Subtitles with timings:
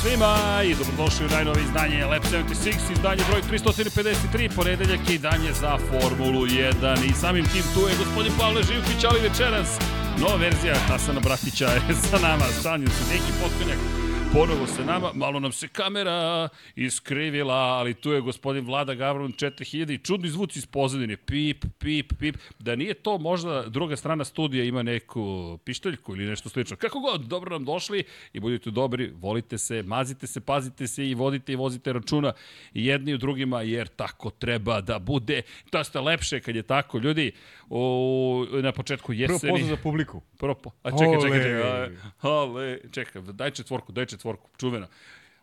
[0.00, 5.78] Svima i dobrodošli u najnovije izdanje Lab 76, izdanje broj 353, ponedeljak je izdanje za
[5.78, 9.78] Formulu 1 i samim tim tu je gospodin Pavle Živković, ali večeras
[10.20, 14.01] nova verzija Hasana Bratića je sa nama, stanju se neki potkonjak
[14.32, 19.94] ponovo se nama, malo nam se kamera iskrivila, ali tu je gospodin Vlada Gavron 4000
[19.94, 22.36] i čudni zvuci iz pozadine, pip, pip, pip.
[22.58, 26.76] Da nije to možda druga strana studija ima neku pištoljku ili nešto slično.
[26.76, 31.14] Kako god, dobro nam došli i budite dobri, volite se, mazite se, pazite se i
[31.14, 32.32] vodite i vozite računa
[32.74, 35.42] jedni u drugima, jer tako treba da bude.
[35.70, 36.98] To ste lepše kad je tako.
[36.98, 37.32] Ljudi,
[37.68, 39.38] u, na početku jeseni...
[39.40, 40.22] Prvo pozdrav za publiku.
[40.38, 40.70] Prvo po...
[40.82, 41.90] A čekaj, čekaj, čekaj.
[42.20, 44.21] Ale, čekaj, daj četvorku, daj četvorku,
[44.60, 44.86] čuveno.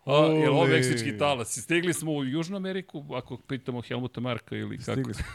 [0.05, 1.57] A, je ovo meksički talas?
[1.57, 4.91] Stigli smo u Južnu Ameriku, ako pitamo Helmuta Marka ili kako?
[4.91, 5.25] Stigli smo.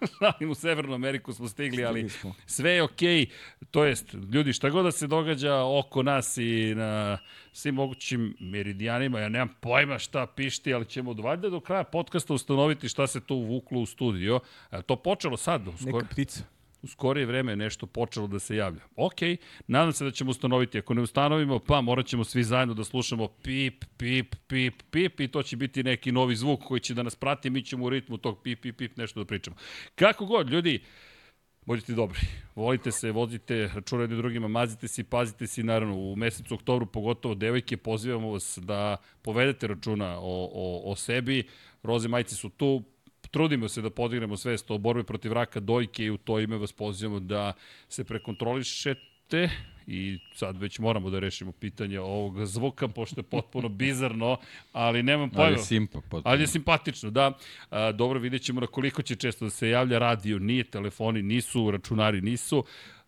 [0.50, 2.34] u Severnu Ameriku smo stigli, ali stigli smo.
[2.46, 3.26] sve je okej.
[3.26, 3.30] Okay.
[3.70, 7.18] To jest, ljudi, šta god da se događa oko nas i na
[7.52, 12.88] svim mogućim meridijanima, ja nemam pojma šta pišti, ali ćemo valjda do kraja podcasta ustanoviti
[12.88, 14.40] šta se to uvuklo u studio.
[14.70, 15.62] A to počelo sad.
[15.80, 15.96] Skoro...
[15.96, 18.80] Neka ptica u skorije vreme nešto počelo da se javlja.
[18.96, 19.20] Ok,
[19.66, 20.78] nadam se da ćemo ustanoviti.
[20.78, 25.28] Ako ne ustanovimo, pa morat ćemo svi zajedno da slušamo pip, pip, pip, pip i
[25.28, 27.50] to će biti neki novi zvuk koji će da nas prati.
[27.50, 29.56] Mi ćemo u ritmu tog pip, pip, pip nešto da pričamo.
[29.94, 30.80] Kako god, ljudi,
[31.66, 32.20] budite dobri.
[32.54, 35.62] Volite se, vozite računa jednim drugima, mazite se i pazite se.
[35.62, 41.48] Naravno, u mesecu oktobru, pogotovo devojke, pozivamo vas da povedete računa o, o, o sebi.
[41.82, 42.82] Roze majci su tu,
[43.30, 46.72] trudimo se da podignemo svest o borbi protiv raka dojke i u to ime vas
[46.72, 47.52] pozivamo da
[47.88, 49.50] se prekontrolišete
[49.86, 54.36] i sad već moramo da rešimo pitanje ovog zvuka, pošto je potpuno bizarno,
[54.72, 55.44] ali nemam pojma.
[55.44, 56.22] Ali je simpa, potpuno.
[56.24, 57.32] Ali je simpatično, da.
[57.70, 61.70] A, dobro, vidjet ćemo na koliko će često da se javlja radio, nije telefoni, nisu,
[61.70, 62.64] računari nisu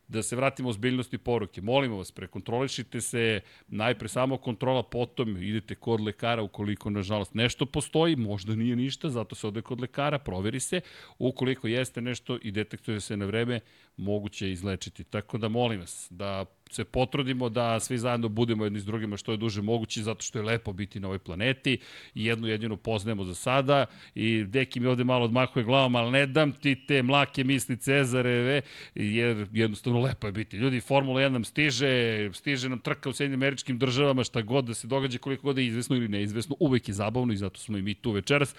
[0.08, 1.60] da se vratimo u zbiljnosti poruke.
[1.60, 8.16] Molimo vas, prekontrolišite se, najpre samo kontrola, potom idete kod lekara ukoliko, nažalost, nešto postoji,
[8.16, 10.80] možda nije ništa, zato se ode kod lekara, proveri se.
[11.18, 13.60] Ukoliko jeste nešto i detektuje se na vreme,
[13.96, 15.04] moguće je izlečiti.
[15.04, 19.32] Tako da molim vas da se potrudimo da svi zajedno budemo jedni s drugima što
[19.32, 21.78] je duže moguće, zato što je lepo biti na ovoj planeti
[22.14, 26.26] i jednu jedinu poznajemo za sada i deki mi ovde malo odmahuje glavom, ali ne
[26.26, 28.60] dam ti te mlake misli Cezareve,
[28.94, 30.56] jer jednostavno lepo je biti.
[30.56, 34.74] Ljudi, Formula 1 nam stiže, stiže nam trka u Sjedinim američkim državama, šta god da
[34.74, 37.82] se događa, koliko god je izvesno ili neizvesno, uvek je zabavno i zato smo i
[37.82, 38.54] mi tu večeras.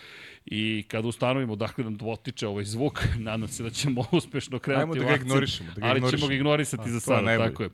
[0.45, 4.95] I kada ustanovimo dakle nam dotiče ovaj zvuk, nadam se da ćemo uspešno krenuti Ajmo
[4.95, 5.72] da ga ignorišemo.
[5.75, 7.69] Da ga ali ćemo ga ignorisati A, za sada, tako je.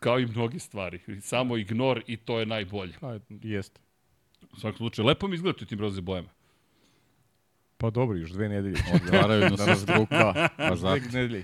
[0.00, 1.00] Kao i mnogi stvari.
[1.20, 2.92] Samo ignor i to je najbolje.
[3.00, 3.80] Pa, jeste.
[4.52, 6.28] U svakom slučaju, lepo mi izgledati tim roze bojama.
[7.80, 8.76] Pa dobro, još dve nedelje.
[8.94, 10.48] Odgovaraju na sa zvuka.
[10.56, 11.00] Pa zato.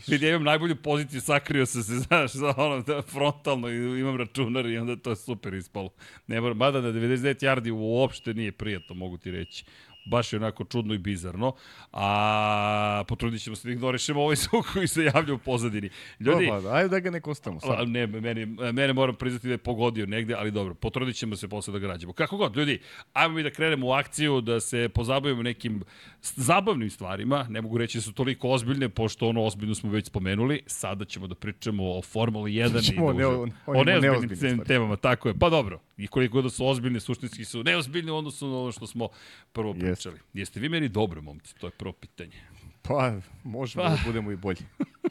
[0.07, 4.17] Vidi, ja imam najbolju poziciju, sakrio sam se, znaš, za ono, da, frontalno i imam
[4.17, 5.91] računar i onda to je super ispalo.
[6.27, 9.65] Ne moram, mada na 99 yardi uopšte nije prijatno, mogu ti reći
[10.07, 11.53] baš je onako čudno i bizarno,
[11.93, 15.91] a potrudit ćemo se da ignorišemo ovaj zvuk koji se javlja u pozadini.
[16.21, 17.89] Ljudi, Opa, ajde da ga ne kostamo sad.
[17.89, 21.73] Ne, mene, mene moram priznati da je pogodio negde, ali dobro, potrudit ćemo se posle
[21.73, 22.13] da ga rađemo.
[22.13, 22.81] Kako god, ljudi,
[23.13, 25.83] ajmo mi da krenemo u akciju, da se pozabavimo nekim
[26.23, 30.63] zabavnim stvarima, ne mogu reći da su toliko ozbiljne, pošto ono ozbiljno smo već spomenuli,
[30.67, 34.97] sada ćemo da pričamo o Formuli 1 i o, ne, o, o, o neozbiljnim temama,
[34.97, 35.35] tako je.
[35.39, 38.87] Pa dobro, i koliko da su ozbiljne, suštinski su neozbiljne u odnosu na ono što
[38.87, 39.09] smo
[39.53, 40.19] prvo pričali.
[40.35, 41.55] Jeste vi meni dobro, momci?
[41.55, 42.37] To je prvo pitanje.
[42.83, 43.91] Pa, možemo pa.
[43.91, 44.61] da budemo i bolji.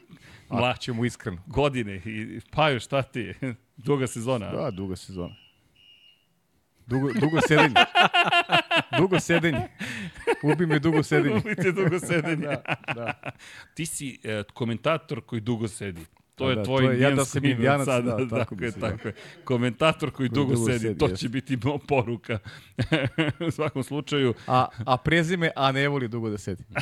[0.50, 1.41] Mla, ćemo iskreno.
[1.47, 1.96] Godine.
[1.96, 3.34] I, pa još šta ti
[3.78, 4.51] Duga sezona.
[4.51, 5.35] Da, duga sezona.
[6.88, 7.75] Dugo, dugo sedenje.
[9.00, 9.68] dugo sedenje.
[10.44, 11.38] Ubi me dugo sedenje.
[11.38, 12.45] Ubi te dugo sedenje.
[12.45, 12.63] da,
[12.95, 13.31] da.
[13.74, 16.06] Ti si e, komentator koji dugo sedi.
[16.35, 19.07] To je da, tvoj to je, ja da sam indijanac, sada, da, tako, je, tako
[19.07, 19.13] je.
[19.44, 21.21] Komentator koji, koji dugo, dugo sedi, sedi to jest.
[21.21, 21.57] će biti
[21.88, 22.39] poruka.
[23.48, 24.33] u svakom slučaju.
[24.48, 26.63] A, a prezime, a ne voli dugo da sedi.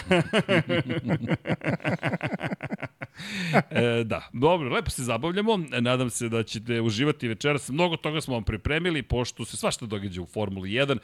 [3.69, 5.57] e, da, dobro, lepo se zabavljamo.
[5.81, 7.69] Nadam se da ćete uživati večeras.
[7.69, 10.97] Mnogo toga smo vam pripremili, pošto se svašta događa u Formuli 1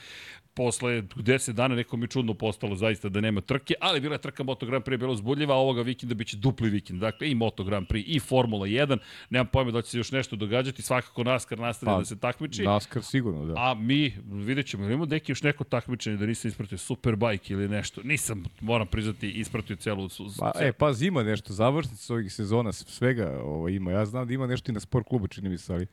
[0.53, 4.43] posle 10 dana neko mi čudno postalo zaista da nema trke, ali bila je trka
[4.43, 6.99] Moto Grand Prix, bilo zbudljiva, a ovoga vikenda biće dupli vikend.
[6.99, 8.97] Dakle, i Moto Grand Prix, i Formula 1.
[9.29, 12.63] Nemam pojma da će se još nešto događati, svakako NASCAR nastavlja pa, da se takmiči.
[12.63, 13.53] NASCAR sigurno, da.
[13.57, 18.01] A mi, vidjet ćemo, imamo neki još neko takmičenje da nisam ispratio Superbike ili nešto.
[18.03, 20.09] Nisam, moram priznati, ispratio celu...
[20.39, 23.91] Pa, e, pa ima nešto, završnice ovih sezona, svega ovo, ima.
[23.91, 25.87] Ja znam da ima nešto i na sport klubu, čini mi se, ali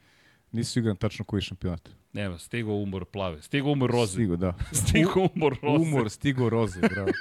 [0.53, 1.89] Nisi siguran tačno koji šampionat.
[2.17, 3.43] Nema, stigo umor plave.
[3.43, 4.13] Stigo umor roze.
[4.13, 4.55] Stigo, da.
[4.83, 5.83] stigo umor roze.
[5.83, 7.09] Umor, stigo roze, bravo.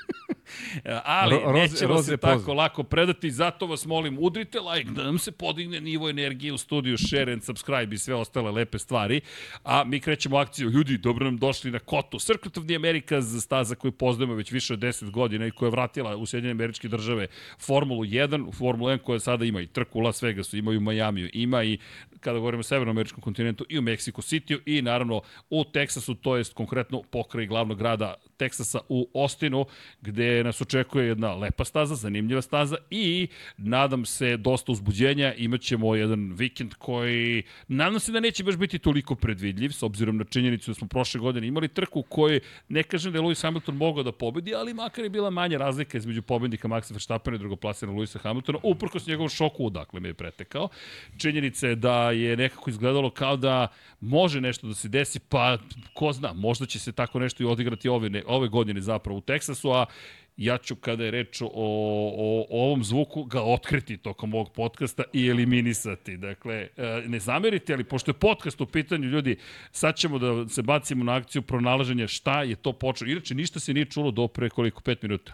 [1.05, 2.31] Ali Ro- roze- nećemo roze se poz.
[2.31, 6.57] tako lako predati, zato vas molim, udrite like da nam se podigne nivo energije u
[6.57, 9.21] studiju, share and subscribe i sve ostale lepe stvari.
[9.63, 12.19] A mi krećemo akciju, ljudi, dobro nam došli na Kotu.
[12.19, 15.71] Circuit of the Americas, staza koju poznajemo već više od 10 godina i koja je
[15.71, 17.27] vratila u Sjedinjene američke države
[17.59, 20.81] Formulu 1, Formulu 1 koja sada ima i trku u Las Vegasu, ima i u
[20.81, 21.77] Majamiju, ima i
[22.19, 26.53] kada govorimo o severnoameričkom kontinentu i u Mexico City i naravno u Teksasu, to jest
[26.53, 29.65] konkretno pokraj glavnog grada Teksasa u Ostinu,
[30.01, 33.27] gde nas očekuje jedna lepa staza, zanimljiva staza i
[33.57, 39.15] nadam se dosta uzbuđenja, imaćemo jedan vikend koji nadam se da neće baš biti toliko
[39.15, 42.39] predvidljiv, s obzirom na činjenicu da smo prošle godine imali trku kojoj
[42.69, 45.97] ne kažem da je Lewis Hamilton mogao da pobedi, ali makar je bila manja razlika
[45.97, 50.69] između pobednika Maxa Verstappena i drugoplasiranog Lewisa Hamiltona, uprkos njegovom šoku odakle me je pretekao.
[51.17, 53.67] Činjenica je da je nekako izgledalo kao da
[53.99, 55.57] može nešto da se desi, pa
[55.93, 59.21] ko zna, možda će se tako nešto i odigrati ove, ne, ove godine zapravo u
[59.21, 59.85] Teksasu, a
[60.37, 65.03] ja ću kada je reč o, o, o ovom zvuku ga otkriti tokom ovog podcasta
[65.13, 66.17] i eliminisati.
[66.17, 69.37] Dakle, e, ne zamerite, ali pošto je podcast u pitanju, ljudi,
[69.71, 73.11] sad ćemo da se bacimo na akciju pronalaženja šta je to počelo.
[73.11, 75.33] Inače, ništa se nije čulo do pre koliko, pet minuta.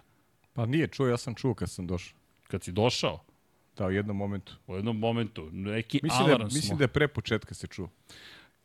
[0.53, 2.17] Pa nije čuo, ja sam čuo kad sam došao.
[2.47, 3.23] Kad si došao,
[3.77, 4.53] Da, u jednom momentu.
[4.67, 6.77] u jednom momentu, neki Mislim da, alarm mislim smo.
[6.77, 7.89] da je pre početka se čuo.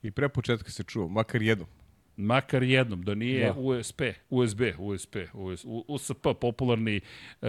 [0.02, 1.68] I pre početka se čuo, makar jednom.
[2.16, 3.54] Makar jednom, da nije Da.
[3.56, 7.00] USB, USB, USB, US, USP, popularni
[7.42, 7.48] uh,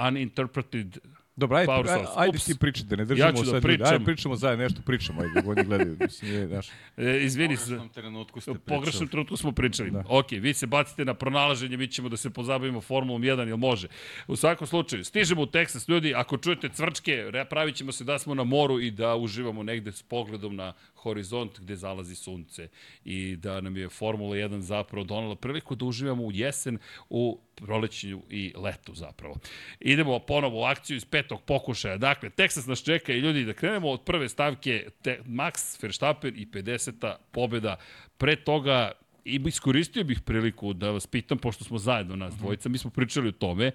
[0.00, 0.98] uninterpreted
[1.36, 2.44] Dobro, ajde, Power ajde Ups.
[2.44, 3.60] ti pričaj, da ne držimo Ja da sad ljudi.
[3.62, 3.86] pričam.
[3.86, 5.96] Ajde, pričamo zajedno, nešto pričamo, ajde, oni gledaju.
[6.00, 6.68] Mislim, nije, znaš.
[6.96, 7.62] E, izvini se.
[7.62, 8.76] pogrešnom trenutku ste U pričali.
[8.76, 9.90] pogrešnom trenutku smo pričali.
[9.90, 9.98] Da.
[9.98, 10.04] Da.
[10.08, 13.88] Ok, vi se bacite na pronalaženje, mi ćemo da se pozabavimo Formulom 1, jel može?
[14.26, 17.16] U svakom slučaju, stižemo u Teksas, ljudi, ako čujete cvrčke,
[17.50, 20.72] pravit ćemo se da smo na moru i da uživamo negde s pogledom na
[21.02, 22.68] horizont gde zalazi sunce
[23.04, 26.78] i da nam je Formula 1 zapravo donala priliku da uživamo u jesen,
[27.10, 29.36] u prolećnju i letu zapravo.
[29.80, 31.96] Idemo ponovo u akciju iz petog pokušaja.
[31.96, 36.46] Dakle, Teksas nas čeka i ljudi da krenemo od prve stavke te, Max Verstappen i
[36.46, 37.14] 50.
[37.32, 37.76] pobeda.
[38.18, 38.92] Pre toga
[39.24, 43.28] i iskoristio bih priliku da vas pitam, pošto smo zajedno nas dvojica, mi smo pričali
[43.28, 43.70] o tome,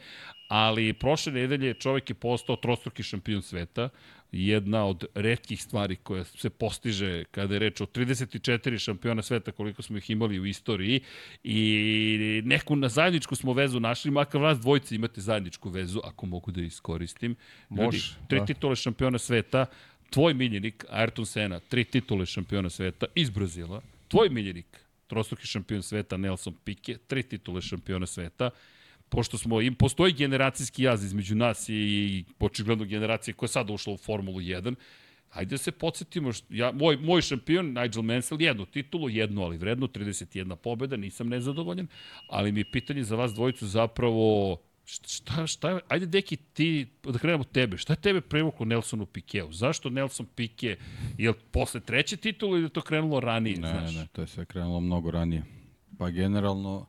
[0.48, 3.90] ali prošle nedelje čovjek je postao trostruki šampion sveta,
[4.32, 9.82] jedna od redkih stvari koja se postiže kada je reč o 34 šampiona sveta koliko
[9.82, 11.02] smo ih imali u istoriji
[11.44, 16.52] i neku na zajedničku smo vezu našli, makar vas dvojice imate zajedničku vezu, ako mogu
[16.52, 17.36] da iskoristim.
[17.72, 18.46] Ljudi, Može, tri da.
[18.46, 19.66] titule šampiona sveta,
[20.10, 26.18] tvoj miljenik, Ayrton Senna, tri titule šampiona sveta iz Brazila, tvoj miljenik, trostruki šampion sveta
[26.18, 28.50] Nelson Piquet, tri titule šampiona sveta,
[29.10, 33.74] pošto smo, im postoji generacijski jaz između nas i, i očigledno generacije koja je sada
[33.74, 34.76] ušla u Formulu 1,
[35.30, 39.58] Hajde da se podsjetimo, što, ja, moj, moj šampion, Nigel Mansell, jednu titulu, jednu ali
[39.58, 41.88] vrednu, 31 pobjeda, nisam nezadovoljan,
[42.30, 44.58] ali mi je pitanje za vas dvojicu zapravo,
[44.88, 49.52] šta, šta, ajde deki ti, da krenemo tebe, šta je tebe privuklo Nelsonu Pikeu?
[49.52, 50.78] Zašto Nelson Pike,
[51.18, 53.96] je posle treće titule ili je to krenulo ranije, Ne, znaš?
[53.96, 55.44] ne, to je sve krenulo mnogo ranije.
[55.98, 56.86] Pa generalno,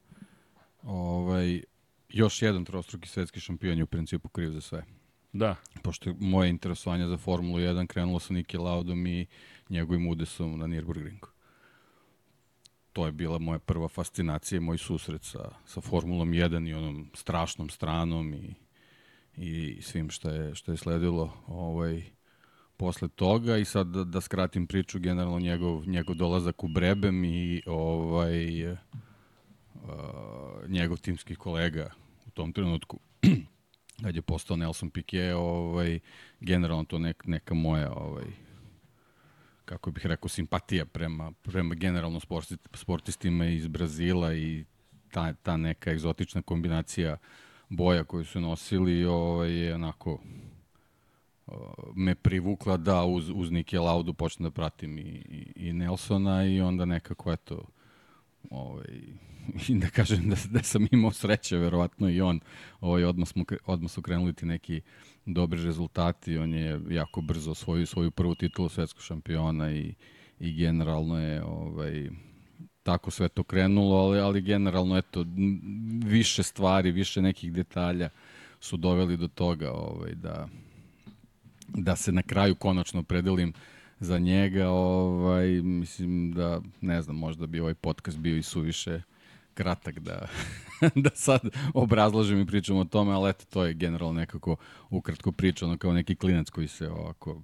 [0.82, 1.62] ovaj,
[2.08, 4.84] još jedan trostruki svetski šampion je u principu kriv za sve.
[5.32, 9.26] Da, Pošto je moje interesovanje za Formulu 1 krenulo sa Niki Laudom i
[9.70, 11.26] njegovim udesom na Nürburgringu.
[12.98, 17.10] To je bila moja prva fascinacija i moj susret sa, sa Formulom 1 i onom
[17.14, 18.54] strašnom stranom i,
[19.36, 22.02] i svim što je, što je sledilo ovaj,
[22.76, 23.56] posle toga.
[23.56, 28.78] I sad da, da skratim priču generalno njegov, njegov dolazak u Brebem i ovaj, uh,
[30.68, 31.90] njegov timski kolega
[32.26, 32.98] u tom trenutku
[34.04, 36.00] kad je postao Nelson Piquet, ovaj,
[36.40, 38.47] generalno to nek, neka moja ovaj,
[39.68, 44.64] kako bih rekao, simpatija prema, prema generalno sporti, sportistima iz Brazila i
[45.10, 47.16] ta, ta neka egzotična kombinacija
[47.68, 50.20] boja koju su nosili ovaj, je onako
[51.46, 51.54] uh,
[51.94, 56.60] me privukla da uz, uz Nike Laudu počnem da pratim i, i, i Nelsona i
[56.60, 57.64] onda nekako eto
[58.50, 59.00] ovaj,
[59.68, 62.40] i da kažem da, da sam imao sreće, verovatno i on.
[62.80, 64.80] Ovaj, odmah, smo, odmah su krenuli ti neki
[65.28, 69.94] dobri rezultati, on je jako brzo osvojio svoju prvu titulu svetskog šampiona i,
[70.40, 72.10] i generalno je ovaj,
[72.82, 75.24] tako sve to krenulo, ali, ali generalno eto,
[76.04, 78.08] više stvari, više nekih detalja
[78.60, 80.48] su doveli do toga ovaj, da,
[81.68, 83.52] da se na kraju konačno predelim
[84.00, 89.02] za njega, ovaj, mislim da, ne znam, možda bi ovaj podcast bio i suviše
[89.58, 90.26] kratak da,
[91.04, 91.40] da sad
[91.74, 94.56] obrazložim i pričam o tome, ali eto, to je generalno nekako
[94.90, 97.42] ukratko priča, ono kao neki klinac koji se ovako,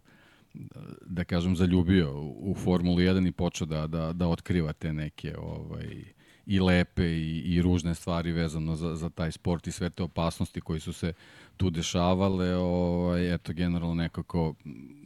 [1.06, 6.04] da, kažem, zaljubio u, Formulu 1 i počeo da, da, da otkriva te neke ovaj,
[6.46, 10.60] i lepe i, i ružne stvari vezano za, za taj sport i sve te opasnosti
[10.60, 11.12] koji su se
[11.56, 12.54] tu dešavale.
[12.56, 14.54] Ovaj, eto, generalno nekako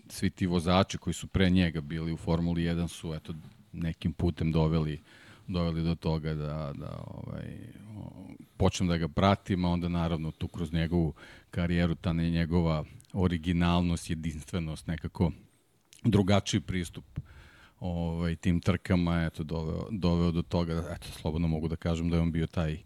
[0.08, 3.34] svi ti vozači koji su pre njega bili u Formuli 1 su eto,
[3.72, 5.00] nekim putem doveli
[5.48, 7.58] doveli do toga da, da ovaj,
[8.56, 11.14] počnem da ga pratim, a onda naravno tu kroz njegovu
[11.50, 15.32] karijeru, ta ne njegova originalnost, jedinstvenost, nekako
[16.04, 17.04] drugačiji pristup
[17.80, 22.22] ovaj, tim trkama, eto, doveo, doveo do toga, eto, slobodno mogu da kažem da je
[22.22, 22.78] on bio taj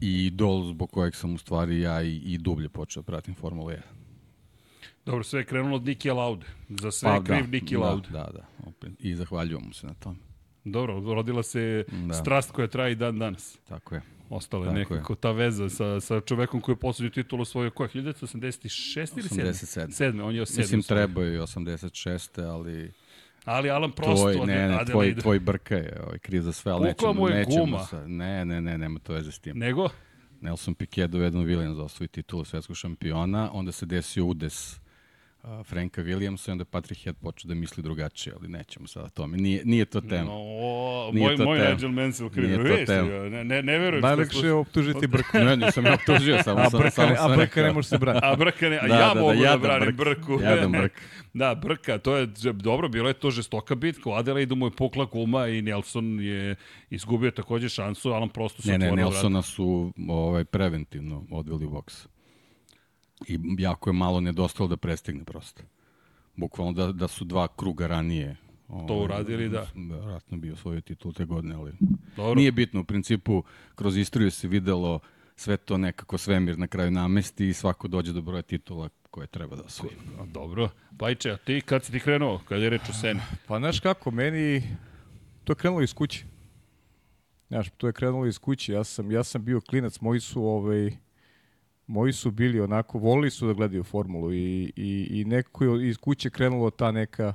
[0.00, 3.80] idol zbog kojeg sam u stvari ja i, i dublje počeo da pratim Formulu 1.
[5.06, 6.46] Dobro, sve je krenulo od Niki Laude.
[6.68, 8.08] Za sve pa, kriv da, Niki da, Laude.
[8.08, 8.92] Da, da, opet.
[8.98, 10.16] I zahvaljujem mu se na tom.
[10.64, 12.14] Dobro, rodila se da.
[12.14, 13.58] strast koja traje i dan danas.
[13.68, 14.02] Tako je.
[14.30, 15.16] Ostala je nekako je.
[15.20, 17.88] ta veza sa, sa čovekom koji je poslednju titulu osvojio koja?
[17.88, 19.86] 1986 ili 87?
[19.86, 20.22] 7.
[20.22, 20.58] On je o 7.
[20.58, 22.42] Mislim, trebao je i 86.
[22.42, 22.92] ali...
[23.44, 24.32] Ali Alan prosto...
[24.32, 27.64] Tvoj, ne, ne, tvoj, tvoj brka je ovaj, kriv za sve, ali Kukla nećemo, nećemo
[27.64, 27.84] guma.
[27.84, 29.58] sa, ne, ne, ne, nema to veze s tim.
[29.58, 29.88] Nego?
[30.40, 34.80] Nelson Piquet dovedeno Williams za osvoji titulu svetskog šampiona, onda se desio udes
[35.64, 39.36] Franka Williamsa i onda Patrick Head počeo da misli drugačije, ali nećemo sada o tome.
[39.36, 40.24] Nije, nije to tema.
[40.24, 41.70] No, Nije moj, to moj tema.
[41.70, 42.62] Nigel Mansell kriv.
[42.62, 43.08] Nije to tema.
[43.28, 44.02] Ne, ne, ne verujem.
[44.02, 45.38] Najlekše je optužiti brku.
[45.38, 47.98] Ne, nisam ja optužio, samo sam, brka, samo ne, sam a brka ne može se
[47.98, 48.26] braniti.
[48.30, 50.18] A brka ne, a Da, ja da, da, mogu da, jadan branim brk.
[50.18, 50.40] brku.
[50.44, 50.92] Jadan brk.
[51.34, 54.10] Da, brka, to je dobro, bilo je to žestoka bitka.
[54.10, 56.56] U Adelaidu mu je pukla guma i Nelson je
[56.90, 61.70] izgubio takođe šansu, Alan prosto se Ne, ne, otvorio Nelsona su ovaj, preventivno odveli u
[61.70, 62.06] boks.
[63.28, 65.62] I jako je malo nedostalo da prestigne prosto.
[66.36, 68.36] Bukvalno da, da su dva kruga ranije
[68.68, 69.66] ovaj, To uradili, da.
[69.74, 71.72] Verovatno bio svoju titul te godine, ali
[72.16, 72.34] Dobro.
[72.34, 72.80] nije bitno.
[72.80, 73.42] U principu,
[73.74, 75.00] kroz istoriju se videlo
[75.36, 79.56] sve to nekako svemir na kraju namesti i svako dođe do broja titula koje treba
[79.56, 79.96] da osvoji.
[80.26, 80.68] Dobro.
[80.98, 83.20] Pajče, a ti kad si ti krenuo, kad je reč o Seni?
[83.46, 84.62] Pa znaš kako, meni
[85.44, 86.24] to je krenulo iz kuće.
[87.48, 88.72] Znaš, to je krenulo iz kuće.
[88.72, 90.90] Ja sam, ja sam bio klinac, moji su ovaj,
[91.86, 95.96] moji su bili onako, volili su da gledaju formulu i, i, i nekako je iz
[95.96, 97.34] kuće krenulo ta neka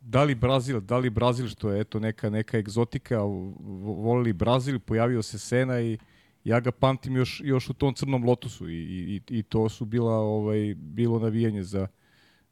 [0.00, 3.54] da li Brazil, da li Brazil što je eto neka neka egzotika, vo-
[3.94, 5.98] volili Brazil, pojavio se Sena i
[6.44, 10.14] ja ga pamtim još još u tom crnom lotusu i, i, i to su bila
[10.14, 11.86] ovaj bilo navijanje za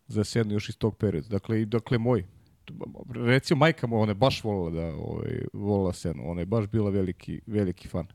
[0.07, 1.29] za Senu još iz tog perioda.
[1.29, 2.25] Dakle i dakle moj
[3.15, 6.91] recimo majka mu ona je baš volila da ovaj volila Senu, ona je baš bila
[6.91, 8.07] veliki veliki fan.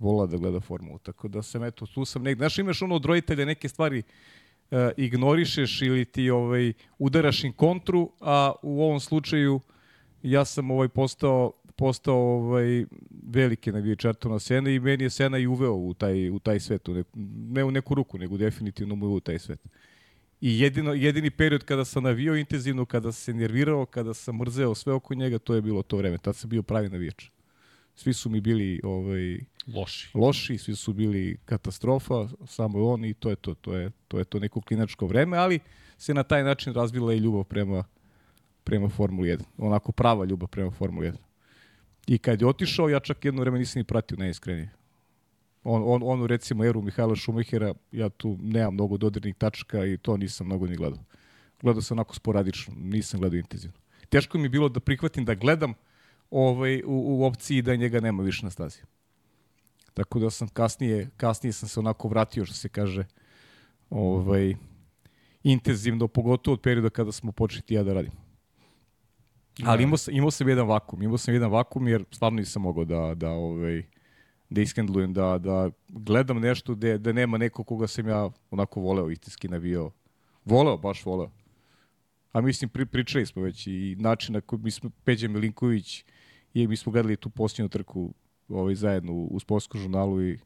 [0.00, 0.98] Volila da gleda formulu.
[0.98, 4.02] Tako da sam eto tu sam negde, znaš imaš ono od roditelja neke stvari
[4.70, 9.60] e, ignorišeš ili ti ovaj udaraš im kontru, a u ovom slučaju
[10.22, 12.84] ja sam ovaj postao postao ovaj
[13.22, 16.88] veliki navijač Ayrtona Sena i meni je Sena i uveo u taj u taj svet,
[16.88, 17.10] u neku,
[17.54, 19.60] ne u neku ruku, nego definitivno mu u taj svet.
[20.40, 24.92] I jedino, jedini period kada sam navijao intenzivno, kada se nervirao, kada sam mrzeo sve
[24.92, 26.18] oko njega, to je bilo to vreme.
[26.18, 27.30] Tad sam bio pravi navijač.
[27.98, 29.38] Svi su mi bili ovaj,
[29.74, 30.10] Loši.
[30.14, 34.24] loši, svi su bili katastrofa, samo on i to je to, to je to je
[34.24, 35.58] to neko klinačko vreme, ali
[35.96, 37.84] se na taj način razvila i ljubav prema
[38.64, 39.42] prema Formuli 1.
[39.58, 41.16] Onako prava ljubav prema Formuli 1.
[42.06, 44.70] I kad je otišao, ja čak jedno vreme nisam ni pratio najiskrenije.
[45.64, 50.16] On, on, onu recimo eru Mihajla Šumahera, ja tu nemam mnogo dodirnih tačaka i to
[50.16, 51.04] nisam mnogo ni gledao.
[51.62, 53.78] Gledao sam onako sporadično, nisam gledao intenzivno.
[54.08, 55.74] Teško mi je bilo da prihvatim da gledam
[56.30, 58.78] ovaj, u, u opciji da njega nema više na stazi.
[59.94, 63.04] Tako da sam kasnije, kasnije sam se onako vratio, što se kaže,
[63.90, 64.54] ovaj,
[65.42, 68.12] intenzivno, pogotovo od perioda kada smo počeli ja da radim.
[69.64, 72.84] Ali imao sam, imao sam jedan vakum, imao sam jedan vakum jer stvarno nisam mogao
[72.84, 73.82] da, da, ovaj,
[74.50, 79.10] da iskendlujem, da, da gledam nešto gde, da nema neko koga sam ja onako voleo,
[79.10, 79.90] istinski navio.
[80.44, 81.30] Voleo, baš voleo.
[82.32, 86.04] A mislim, pri, pričali smo već i način na koji mi smo, Peđa Milinković
[86.54, 88.14] i mi smo gledali tu posljednju trku
[88.48, 90.38] ovaj, zajedno u, sportskom žurnalu i,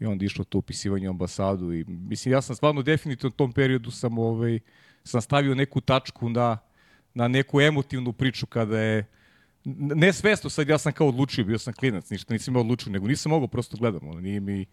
[0.00, 3.52] i onda išlo to upisivanje u ambasadu i mislim ja sam stvarno definitivno u tom
[3.52, 4.60] periodu sam ovaj
[5.04, 6.58] sam stavio neku tačku na
[7.14, 9.06] na neku emotivnu priču kada je
[9.78, 13.06] ne svesno sad ja sam kao odlučio, bio sam klinac, ništa nisam imao odlučio, nego
[13.06, 14.66] nisam mogao prosto gledam, ono, nije mi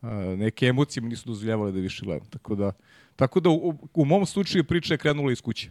[0.00, 2.26] a, neke emocije mi nisu dozvoljavale da više gledam.
[2.26, 2.72] Tako da,
[3.16, 5.70] tako da u, u mom slučaju priča je krenula iz kuće.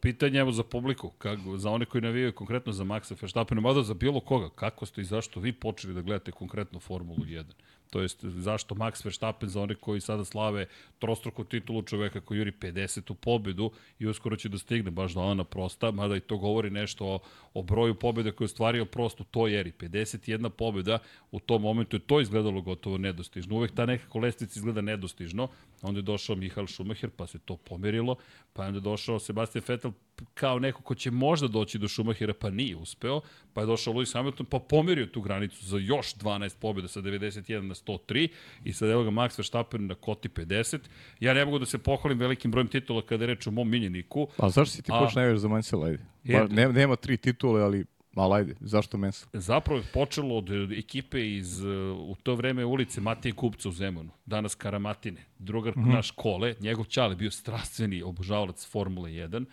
[0.00, 3.94] Pitanje evo za publiku, kako, za one koji navijaju konkretno za Maxa Verstappena, mada za
[3.94, 7.44] bilo koga, kako ste i zašto vi počeli da gledate konkretno Formulu 1?
[7.90, 10.66] To jest zašto Max Verstappen za one koji sada slave
[10.98, 13.14] trostruku titulu čoveka koji juri 50.
[13.14, 17.06] pobedu i uskoro će da stigne baš do Alana Prosta, mada i to govori nešto
[17.06, 17.18] o,
[17.54, 19.72] o broju pobjeda koje je ostvario Prost u toj eri.
[19.72, 20.98] 51 pobjeda
[21.30, 23.56] u tom momentu je to izgledalo gotovo nedostižno.
[23.56, 25.48] Uvek ta nekako lestvica izgleda nedostižno.
[25.82, 28.16] Onda je došao Mihael Schumacher, pa se to pomerilo,
[28.52, 29.92] pa je onda došao Sebastian Vettel
[30.34, 33.20] kao neko ko će možda doći do Schumachera, pa nije uspeo,
[33.52, 37.60] pa je došao Lewis Hamilton, pa pomerio tu granicu za još 12 pobjeda sa 91
[37.60, 38.28] na 103
[38.64, 40.78] i sad evo ga Max Verstappen na koti 50.
[41.20, 44.28] Ja ne mogu da se pohvalim velikim brojem titula kada je reč o mom miljeniku.
[44.38, 46.04] A zašto si ti A- najviše za Mansell, ajde?
[46.24, 49.30] Je- Ba, nema, nema tri titule, ali malo ajde, zašto Mansell?
[49.32, 53.72] Zapravo je počelo od e, ekipe iz, e, u to vreme ulice Matije Kupca u
[53.72, 55.94] Zemunu, danas Karamatine, drugar mm -hmm.
[55.94, 59.44] naš Kole, njegov čale bio strastveni obožavalac Formule 1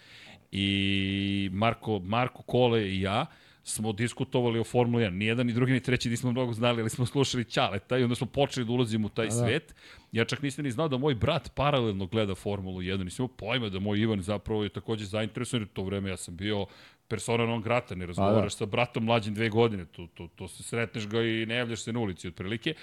[0.51, 3.25] i Marko, Marko Kole i ja
[3.67, 5.09] smo diskutovali o Formuli 1.
[5.09, 8.27] Nijedan ni drugi ni treći nismo mnogo znali, ali smo slušali Ćaleta i onda smo
[8.27, 9.31] počeli da ulazimo u taj da.
[9.31, 9.75] svet.
[10.11, 13.03] Ja čak nisam ni znao da moj brat paralelno gleda Formulu 1.
[13.03, 16.17] Nisam imao pojma da moj Ivan zapravo je takođe zainteresovan, jer u to vreme ja
[16.17, 16.65] sam bio
[17.07, 21.07] persona non grata, ne razgovaraš sa bratom mlađim dve godine, to, to, to se sretneš
[21.07, 22.73] ga i ne javljaš se na ulici otprilike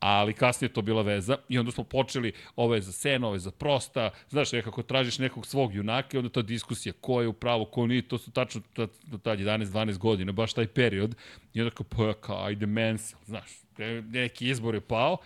[0.00, 3.36] ali kasnije je to bila veza i onda smo počeli, ovo je za Sena, ovo
[3.36, 7.28] je za Prosta, znaš, nekako tražiš nekog svog junaka i onda ta diskusija ko je
[7.28, 7.34] u
[7.70, 8.90] ko nije, to su tačno tad,
[9.22, 11.14] tad 11-12 godina, baš taj period.
[11.54, 15.16] I onda kao, pa, kao ajde Mansell, znaš, ne- neki izbor je pao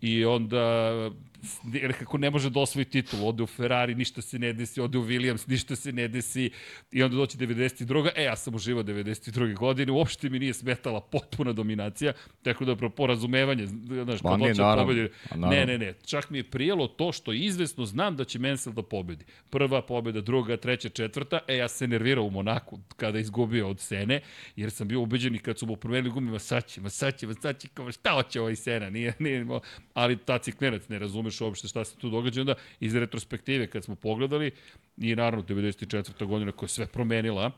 [0.00, 0.92] i onda
[1.64, 5.04] nekako ne može da osvoji titul, ode u Ferrari, ništa se ne desi, ode u
[5.04, 6.50] Williams, ništa se ne desi
[6.92, 8.10] i onda doći 92.
[8.16, 9.56] E, ja sam uživao 92.
[9.56, 12.12] godine, uopšte mi nije smetala potpuna dominacija,
[12.42, 16.38] tako da pro porazumevanje, znaš, kad ne, hoće da pobedi, ne, ne, ne, čak mi
[16.38, 19.24] je prijelo to što izvesno znam da će Mansell da pobedi.
[19.50, 24.20] Prva pobeda, druga, treća, četvrta, e, ja se nervirao u Monaku kada izgubio od Sene,
[24.56, 27.18] jer sam bio ubeđen i kad su mu promenili gumi, ma sad će, ma sad
[27.18, 29.46] će, ma sad će, kao, šta hoće ovaj Sena, nije, nije,
[29.94, 33.94] ali ta ciklenac, ne razumeš uopšte šta se tu događa, onda iz retrospektive kad smo
[33.94, 34.50] pogledali,
[34.96, 36.26] i naravno 94.
[36.26, 37.50] godina koja je sve promenila,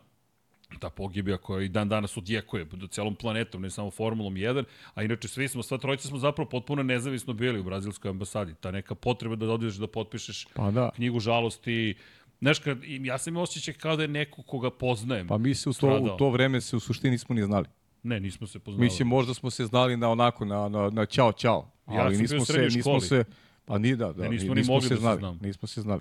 [0.81, 5.03] ta pogibija koja i dan danas odjekuje do celom planetom, ne samo Formulom 1, a
[5.03, 8.55] inače svi smo, sva trojica smo zapravo potpuno nezavisno bili u brazilskoj ambasadi.
[8.61, 10.91] Ta neka potreba da odeš da potpišeš Pa da.
[10.95, 11.95] knjigu žalosti,
[12.41, 15.27] Znaš, kad, ja sam imao osjećaj kao da je neko koga poznajem.
[15.27, 16.15] Pa mi se u to, stradao.
[16.15, 17.67] u to vreme se u suštini nismo ni znali.
[18.02, 18.85] Ne, nismo se poznali.
[18.85, 21.71] Mislim, možda smo se znali na onako, na, na, na čao, čao.
[21.89, 23.25] Ja ali bio nismo se, nismo se,
[23.69, 25.39] pa ni da, da, Ne, nismo ni- ni mogli se da se znali, znamo.
[25.43, 26.00] nismo se znali.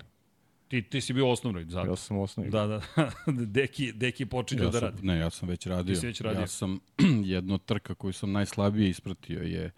[0.68, 1.90] Ti, ti si bio u osnovnoj, zato.
[1.90, 2.50] Ja sam u osnovi.
[2.50, 2.80] Da, da,
[3.46, 5.02] deki, deki je počinio Ja da radi.
[5.02, 5.96] ne, ja sam već radio.
[5.96, 6.40] si već radio.
[6.40, 6.80] Ja sam
[7.24, 9.70] jedno trka koju sam najslabije ispratio je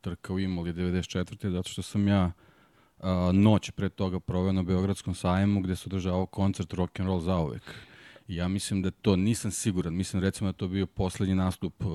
[0.00, 1.50] trka u Imoli 94.
[1.50, 2.32] zato što sam ja
[2.98, 7.20] a, noć pre toga proveo na Beogradskom sajmu gde se održavao koncert rock and roll
[7.20, 7.62] zauvek.
[8.28, 9.94] Ja mislim da to nisam siguran.
[9.94, 11.92] Mislim recimo da to bio poslednji nastup uh,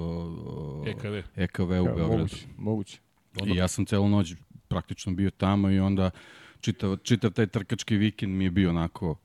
[0.88, 1.16] EKV.
[1.36, 2.08] EKV u Ja, Beogradu.
[2.10, 3.00] moguće, moguće.
[3.42, 4.34] Onda- I ja sam celu noć
[4.72, 6.10] praktično bio tamo i onda
[6.62, 9.16] čitav, čitav taj trkački vikend mi je bio onako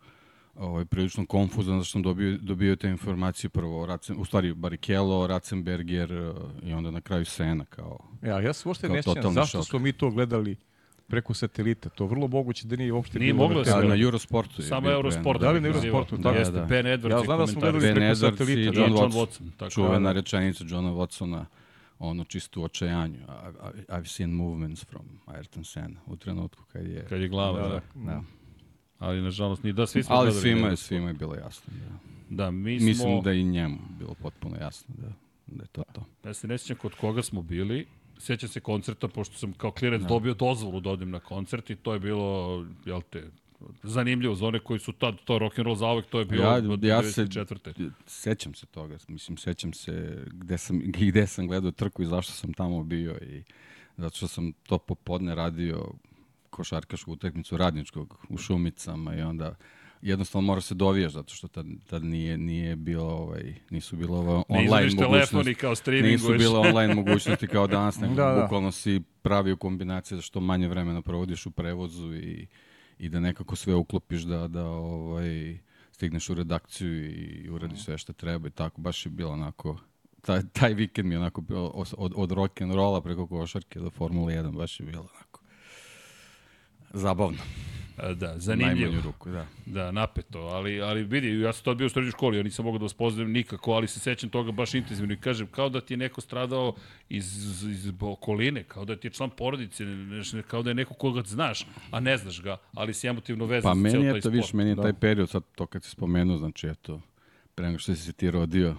[0.54, 5.26] ovaj, prilično konfuzan, zato što sam dobio, dobio te informacije prvo, Racen, u stvari Barrichello,
[5.26, 6.32] Ratzenberger eh,
[6.68, 7.98] i onda na kraju Sena kao...
[8.22, 9.66] Ja, ja se uopšte ne sjećam zašto šok.
[9.68, 10.56] smo mi to gledali
[11.08, 11.88] preko satelita.
[11.88, 13.76] To vrlo moguće da nije uopšte Nije bilo moglo na da.
[13.76, 15.40] Ali na Eurosportu je Samo Eurosport.
[15.40, 15.96] Da li na prikazivao.
[15.98, 16.38] Eurosportu, tako?
[16.38, 16.66] Jeste, Da, da.
[16.66, 18.60] Ben Edwards Ja je znam da smo gledali Ben preko Edwards satelita.
[18.60, 18.70] i da.
[18.70, 19.12] I John Watson.
[19.12, 19.50] Watson.
[19.56, 20.12] Tako, Čuvena da.
[20.12, 21.44] rečenica Johna Watsona,
[21.98, 23.18] ono čisto u očajanju.
[23.18, 27.06] I, I've seen movements from Ayrton Senna u trenutku kad je...
[27.08, 27.68] Kad je glava, da.
[27.68, 28.04] Da, da.
[28.04, 28.22] Da.
[28.98, 31.72] Ali nažalost ni da svi smo Ali svima je, svima je bilo jasno.
[31.88, 31.98] Da.
[32.28, 32.86] Da, mi smo...
[32.86, 35.08] Mislim da i njemu bilo potpuno jasno da,
[35.46, 36.04] da je to to.
[36.24, 37.86] Ja se ne sjećam kod koga smo bili.
[38.18, 40.08] Sjećam se koncerta, pošto sam kao klinac da.
[40.08, 43.30] dobio dozvolu da odem na koncert i to je bilo, jel te,
[43.82, 46.62] zanimljivo za one koji su tad to rock and roll zauvek, to je bilo Ja-
[46.70, 47.90] od ja se- 94.
[48.06, 52.52] Sećam se toga, mislim, sećam se gde sam, gde sam gledao trku i zašto sam
[52.52, 53.42] tamo bio i
[53.96, 55.84] zato što sam to popodne radio
[56.50, 59.54] košarkašku utakmicu radničkog u Šumicama i onda
[60.02, 64.56] jednostavno mora se dovijaš zato što tad, tad nije, nije bilo ovaj, nisu bilo Ne
[64.60, 65.54] online mogućnosti.
[65.54, 66.38] kao Nisu streaminguješ.
[66.38, 68.42] bile online mogućnosti kao danas, nego Da, da.
[68.42, 72.46] bukvalno si pravio kombinacije za što manje vremena provodiš u prevozu i,
[72.98, 75.58] i da nekako sve uklopiš da, da ovaj,
[75.92, 78.80] stigneš u redakciju i uradiš sve što treba i tako.
[78.80, 79.78] Baš je bilo onako,
[80.20, 83.90] taj, taj vikend mi je onako bio od, od rock and rolla preko košarke do
[83.90, 85.40] Formule 1, baš je bilo onako
[86.92, 87.38] zabavno.
[87.96, 88.80] A, Da, zanimljivo.
[88.80, 89.46] najmanju ruku, da.
[89.66, 92.78] Da, napeto, ali, ali vidi, ja sam tad bio u srednjoj školi, ja nisam mogao
[92.78, 95.94] da vas pozdravim nikako, ali se sećam toga baš intenzivno i kažem, kao da ti
[95.94, 96.74] je neko stradao
[97.08, 101.22] iz, iz okoline, kao da ti je član porodice, neš, kao da je neko koga
[101.22, 104.20] znaš, a ne znaš ga, ali si emotivno vezan Pa za meni ceo je taj
[104.20, 104.36] to, sport.
[104.36, 104.82] viš, meni je Da.
[104.82, 107.00] taj period, sad to kad si spomenuo, znači eto,
[107.54, 108.74] pre nego što si se ti rodio.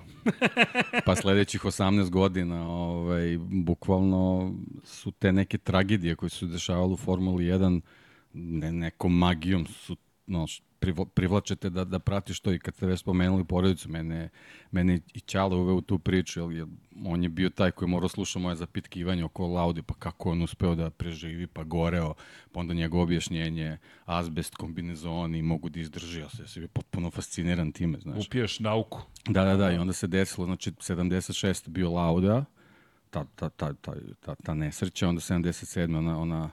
[1.05, 4.53] Pa sledećih 18 godina, ovaj, bukvalno
[4.83, 7.81] su te neke tragedije koje su dešavale u Formuli 1
[8.37, 9.95] ne, nekom magijom su
[10.27, 10.45] no,
[11.13, 14.29] privlačete da, da pratiš to i kad ste već spomenuli porodicu, mene,
[14.71, 16.67] mene i Ćale uve u tu priču, jer
[17.05, 20.75] on je bio taj koji morao sluša moje zapitkivanje oko Laudi, pa kako on uspeo
[20.75, 22.13] da preživi, pa goreo,
[22.51, 27.99] pa onda njegovo objašnjenje, azbest, kombinezoni, mogu da izdrži, ja se bio potpuno fasciniran time,
[27.99, 28.27] znaš.
[28.27, 29.01] Upiješ nauku.
[29.25, 32.45] Da, da, da, i onda se desilo, znači, 76 bio Lauda,
[33.09, 36.49] ta, ta, ta, ta, ta, ta nesreća, onda 77 ona, ona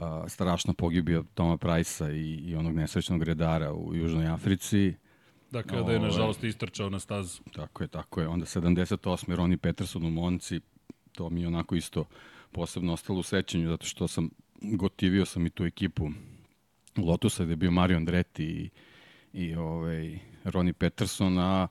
[0.00, 4.94] a, strašno pogibio Toma Prajsa i, i onog nesrećnog redara u Južnoj Africi.
[5.50, 7.42] Da, kada je, ovaj, nažalost, istrčao na stazu.
[7.52, 8.28] Tako je, tako je.
[8.28, 9.34] Onda 78.
[9.34, 10.60] Roni Peterson u Monci,
[11.12, 12.04] to mi je onako isto
[12.52, 14.30] posebno ostalo u sećanju, zato što sam
[14.62, 16.10] gotivio sam i tu ekipu
[16.96, 18.70] Lotusa, gde je bio Mario Andretti i,
[19.32, 21.68] i ovaj, Roni Peterson, a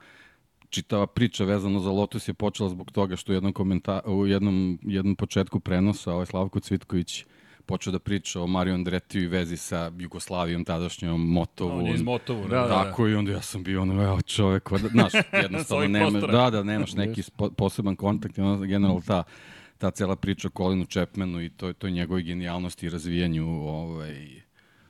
[0.69, 4.79] čitava priča vezano za Lotus je počela zbog toga što u jednom, komenta, u jednom,
[4.81, 7.25] jednom početku prenosa ovaj Slavko Cvitković
[7.69, 11.79] počeo da priča o Mario Andretiju i vezi sa Jugoslavijom, tadašnjom Motovu.
[11.79, 12.47] On je iz Motovu.
[12.47, 13.09] Da, da, tako da.
[13.09, 16.93] i onda ja sam bio ono, evo čovek, da, znaš, jednostavno nema, da, da, nemaš
[16.93, 17.23] neki
[17.57, 19.23] poseban kontakt onda generalno ta,
[19.77, 24.41] ta cela priča o Colinu Chapmanu i to, to je njegove genijalnosti i razvijanju ovaj,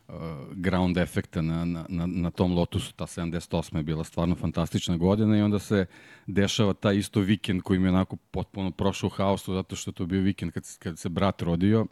[0.07, 0.13] uh,
[0.51, 3.77] ground efekta na, na, na, na tom Lotusu, ta 78.
[3.77, 5.85] je bila stvarno fantastična godina i onda se
[6.27, 10.05] dešava taj isto vikend koji mi je onako potpuno prošao u haosu zato što to
[10.05, 11.85] bio vikend kad, kad se brat rodio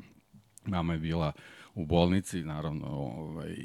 [0.67, 1.31] Mama je bila
[1.75, 3.55] u bolnici, naravno, ovaj,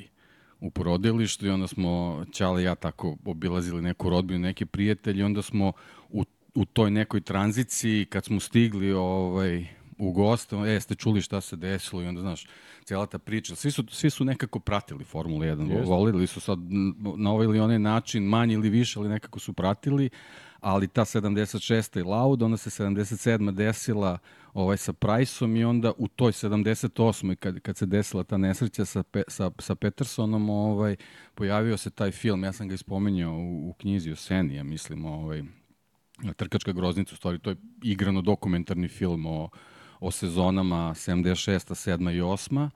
[0.60, 5.22] u porodilištu i onda smo Ćale i ja tako obilazili neku rodbinu, neke prijatelji i
[5.22, 5.72] onda smo
[6.08, 9.66] u, u toj nekoj tranziciji kad smo stigli ovaj,
[9.98, 12.46] u goste, e, ste čuli šta se desilo i onda, znaš,
[12.84, 15.88] cijela ta priča, svi su, svi su nekako pratili Formulu 1, Just.
[15.88, 16.58] volili su sad
[17.16, 20.10] na ovaj ili onaj način, manje ili više, ali nekako su pratili,
[20.60, 21.96] ali ta 76.
[21.98, 23.50] je Loud, onda se 77.
[23.50, 24.18] desila
[24.52, 27.34] ovaj, sa Priceom i onda u toj 78.
[27.34, 30.96] kad, kad se desila ta nesreća sa, Pe, sa, sa Petersonom, ovaj,
[31.34, 35.04] pojavio se taj film, ja sam ga ispomenjao u, u knjizi o Seni, ja mislim,
[35.04, 35.42] ovaj,
[36.36, 39.48] Trkačka groznica, u stvari to je igrano dokumentarni film o,
[40.00, 41.90] o sezonama 76.
[41.90, 42.16] 7.
[42.16, 42.70] i 8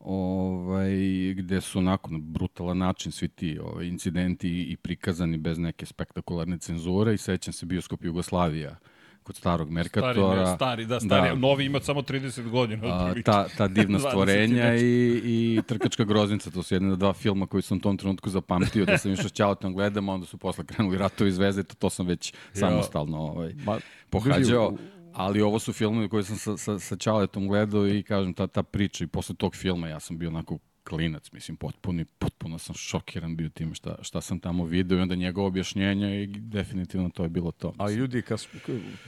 [0.00, 0.94] ovaj,
[1.36, 6.58] gde su onako na brutalan način svi ti ovaj, incidenti i prikazani bez neke spektakularne
[6.58, 8.78] cenzure i sećam se bioskop Jugoslavija
[9.22, 10.46] kod starog Merkatora.
[10.46, 11.34] Stari, stari da, stari, da.
[11.34, 12.86] novi ima samo 30 godina.
[12.86, 17.62] A, ta, ta divna stvorenja i, i Trkačka groznica, to su jedne dva filma koji
[17.62, 20.98] sam u tom trenutku zapamtio, da sam išao s Ćautom gledam, onda su posle krenuli
[20.98, 22.36] Ratovi zvezde, to, to sam već jo.
[22.52, 23.78] samostalno ovaj, Ma,
[24.10, 24.76] pohađao.
[25.14, 28.62] Ali ovo su filmovi koje sam sa, sa, sa Čaletom gledao i kažem, ta, ta
[28.62, 33.36] priča i posle tog filma ja sam bio onako klinac, mislim, potpuno, potpuno sam šokiran
[33.36, 37.28] bio tim šta, šta sam tamo video i onda njegove objašnjenja i definitivno to je
[37.28, 37.74] bilo to.
[37.78, 38.46] A ljudi, kad,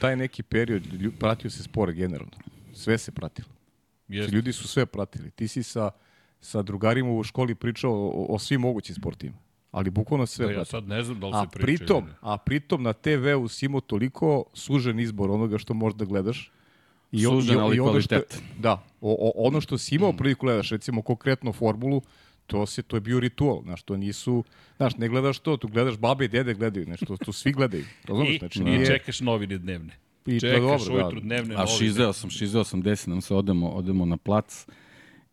[0.01, 0.83] taj neki period,
[1.19, 2.33] pratio se sport generalno.
[2.73, 3.49] Sve se pratilo.
[4.09, 4.33] Yes.
[4.33, 5.31] Ljudi su sve pratili.
[5.31, 5.91] Ti si sa,
[6.41, 9.37] sa drugarima u školi pričao o, o svim mogućim sportima.
[9.71, 10.47] Ali bukvalno sve.
[10.47, 11.67] Da, ja sad ne znam da li a se priča.
[11.67, 16.53] Pritom, a pritom na TV-u si imao toliko sužen izbor onoga što možeš da gledaš
[17.15, 18.21] I, Sužen, ali i ono što,
[18.59, 20.17] Da, o, o, ono što si imao mm.
[20.17, 22.03] priliku gledaš, recimo konkretno formulu,
[22.47, 24.45] to se to je bio ritual, znaš, to nisu,
[24.77, 27.85] znaš, ne gledaš to, tu gledaš babe i dede gledaju, znači to, to svi gledaju.
[28.09, 28.83] Razumeš, znači nije...
[28.83, 29.99] I čekaš novine dnevne.
[30.27, 31.25] I Čekaš dobro, ujutru da.
[31.25, 34.67] dnevne A šizeo sam, šizeo sam, desi nam se, odemo, odemo na plac,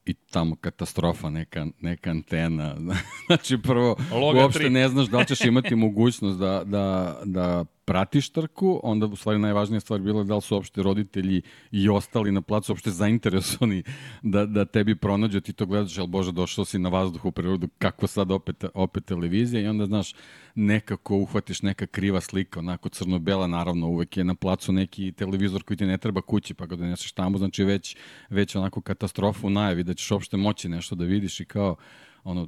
[0.06, 2.76] i tamo katastrofa, neka, neka antena.
[3.28, 4.70] znači, prvo, Loga uopšte 3.
[4.70, 9.40] ne znaš da li ćeš imati mogućnost da, da, da pratiš trku, onda u stvari
[9.40, 13.84] najvažnija stvar bila da li su uopšte roditelji i ostali na placu uopšte zainteresovani
[14.22, 17.68] da, da tebi pronađu, ti to gledaš, ali Bože, došao si na vazduh u prirodu,
[17.78, 19.62] kako sad opet, opet televizija?
[19.62, 20.14] I onda, znaš,
[20.56, 25.78] nekako uhvatiš neka kriva slika, onako crno-bela, naravno, uvek je na placu neki televizor koji
[25.78, 27.98] ti ne treba kući, pa ga doneseš tamo, znači već,
[28.30, 31.76] već onako katastrofu najavi, da ćeš uopšte moći nešto da vidiš i kao,
[32.24, 32.48] ono,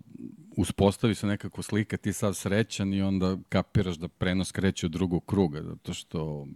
[0.57, 5.25] uspostavi se nekako slika, ti sad srećan i onda kapiraš da prenos kreće u drugog
[5.25, 6.47] kruga, zato što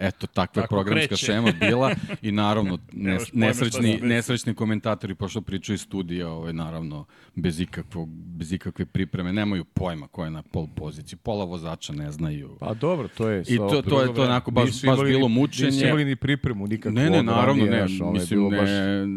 [0.00, 1.26] eto, takva Tako programska kreće.
[1.26, 7.60] šema bila i naravno nes, nesrećni, nesrećni komentatori, pošto pričaju iz studija, ovaj, naravno, bez,
[7.60, 12.56] ikakvog, bez ikakve pripreme, nemaju pojma ko je na pol poziciji, pola vozača ne znaju.
[12.60, 13.44] Pa dobro, to je...
[13.48, 15.70] I to, to je to onako baš, baš bilo mučenje.
[15.70, 16.94] Nisi imali ni pripremu nikakvu.
[16.94, 18.68] Ne, ne, naravno, ne, naš, mislim, ne, baš...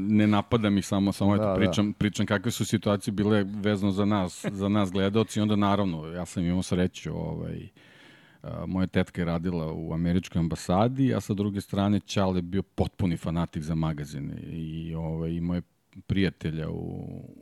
[0.10, 1.98] ne napadam ih samo, samo da, eto, pričam, da.
[1.98, 6.46] pričam kakve su situacije bile vezano za nas, za nas gledalci, onda naravno, ja sam
[6.46, 7.68] imao sreću, ovaj,
[8.68, 13.18] moja tetka je radila u američkoj ambasadi, a sa druge strane Čale je bio potpuni
[13.18, 14.36] fanatik za magazine.
[14.42, 15.62] I ovaj, imao je
[16.02, 16.74] prijatelja u,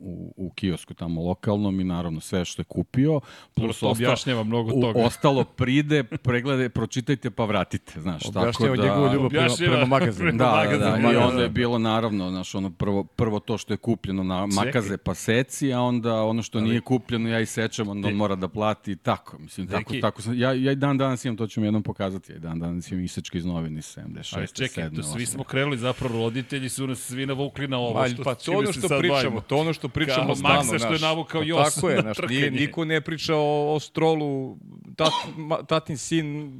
[0.00, 3.20] u, u kiosku tamo lokalnom i naravno sve što je kupio.
[3.54, 5.00] Plus to objašnjava mnogo toga.
[5.00, 8.00] U, ostalo pride, preglede, pročitajte pa vratite.
[8.00, 10.32] Znaš, objašnjava tako da, njegovu ljubav prema, prema magazinu.
[10.32, 11.52] Da, da, magazinu, da, i da, onda je da.
[11.52, 15.80] bilo naravno, znaš, ono prvo, prvo to što je kupljeno na makaze pa seci, a
[15.80, 19.38] onda ono što nije kupljeno ja i sečem, onda on mora da plati i tako.
[19.38, 21.82] Mislim, tako, Deki- tako sam, ja, ja i dan danas imam, to ću mi jednom
[21.82, 24.36] pokazati, ja i dan danas imam isečke iz novine iz 76.
[24.36, 25.26] Ali čekaj, 7, to svi 8.
[25.26, 27.94] smo krenuli, zapravo roditelji su nas svi navukli na ovo.
[27.94, 29.40] Pa, što, pa to ono što pričamo, bavimo.
[29.40, 32.02] to ono što pričamo Kao stalno, Maksa što je navukao Pa Jos Tako je, na
[32.02, 34.56] znaš, nije, niko ne priča o, o strolu,
[34.96, 36.52] tat, ma, tatin sin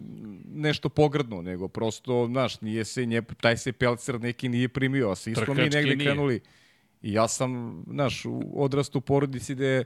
[0.54, 5.14] nešto pogrdno, nego prosto, znaš, nije se, nje, taj se pelcer neki nije primio, a
[5.14, 5.96] svi smo mi negde nije.
[5.96, 6.40] krenuli.
[7.02, 8.22] I ja sam, znaš,
[8.54, 9.84] odrastu u porodici gde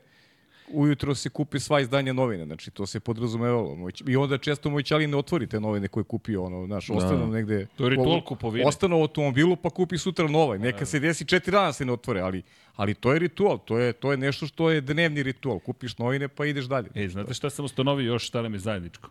[0.69, 3.75] ujutro se kupi sva izdanja novina, znači to se podrazumevalo.
[3.75, 6.91] Moj, I onda često moj ćali ne otvori te novine koje je kupio, ono, znaš,
[6.91, 7.67] ostanu negde...
[7.77, 8.67] To je ritual kupovine.
[8.67, 10.59] Ostanu u automobilu pa kupi sutra nova.
[10.59, 12.43] Neka se desi četiri dana se ne otvore, ali,
[12.77, 15.59] ali to je ritual, to je, to je nešto što je dnevni ritual.
[15.59, 16.89] Kupiš novine pa ideš dalje.
[16.95, 19.11] E, znate šta sam ustanovio još šta nam je zajedničko?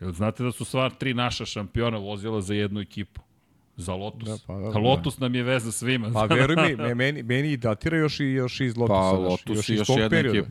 [0.00, 3.20] Jel znate da su sva tri naša šampiona vozila za jednu ekipu?
[3.76, 4.28] Za Lotus.
[4.28, 6.10] Da, pa da, A Lotus nam je veza svima.
[6.12, 8.94] Pa veruj mi, me- meni, meni i datira još i još iz Lotusa.
[8.94, 10.48] Pa, Lotus i iz još tog jedna ekipa.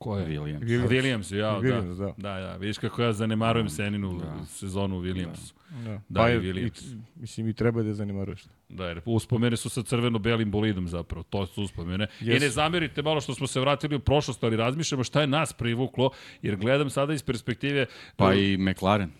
[0.00, 0.26] Ko je?
[0.28, 0.60] Williams.
[0.62, 0.90] Williams.
[0.90, 2.04] Williams, ja, Williams, da.
[2.06, 2.12] da.
[2.18, 2.56] Da, da.
[2.56, 4.44] Vidiš kako ja zanemarujem Seninu Da.
[4.46, 5.52] sezonu u Williamsu.
[5.84, 6.92] Da, Da, pa i je- Williams.
[6.92, 8.44] I, mislim, i treba da je zanimaruješ.
[8.68, 12.06] Da, jer uspomene su sa crveno-belim bolidom zapravo, to su uspomene.
[12.20, 12.40] I Jesu.
[12.40, 16.10] ne zamerite malo što smo se vratili u prošlost, ali razmišljamo šta je nas privuklo,
[16.42, 17.86] jer gledam sada iz perspektive...
[18.16, 19.10] Pa i McLaren.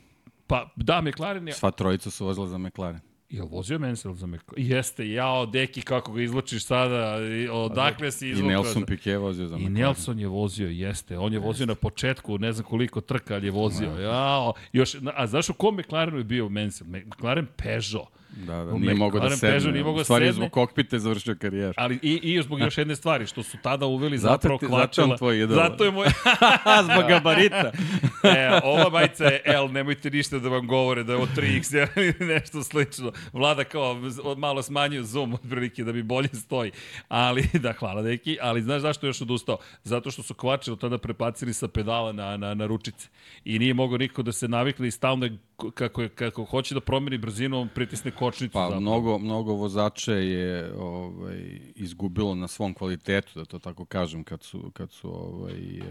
[0.47, 1.55] Pa, da, McLaren je...
[1.55, 3.01] Sva trojica su vozila za McLaren.
[3.31, 4.67] Jel vozio Mansell za McLaren?
[4.67, 8.51] Jeste, jao, deki, kako ga izlučiš sada, i odakle si I izvukao?
[8.51, 9.73] Nelson za- Piquet vozio za I McLaren.
[9.75, 11.19] Nelson je vozio, jeste.
[11.19, 13.91] On je vozio na početku, ne znam koliko trka, ali je vozio.
[13.93, 16.91] Jao, još, a znaš u kom McLarenu je bio Mansell?
[17.07, 18.09] McLaren Peugeot.
[18.37, 19.53] Da, da, nije mogao da sedne.
[19.53, 20.37] Peugeot nije mogao U stvari je sedne.
[20.37, 21.75] zbog kokpita je završio karijeru.
[21.77, 24.77] Ali i, i zbog još jedne stvari, što su tada uveli Zato zapravo ti- zato
[24.77, 25.17] kvačila.
[25.17, 25.57] tvoj idol.
[25.57, 26.07] Zato je moj...
[26.93, 27.71] zbog gabarita.
[28.37, 32.29] e, ova majica je L, nemojte ništa da vam govore da je ovo 3X ili
[32.29, 33.13] nešto slično.
[33.33, 33.97] Vlada kao
[34.37, 36.71] malo smanjio zoom otprilike da bi bolje stoji.
[37.09, 38.39] Ali, da, hvala neki.
[38.41, 39.59] Ali znaš zašto je još odustao?
[39.85, 43.09] Zato što su kvačilo tada prepacili sa pedala na, na, na ručice.
[43.45, 45.39] I nije mogao niko da se navikne i stalno je,
[45.75, 48.53] kako, je, kako hoće da promeni brzinu, on pritisne kočnicu.
[48.53, 48.81] Pa zapravo.
[48.81, 54.71] mnogo, mnogo vozača je ovaj, izgubilo na svom kvalitetu, da to tako kažem, kad su,
[54.73, 55.83] kad su ovaj, eh,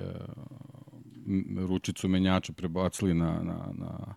[1.67, 4.15] ručicu menjača prebacili na, na, na,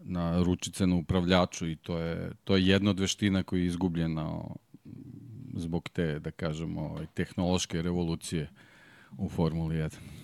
[0.00, 4.40] na ručice na upravljaču i to je, to je jedna od veština koja je izgubljena
[5.54, 8.50] zbog te, da kažemo, ovaj, tehnološke revolucije
[9.18, 10.19] u Formuli 1.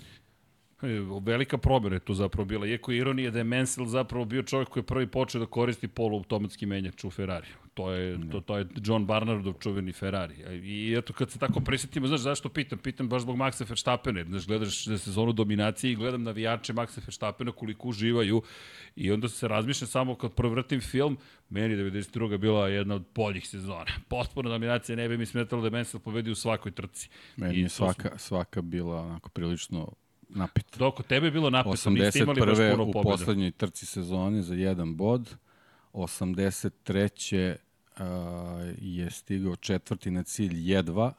[0.83, 2.67] E, Velika promjena je tu zapravo bila.
[2.67, 5.89] Iako je ironija da je Mansell zapravo bio čovjek koji je prvi počeo da koristi
[5.89, 7.47] poluautomatski menjač u Ferrari.
[7.75, 10.35] To je, to, to je John Barnardov čuveni Ferrari.
[10.63, 12.79] I eto, kad se tako prisetimo, znaš zašto pitam?
[12.79, 14.25] Pitam baš zbog Maxa Verstappena.
[14.25, 18.43] Znaš, gledaš za sezonu dominacije i gledam navijače Maxa Verstappena koliko uživaju.
[18.97, 22.39] I onda se razmišljam samo kad provrtim film, meni 92.
[22.39, 23.93] bila jedna od boljih sezona.
[24.09, 27.09] Potpuno dominacija, ne bi mi smetalo da je Mansell pobedi u svakoj trci.
[27.37, 29.93] Meni I je to svaka, svaka bila onako prilično
[30.29, 30.79] napita.
[30.79, 32.71] Dok kod tebe je bilo napeto, niste imali baš 81.
[32.71, 33.17] puno u pobjeda.
[33.17, 35.35] poslednjoj trci sezone za jedan bod.
[35.93, 37.57] 83.
[37.97, 38.03] Uh,
[38.79, 41.13] je stigao četvrti na cilj jedva,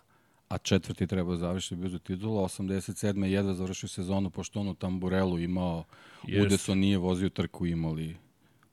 [0.49, 2.43] a četvrti treba da završi bio za titula.
[2.43, 3.23] 87.
[3.23, 5.83] je jedva završio sezonu, pošto on u Tamburelu imao,
[6.27, 6.45] Jeste.
[6.45, 8.15] Udeson nije vozio trku, imali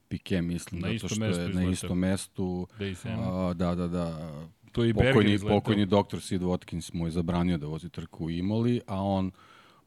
[0.09, 2.66] Pike, mislim, Na zato što je na istom mestu.
[2.79, 3.11] Da.
[3.11, 4.31] A, da, da, da.
[4.73, 8.31] To je i Pokojni, pokojni doktor Sid Watkins mu je zabranio da vozi trku u
[8.31, 9.31] Imoli, a on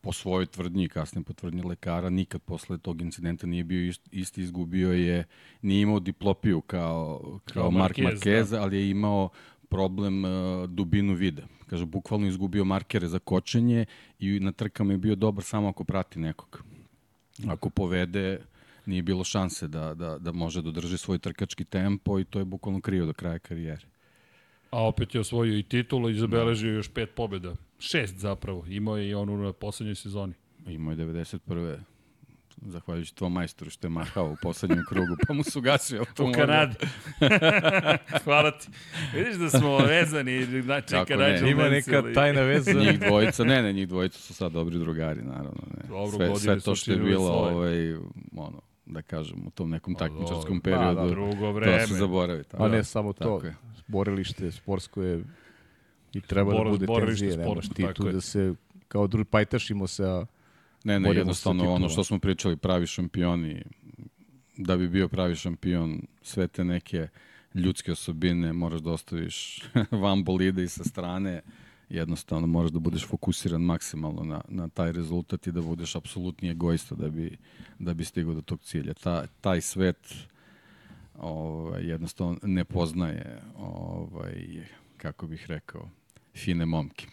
[0.08, 4.02] po svojoj tvrdnji i kasnije po tvrdnji lekara nikad posle tog incidenta nije bio ist,
[4.12, 5.24] isti, izgubio je,
[5.62, 8.62] nije imao diplopiju kao, kao, Kao Mark Marquez, Marquez, da.
[8.62, 9.30] ali je imao
[9.70, 11.44] problem uh, dubinu vida.
[11.70, 13.86] Kaže, bukvalno izgubio markere za kočenje
[14.20, 16.64] i na trkama je bio dobar samo ako prati nekog.
[17.48, 18.40] Ako povede,
[18.86, 22.46] nije bilo šanse da, da, da može da održi svoj trkački tempo i to je
[22.46, 23.86] bukvalno krio do kraja karijere.
[24.72, 27.56] A opet je osvojio i titulu i zabeležio još pet pobjeda.
[27.80, 28.66] Šest zapravo.
[28.68, 30.34] Imao je i onu na poslednjoj sezoni.
[30.66, 31.78] Imao je 91.
[32.58, 36.06] Zahvaljujući tvom majstoru što je mahao u poslednjem krugu, pa mu su gasili U.
[36.36, 36.76] Kanadi.
[38.24, 38.68] Hvala ti.
[39.16, 40.62] Vidiš da smo vezani.
[40.62, 41.32] Znači, Kako ne?
[41.32, 42.74] Nigel Ima neka i- tajna veza.
[42.74, 45.62] Njih dvojica, ne, ne, njih dvojica su sad dobri drugari, naravno.
[45.74, 45.88] Ne.
[45.90, 47.56] Dobro, sve, godine sve to što je bilo, svoje.
[47.56, 47.94] ovaj,
[48.38, 50.62] ono, da kažem, u tom nekom takmičarskom dobro.
[50.64, 51.88] periodu, Da, da, drugo to vreme.
[51.88, 52.44] se zaboravi.
[52.44, 52.58] Tako.
[52.58, 53.56] Pa ne samo to, Tako je.
[53.88, 55.24] Borilište sportsko je
[56.14, 58.14] i treba Bor- da bude borilište tenzije, nemaš sportsko, ti tako tu je.
[58.14, 58.54] da se
[58.88, 60.26] kao drugi pajtašimo sa
[60.84, 63.64] Ne, ne, jednostavno ono što smo pričali, pravi šampioni,
[64.58, 67.08] da bi bio pravi šampion, sve te neke
[67.54, 69.64] ljudske osobine, moraš da ostaviš
[70.04, 71.42] van bolide i sa strane,
[71.90, 76.96] jednostavno moraš da budeš fokusiran maksimalno na, na taj rezultat i da budeš apsolutni egoista
[76.96, 77.38] da bi,
[77.80, 78.94] da bi stigao do tog cilja.
[78.94, 80.28] Ta, taj svet
[81.18, 84.46] ovaj, jednostavno ne poznaje ovaj,
[84.98, 85.90] kako bih rekao,
[86.36, 87.08] fine momke.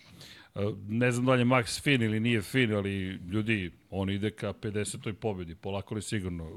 [0.89, 4.53] Ne znam da li je Max fin ili nije fin, ali ljudi, on ide ka
[4.53, 5.13] 50.
[5.13, 6.51] pobedi, polako li sigurno.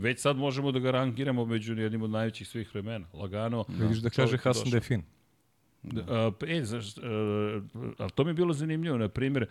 [0.00, 3.06] Već sad možemo da ga rangiramo među jednim od najvećih svih vremena.
[3.12, 3.64] Lagano.
[3.68, 3.84] Da.
[3.84, 5.02] Vidiš da kaže Hasan da je fin.
[5.82, 6.28] Da.
[6.28, 7.04] Uh, e, zaš, uh,
[7.98, 9.46] ali to mi je bilo zanimljivo, na primjer,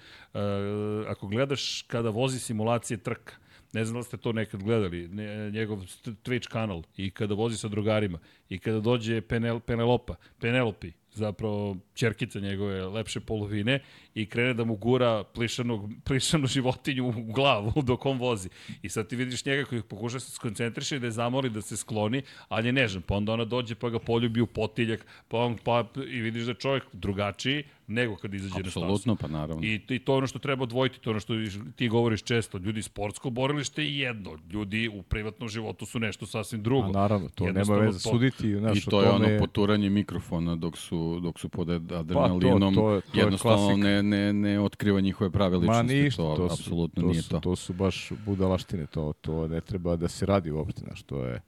[1.08, 3.34] ako gledaš kada vozi simulacije trka,
[3.74, 5.08] ne znam da ste to nekad gledali,
[5.52, 5.78] njegov
[6.24, 12.40] Twitch kanal, i kada vozi sa drugarima, i kada dođe Penel, Penelopa, Penelopi, zapravo čerkica
[12.40, 13.80] njegove lepše polovine
[14.16, 18.50] i krene da mu gura plišanog, plišanu životinju u glavu dok on vozi.
[18.82, 21.62] I sad ti vidiš njega koji pokuša da se skoncentriše i da je zamoli da
[21.62, 23.02] se skloni, ali je nežan.
[23.02, 26.52] Pa onda ona dođe pa ga poljubi u potiljak, pa on pa, i vidiš da
[26.52, 28.94] je čovjek drugačiji, nego kad izađe Absolutno, na stazu.
[28.94, 29.64] Apsolutno, pa naravno.
[29.64, 31.34] I, I to je ono što treba odvojiti, to je ono što
[31.76, 32.58] ti govoriš često.
[32.58, 36.88] Ljudi sportsko borilište je jedno, ljudi u privatnom životu su nešto sasvim drugo.
[36.88, 38.10] A naravno, to nema veze to...
[38.10, 38.56] suditi.
[38.56, 42.76] Znaš, I to je ono poturanje mikrofona dok su, dok su pod adrenalinom.
[42.76, 45.96] Pa to, to, to jednostavno ne, ne, ne otkriva njihove prave ličnosti.
[45.96, 47.40] Ma ništa, to, to su, apsolutno to nije su, to.
[47.40, 51.42] To su baš budalaštine, to, to ne treba da se radi uopšte, znaš, to je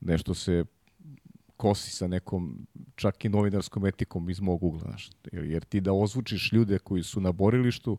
[0.00, 0.64] nešto se
[1.56, 2.66] kosi sa nekom
[2.96, 4.80] čak i novinarskom etikom iz mog ugla.
[4.80, 5.10] Znaš.
[5.32, 7.98] Jer ti da ozvučiš ljude koji su na borilištu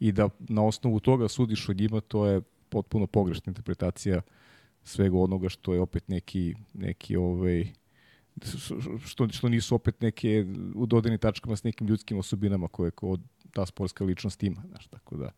[0.00, 4.20] i da na osnovu toga sudiš o njima, to je potpuno pogrešna interpretacija
[4.84, 7.66] svega onoga što je opet neki, neki ovaj,
[9.04, 13.18] što, što nisu opet neke u dodenim tačkama s nekim ljudskim osobinama koje ko
[13.52, 14.62] ta sportska ličnost ima.
[14.68, 15.30] Znaš, tako da,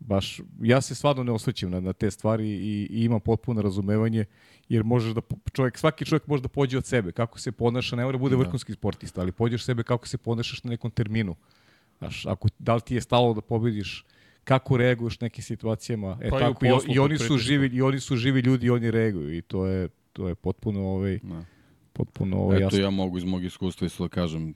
[0.00, 4.24] baš, ja se stvarno ne osvrćem na, na te stvari i, i imam potpuno razumevanje,
[4.68, 5.20] jer možeš da,
[5.52, 8.36] čovjek, svaki čovjek može da pođe od sebe, kako se ponaša, ne mora da bude
[8.36, 8.42] da.
[8.42, 11.36] vrhunski sportista, ali pođeš sebe kako se ponašaš na nekom terminu.
[11.98, 14.04] Znaš, ako, da li ti je stalo da pobediš,
[14.44, 18.00] kako reaguješ nekim situacijama, e pa tako, i, i, i, oni su živi, i oni
[18.00, 21.44] su živi ljudi i oni reaguju i to je, to je potpuno ovaj, da.
[21.92, 22.78] potpuno ovaj, Eto jasno.
[22.78, 24.54] ja mogu iz mog iskustva isto da kažem,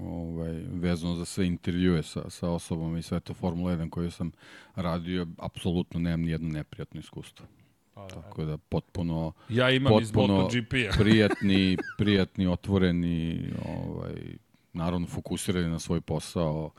[0.00, 4.32] ovaj, vezano za sve intervjue sa, sa osobama i sve to Formula 1 koju sam
[4.74, 7.46] radio, apsolutno nemam ni jedno neprijatno iskustvo.
[7.94, 10.48] Pa, Tako da potpuno ja imam potpuno
[10.98, 14.36] prijatni, prijatni, otvoreni, ovaj,
[14.72, 16.70] naravno fokusirani na svoj posao.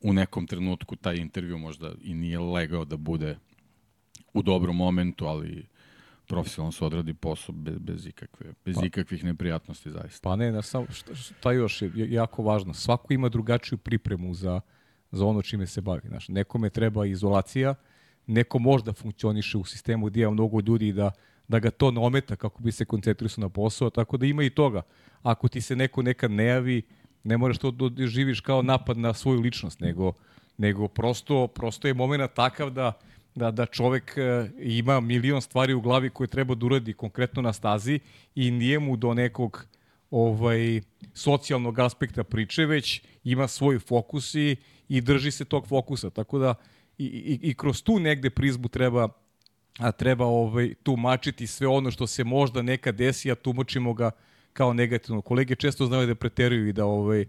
[0.00, 3.38] U nekom trenutku taj intervju možda i nije legao da bude
[4.32, 5.66] u dobrom momentu, ali
[6.28, 10.28] profesionalno se odradi posao bez, bez, ikakve, bez pa, ikakvih neprijatnosti zaista.
[10.28, 14.60] Pa ne, na sam, šta, šta još je jako važno, svako ima drugačiju pripremu za,
[15.10, 16.08] za ono čime se bavi.
[16.08, 17.74] Znaš, nekome treba izolacija,
[18.26, 21.10] neko možda funkcioniše u sistemu gdje ima mnogo ljudi da,
[21.48, 24.50] da ga to ne ometa kako bi se koncentrisao na posao, tako da ima i
[24.50, 24.82] toga.
[25.22, 26.82] Ako ti se neko nekad ne javi,
[27.24, 30.12] ne moraš to da živiš kao napad na svoju ličnost, nego,
[30.58, 32.92] nego prosto, prosto je moment takav da
[33.38, 37.52] da, da čovek e, ima milion stvari u glavi koje treba da uradi konkretno na
[37.52, 38.00] stazi
[38.34, 39.66] i nije mu do nekog
[40.10, 40.80] ovaj
[41.14, 44.56] socijalnog aspekta priče, već ima svoj fokus i,
[44.88, 46.10] i drži se tog fokusa.
[46.10, 46.54] Tako da
[46.98, 49.08] i, i, i kroz tu negde prizmu treba
[49.78, 54.10] a treba ovaj tumačiti sve ono što se možda neka desi, a tumačimo ga
[54.52, 55.20] kao negativno.
[55.20, 57.26] Kolege često znaju da preteruju i da ovaj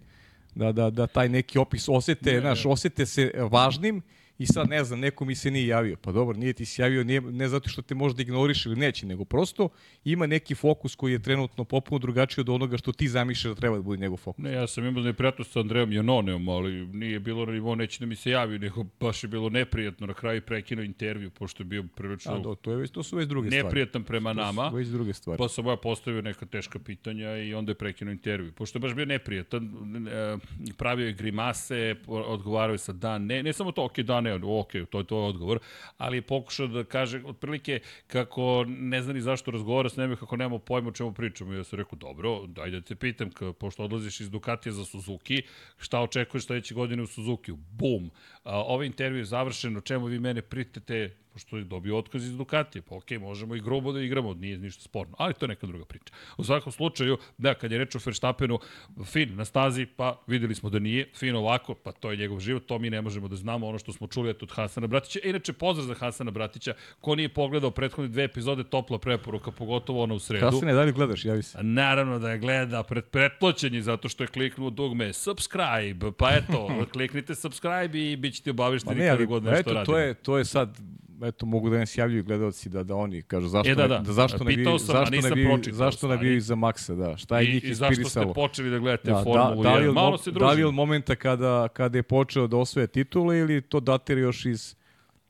[0.55, 4.01] da, da, da taj neki opis osete, znaš, osete se važnim
[4.39, 5.97] i sad ne znam, neko mi se nije javio.
[6.01, 9.05] Pa dobro, nije ti se javio nije, ne zato što te možda ignoriš ili neće,
[9.05, 9.69] nego prosto
[10.03, 13.75] ima neki fokus koji je trenutno popuno drugačiji od onoga što ti zamišljaš da treba
[13.75, 14.43] da bude njegov fokus.
[14.43, 18.05] Ne, ja sam imao neprijatnost sa Andrejom Janoneom, ali nije bilo na nivou, neće da
[18.05, 21.83] mi se javi, nego baš je bilo neprijatno na kraju prekinuo intervju, pošto je bio
[21.95, 22.33] prilično...
[22.33, 23.63] A, do, to, je već, to su već druge stvari.
[23.63, 24.63] Neprijatan prema nama.
[24.63, 25.37] To su već druge stvari.
[25.37, 28.51] Pa sam ja postavio neka teška pitanja i onda je prekinuo intervju.
[28.51, 29.63] Pošto je baš bio neprijatan,
[30.07, 30.37] e,
[30.77, 34.71] pravio je grimase, odgovarao je sa da, ne, ne samo to, ok, da, ne, ok,
[34.89, 35.59] to je to odgovor,
[35.97, 40.37] ali je pokušao da kaže otprilike kako ne zna ni zašto razgovara s neme, kako
[40.37, 41.53] nemamo pojma o čemu pričamo.
[41.53, 45.41] I ja sam rekao, dobro, daj da te pitam, pošto odlaziš iz Ducatija za Suzuki,
[45.77, 47.51] šta očekuješ sledeće godine u Suzuki?
[47.51, 48.11] Bum!
[48.49, 52.37] A, ovaj intervju je završen, o čemu vi mene pritete, pošto je dobio otkaz iz
[52.37, 52.81] Ducatija.
[52.89, 55.67] Pa okej, okay, možemo i grubo da igramo, nije ništa sporno, ali to je neka
[55.67, 56.13] druga priča.
[56.37, 58.59] U svakom slučaju, da, kad je reč o Verstappenu,
[59.05, 62.65] fin na stazi, pa videli smo da nije, fin ovako, pa to je njegov život,
[62.65, 65.19] to mi ne možemo da znamo, ono što smo čuli od Hasana Bratića.
[65.23, 70.03] E, inače, pozdrav za Hasana Bratića, ko nije pogledao prethodne dve epizode, topla preporuka, pogotovo
[70.03, 70.45] ono u sredu.
[70.45, 71.63] Hasane, da li gledaš, javi se.
[71.63, 77.35] Naravno da je gleda, pred pretploćenji, zato što je kliknuo dugme subscribe, pa eto, kliknite
[77.35, 79.85] subscribe i bit ćete obavešteni kada god nešto radimo.
[79.85, 80.77] To je, to je sad
[81.23, 83.99] eto, mogu da nas javljaju gledalci da, da oni kažu zašto, E, da, ne- da.
[83.99, 87.17] da zašto ne bi, sam, zašto ne bi, pročitao, zašto ne bi za Maxa, da.
[87.17, 88.33] Šta je I, njih I zašto ste inspirisalo?
[88.33, 89.87] počeli da gledate Da, da, Formulu da, li 1?
[89.87, 90.71] od, Malo se da li od družimo.
[90.73, 94.75] momenta kada, kada je počeo da osvoje titule ili to datira još iz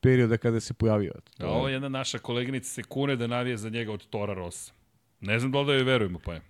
[0.00, 1.12] perioda kada se pojavio?
[1.38, 4.72] Da, ovo je jedna naša koleginica se kune da navije za njega od Tora Rosa.
[5.20, 6.40] Ne znam da li da joj verujemo, pa je.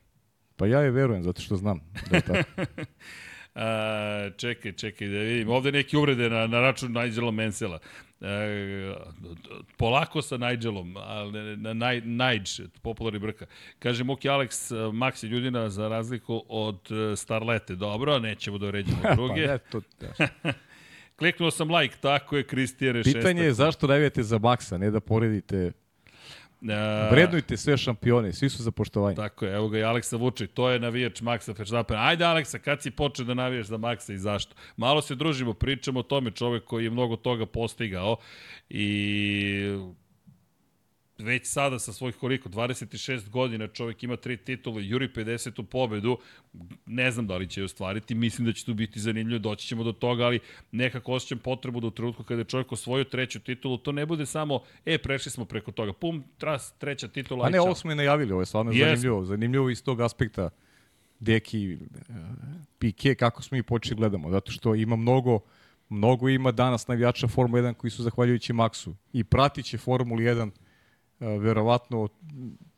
[0.56, 1.80] Pa ja je verujem, zato što znam
[2.10, 2.50] da je tako.
[3.54, 5.48] A, čekaj, čekaj da vidim.
[5.48, 7.78] Ovde neki uvrede na, na račun Nigela Mansella.
[8.20, 8.94] E,
[9.76, 13.46] polako sa Nigelom, ali na Naj, Nige, popularni brka.
[13.78, 17.74] Kaže Muki Alex, Max je ljudina za razliku od e, Starlete.
[17.74, 19.46] Dobro, nećemo da uređemo pa druge.
[19.46, 20.28] ne, to, da.
[21.18, 23.20] Kliknuo sam like, tako je, Kristijane Šestak.
[23.22, 25.72] Pitanje je zašto navijate za Maxa, ne da poredite.
[26.62, 29.16] E, Vrednujte sve šampione, svi su za poštovanje.
[29.16, 32.06] Tako je, evo ga i Aleksa Vučić, to je navijač Maxa Verstappena.
[32.06, 34.54] Ajde Aleksa, kad si počeo da navijaš za Maxa i zašto?
[34.76, 38.16] Malo se družimo, pričamo o tome, čovek koji je mnogo toga postigao
[38.68, 39.78] i
[41.20, 45.62] već sada sa svojih koliko, 26 godina čovek ima tri titule, juri 50.
[45.62, 46.18] pobedu,
[46.86, 49.84] ne znam da li će je ostvariti, mislim da će tu biti zanimljivo, doći ćemo
[49.84, 50.40] do toga, ali
[50.72, 54.26] nekako osjećam potrebu da u trenutku kada je čovjek osvojio treću titulu, to ne bude
[54.26, 57.94] samo, e, prešli smo preko toga, pum, tras, treća titula, A ne, ovo smo i
[57.94, 58.86] najavili, ovo je stvarno Jesmo.
[58.86, 59.24] zanimljivo.
[59.24, 60.50] Zanimljivo iz tog aspekta
[61.20, 62.14] Deki, eh,
[62.78, 64.30] Pike, kako smo i počeli gledamo.
[64.30, 65.40] Zato što ima mnogo,
[65.88, 68.94] mnogo ima danas navijača Formula 1 koji su zahvaljujući Maxu.
[69.12, 70.52] I pratit će Formulu 1 eh,
[71.20, 72.08] verovatno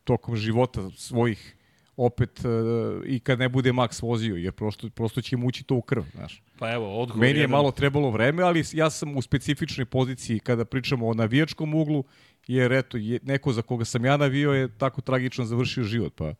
[0.04, 1.56] tokom života svojih
[1.96, 2.48] opet eh,
[3.06, 6.02] i kad ne bude Max vozio, jer prosto, prosto će im ući to u krv,
[6.14, 6.42] znaš.
[6.58, 7.50] Pa evo, odgovor Meni je jedan.
[7.50, 12.04] malo trebalo vreme, ali ja sam u specifičnoj poziciji kada pričamo o navijačkom uglu,
[12.46, 16.34] jer eto, je, neko za koga sam ja navio je tako tragično završio život, pa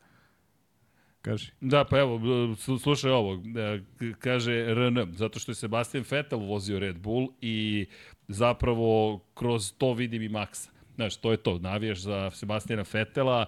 [1.21, 1.51] kaži.
[1.61, 2.17] Da, pa evo,
[2.55, 3.81] slu- slušaj ovo, e,
[4.19, 7.85] kaže RN, zato što je Sebastian Vettel vozio Red Bull i
[8.27, 10.72] zapravo kroz to vidim i Maxa.
[10.95, 13.45] Znaš, to je to, navijaš za Sebastijana Fetela,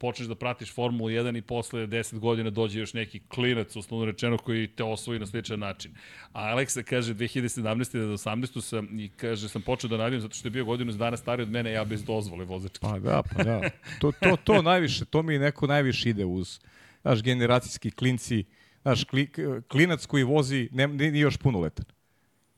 [0.00, 4.38] počneš da pratiš Formulu 1 i posle 10 godina dođe još neki klinac, uslovno rečeno,
[4.38, 5.94] koji te osvoji na sličan način.
[6.32, 7.92] A Aleksa kaže 2017.
[7.92, 8.60] do 18.
[8.60, 11.50] sam, i kaže, sam počeo da navijam zato što je bio godinu dana stariji od
[11.50, 12.78] mene, ja bez dozvole vozačke.
[12.80, 13.60] Pa da, pa da.
[14.00, 16.60] To, to, to najviše, to mi neko najviše ide uz,
[17.02, 18.44] znaš, generacijski klinci,
[18.82, 19.30] znaš, kli,
[19.68, 21.86] klinac koji vozi, ne, nije još punoletan.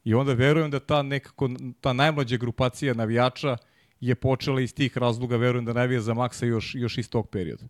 [0.04, 3.56] I onda verujem da ta nekako, ta najmlađa grupacija navijača
[4.00, 7.64] je počela iz tih razloga, verujem da navija za Maxa još, još iz tog perioda.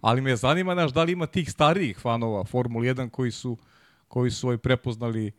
[0.00, 3.56] Ali me zanima, znaš, da li ima tih starijih fanova Formula 1 koji su,
[4.08, 5.32] koji su ovaj prepoznali,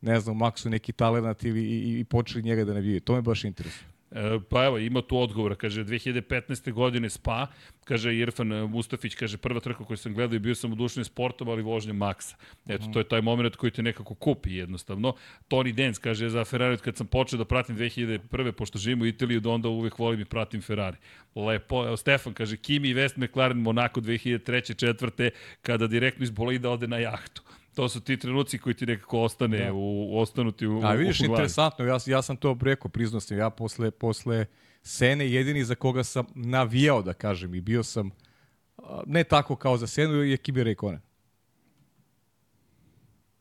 [0.00, 3.00] ne znam, Maxu neki talent ili i, i počeli njega da navijaju.
[3.00, 3.99] To me baš interesuje.
[4.10, 6.72] E, pa evo, ima tu odgovora, kaže 2015.
[6.72, 7.46] godine Spa,
[7.84, 11.62] kaže Irfan Mustafić, kaže prva trka koju sam gledao i bio sam udušen sportom, ali
[11.62, 12.34] vožnja Maxa.
[12.68, 15.14] Eto, to je taj moment koji te nekako kupi jednostavno.
[15.48, 18.52] Tony Dance kaže za Ferrari kad sam počeo da pratim 2001.
[18.52, 20.96] pošto živim u Italiji, da onda uvek volim i pratim Ferrari.
[21.34, 24.76] Lepo, evo Stefan kaže Kimi i West McLaren Monaco 2003.
[24.76, 25.30] četvrte
[25.62, 27.42] kada direktno iz bolida ode na jahtu.
[27.74, 29.72] To su ti trenuci koji ti nekako ostane da.
[29.72, 31.32] u, ostanu ti u, A vidiš, u glavi.
[31.32, 34.46] interesantno, ja, ja sam to rekao, priznao sam, ja posle, posle
[34.82, 38.10] Sene jedini za koga sam navijao, da kažem, i bio sam,
[39.06, 41.00] ne tako kao za Senu, je Kimi Rekonen.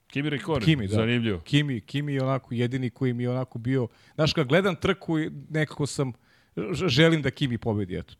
[0.08, 0.96] Kimi Rekonen, Kimi, da.
[0.96, 1.40] zanimljivo.
[1.40, 5.32] Kimi, Kimi je onako jedini koji mi je onako bio, znaš, kad gledam trku, i
[5.50, 6.14] nekako sam,
[6.88, 8.14] želim da Kimi pobedi, eto.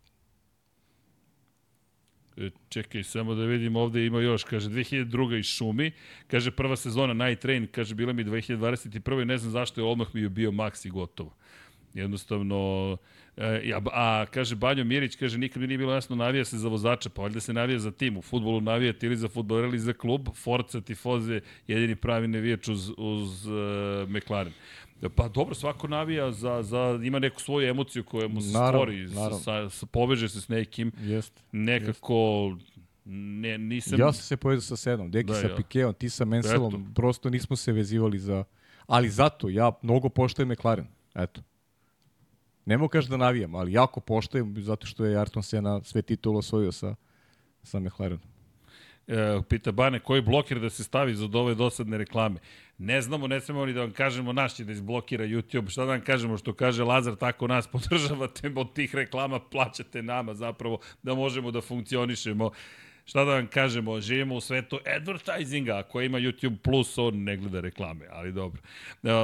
[2.40, 5.40] E, Čekaj, samo da vidim, ovde ima još, kaže 2002.
[5.40, 5.92] iz Šumi,
[6.28, 9.24] kaže prva sezona Night Train, kaže bila mi 2021.
[9.24, 10.52] ne znam zašto je odmah mi je bio
[10.86, 11.36] i gotovo.
[11.94, 12.98] Jednostavno,
[13.38, 16.68] e, ja, a kaže Banjo Mirić, kaže nikad mi nije bilo jasno navija se za
[16.68, 19.94] vozača, pa valjda se navija za tim, u futbolu navijate ili za futbol ili za
[19.94, 23.54] klub, Forza Tifoze jedini pravi navijač uz, uz uh,
[24.10, 24.54] McLaren.
[25.16, 29.08] Pa dobro, svako navija za, za, ima neku svoju emociju koja mu se Naravno, stvori,
[29.08, 29.40] naravno.
[29.40, 31.42] sa, sa, poveže se s nekim, Jeste.
[31.52, 32.56] nekako
[33.06, 34.00] ne, nisam...
[34.00, 35.56] Ja sam se povezao sa Senom, Deki Da, sa ja.
[35.56, 36.94] Pikeom, ti sa Menselom, Eto.
[36.96, 38.44] prosto nismo se vezivali za...
[38.88, 41.42] Ali zato, ja mnogo poštojem McLaren, eto.
[42.70, 46.38] Ne mogu kaži da navijam, ali jako poštojem zato što je Ayrton Senna sve titule
[46.38, 46.96] osvojio sa,
[47.64, 48.22] sa McLarenom.
[49.08, 52.40] E, pita Bane, koji blokir da se stavi za ove dosadne reklame?
[52.78, 55.70] Ne znamo, ne smemo ni da vam kažemo naš će da izblokira YouTube.
[55.70, 60.34] Šta da vam kažemo što kaže Lazar, tako nas podržavate od tih reklama, plaćate nama
[60.34, 62.52] zapravo da možemo da funkcionišemo.
[63.10, 67.60] Šta da vam kažemo, živimo u svetu advertisinga, ako ima YouTube Plus, on ne gleda
[67.60, 68.62] reklame, ali dobro.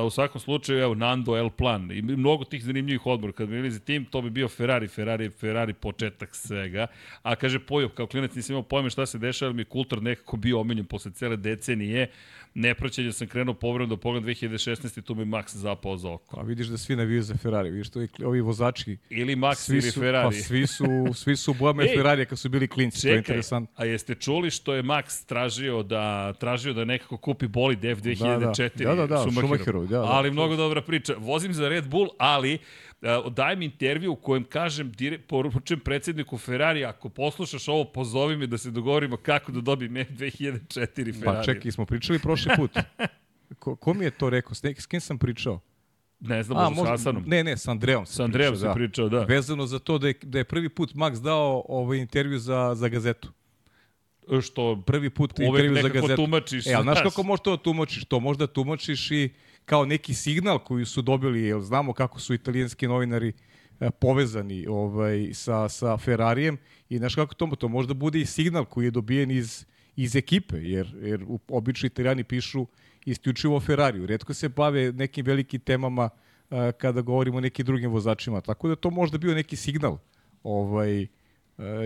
[0.05, 3.33] U svakom slučaju, evo, Nando L Plan i mnogo tih zanimljivih odbora.
[3.33, 6.87] Kad bi bili tim, to bi bio Ferrari, Ferrari, Ferrari početak svega.
[7.23, 10.01] A kaže Pojo, kao klinac nisam imao pojme šta se dešava, ali mi je kultur
[10.01, 12.09] nekako bio omenjen posle cele decenije
[12.55, 15.01] nepraćenje sam krenuo povredom do pogleda 2016.
[15.01, 16.39] tu mi Max zapao za oko.
[16.39, 18.97] A vidiš da svi naviju za Ferrari, vidiš to ovi vozači.
[19.09, 20.27] Ili Max svi ili su, Ferrari.
[20.37, 23.75] Pa svi su, svi su bojame Ferrari kad su bili klinci, čekaj, to je interesantno.
[23.75, 28.95] a jeste čuli što je Max tražio da tražio da nekako kupi bolid F2004 da,
[28.95, 31.15] da, da, da, Schumacheru, da, da, ali mnogo dobra priča.
[31.17, 32.59] Vozim za Red Bull, ali
[33.31, 38.57] dajem intervju u kojem kažem, dire, poručujem predsedniku Ferrari, ako poslušaš ovo, pozovi me da
[38.57, 41.37] se dogovorimo kako da dobijem F2004 Ferrari.
[41.37, 42.71] Pa čekaj, smo pričali prošli put.
[43.59, 44.55] Ko, ko mi je to rekao?
[44.55, 45.59] S, s kim sam pričao?
[46.19, 47.23] Ne znam, možda, možda s Hasanom.
[47.27, 49.23] Ne, ne, s Andreom S Andreom pričao, se pričao, da.
[49.23, 52.87] Vezano za to da je, da je prvi put Max dao ovaj intervju za, za
[52.87, 53.31] gazetu
[54.41, 56.15] što prvi put intervju za gazetu.
[56.15, 56.67] tumačiš.
[56.67, 58.05] E, ali znaš kako možeš to tumačiš?
[58.05, 59.29] To možda tumačiš i
[59.65, 63.33] kao neki signal koji su dobili, jer znamo kako su italijanski novinari
[63.79, 66.57] e, povezani ovaj, sa, sa Ferrarijem
[66.89, 70.57] i znaš kako to, to možda bude i signal koji je dobijen iz, iz ekipe,
[70.57, 72.65] jer, jer obično italijani pišu
[73.05, 74.05] isključivo o Ferrariju.
[74.05, 76.09] Redko se bave nekim velikim temama
[76.49, 78.41] uh, kada govorimo o nekim drugim vozačima.
[78.41, 79.97] Tako da to možda bio neki signal
[80.43, 81.07] ovaj,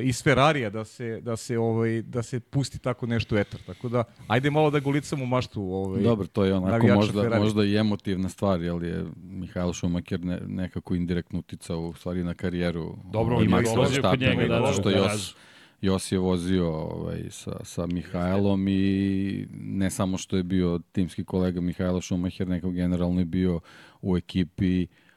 [0.04, 3.60] iz Ferrarija da se da se ovaj da se pusti tako nešto etar.
[3.66, 6.02] Tako da ajde malo da golicamo maštu ovaj.
[6.02, 7.44] Dobro, to je onako možda Ferrari.
[7.44, 12.34] možda i emotivna stvar, ali je Mihajlo Schumacher ne, nekako indirektno uticao u stvari na
[12.34, 12.98] karijeru.
[13.12, 15.36] Dobro, on je dolazio kod njega, da, da, što Jos,
[15.82, 21.62] Jos je vozio ovaj, sa, sa Mihajlom i ne samo što je bio timski kolega
[21.62, 23.60] Mihajlo Schumacher, nego generalno je bio
[24.02, 25.09] u ekipi uh,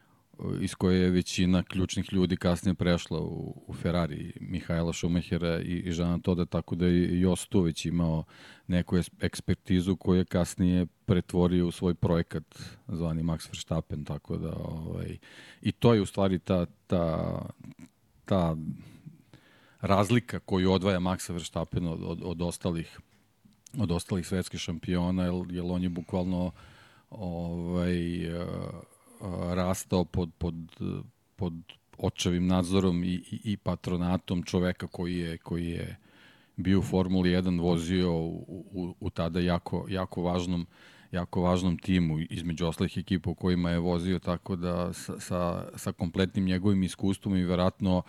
[0.61, 5.93] iz koje je većina ključnih ljudi kasnije prešla u, u Ferrari, Mihajla Šumahera i, i
[5.93, 8.25] Žana Toda, tako da je Jos tu već imao
[8.67, 15.19] neku ekspertizu koju je kasnije pretvorio u svoj projekat zvani Max Verstappen, tako da ovaj,
[15.63, 17.39] i to je u stvari ta, ta,
[18.25, 18.57] ta
[19.81, 23.01] razlika koju odvaja Maxa Verstappen od, od, od ostalih
[23.79, 26.53] od ostalih svetskih šampiona, jer, jer on je bukvalno
[27.11, 28.27] ovaj,
[29.55, 30.55] rastao pod, pod,
[31.37, 31.53] pod
[31.99, 35.97] očevim nadzorom i, i, i patronatom čoveka koji je, koji je
[36.57, 40.67] bio u Formuli 1, vozio u, u, u tada jako, jako važnom
[41.13, 45.93] jako važnom timu, između ostalih ekipa u kojima je vozio, tako da sa, sa, sa
[45.93, 48.03] kompletnim njegovim iskustvom i verovatno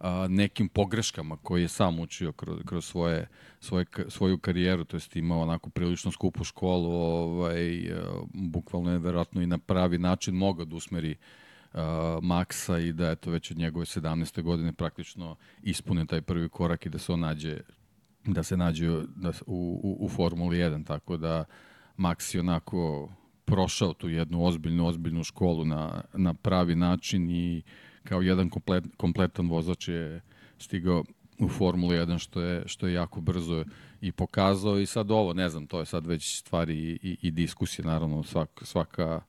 [0.00, 3.28] a, nekim pogreškama koje je sam učio kroz, kroz svoje,
[3.60, 9.42] svoje, svoju karijeru, to jest imao onako prilično skupu školu, ovaj, a, bukvalno je verovatno
[9.42, 11.16] i na pravi način mogao da usmeri
[11.72, 11.80] uh,
[12.22, 14.42] Maksa i da eto već od njegove 17.
[14.42, 17.60] godine praktično ispune taj prvi korak i da se on nađe
[18.24, 21.44] da se nađe da, u, u, u Formuli 1, tako da
[21.98, 23.12] Max je onako
[23.44, 28.84] prošao tu jednu ozbiljnu, ozbiljnu školu na, na pravi način i uh, kao jedan komplet,
[28.96, 30.20] kompletan vozač je
[30.58, 31.04] stigao
[31.38, 33.64] u Formulu 1 što je, što je jako brzo
[34.00, 34.78] i pokazao.
[34.78, 38.22] I sad ovo, ne znam, to je sad već stvari i, i, i diskusije, naravno
[38.22, 39.20] svak, svaka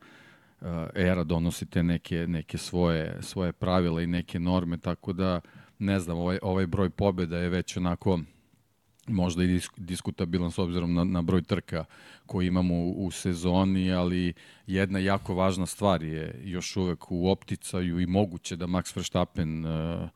[0.62, 5.42] uh, era donosi te neke, neke svoje, svoje pravila i neke norme, tako da
[5.80, 8.20] ne znam, ovaj, ovaj broj pobjeda je već onako
[9.08, 11.86] možda i diskutabilan s obzirom na, na broj trka
[12.26, 14.34] koji imamo u, u sezoni, ali
[14.68, 20.10] jedna jako važna stvar je još uvek u opticaju i moguće da Max Verstappen uh,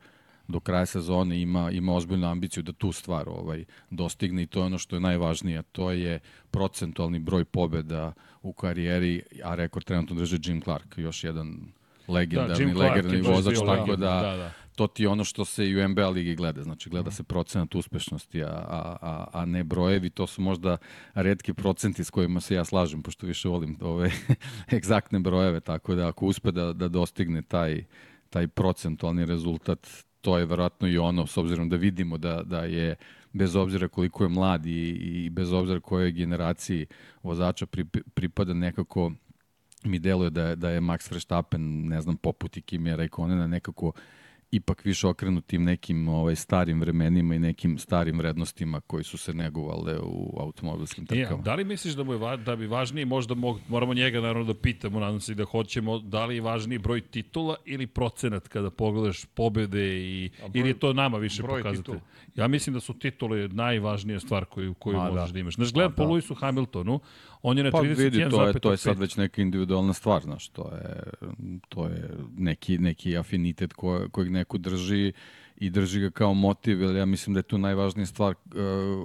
[0.48, 4.66] do kraja sezone ima ima ozbiljnu ambiciju da tu stvar ovaj dostigne i to je
[4.66, 6.20] ono što je najvažnije, to je
[6.50, 8.12] procentualni broj pobeda
[8.42, 11.58] u karijeri, a rekord trenutno drži Jim Clark, još jedan
[12.08, 15.76] legendarni, da, legendarni vozač, tako da, da, da to ti je ono što se i
[15.76, 16.62] u NBA ligi gleda.
[16.62, 20.10] Znači, gleda se procenat uspešnosti, a, a, a, a ne brojevi.
[20.10, 20.76] To su možda
[21.14, 24.10] redki procenti s kojima se ja slažem, pošto više volim ove
[24.78, 27.84] egzaktne brojeve, tako da ako uspe da, da dostigne taj,
[28.30, 29.88] taj procentualni rezultat,
[30.20, 32.96] to je verovatno i ono, s obzirom da vidimo da, da je
[33.32, 36.86] bez obzira koliko je mlad i, i bez obzira kojoj generaciji
[37.22, 37.66] vozača
[38.14, 39.12] pripada nekako
[39.84, 43.92] mi deluje da je, da je Max Verstappen, ne znam, poput i Kimi Raikkonena nekako
[44.56, 49.34] ipak više okrenut tim nekim ovaj, starim vremenima i nekim starim vrednostima koji su se
[49.34, 51.40] negovale u automobilskim trkama.
[51.40, 54.52] Ja, da li misliš da, mu je, da bi važniji, možda mog, moramo njega naravno
[54.52, 58.70] da pitamo, nadam se da hoćemo, da li je važniji broj titula ili procenat kada
[58.70, 61.92] pogledaš pobede i, broj, ili je to nama više pokazati?
[62.36, 65.32] Ja mislim da su titule najvažnija stvar koju, koju Ma, možeš da.
[65.32, 65.54] da imaš.
[65.54, 66.14] Znaš, gledam pa, po da.
[66.14, 67.00] Lewisu Hamiltonu,
[67.48, 67.96] on je na pa, 31,5.
[67.96, 71.02] vidi, to je, to je sad već neka individualna stvar, znaš, to je,
[71.68, 75.12] to je neki, neki afinitet ko, kojeg neko drži
[75.56, 78.34] i drži ga kao motiv, jer ja mislim da je tu najvažnija stvar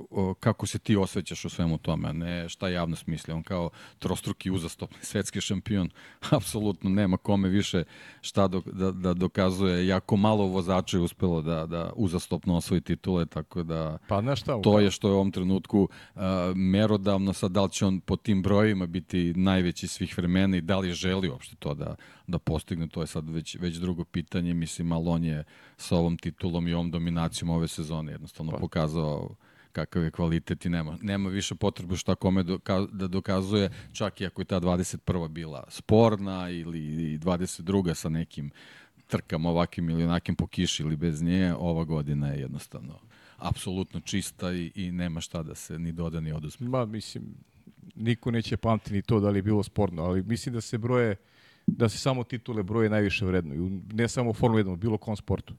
[0.09, 3.33] uh, kako se ti osvećaš u svemu tome, a ne šta javnost misli.
[3.33, 5.89] On kao trostruki uzastopni svetski šampion,
[6.37, 7.83] apsolutno nema kome više
[8.21, 9.87] šta do, da, da dokazuje.
[9.87, 14.61] Jako malo vozača je uspelo da, da uzastopno osvoji titule, tako da pa, na šta,
[14.61, 15.81] to je što je u ovom trenutku
[16.15, 16.21] uh,
[16.55, 17.33] merodavno.
[17.33, 20.93] Sad, da li će on po tim brojima biti najveći svih vremena i da li
[20.93, 21.95] želi uopšte to da,
[22.32, 24.53] da postigne, to je sad već, već drugo pitanje.
[24.53, 25.43] Mislim, ali on je
[25.77, 28.57] sa ovom titulom i ovom dominacijom ove sezone jednostavno pa.
[28.57, 29.36] pokazao
[29.71, 34.25] kakav je kvalitet i nema, nema više potrebe šta kome doka, da dokazuje, čak i
[34.25, 35.27] ako je ta 21.
[35.27, 37.93] bila sporna ili 22.
[37.93, 38.51] sa nekim
[39.07, 42.99] trkama ovakvim ili onakim po kiši ili bez nje, ova godina je jednostavno
[43.38, 46.69] apsolutno čista i, i nema šta da se ni doda ni oduzme.
[46.69, 47.23] Ma, mislim,
[47.95, 51.15] niko neće pamti ni to da li je bilo sporno, ali mislim da se broje,
[51.78, 53.69] da se samo titule broje najviše vredno.
[53.93, 55.53] Ne samo u Formula 1, u bilo kom sportu.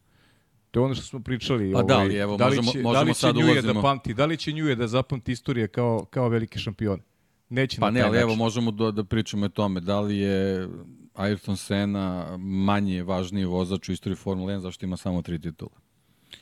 [0.71, 1.73] To je ono što smo pričali.
[1.73, 3.63] Pa ovaj, da li, evo, da li možemo, će, možemo da li će sad Njuje
[3.63, 7.01] da pamti, da li će Njuje da zapamti istorije kao, kao veliki šampion?
[7.49, 8.23] Neće pa ne, ali način.
[8.23, 9.81] evo možemo da, da pričamo o tome.
[9.81, 10.69] Da li je
[11.15, 15.71] Ayrton Senna manje važniji vozač u istoriji Formule 1 zašto ima samo tri titula?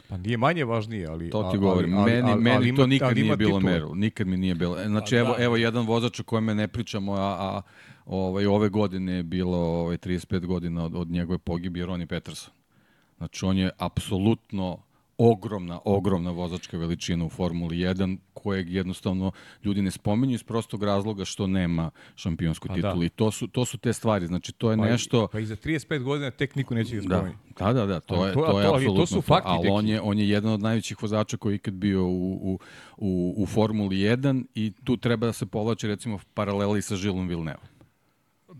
[0.09, 1.31] Pa nije manje važnije, ali...
[1.31, 1.99] To ti govorim.
[1.99, 3.73] Ali, meni, ali, meni ali, to nikad nije bilo titule.
[3.73, 3.95] meru.
[3.95, 4.77] Nikad mi nije bilo.
[4.87, 5.45] Znači, evo, da.
[5.45, 7.63] evo jedan vozač o kojem ne pričamo, a, a
[8.07, 12.55] ovaj, ove godine je bilo ovaj, 35 godina od, od njegove pogibije Ronnie Peterson.
[13.19, 14.79] Znači, on je apsolutno
[15.23, 19.33] ogromna, ogromna vozačka veličina u Formuli 1, kojeg jednostavno
[19.65, 22.99] ljudi ne spominju iz prostog razloga što nema šampionsku pa titulu.
[22.99, 23.05] Da.
[23.05, 24.27] I to su, to su te stvari.
[24.27, 25.29] Znači, to je pa nešto...
[25.33, 27.37] Pa i za 35 godina tek niko neće ga spominju.
[27.59, 29.03] Da, da, da, to je, to, to je to, apsolutno.
[29.03, 29.49] To su fakti.
[29.49, 32.59] Ali on je, on je jedan od najvećih vozača koji je ikad bio u, u,
[32.97, 37.70] u, u Formuli 1 i tu treba da se povlače recimo paraleli sa Žilom Vilnevom.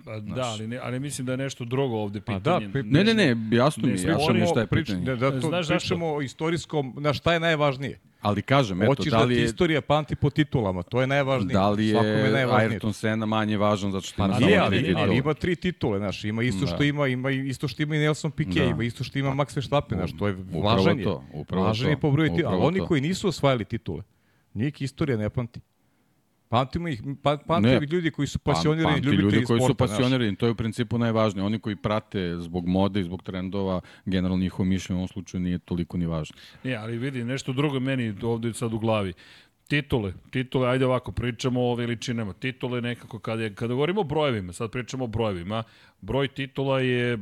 [0.05, 2.41] Pa, da, ali, ne, ali mislim da je nešto drugo ovde pitanje.
[2.41, 5.05] Pa da, pri, ne, ne, ne, jasno mi, jasno mi šta je pitanje.
[5.05, 7.99] Da, da, to, Znaš pričamo o istorijskom, na šta je najvažnije.
[8.21, 9.39] Ali kažem, eto, Hoćeš da li je...
[9.39, 11.53] da ti istorija pamti po titulama, to je najvažnije.
[11.53, 15.03] Da li je Ayrton Senna manje važan zato što pa, ima nije, samo tri titule?
[15.03, 16.85] Ali ima tri titule, znaš, ima isto što da.
[16.85, 18.65] ima, ima isto što ima i Nelson Piquet, da.
[18.65, 21.05] ima isto što ima Max Verstappen, znaš, to je važan je.
[21.05, 24.03] To, upravo važan je po broju titula, ali oni koji nisu osvajali titule,
[24.55, 25.61] njih istorija ne pamti.
[26.51, 29.37] Pamtimo ih, pa, pamtimo ih ljudi koji su pasionirani ljubitelji sporta.
[29.37, 31.45] ljudi koji sporta, su pasionirani, to je u principu najvažnije.
[31.45, 35.59] Oni koji prate zbog mode i zbog trendova, generalno njihovo mišljenje u ovom slučaju nije
[35.59, 36.37] toliko ni važno.
[36.65, 39.13] Ne, ali vidi, nešto drugo meni ovde sad u glavi.
[39.69, 42.33] Titule, titule, ajde ovako, pričamo o veličinama.
[42.33, 45.63] Titule nekako, kada, je, kada govorimo o brojevima, sad pričamo o brojevima,
[46.01, 47.19] broj titula je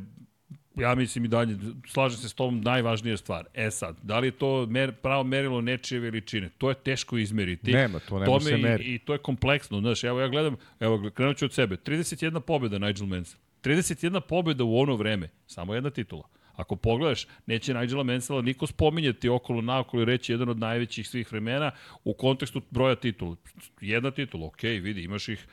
[0.81, 1.57] ja mislim i dalje,
[1.87, 3.45] slažem se s tom, najvažnija stvar.
[3.55, 6.51] E sad, da li je to mer, pravo merilo nečije veličine?
[6.59, 7.73] To je teško izmeriti.
[7.73, 8.85] Nema, to nema se meri.
[8.85, 12.41] I, I to je kompleksno, znaš, evo ja gledam, evo krenut ću od sebe, 31
[12.41, 13.41] pobjeda Nigel Mansell.
[13.63, 16.29] 31 pobjeda u ono vreme, samo jedna titula.
[16.59, 21.33] Ako pogledaš, neće Nigela Mansella niko spominjati okolo naokolo i reći jedan od najvećih svih
[21.33, 21.71] vremena
[22.05, 23.37] u kontekstu broja titula.
[23.81, 25.47] Jedna titula, ok, vidi, imaš ih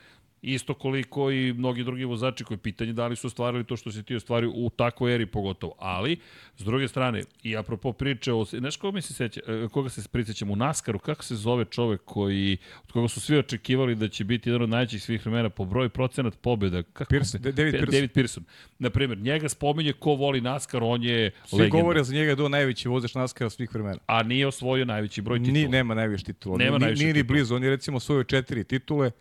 [0.53, 4.03] isto koliko i mnogi drugi vozači koji pitanje da li su ostvarili to što se
[4.03, 5.75] ti ostvario u takvoj eri pogotovo.
[5.79, 6.17] Ali,
[6.57, 8.45] s druge strane, i apropo priče o...
[8.45, 12.01] Znaš koga, mi se seća, e, koga se prisećamo u Naskaru, kako se zove čovek
[12.05, 15.65] koji, od koga su svi očekivali da će biti jedan od najvećih svih vremena po
[15.65, 16.83] broju procenat pobjeda?
[16.83, 17.91] Kako Pearson, David Pearson.
[17.91, 18.43] David Pearson.
[18.79, 21.81] Naprimjer, njega spominje ko voli Naskar, on je Svi legenda.
[21.81, 23.97] govore za njega da je najveći vozač Naskara svih vremena.
[24.05, 25.53] A nije osvojio najveći broj titula.
[25.53, 26.57] Ni, nema najviše titula.
[26.57, 27.55] Nema ni, nije ni blizu.
[27.55, 29.11] On je recimo osvojio četiri titule,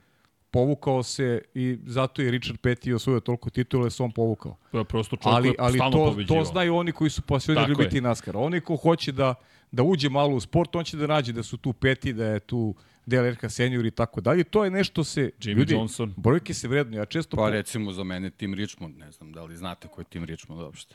[0.54, 4.56] povukao se i zato je Richard Petty osvojio toliko titula, se on povukao.
[4.70, 8.36] To je prosto čovjek ali, ali to, to znaju oni koji su pasivni ljubiti NASCAR.
[8.36, 9.34] Oni ko hoće da,
[9.72, 12.40] da uđe malo u sport, on će da nađe da su tu Petty, da je
[12.40, 12.74] tu
[13.06, 14.44] DLRK senior i tako dalje.
[14.44, 15.30] To je nešto se...
[15.40, 16.14] Jimmy ljudi, Johnson.
[16.16, 16.96] Brojke se vredno.
[16.96, 17.36] Ja često...
[17.36, 17.50] Pa po...
[17.50, 20.94] recimo za mene Tim Richmond, ne znam da li znate ko je Tim Richmond uopšte.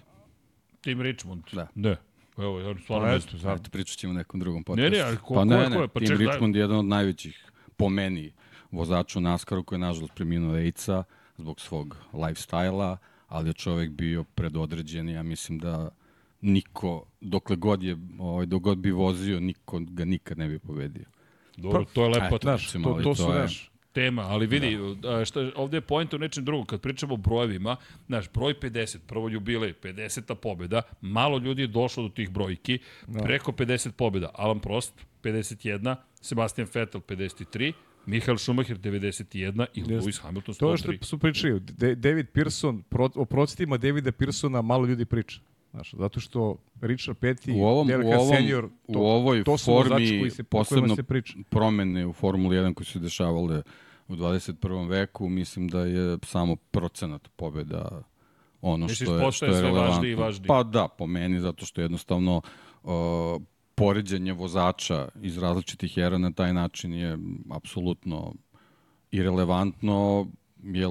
[0.82, 1.44] Tim Richmond?
[1.52, 1.68] Da.
[1.76, 1.96] Ne.
[2.38, 3.58] Evo, ja stvarno pa, eto, znam.
[3.72, 4.92] pričat ćemo nekom drugom podcastu.
[4.92, 5.88] Ne, ne, ali ko, pa, ne, ne, ko je?
[5.88, 8.32] Pa Tim ček, Richmond je jedan od najvećih, po meni,
[8.72, 11.04] vozaču NASCAR-u koji je nažalost preminuo AIDS-a
[11.38, 12.98] zbog svog lifestyle-a,
[13.28, 15.90] ali je čovek bio predodređen ja mislim da
[16.42, 21.06] niko, dokle god je, ovaj, dok god bi vozio, niko ga nikad ne bi pobedio.
[21.58, 22.38] Dobro, to je lepo.
[22.42, 25.26] Znaš, to, to, to su, znaš, tema, ali vidi, da.
[25.26, 26.66] šta, ovde je point u nečem drugom.
[26.66, 27.76] Kad pričamo o brojevima,
[28.08, 30.36] znaš, broj 50, prvo jubilej, 50.
[30.36, 33.24] pobjeda, malo ljudi je došlo do tih brojki, da.
[33.24, 34.30] preko 50 pobjeda.
[34.34, 34.94] Alan Prost,
[35.24, 37.74] 51, Sebastian Vettel, 53,
[38.06, 39.92] Michael Schumacher 91 i Just.
[39.92, 40.60] Lewis Hamilton 103.
[40.60, 41.60] To je što su pričali.
[41.96, 45.40] David Pearson, pro, o procetima Davida Pearsona malo ljudi priča.
[45.72, 49.58] Znaš, zato što Richard Petty, u ovom, Derek u ovom, senior, to, u ovoj to
[49.58, 51.34] su formi koji se, posebno se priča.
[51.50, 53.62] promene u Formuli 1 koji su se dešavale
[54.08, 54.90] u 21.
[54.90, 58.02] veku, mislim da je samo procenat pobjeda
[58.62, 59.82] ono Misliš, što je, što je relevantno.
[59.82, 60.48] važnije i važnije?
[60.48, 62.42] Pa da, po meni, zato što jednostavno
[62.84, 62.92] uh,
[63.80, 67.18] poređenje vozača iz različitih era na taj način je
[67.52, 68.34] apsolutno
[69.12, 70.28] irelevantno,
[70.64, 70.90] jer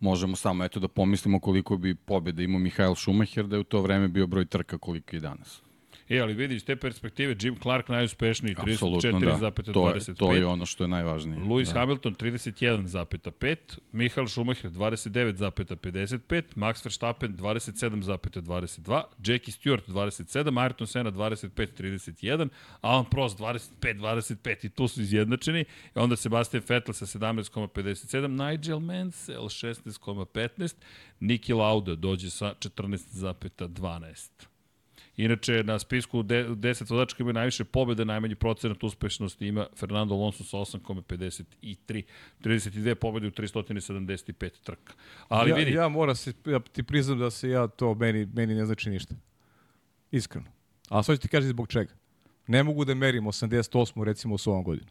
[0.00, 3.80] možemo samo eto da pomislimo koliko bi pobjeda imao Mihael Schumacher da je u to
[3.80, 5.62] vreme bio broj trka koliko i danas.
[6.08, 9.50] E, ali vidi, iz te perspektive, Jim Clark najuspešniji, Apsolutno da.
[9.50, 10.18] To je, 34,25.
[10.18, 11.40] to je ono što je najvažnije.
[11.40, 11.80] Lewis da.
[11.80, 13.56] Hamilton 31,5,
[13.92, 22.48] Michael Schumacher 29,55, Max Verstappen 27,22, Jackie Stewart 27, Ayrton Senna 25,31,
[22.80, 25.60] Alan Prost 25,25 i tu su izjednačeni.
[25.60, 30.74] I onda Sebastian Vettel sa 17,57, Nigel Mansell 16,15,
[31.20, 34.51] Niki Lauda dođe sa 14,12.
[35.16, 40.14] Inače, na spisku de, 10 vozača koji imaju najviše pobjede, najmanji procenat uspešnosti ima Fernando
[40.14, 42.02] Alonso sa 8,53.
[42.40, 44.92] 32 pobjede u 375 trka.
[45.28, 48.54] Ali ja, vidi, Ja moram se, ja ti priznam da se ja to, meni, meni
[48.54, 49.14] ne znači ništa.
[50.10, 50.46] Iskreno.
[50.88, 51.94] A sad ću ti kažem zbog čega.
[52.46, 54.02] Ne mogu da merim 88.
[54.02, 54.90] recimo s ovom godinu.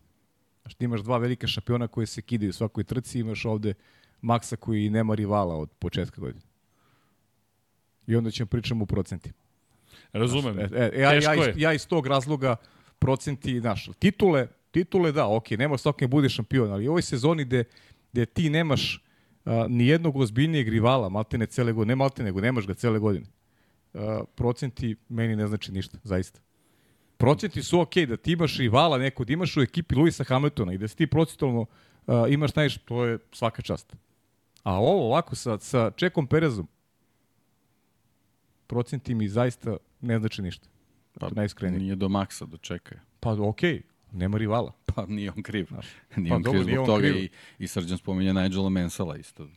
[0.62, 3.74] Znaš, ti imaš dva velika šampiona koji se kidaju u svakoj trci, imaš ovde
[4.22, 6.46] Maksa koji nema rivala od početka godine.
[8.08, 9.36] I onda ćemo pričamo u procentima.
[10.14, 12.56] Razumem, E, e, ja, ja, teško iz, ja iz tog razloga
[13.00, 17.64] procenti, znaš, titule, titule da, ok, nema svaki bude šampion, ali u ovoj sezoni gde,
[18.12, 19.04] gde ti nemaš
[19.46, 23.26] a, ni jednog ozbiljnijeg rivala, maltene cele godine, ne maltene, nego nemaš ga cele godine,
[23.94, 26.40] a, procenti meni ne znači ništa, zaista.
[27.18, 30.78] Procenti su ok, da ti imaš rivala neko, da imaš u ekipi Luisa Hamiltona i
[30.78, 31.66] da si ti procentualno
[32.08, 33.96] a, imaš najviše, to je svaka čast.
[34.64, 36.68] A ovo ovako sa, sa Čekom Perezom,
[38.72, 40.68] procenti mi zaista ne znači ništa.
[41.20, 41.80] Pa, najiskrenije.
[41.80, 42.98] Nije do maksa, dočekaj.
[43.20, 44.72] Pa okej, okay, nema rivala.
[44.86, 45.68] Pa nije on kriv.
[46.18, 47.16] Nije pa on dobro, kriv zbog on toga kriv.
[47.16, 49.48] i, i Srđan spominje Nigela Mansella isto.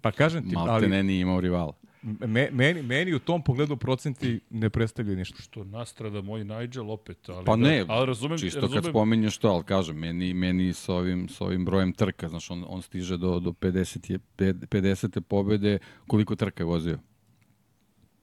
[0.00, 1.72] Pa kažem ti, Malte ali ne nije imao rivala.
[2.02, 5.42] me, meni, meni u tom pogledu procenti ne predstavljaju ništa.
[5.42, 7.28] što nastrada moj Nigel opet.
[7.28, 10.72] Ali Pa da, ne, ali razumem, čisto razumem, kad spominješ to, ali kažem, meni, meni
[10.72, 15.20] s, ovim, s ovim brojem trka, znaš, on, on stiže do, do 50, je, 50.
[15.20, 16.98] pobede, koliko trka je vozio?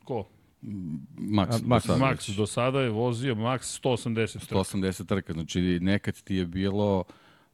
[0.07, 0.27] Ko?
[1.11, 4.55] Max, A, do Max, sada Max, do sada je vozio Max 180 trka.
[4.55, 7.03] 180 trka, znači nekad ti je bilo,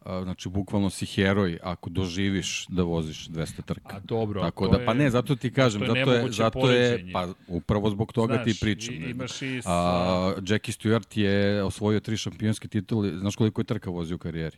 [0.03, 3.95] znači bukvalno si heroj ako doživiš da voziš 200 trka.
[3.95, 6.59] A dobro, Tako da, pa je- ne, zato ti kažem, to je zato je, zato
[6.61, 7.13] je, poređenje.
[7.13, 8.95] pa upravo zbog toga Znaš, ti pričam.
[8.95, 11.33] i- imaš i sa- A, Jackie Stewart je
[11.63, 14.57] osvojio tri šampionske titule, znaš koliko je trka vozio u karijeri?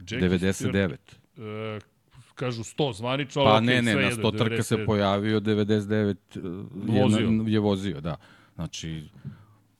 [0.00, 0.98] Jackie 99.
[1.36, 1.95] Stewart, e,
[2.36, 4.86] kažu 100 zvanično, ali Pa okej, ne, ne, sve na jedno, 100 trka se 99.
[4.86, 6.42] pojavio, 99 uh,
[6.88, 7.30] je, Vozio.
[7.30, 8.16] na, je vozio, da.
[8.54, 9.08] Znači,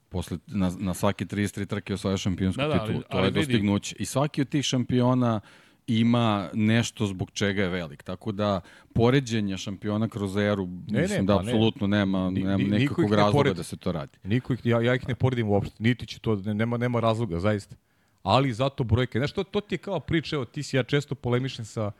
[0.08, 3.02] posle, na, na svake 33 trke osvaja šampionsku Da, da, ali- titulu.
[3.02, 3.96] To ali je vidi- dostignuće.
[3.98, 5.40] I svaki od tih šampiona
[5.88, 8.02] ima nešto zbog čega je velik.
[8.02, 8.60] Tako da,
[8.92, 11.48] poređenja šampiona kroz eru, Ne, mislim ne, da pa ne.
[11.48, 13.56] apsolutno nema, Ni- nema ni- niko nekakvog ih ne razloga poredi.
[13.56, 14.18] da se to radi.
[14.24, 17.40] Niko ih, ja, ja ih ne poredim uopšte, niti će to, ne- nema, nema razloga,
[17.40, 17.76] zaista.
[18.22, 19.18] Ali zato brojke.
[19.18, 21.90] Znaš, to, to ti je kao priča, evo, ti si, ja često polemišem sa,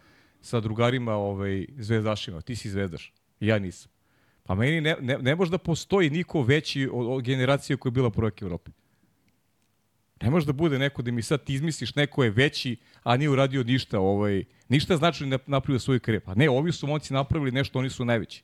[0.40, 3.90] sa drugarima ovaj, zvezdašima, ti si zvezdaš, ja nisam.
[4.42, 7.94] Pa meni ne, ne, ne može da postoji niko veći od, od generacije koja je
[7.94, 8.70] bila prvak Evrope.
[10.22, 13.30] Ne može da bude neko da mi sad ti izmisliš neko je veći, a nije
[13.30, 16.24] uradio ništa, ovaj, ništa znači ne napravio svoju karijeru.
[16.24, 18.42] Pa ne, ovi su momci napravili nešto, oni su najveći.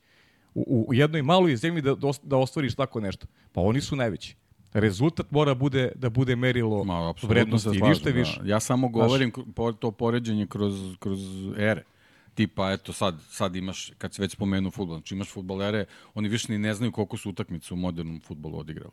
[0.54, 3.26] U, u jednoj maloj zemlji da, da, da ostvariš tako nešto.
[3.52, 4.36] Pa oni su najveći.
[4.72, 8.40] Rezultat mora bude da bude merilo Ma, vrednosti i ništa više.
[8.42, 8.48] Da.
[8.48, 11.20] Ja samo govorim Znaš, to poređenje kroz, kroz
[11.56, 11.82] ere.
[12.34, 16.52] Tipa, eto, sad, sad imaš, kad se već spomenu futbol, znači imaš futbolere, oni više
[16.52, 18.92] ni ne znaju koliko su utakmice u modernom futbolu odigrali.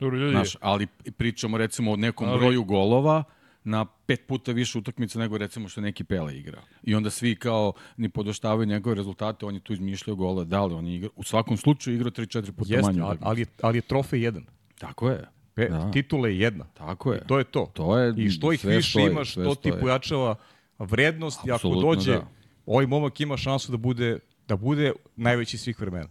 [0.00, 0.86] Dobro, ljudi, Znaš, ali
[1.16, 3.24] pričamo recimo o nekom Ali- broju golova
[3.64, 6.62] na pet puta više utakmica nego recimo što neki Pele igrao.
[6.82, 10.74] I onda svi kao ni podoštavaju njegove rezultate, on je tu izmišljao gole, da li
[10.74, 13.28] on je igra, u svakom slučaju igrao 3-4 puta Jeste, manje ali, utakmica.
[13.28, 14.46] ali, ali je trofej jedan.
[14.82, 15.24] Tako je.
[15.54, 15.90] Pe, Da.
[15.90, 16.64] Titula je jedna.
[16.74, 17.20] Tako je.
[17.20, 17.70] To je to.
[17.72, 20.34] To je- I što ih više stoji, imaš, to ti pojačava
[20.78, 22.28] vrednost i ako dođe, da.
[22.66, 24.18] ovaj momak ima šansu da bude,
[24.48, 26.08] da bude najveći svih vremena.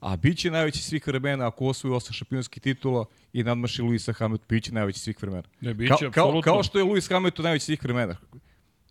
[0.00, 4.46] A bit će najveći svih vremena ako osvoji osam šampionskih titula i nadmaši Luisa Hamilton,
[4.48, 5.42] bit će najveći svih vremena.
[5.60, 6.42] Ne, bit Ka, će, kao, apsolutno.
[6.42, 8.16] kao što je Luis Hamilton najveći svih vremena.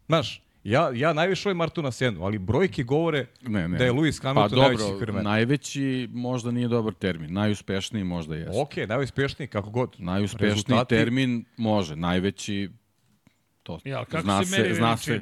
[0.07, 3.77] Znaš, ja, ja najviše volim Martuna Senu, ali brojke govore Ne, ne.
[3.77, 5.29] da je Luis Pa Hamilton najveći svih dobro, vremena.
[5.29, 7.33] najveći možda nije dobar termin.
[7.33, 8.61] Najuspešniji možda jeste.
[8.61, 9.95] Ok, najuspešniji, kako god.
[9.97, 11.95] Najuspešniji Rezultati- termin može.
[11.95, 12.69] Najveći
[13.63, 15.21] to Ja, kako zna se meri zna se?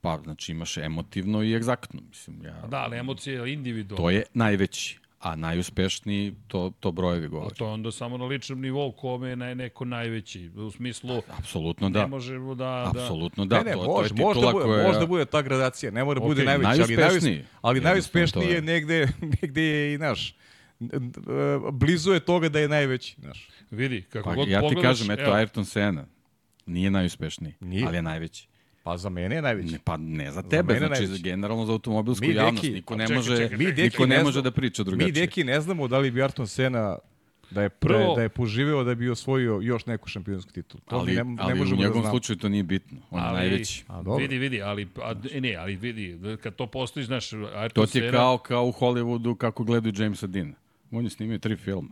[0.00, 2.00] Pa, znači imaš emotivno i egzaktno.
[2.08, 4.02] Mislim, ja, Da, ali emocije je individualno.
[4.04, 4.98] To je najveći.
[5.20, 7.54] A najuspešniji to, to brojevi A govori.
[7.54, 10.50] to je onda samo na ličnom nivou kome je naj, neko najveći.
[10.56, 12.06] U smislu, Apsolutno ne da.
[12.06, 12.90] možemo da...
[12.94, 13.58] da Apsolutno da.
[13.58, 14.86] ne, ne, to, može, to je može, titula da bude, koja...
[14.86, 17.24] može da bude ta gradacija, ne mora da bude Okej, najveći, ali, najus,
[17.60, 18.54] ali najuspešniji je.
[18.54, 19.08] je negde,
[19.42, 20.36] negde je i naš.
[21.72, 23.48] Blizu je toga da je najveći, znaš.
[23.70, 26.06] Vidi, kako Pa, god ja ti pogledaš, kažem, eto, Ayrton Senna
[26.66, 27.86] nije najuspešniji, Nije.
[27.86, 28.48] ali je najveći.
[28.86, 29.72] Pa za mene je najveći.
[29.72, 31.22] Ne, pa ne za tebe, mene znači najveći.
[31.22, 32.64] generalno za automobilsku Mi, javnost.
[32.64, 35.06] deki- niko ne čekaj, može, čekaj, Mi, niko ne, ne može da priča drugačije.
[35.06, 36.96] Mi, deki, ne znamo da li bi Ayrton Senna
[37.50, 40.80] da je, Prvo- Prvo, da je poživeo da bi osvojio još neku šampionsku titulu.
[40.82, 42.12] To ali, ne, ne ali u možemo da njegovom znamo.
[42.12, 42.98] slučaju to nije bitno.
[43.10, 43.84] On je najveći.
[43.88, 44.16] A, dobro.
[44.16, 46.04] Vidi, vidi, ali, a, ne, ali vidi,
[46.36, 49.94] kad to postoji, znaš, Ayrton To ti je Senna- kao, kao u Hollywoodu kako gledaju
[49.96, 50.54] Jamesa Deana.
[50.90, 51.90] On je snimio tri filma.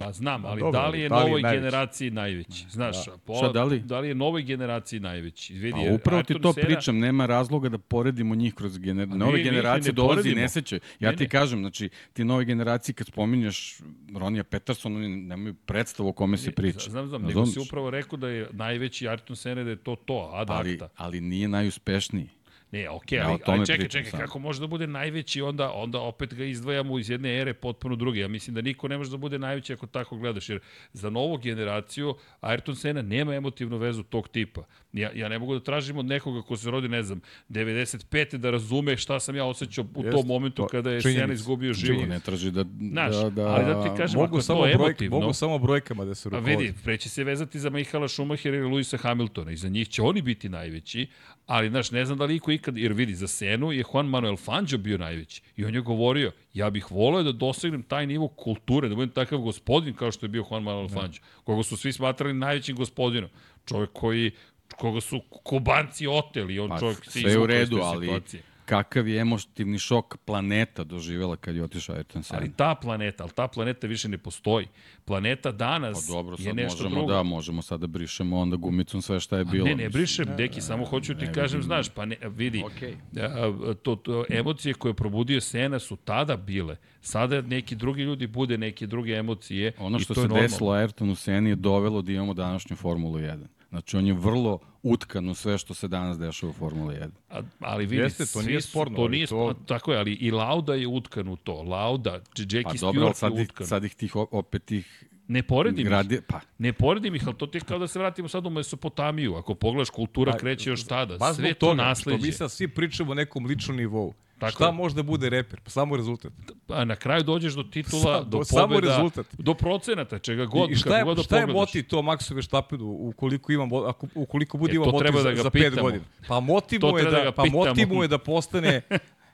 [0.00, 1.56] Pa znam, ali dobro, da li je da novoj najveći?
[1.56, 2.64] generaciji najveći?
[2.70, 3.16] Znaš, Da.
[3.18, 3.80] pola- Šta, da li?
[3.80, 5.54] da li je novoj generaciji najveći?
[5.54, 9.08] Vidi, A upravo ti to Senna- pričam, nema razloga da poredimo njih kroz gener...
[9.08, 10.40] mi- nove mi generacije ne dolazi i poredimo.
[10.40, 10.80] ne sećaju.
[11.00, 11.28] Ja Ne, ti ne.
[11.28, 13.78] kažem, znači, ti nove generacije kad spominješ
[14.14, 16.90] Ronija Petersona, oni nemaju predstavu o kome se priča.
[16.90, 20.30] Znam, znam, nego si upravo rekao da je najveći Ayrton Senna da je to to,
[20.34, 20.88] ad ali, acta.
[20.96, 22.28] ali nije najuspešniji.
[22.72, 25.72] Ne, okej, Ja o ali, tome ali čekaj, čekaj, kako može da bude najveći, onda,
[25.72, 28.20] onda opet ga izdvajamo iz jedne ere potpuno druge.
[28.20, 30.60] Ja mislim da niko ne može da bude najveći ako tako gledaš, jer
[30.92, 34.62] za novu generaciju Ayrton Senna nema emotivnu vezu tog tipa.
[34.92, 38.36] Ja, ja ne mogu da tražim od nekoga ko se rodi, ne znam, 95.
[38.36, 41.72] da razume šta sam ja osjećao u Jeste, tom momentu to- kada je Senna izgubio
[41.74, 42.08] život.
[42.08, 42.64] Ne traži da...
[42.80, 45.18] Znaš, da, da, ali da ti kažem, ako Mogu je samo, to brojk, emotivno...
[45.18, 46.56] mogu samo brojkama da se A rukovodi.
[46.56, 50.22] vidi, preće se vezati za Mihala Schumachera ili Luisa Hamiltona i za njih će oni
[50.22, 51.06] biti najveći,
[51.46, 54.36] ali znaš, ne znam da li iko ikad, jer vidi, za Senu je Juan Manuel
[54.36, 58.88] Fangio bio najveći i on je govorio, ja bih voleo da dosegnem taj nivo kulture,
[58.88, 62.34] da budem takav gospodin kao što je bio Juan Manuel Fangio, koga su svi smatrali
[62.34, 63.30] najvećim gospodinom.
[63.66, 64.30] Čovjek koji
[64.76, 67.82] koga su kubanci oteli, on Pa, čovjek se sve je u izvukao iz redu, te
[67.82, 68.42] ali situacije.
[68.70, 72.40] Kakav je emotivni šok planeta doživjela kad je otišao Ayrton Senna.
[72.40, 74.66] Ali ta planeta, ali ta planeta više ne postoji.
[75.04, 77.12] Planeta danas Pa dobro, je sad nešto možemo drugo.
[77.12, 79.66] da, možemo sad da brišemo onda gumicom sve šta je bilo.
[79.66, 82.96] Ne, ne brišem, deki, samo hoću ti kažem, znaš, pa ne, vidi, Okej.
[83.16, 86.76] a, to, to, emocije koje je probudio Sena su tada bile.
[87.00, 90.48] Sada neki drugi ljudi bude neke druge emocije Ono i što to je se normalno.
[90.48, 93.46] desilo Ayrtonu Seni je dovelo da imamo današnju Formulu 1.
[93.70, 97.08] Znači, on je vrlo utkan u sve što se danas dešava u Formuli 1.
[97.30, 99.64] A, ali vidi, Jeste, to nije sporno, To nije, to- to...
[99.66, 101.62] Tako je, ali i Lauda je utkan u to.
[101.62, 103.66] Lauda, Jackie Pa Stewart dobro, sad je ih, utkan.
[103.66, 105.86] sad ih tih, opet tih Ne poredim ih.
[105.86, 106.20] gradi...
[106.28, 109.34] Pa, Ne poredim ih, ali to ti je kao da se vratimo sad u Mesopotamiju.
[109.34, 111.32] Ako pogledaš, kultura Pa, kreće još tada.
[111.34, 112.18] Sve to toga, nasleđe.
[112.18, 114.14] Što mi sad svi pričamo o nekom ličnom nivou.
[114.40, 114.72] Tako Šta je.
[114.72, 115.60] može da bude reper?
[115.60, 116.32] Pa samo rezultat.
[116.68, 119.26] a na kraju dođeš do titula, Sa- do samo pobeda, rezultat.
[119.34, 122.34] do procenata, čega god, I šta kako je, god da šta je motiv to Maxu
[122.34, 125.42] Verstappenu ukoliko ima mo- ako ukoliko bude E, imao to motiv treba za, da ga
[125.42, 126.04] za pet godina?
[126.28, 128.80] Pa motiv mu je da, da pa motiv mu je da postane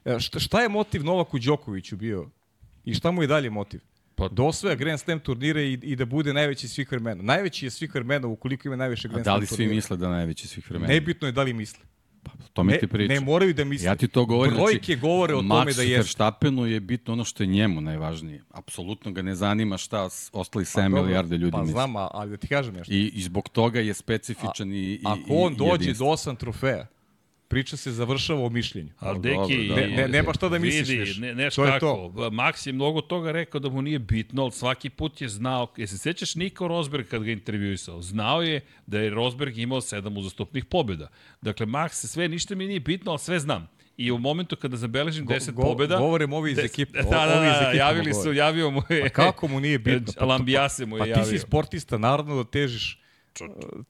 [0.05, 2.31] e, šta, šta je motiv Novaku Đokoviću bio?
[2.85, 3.81] I šta mu je dalje motiv?
[4.15, 7.23] Pa- Da osvaja Grand Slam turnire i, i da bude najveći svih vremena.
[7.25, 9.75] Najveći je svih vremena ukoliko ima najviše a Grand da Slam li svi turnira.
[9.75, 10.89] misle da najveći svih vremena?
[10.89, 11.85] Nebitno je da li misle.
[12.53, 13.15] To mi Ne, ti pričam.
[13.15, 13.87] ne moraju da misle.
[13.87, 14.55] Ja ti to govorim.
[14.55, 15.97] Brojke znači, govore o tome Max da jeste.
[15.97, 18.43] Verstappenu je bitno ono što je njemu najvažnije.
[18.51, 20.03] Apsolutno ga ne zanima šta
[20.33, 21.73] ostali 7 dobro, milijarde ljudi Pa misle.
[21.73, 22.95] znam, a- ali da ti kažem nešto.
[22.95, 25.97] I, I zbog toga je specifičan i, i Ako on i dođe jedinstven.
[25.99, 26.87] do osam trofeja,
[27.49, 28.91] priča se završava o mišljenju.
[28.99, 29.75] Ali deki, da.
[29.77, 31.21] Ne- ne- nema šta da misliš vidi, više.
[31.21, 31.87] Ne, neš To je kako.
[32.15, 35.87] Max je mnogo toga rekao da mu nije bitno, ali svaki put je znao, je
[35.87, 40.65] se sećaš Niko Rosberg kad ga intervjuisao, znao je da je Rosberg imao sedam uzastopnih
[40.65, 41.09] pobjeda.
[41.43, 43.69] Dakle, Max, sve ništa mi nije bitno, ali sve znam.
[43.97, 45.97] I u momentu kada zabeležim 10 go- pobjeda...
[45.99, 49.01] govorim ovi iz ekipe, Da, da, iz da, ekipe javili su, javio mu je...
[49.03, 50.13] Pa kako mu nije bitno?
[50.19, 51.25] Pa, Lambijase mu je pa javio.
[51.25, 53.01] ti si sportista, naravno da težiš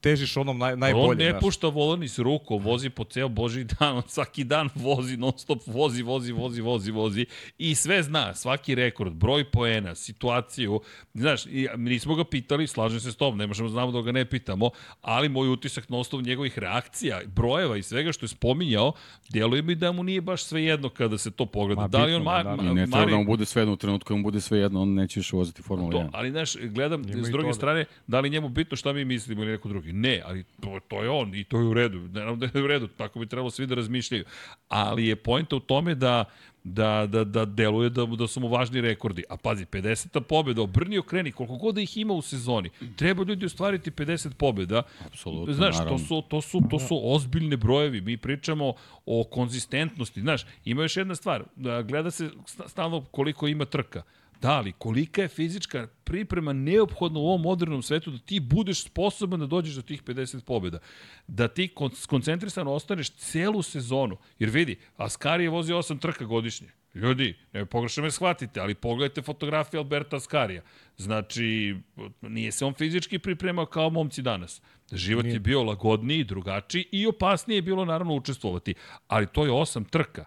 [0.01, 1.09] težiš onom naj, najbolje.
[1.09, 1.41] on ne znaš.
[1.41, 5.61] pušta volan iz ruku, vozi po ceo boži dan, on svaki dan vozi, non stop
[5.65, 7.25] vozi, vozi, vozi, vozi, vozi
[7.57, 10.81] i sve zna, svaki rekord, broj poena, situaciju,
[11.13, 14.25] znaš, i, nismo ga pitali, slažem se s tom, ne možemo znamo da ga ne
[14.25, 14.69] pitamo,
[15.01, 18.91] ali moj utisak na osnovu njegovih reakcija, brojeva i svega što je spominjao,
[19.29, 21.81] djeluje mi da mu nije baš sve jedno kada se to pogleda.
[21.81, 23.61] Ma, da li on, ma, mu, da, ma, ne treba Mari- da mu bude sve
[23.61, 26.09] jedno u trenutku, mu bude sve jedno, on neće više voziti Formula to, 1.
[26.13, 29.51] ali znaš, gledam Ima s druge strane, da li njemu bitno šta mi mislimo ili
[29.51, 29.93] neko drugi.
[29.93, 31.99] Ne, ali to, to je on i to je u redu.
[31.99, 34.23] Naravno da je u redu, tako bi trebalo svi da razmišljaju.
[34.67, 36.25] Ali je pojenta u tome da
[36.63, 39.23] da, da, da deluje da, da su mu važni rekordi.
[39.29, 40.19] A pazi, 50.
[40.21, 44.83] pobjeda, obrni okreni, koliko god da ih ima u sezoni, treba ljudi ostvariti 50 pobjeda.
[45.05, 45.99] Apsolutno, Znaš, to naravno.
[45.99, 48.01] su, to, su, to su ozbiljne brojevi.
[48.01, 48.73] Mi pričamo
[49.05, 50.21] o konzistentnosti.
[50.21, 51.43] Znaš, ima još jedna stvar.
[51.55, 54.01] Da, Gleda se sta- stalno koliko ima trka.
[54.41, 59.39] Da, ali kolika je fizička priprema neophodna u ovom modernom svetu da ti budeš sposoban
[59.39, 60.79] da dođeš do tih 50 pobjeda.
[61.27, 64.17] Da ti kon- skoncentrisano ostaneš celu sezonu.
[64.39, 66.67] Jer vidi, Askari je vozio 8 trka godišnje.
[66.93, 70.61] Ljudi, ne pogrešno me shvatite, ali pogledajte fotografije Alberta Askarija.
[70.97, 71.75] Znači,
[72.21, 74.61] nije se on fizički pripremao kao momci danas.
[74.91, 75.33] Život nije.
[75.33, 78.73] je bio lagodniji, drugačiji i opasnije je bilo naravno učestvovati.
[79.07, 80.25] Ali to je osam trka.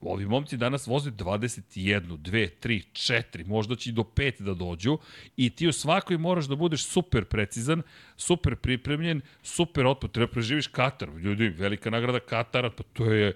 [0.00, 4.98] Ovi momci danas voze 21, 2, 3, 4, možda će i do 5 da dođu
[5.36, 7.82] i ti u svakoj moraš da budeš super precizan,
[8.16, 10.10] super pripremljen, super otpad.
[10.10, 11.08] Treba preživiš Katar.
[11.08, 13.34] Ljudi, velika nagrada Katara, pa to je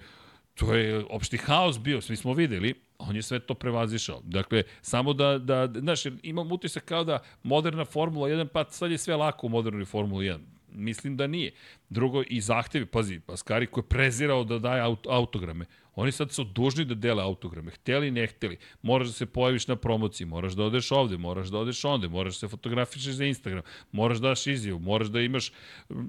[0.55, 4.21] to je opšti haos bio, svi smo videli, on je sve to prevazišao.
[4.25, 8.99] Dakle, samo da, da znaš, imam utisak kao da moderna Formula 1, pa sad je
[8.99, 10.39] sve lako u modernoj Formula 1.
[10.75, 11.53] Mislim da nije.
[11.89, 15.67] Drugo, i zahtevi, pazi, Paskari koji je prezirao da daje aut, autograme.
[15.95, 18.57] Oni sad su dužni da dele autograme, hteli ne hteli.
[18.82, 22.34] Moraš da se pojaviš na promociji, moraš da odeš ovde, moraš da odeš onde, moraš
[22.34, 23.62] da se fotografišeš za Instagram,
[23.93, 25.53] moraš da daš izjavu, moraš da imaš,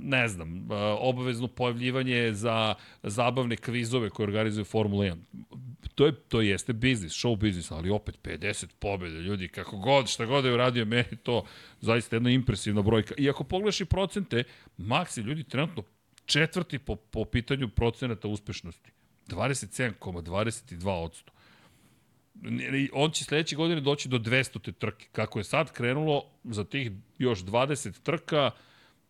[0.01, 0.67] ne znam,
[0.99, 5.15] obavezno pojavljivanje za zabavne kvizove koje organizuje Formula 1.
[5.95, 10.25] To, je, to jeste biznis, show biznis, ali opet 50 pobjede, ljudi, kako god, šta
[10.25, 11.45] god je uradio, meni to
[11.81, 13.13] zaista jedna impresivna brojka.
[13.17, 14.43] I ako pogledaš i procente,
[14.77, 15.83] Max je ljudi trenutno
[16.25, 18.92] četvrti po, po pitanju procenata uspešnosti.
[19.27, 21.09] 27,22%.
[22.93, 25.07] On će sledeće godine doći do 200 te trke.
[25.11, 28.51] Kako je sad krenulo, za tih još 20 trka,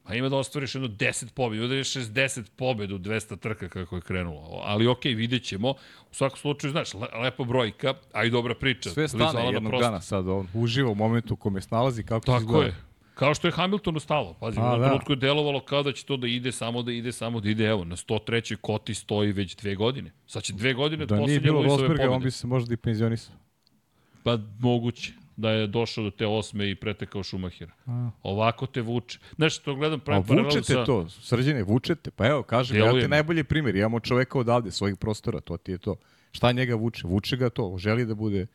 [0.04, 3.96] Pa ima da ostvariš jedno 10 pobjeda, da je 60 pobjeda u 200 trka kako
[3.96, 4.62] je krenulo.
[4.64, 5.70] Ali okej, okay, vidjet ćemo.
[6.12, 6.90] U svakom slučaju, znaš,
[7.22, 8.90] lepa brojka, a i dobra priča.
[8.90, 9.86] Sve stane jednog prosto.
[9.86, 12.66] dana sad, on uživa u momentu u kome se nalazi, kako Tako se izgleda.
[12.66, 12.76] je.
[13.16, 14.34] Kao što je Hamiltonu stalo.
[14.40, 14.86] Pazi, A, na da.
[14.86, 17.66] trenutku je delovalo kao da će to da ide, samo da ide, samo da ide.
[17.66, 18.56] Evo, na 103.
[18.56, 20.12] koti stoji već dve godine.
[20.28, 23.36] Sad će dve godine da nije bilo Rosberga, on bi se možda i penzionisao.
[24.24, 27.72] Pa moguće da je došao do te osme i pretekao Šumahira.
[27.86, 28.10] A.
[28.24, 29.20] Ovako te vuče.
[29.36, 30.58] Znaš, to gledam pravim paralelu sa...
[30.58, 32.12] vučete to, srđene, vučete.
[32.12, 32.98] Pa evo, kažem, Delujem.
[32.98, 33.76] ja ti najbolji primjer.
[33.76, 35.96] Imamo čoveka odavde, svojih prostora, to ti je to.
[36.32, 37.08] Šta njega vuče?
[37.08, 38.48] Vuče ga to, želi da bude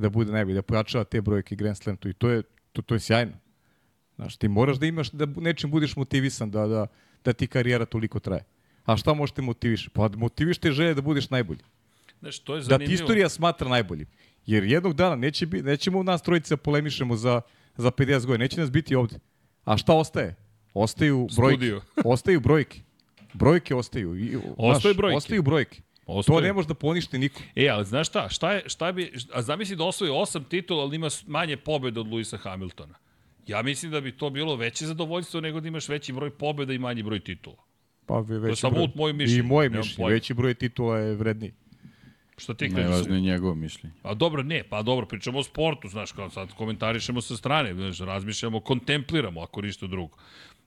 [0.00, 2.42] da bude najbolji, da pojačava te brojke Grand Slam, to, i to je,
[2.72, 3.32] to, to je sjajno.
[4.20, 6.86] Znaš, ti moraš da imaš, da nečim budeš motivisan, da, da,
[7.24, 8.44] da ti karijera toliko traje.
[8.84, 9.88] A šta možete motiviš?
[9.88, 11.60] Pa motiviš te želje da budeš najbolji.
[12.20, 12.78] Znaš, to je zanimljivo.
[12.78, 14.06] Da ti istorija smatra najboljim.
[14.46, 17.40] Jer jednog dana neće bi, nećemo nas trojice da polemišemo za,
[17.76, 18.42] za 50 godina.
[18.42, 19.18] Neće nas biti ovde.
[19.64, 20.34] A šta ostaje?
[20.74, 21.74] Ostaju brojke.
[22.04, 22.80] ostaju brojke.
[23.32, 24.16] Brojke ostaju.
[24.16, 25.16] I, ostaju brojke.
[25.16, 25.80] Ostaju brojke.
[26.06, 26.36] Ostaje.
[26.36, 27.40] To ne može da poništi niko.
[27.56, 28.28] E, ali znaš šta?
[28.28, 32.08] Šta, je, šta bi, a zamisli da osvoji osam titula, ali ima manje pobjede od
[32.08, 32.94] Luisa Hamiltona.
[33.50, 36.78] Ja mislim da bi to bilo veće zadovoljstvo nego da imaš veći broj pobjeda i
[36.78, 37.64] manji broj titula.
[38.06, 39.40] Pa veći to je samo broj, mišljenje.
[39.40, 41.52] I moje mišljenje, veći broj titula je vredniji.
[42.36, 42.84] Šta ti kažeš?
[42.84, 43.94] Najvažno je njegovo mišljenje.
[44.02, 47.98] A dobro, ne, pa dobro, pričamo o sportu, znaš, kao sad komentarišemo sa strane, znaš,
[47.98, 50.16] razmišljamo, kontempliramo, ako ništa drugo.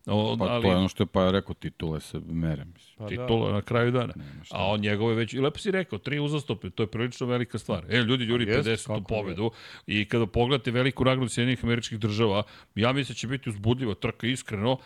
[0.06, 2.96] O, pa ali, to je ono što je pa rekao, titule se mere, mislim.
[2.98, 3.54] Pa titule da.
[3.54, 4.14] na kraju dana.
[4.52, 7.86] A on njegove već, i lepo si rekao, tri uzastope, to je prilično velika stvar.
[7.90, 9.04] E, ljudi, Juri, 50.
[9.08, 9.52] pobedu
[9.88, 10.02] je.
[10.02, 12.44] i kada pogledate veliku nagradu Sjedinih američkih država,
[12.76, 14.78] ja mislim da će biti uzbudljiva trka, iskreno.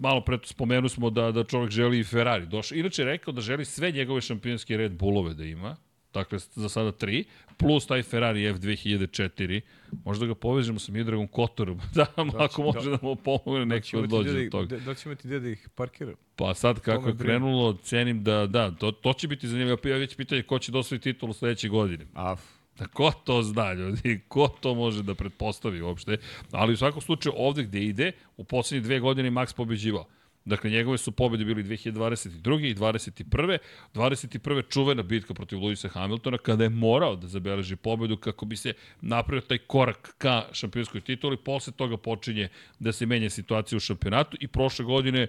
[0.00, 2.46] Malo pre spomenu smo da, da čovek želi i Ferrari.
[2.46, 2.78] Došao.
[2.78, 5.76] Inače je rekao da želi sve njegove šampionske Red Bullove da ima,
[6.14, 7.24] dakle za sada tri,
[7.56, 9.60] plus taj Ferrari F2004,
[10.04, 13.66] možda ga povežemo sa Midragom Kotorom, da, da ako da, može da, da mu pomogne
[13.66, 14.76] neki od dođe do toga.
[14.76, 16.14] Da, da ćemo ti da ih parkira?
[16.36, 19.78] Pa sad kako je krenulo, cenim da, da, to, to će biti zanimljivo.
[19.84, 22.06] Ja već pitanje ko će dosvoj titul u sledeće godine.
[22.14, 22.40] Af.
[22.78, 26.16] Da ko to zna, ljudi, ko to može da pretpostavi uopšte.
[26.50, 30.06] Ali u svakom slučaju ovde gde ide, u poslednje dve godine Max pobeđivao.
[30.44, 32.70] Dakle, njegove su pobede bili 2022.
[32.70, 33.58] i 21.
[33.94, 34.62] 21.
[34.68, 39.40] čuvena bitka protiv Luisa Hamiltona, kada je morao da zabeleži pobedu kako bi se napravio
[39.40, 41.36] taj korak ka šampionskoj tituli.
[41.36, 45.26] Posle toga počinje da se menja situacija u šampionatu i prošle godine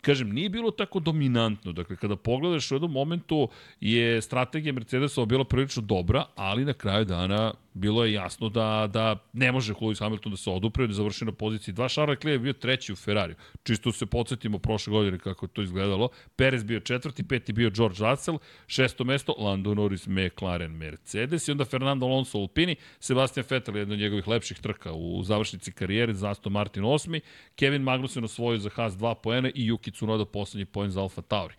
[0.00, 1.72] kažem, nije bilo tako dominantno.
[1.72, 3.48] Dakle, kada pogledaš u jednom momentu
[3.80, 9.16] je strategija Mercedesa bila prilično dobra, ali na kraju dana bilo je jasno da, da
[9.32, 11.92] ne može Lewis Hamilton da se odupre, da završi na poziciji 2.
[11.92, 13.34] Charles Leclerc je bio treći u Ferrari.
[13.62, 16.08] Čisto se podsjetimo prošle godine kako je to izgledalo.
[16.36, 21.64] Perez bio četvrti, peti bio George Russell, šesto mesto Lando Norris, McLaren, Mercedes i onda
[21.64, 26.30] Fernando Alonso Alpini, Sebastian Vettel je jedno od njegovih lepših trka u završnici karijere za
[26.30, 27.20] Aston Martin 8.
[27.56, 31.54] Kevin Magnussen osvojio za Haas 2 poena i Yuki Tsunoda poslednji poen za Alfa Tauri.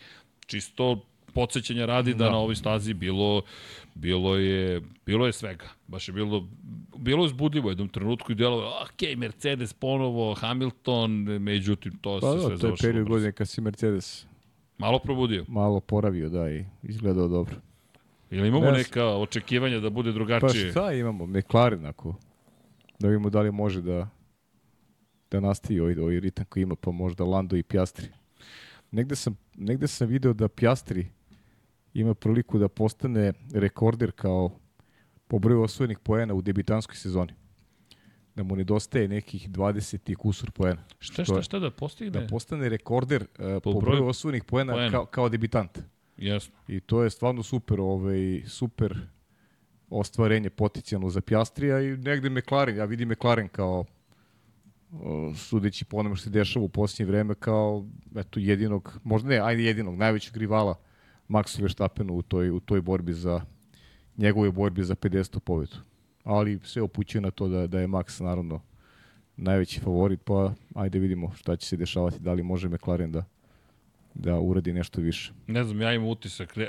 [0.46, 3.42] Čisto podsjećanja radi da, da na ovoj stazi bilo,
[3.96, 5.66] bilo, je, bilo je svega.
[5.88, 6.48] Baš je bilo,
[6.98, 11.12] bilo je uzbudljivo u jednom trenutku i djelo, ok, Mercedes ponovo, Hamilton,
[11.42, 12.76] međutim to pa, se da, sve završilo.
[12.78, 14.26] To je period godine kad si Mercedes
[14.80, 15.46] Malo probudio.
[15.48, 17.56] Malo poravio, da, i izgledao dobro.
[18.32, 18.78] Ili imamo Nes...
[18.78, 20.66] neka očekivanja da bude drugačije?
[20.66, 21.26] Pa šta imamo?
[21.26, 22.16] McLaren, ako
[23.00, 24.10] da vidimo da li može da
[25.32, 28.08] da nastavi ovaj, ovaj ritam koji ima, pa možda Lando i Piastri.
[28.92, 31.08] Negde sam, negde sam video da Piastri
[31.94, 34.60] ima priliku da postane rekorder kao
[35.28, 37.34] po broju osvojenih poena u debitanskoj sezoni.
[38.36, 40.84] Da mu nedostaje nekih 20 i kusur poena.
[41.00, 42.22] Šta, šta, šta da postigne?
[42.22, 44.92] Da postane rekorder uh, po, broju broju osvojenih poena, poena.
[44.92, 45.80] Kao, kao debitant.
[46.18, 46.56] Jasno.
[46.68, 48.98] I to je stvarno super, ovaj, super
[49.90, 53.86] ostvarenje potencijalno za Pjastrija i negde McLaren, ja vidim McLaren kao
[55.36, 57.86] sudeći po onome što se dešava u posljednje vreme kao
[58.16, 60.76] eto jedinog, možda ne, ajde jedinog, najvećeg rivala
[61.30, 63.42] Maxu Verstappenu u toj, u toj borbi za
[64.18, 65.40] njegovoj borbi za 50.
[65.40, 65.76] pobedu.
[66.24, 68.62] Ali sve upućuje na to da, da je Max naravno
[69.38, 73.24] najveći favorit, pa ajde vidimo šta će se dešavati, da li može McLaren da
[74.14, 75.32] da uradi nešto više.
[75.48, 76.68] Ne znam, ja imam utisak, ne,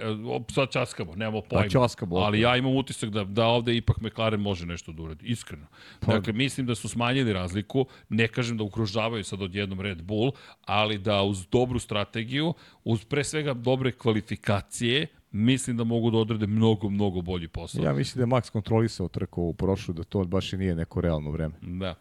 [0.53, 1.63] sad časkamo, nemamo pojma.
[1.63, 5.27] Pa časkamo, Ali ja imam utisak da, da ovde ipak McLaren može nešto da uradi,
[5.27, 5.67] iskreno.
[6.01, 10.33] Pa- Dakle, mislim da su smanjili razliku, ne kažem da ukružavaju sad odjednom Red Bull,
[10.67, 16.47] ali da uz dobru strategiju, uz pre svega dobre kvalifikacije, mislim da mogu da odrade
[16.47, 17.85] mnogo, mnogo bolji posao.
[17.85, 21.01] Ja mislim da je Max kontrolisao trku u prošlu, da to baš i nije neko
[21.01, 21.55] realno vreme.
[21.63, 21.95] Da.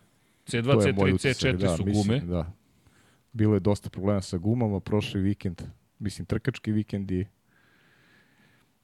[0.47, 2.33] C2, To je moj C3, utisak, C4 da, su mislim, gume.
[2.33, 2.51] Da.
[3.33, 5.61] Bilo je dosta problema sa gumama prošli vikend,
[5.99, 7.25] mislim trkački vikend i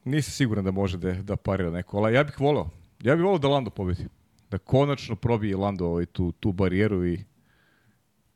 [0.04, 2.70] nisam siguran da može da, da parira neko, ali ja bih volao,
[3.04, 4.06] ja bih volao da Lando pobedi.
[4.52, 7.24] Da konačno probije Lando ovaj, tu, tu barijeru i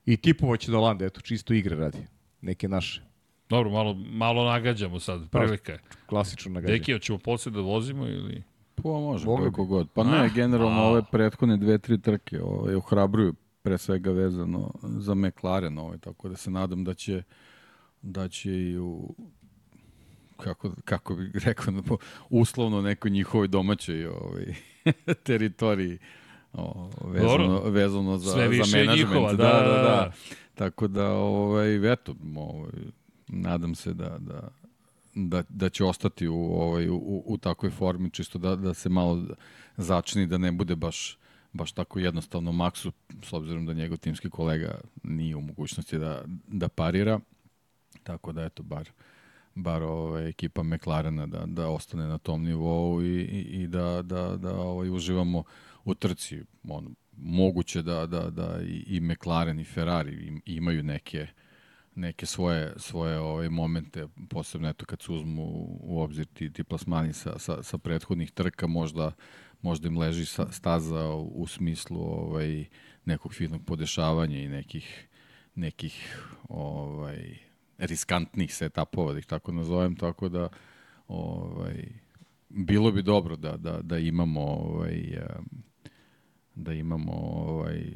[0.06, 1.98] i tipovaće da Lando, eto, čisto igre radi.
[2.42, 3.02] Neke naše,
[3.50, 5.80] Dobro, malo, malo nagađamo sad, prilika je.
[6.06, 6.80] klasično nagađanje.
[6.80, 8.44] Deki, hoćemo posle da vozimo ili...
[8.76, 9.90] Pa može, Mogli koliko god.
[9.94, 10.86] Pa ne, Ah, generalno a.
[10.90, 16.36] ove prethodne dve, tri trke ovaj, ohrabruju pre svega vezano za McLaren, ovaj, tako da
[16.36, 17.24] se nadam da će
[18.02, 19.16] da će i u
[20.38, 21.74] kako, kako bih rekao,
[22.30, 24.54] uslovno nekoj njihovoj domaćoj ovaj,
[25.24, 25.98] teritoriji
[26.54, 27.70] o, vezano, Dobro.
[27.70, 29.12] vezano za, Sve za više je menadžment.
[29.12, 30.12] njihova, da, da, da.
[30.56, 32.72] Tako da, ovaj, eto, ovaj,
[33.28, 34.50] nadam se da, da,
[35.16, 39.24] da, da će ostati u, ovaj, u, u takvoj formi, čisto da, da se malo
[39.78, 41.19] začini, da ne bude baš
[41.54, 42.92] baš tako jednostavno Maksu,
[43.24, 47.20] s obzirom da njegov timski kolega nije u mogućnosti da, da parira.
[48.04, 48.90] Tako da, eto, bar,
[49.56, 54.38] bar ovaj, ekipa McLarena da, da ostane na tom nivou i, i, i da, da,
[54.38, 55.44] da ovaj, uživamo
[55.86, 56.44] u trci.
[56.64, 61.28] On, moguće da, da, da i, i McLaren i Ferrari im- imaju neke
[61.96, 65.44] neke svoje svoje ove momente posebno eto kad se uzmu
[65.82, 69.12] u obzir ti, ti plasmani sa, sa, sa prethodnih trka možda
[69.62, 72.66] možda im leži staza u, smislu ovaj
[73.06, 75.08] nekog fitnog podešavanja i nekih
[75.56, 77.38] nekih ovaj
[77.78, 80.50] riskantnih setapova da ih tako nazovem tako da
[81.08, 81.88] ovaj
[82.50, 85.20] bilo bi dobro da da da imamo ovaj
[86.56, 87.94] da imamo ovaj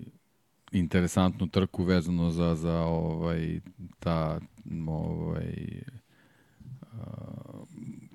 [0.72, 3.60] interesantnu trku vezano za za ovaj
[4.00, 4.40] ta
[4.88, 5.84] ovaj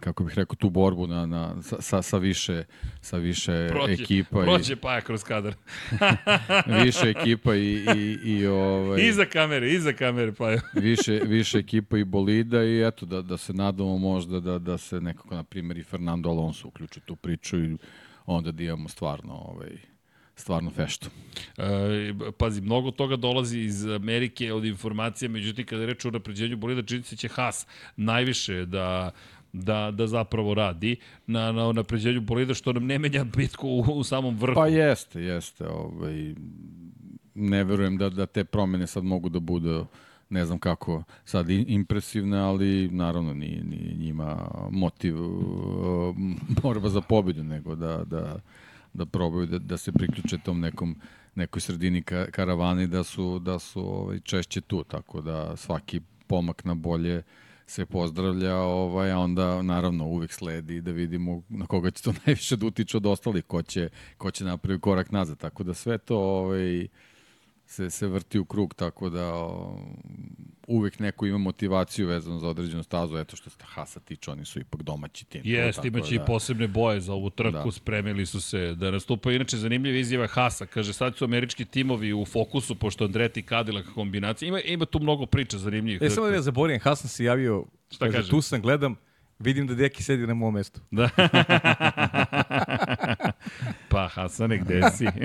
[0.09, 2.65] kako bih rekao tu borbu na, na sa, sa, više
[3.01, 5.55] sa više Prođe, ekipa prođe Paja kroz kadar.
[6.67, 10.61] i više ekipa i i i ovaj Iza kamere, iza kamere Paja.
[10.89, 15.01] više, više ekipa i bolida i eto da, da se nadamo možda da, da se
[15.01, 17.77] nekako na primjer i Fernando Alonso uključi tu priču i
[18.27, 19.71] onda da imamo stvarno ovaj,
[20.39, 21.11] stvarno feštu.
[21.57, 26.57] E, pazi, mnogo toga dolazi iz Amerike od informacija, međutim kada je reč o napređenju
[26.57, 29.11] bolida, čini se će Haas najviše da
[29.53, 30.97] da, da zapravo radi
[31.27, 34.55] na, na napređenju bolida, što nam ne menja bitku u, u samom vrhu.
[34.55, 35.67] Pa jeste, jeste.
[35.67, 36.35] Ovaj,
[37.35, 39.87] ne verujem da, da te promene sad mogu da budu
[40.31, 46.17] ne znam kako sad impresivne, ali naravno nije, nije njima motiv uh,
[46.63, 48.41] borba za pobedu, nego da, da,
[48.95, 50.97] da probaju da, da se priključe tom nekom
[51.39, 56.65] nekoj sredini ka, karavani da su da su ovaj češće tu tako da svaki pomak
[56.65, 57.23] na bolje
[57.69, 62.57] se pozdravlja, ovaj, a onda naravno uvek sledi da vidimo na koga će to najviše
[62.57, 63.89] da utiče od ostalih, ko će,
[64.19, 65.39] ko će napraviti korak nazad.
[65.39, 66.89] Tako da sve to ovaj,
[67.67, 69.49] se, se vrti u krug, tako da
[70.69, 74.61] uvek neko ima motivaciju vezano za određenu stazu, eto što se Hasa tiče, oni su
[74.61, 75.41] ipak domaći tim.
[75.45, 77.71] Jest, tako imaće i da- posebne boje za ovu trku, Da.
[77.73, 79.37] spremili su se da nastupaju.
[79.37, 83.87] Inače, zanimljiva izjava Hasa, kaže, sad su američki timovi u fokusu, pošto Andretti i Cadillac
[83.95, 84.49] kombinacija.
[84.49, 86.03] Ima, ima tu mnogo priča zanimljivih.
[86.03, 88.31] E, samo da ne zaboravim, Hasan se javio, Šta kaže?
[88.31, 88.95] tu sam, gledam,
[89.39, 90.81] vidim da Deki sedi na mom mestu.
[90.91, 91.09] Da.
[93.91, 95.07] pa, Hasane, gde si?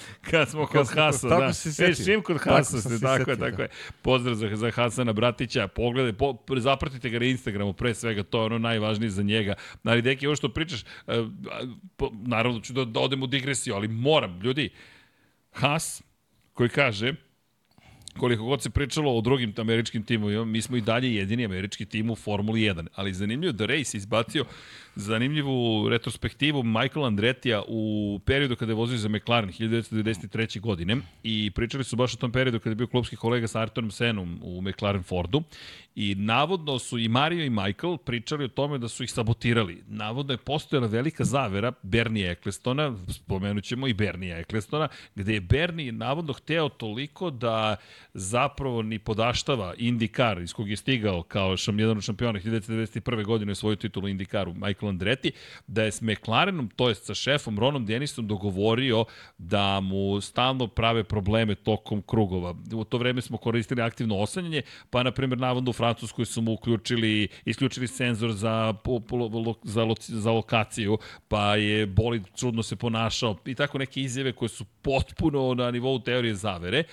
[0.30, 1.52] Kad smo kod kod- Hasa, tako da.
[1.52, 2.04] si E, se setio.
[2.06, 3.62] čim kod Tako Hasa se tako je, setio, tako da.
[3.62, 3.68] je.
[4.02, 8.44] Pozdrav za, za Hasana Bratića, pogledaj, po, zapratite ga na Instagramu, pre svega, to je
[8.44, 9.54] ono najvažnije za njega.
[9.84, 10.84] Ali, deki, ovo što pričaš, e,
[11.96, 14.70] po, naravno ću da, da odem u digresiju, ali moram, ljudi,
[15.52, 16.02] Has,
[16.52, 17.14] koji kaže,
[18.12, 22.10] koliko god se pričalo o drugim američkim timovima, mi smo i dalje jedini američki tim
[22.10, 22.86] u Formuli 1.
[22.94, 24.44] Ali zanimljivo da Race izbacio
[24.94, 30.60] zanimljivu retrospektivu Michael Andretija u periodu kada je vozio za McLaren 1993.
[30.60, 33.90] godine i pričali su baš o tom periodu kada je bio klubski kolega sa Artonom
[33.90, 35.42] Senom u McLaren Fordu
[35.94, 39.82] i navodno su i Mario i Michael pričali o tome da su ih sabotirali.
[39.88, 45.92] Navodno je postojala velika zavera Bernie Ecclestona, spomenut ćemo i Bernie Ecclestona, gde je Bernie
[45.92, 47.76] navodno hteo toliko da
[48.14, 53.24] zapravo ni podaštava IndyCar iz kog je stigao kao jedan od šampiona 1991.
[53.24, 55.32] godine svoju titulu IndyCaru Michael Andretti,
[55.66, 59.04] da je s McLarenom, to je sa šefom Ronom Denisom dogovorio
[59.38, 62.54] da mu stalno prave probleme tokom krugova.
[62.74, 66.52] U to vreme smo koristili aktivno osanjanje, pa na primjer navodno u Francuskoj su mu
[66.52, 68.74] uključili, isključili senzor za,
[69.62, 70.98] za, za lokaciju,
[71.28, 75.98] pa je bolid čudno se ponašao i tako neke izjave koje su potpuno na nivou
[75.98, 76.84] teorije zavere.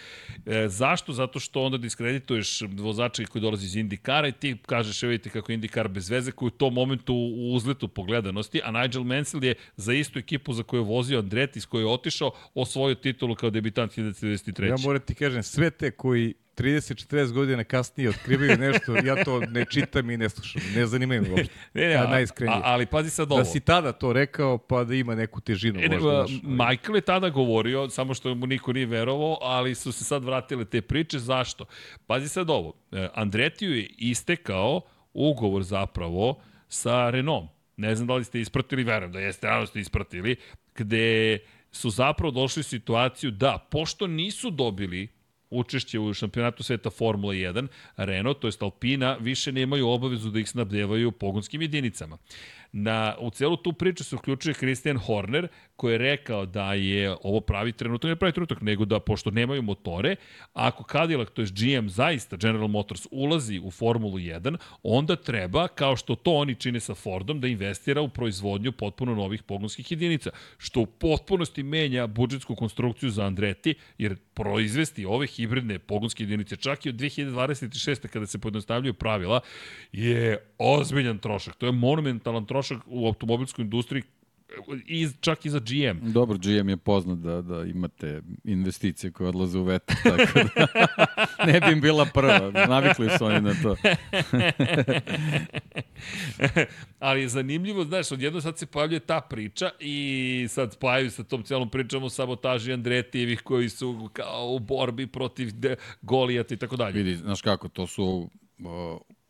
[0.45, 1.14] E, zašto?
[1.14, 5.52] Zato što onda diskredituješ vozača koji dolazi iz Indikara i ti kažeš, evo vidite kako
[5.52, 9.56] Indikar bez veze, koji u tom momentu u uzletu po gledanosti, a Nigel Mansell je
[9.76, 13.50] za istu ekipu za koju je vozio Andretti, iz koje je otišao, osvojio titulu kao
[13.50, 14.70] debitant 1993.
[14.70, 19.66] Ja moram ti kažem, sve te koji 30-40 godina kasnije otkrivaju nešto, ja to ne
[19.66, 20.62] čitam i ne slušam.
[20.76, 21.54] Ne zanimaju me uopšte.
[21.74, 23.40] Ne, ne, a, a, ali pazi sad ovo.
[23.40, 25.80] Da si tada to rekao, pa da ima neku težinu.
[25.80, 29.76] E, ne, možda, naš, Michael je tada govorio, samo što mu niko nije verovao, ali
[29.76, 31.20] su se sad vratile te priče.
[31.20, 31.66] Zašto?
[32.08, 32.74] Pazi sad ovo.
[32.92, 34.82] E, Andretiju je istekao
[35.14, 37.59] ugovor zapravo sa Renault.
[37.80, 40.36] Ne znam da li ste ispratili, verujem da jeste, naravno ste ispratili,
[40.76, 41.40] gde
[41.72, 45.08] su zapravo došli u situaciju da, pošto nisu dobili
[45.50, 50.50] učešće u šampionatu sveta Formula 1, Renault, to je Alpina, više nemaju obavezu da ih
[50.50, 52.18] snabdevaju pogonskim jedinicama.
[52.72, 57.40] Na, u celu tu priču se uključuje Christian Horner, koji je rekao da je ovo
[57.40, 60.16] pravi trenutak, ne pravi trenutak, nego da pošto nemaju motore,
[60.54, 65.96] ako Cadillac, to je GM, zaista General Motors ulazi u Formulu 1, onda treba, kao
[65.96, 70.80] što to oni čine sa Fordom, da investira u proizvodnju potpuno novih pogonskih jedinica, što
[70.82, 76.90] u potpunosti menja budžetsku konstrukciju za Andretti, jer proizvesti ove hibridne pogonske jedinice, čak i
[76.90, 78.08] od 2026.
[78.08, 79.40] kada se pojednostavljaju pravila,
[79.91, 81.56] je ozbiljan trošak.
[81.56, 84.03] To je monumentalan trošak u automobilskoj industriji
[84.88, 86.11] i čak i za GM.
[86.11, 90.68] Dobro, GM je poznat da, da imate investicije koje odlaze u vetar, tako da
[91.52, 92.52] ne bi im bila prva.
[92.68, 93.76] Navikli su oni na to.
[96.99, 101.44] Ali je zanimljivo, znaš, odjedno sad se pojavljuje ta priča i sad spajaju sa tom
[101.44, 105.49] celom pričom o sabotaži Andretijevih koji su kao u borbi protiv
[106.02, 106.94] Golijata i tako dalje.
[106.94, 108.30] Vidi, znaš kako, to su
[108.60, 108.65] uh,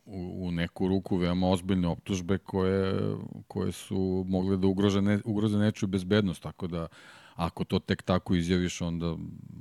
[0.09, 3.15] u, u neku ruku veoma ozbiljne optužbe koje,
[3.47, 6.87] koje su mogle da ugrože, ne, ugroze nečiju bezbednost, tako da
[7.39, 9.05] ako to tek tako izjaviš, onda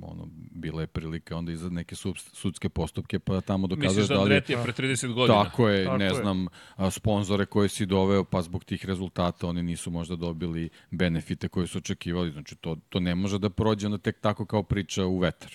[0.01, 4.01] ono, bila je prilika onda iza neke sud, sudske postupke, pa tamo dokazaš da li...
[4.01, 5.43] Misliš da Andretija pre 30 godina?
[5.43, 6.13] Tako je, tako ne je.
[6.13, 6.47] znam,
[6.91, 11.77] sponzore koje si doveo, pa zbog tih rezultata oni nisu možda dobili benefite koje su
[11.77, 12.31] očekivali.
[12.31, 15.51] Znači, to, to ne može da prođe onda tek tako kao priča u vetar.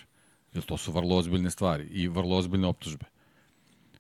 [0.55, 3.05] Jer to su vrlo ozbiljne stvari i vrlo ozbiljne optužbe.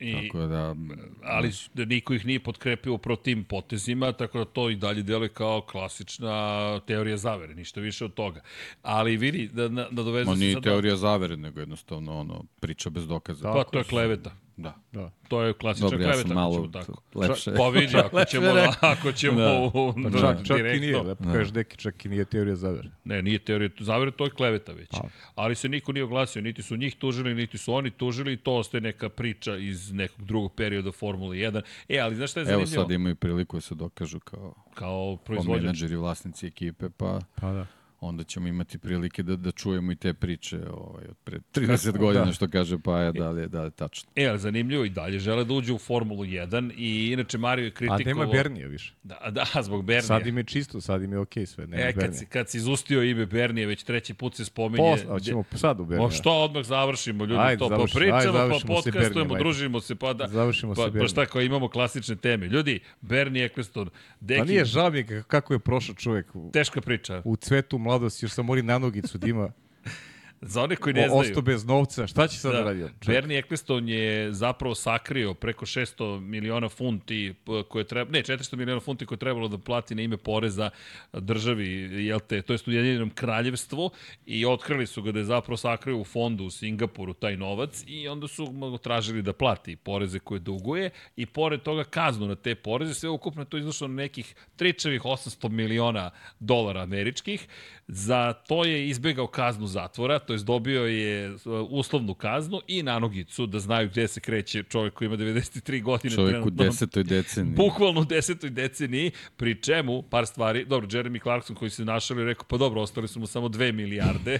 [0.01, 0.75] I, tako da,
[1.23, 5.29] ali da niko ih nije potkrepio pro tim potezima, tako da to i dalje deluje
[5.29, 8.41] kao klasična teorija zavere, ništa više od toga.
[8.83, 13.07] Ali vidi, da, da, da doveze Ma nije teorija zavere, nego jednostavno ono, priča bez
[13.07, 13.53] dokaza.
[13.53, 14.37] Pa to je kleveta.
[14.57, 14.75] Da.
[14.93, 15.11] da.
[15.29, 17.03] To je klasična Dobro, kleveta, ja malo tako.
[17.15, 17.55] lepše.
[17.57, 19.71] Pa vidi, ako ćemo, da, ako ćemo da.
[20.03, 20.77] Pa da, čak, čak direktno.
[20.77, 21.33] i nije, lepo da.
[21.33, 22.91] kažeš deki, čak i nije teorija zavere.
[23.05, 24.95] Ne, nije teorija zavere, to je kleveta već.
[24.95, 25.01] A.
[25.35, 28.81] Ali se niko nije oglasio, niti su njih tužili, niti su oni tužili, to ostaje
[28.81, 31.63] neka priča iz nekog drugog perioda Formule 1.
[31.89, 32.75] E, ali znaš šta je zanimljivo?
[32.75, 35.63] Evo sad imaju priliku da se dokažu kao, kao proizvođač.
[35.63, 37.21] menadžeri, vlasnici ekipe, pa...
[37.41, 37.67] Pa da
[38.05, 42.25] onda ćemo imati prilike da, da čujemo i te priče ovaj, od pre 30 godina,
[42.25, 42.33] da.
[42.33, 44.11] što kaže Paja, da li je, da li je tačno.
[44.17, 47.71] E, ali zanimljivo i dalje žele da uđe u Formulu 1 i inače Mario je
[47.71, 48.23] kritikovao...
[48.23, 48.95] A nema Bernija više.
[49.03, 50.03] Da, da, zbog Bernija.
[50.03, 52.51] Sad im je čisto, sad im je okej okay sve, nema e, kad si, kad
[52.51, 54.97] si izustio ime Bernije, već treći put se spominje...
[55.09, 56.09] Pos, ćemo sad u Bernija.
[56.09, 60.13] Pa što odmah završimo, ljudi, ajde, to pa pričamo, ajde, pa podcastujemo, družimo se, pa
[60.13, 60.29] da...
[60.29, 62.47] Završimo pa, se Pa šta, kao imamo klasične teme.
[62.47, 63.91] Ljudi, Bernie Eccleston,
[64.21, 64.39] Deki...
[64.39, 66.27] Pa nije žao mi kako je prošao čovjek.
[66.53, 67.23] Teška priča.
[67.25, 69.53] U cvetu mladosti, još sam mori nanogicu da ima.
[70.47, 71.21] Za one koji ne znaju.
[71.21, 72.85] Osto bez novca, šta će sad da, da radi?
[73.07, 77.35] Bernie Eccleston je zapravo sakrio preko 600 miliona funti
[77.69, 80.71] koje treba, ne, 400 miliona funti koje trebalo da plati na ime poreza
[81.13, 81.67] državi,
[82.07, 83.91] jel te, to je Ujedinjenom kraljevstvu
[84.27, 88.09] i otkrili su ga da je zapravo sakrio u fondu u Singapuru taj novac i
[88.09, 92.55] onda su mnogo tražili da plati poreze koje duguje i pored toga kaznu na te
[92.55, 96.11] poreze, sve ukupno to izašlo na nekih tričevih 800 miliona
[96.41, 97.49] dolara američkih.
[97.89, 101.39] Za to je izbegao kaznu zatvora, to jest dobio je uh,
[101.71, 106.15] uslovnu kaznu i nanogicu da znaju gde se kreće čovjek koji ima 93 godine.
[106.15, 107.55] Čovjek u desetoj deceniji.
[107.55, 112.25] Bukvalno u desetoj deceniji, pri čemu, par stvari, dobro, Jeremy Clarkson koji se našao i
[112.25, 114.39] rekao, pa dobro, ostali su mu samo 2 milijarde.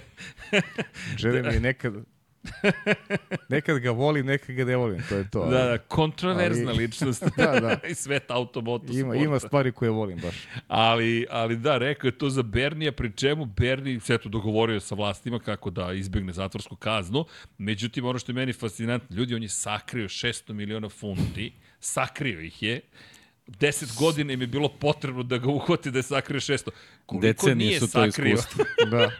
[1.21, 1.93] Jeremy nekad,
[3.49, 5.45] nekad ga volim, nekad ga ne volim, to je to.
[5.45, 7.23] da, da, kontroverzna Ali- ličnost.
[7.37, 7.79] Da, da.
[7.91, 9.23] I svet automoto Ima, sporta.
[9.23, 10.35] ima stvari koje volim baš.
[10.67, 14.95] Ali, ali da, rekao je to za Bernija, pri čemu Berni se to dogovorio sa
[14.95, 17.25] vlastima kako da izbegne zatvorsku kaznu.
[17.57, 22.63] Međutim, ono što je meni fascinantno, ljudi, on je sakrio 600 miliona funti, sakrio ih
[22.63, 22.81] je,
[23.47, 26.69] 10 godina im je bilo potrebno da ga uhvati da je sakrio 600.
[27.05, 28.37] Koliko Decenije nije su to sakrio?
[28.91, 29.11] Da.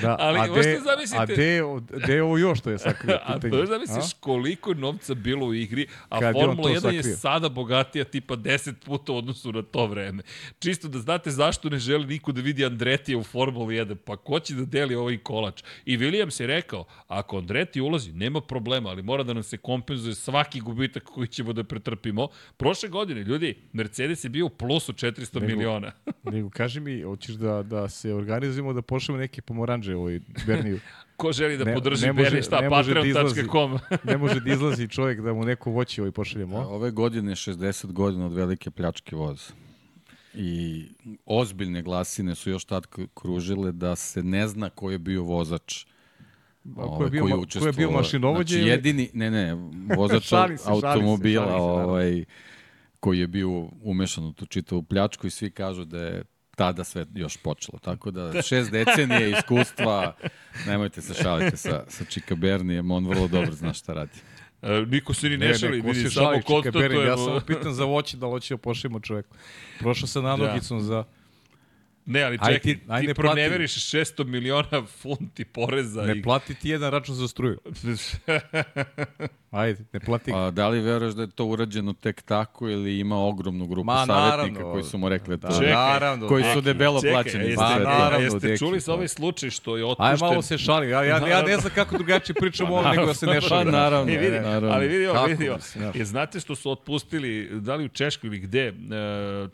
[0.00, 1.62] Da, Ali a možete de, zamislite- A de,
[2.06, 3.18] de je ovo još što je sakrio?
[3.24, 3.50] A pitanje?
[3.50, 6.74] to je zamisliš koliko je novca bilo u igri, a Kad je Formula to 1
[6.86, 7.16] je sakrio.
[7.16, 10.22] sada bogatija tipa 10 puta u odnosu na to vreme.
[10.58, 14.40] Čisto da znate zašto ne želi niko da vidi Andretija u Formula 1, pa ko
[14.40, 15.62] će da deli ovaj kolač.
[15.84, 20.14] I Williams je rekao, ako Andreti ulazi, nema problema, ali mora da nam se kompenzuje
[20.14, 22.28] svaki gubitak koji ćemo da pretrpimo.
[22.56, 23.42] Prošle godine, ljudi,
[23.72, 25.92] Mercedes je bio u plusu 400 Nego- miliona.
[26.24, 29.42] Nego, kaži mi, hoćeš da, da se organizujemo da pošljemo neke
[29.82, 30.80] pomoranđe ovoj Berniju?
[31.16, 33.78] Ko želi da Ne- podrži ne može- Bernie, šta, da patreon.com.
[34.04, 36.56] Ne može da izlazi čovjek da mu neko voće ovaj pošaljemo.
[36.58, 39.52] Ove godine je 60 godina od velike pljačke voza.
[40.34, 40.84] I
[41.26, 45.84] ozbiljne glasine su još tad kružile da se ne zna ko je bio vozač.
[46.74, 48.54] Ko ovaj, je bio, ma- ko je bio mašinovođe?
[48.54, 49.54] Znači, jedini, ne, ne,
[49.96, 52.24] vozač Šalim se, šalim se, automobila šalim se, ovaj,
[53.00, 53.48] koji je bio
[53.82, 56.24] umešan u tu čitavu pljačku i svi kažu da je
[56.62, 57.78] tada sve još počelo.
[57.78, 60.16] Tako da šest decenije iskustva,
[60.66, 64.18] nemojte se šaliti sa, sa Čika Bernijem, on vrlo dobro zna šta radi.
[64.62, 67.16] E, niko se ni ne, Ne, šali, vidi, se samo Berin, ja konstatujemo.
[67.16, 69.36] samo pitan za voće, da li hoće da čoveku.
[69.78, 71.04] Prošao sam nanogicom za...
[72.06, 76.02] Ne, ali Aj čekaj, ti- ti, aj ti ne proneveriš 600 miliona funti poreza.
[76.02, 76.22] Ne i...
[76.22, 77.58] plati ti jedan račun za struju.
[79.52, 80.32] Ajde, ne plati.
[80.34, 84.06] A da li veruješ da je to urađeno tek tako ili ima ogromnu grupu Ma,
[84.06, 84.72] savjetnika naravno.
[84.72, 86.28] koji su mu rekli da to Čekaj, naravno.
[86.28, 87.44] koji su debelo Čekaj, plaćeni.
[87.44, 87.62] jeste, to.
[87.62, 88.94] naravno, naravno, jeste deki, čuli za pa.
[88.94, 90.18] ovaj slučaj što je Aj otpušten?
[90.20, 90.90] malo se šali.
[90.90, 93.48] Ja, ja, ja ne znam kako drugačije pričam o ovom, nego da se ne Pa
[93.48, 93.72] šalim.
[93.72, 94.68] naravno, E, vidi, naravno.
[94.68, 95.56] ali vidi, ovo, Kako vidi, ovo.
[95.56, 95.96] mislim, znaš.
[95.96, 97.22] Je, znate što su otpustili,
[97.52, 98.72] da li u Češkoj ili gde, e,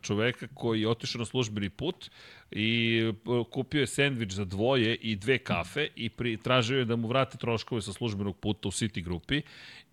[0.03, 2.11] čoveka koji je otišao na službeni put
[2.51, 3.13] i e,
[3.51, 7.39] kupio je sendvič za dvoje i dve kafe i pri, tražio je da mu vrate
[7.39, 9.43] troškove sa službenog puta u City grupi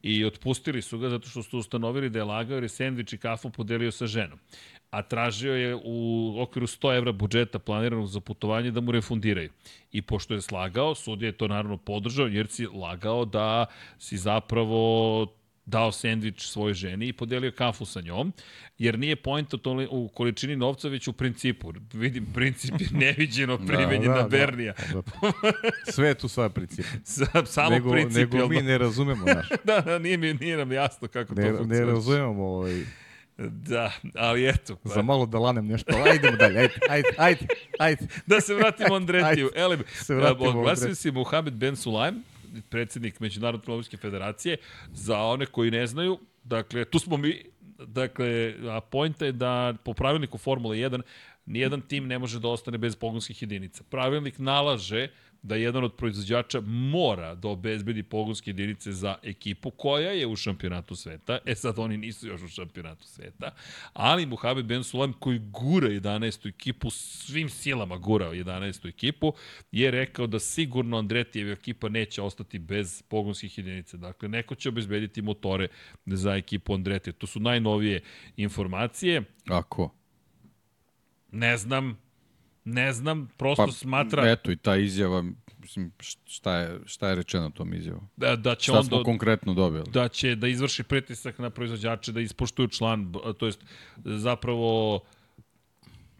[0.05, 2.69] i otpustili su ga zato što su ustanovili da je lagao jer je
[3.13, 4.39] i kafu podelio sa ženom
[4.95, 9.49] a tražio je u okviru 100 evra budžeta planiranog za putovanje da mu refundiraju.
[9.91, 13.65] I pošto je slagao, sudija je to naravno podržao jer si lagao da
[13.99, 15.27] si zapravo
[15.65, 18.33] dao sendvič svojoj ženi i podelio kafu sa njom,
[18.77, 21.73] jer nije point u, toli, u količini novca, već u principu.
[21.93, 24.27] Vidim, princip je neviđeno primenjen da, na da.
[24.29, 24.73] Bernija.
[25.85, 26.85] Sve je tu sva princip.
[27.05, 28.37] Sa- Samo nego, principijalno.
[28.37, 29.47] nego mi ne razumemo naš.
[29.63, 31.85] da, da, nije, mi, nije nam jasno kako Ne, to ne funkcioniše.
[31.85, 32.83] razumemo ovaj,
[33.37, 34.75] Da, ali eto.
[34.75, 35.93] pa- za malo da lanem nešto.
[35.95, 37.47] Ali Idemo dalje, ajde, ajde, ajde,
[37.79, 38.07] ajde.
[38.25, 39.45] da se vratimo Andretiju.
[39.47, 40.95] Ajde, Ele, se vratimo oglasio Andretiju.
[40.95, 42.23] se Mohamed Ben Sulaim,
[42.69, 44.57] predsednik Međunarodne automobilske federacije.
[44.93, 47.43] Za one koji ne znaju, dakle, tu smo mi,
[47.79, 51.01] dakle, a pojnta je da po pravilniku Formule 1
[51.45, 53.83] nijedan tim ne može da ostane bez pogonskih jedinica.
[53.89, 55.07] Pravilnik nalaže
[55.45, 60.95] da jedan od proizvođača mora da obezbedi pogonske jedinice za ekipu koja je u šampionatu
[60.95, 61.37] sveta.
[61.45, 63.51] E sad oni nisu još u šampionatu sveta,
[63.93, 66.49] ali Mohamed Ben Sulam koji gura 11.
[66.49, 68.89] ekipu, svim silama gurao 11.
[68.89, 69.33] ekipu,
[69.71, 73.97] je rekao da sigurno Andretijeva ekipa neće ostati bez pogonskih jedinica.
[73.97, 75.67] Dakle, neko će obezbediti motore
[76.05, 77.13] za ekipu Andretije.
[77.13, 78.01] To su najnovije
[78.37, 79.23] informacije.
[79.49, 79.95] Ako?
[81.31, 82.04] Ne znam,
[82.65, 85.23] ne znam, prosto Pa, smatra Eto i ta izjava,
[85.59, 85.91] mislim,
[86.25, 88.07] šta je, šta je rečeno tom izjavom?
[88.17, 89.83] da, da će Šta on smo do, konkretno dobili?
[89.91, 93.65] da će da izvrši pritisak na proizvođače da ispoštuju član, to jest
[94.05, 94.99] zapravo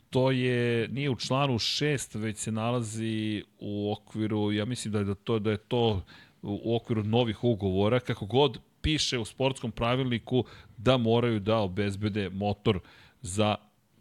[0.10, 5.06] to je nije u članu 6 već se nalazi u okviru ja mislim da je
[5.06, 6.06] da to da je to
[6.42, 10.46] u okviru novih ugovora kako god piše u sportskom pravilniku
[10.78, 12.80] da moraju da obezbede motor
[13.22, 13.56] za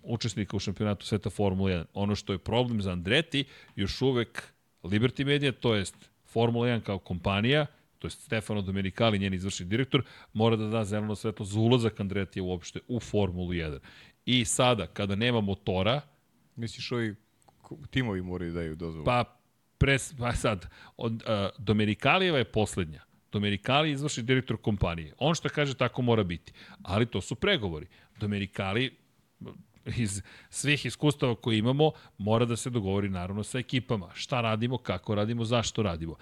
[0.04, 1.84] učesnika u šampionatu sveta Formula 1.
[1.94, 3.44] Ono što je problem za Andreti,
[3.76, 4.42] još uvek
[4.82, 7.66] Liberty Media, to jest Formula 1 kao kompanija,
[7.98, 10.02] to je Stefano Domenicali, njen izvršni direktor,
[10.32, 13.78] mora da da zeleno svetlo za ulazak Andretija uopšte u Formulu 1.
[14.26, 16.00] I sada, kada nema motora,
[16.56, 17.14] Misliš ovi
[17.90, 19.04] timovi moraju da daju dozvolu?
[19.04, 19.24] pa,
[19.78, 20.66] pres, pa sad,
[20.96, 21.18] od, uh,
[21.58, 23.02] Domenikalijeva je poslednja.
[23.32, 25.14] Domenikali je izvršni direktor kompanije.
[25.18, 26.52] On što kaže tako mora biti.
[26.82, 27.86] Ali to su pregovori.
[28.20, 28.96] Domenikali
[29.96, 34.10] iz svih iskustava koje imamo, mora da se dogovori naravno sa ekipama.
[34.14, 36.16] Šta radimo, kako radimo, zašto radimo.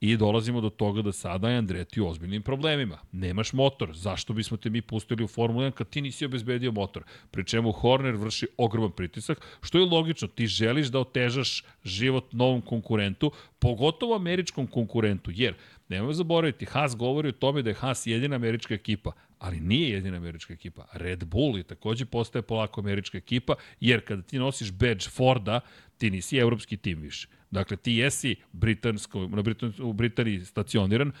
[0.00, 2.98] I dolazimo do toga da sada je Andretti u ozbiljnim problemima.
[3.12, 7.02] Nemaš motor, zašto bismo te mi pustili u Formulu 1 kad ti nisi obezbedio motor?
[7.30, 12.60] Pri čemu Horner vrši ogroman pritisak, što je logično, ti želiš da otežaš život novom
[12.60, 15.54] konkurentu, pogotovo američkom konkurentu, jer
[15.88, 19.12] Nemoj zaboraviti, Haas govori o tome da je Haas jedina američka ekipa,
[19.44, 20.86] ali nije jedina američka ekipa.
[20.92, 25.60] Red Bull je takođe postaje polako američka ekipa, jer kada ti nosiš badge Forda,
[25.98, 27.28] ti nisi evropski tim više.
[27.50, 31.12] Dakle, ti jesi britansko, na Britan, u Britaniji stacioniran,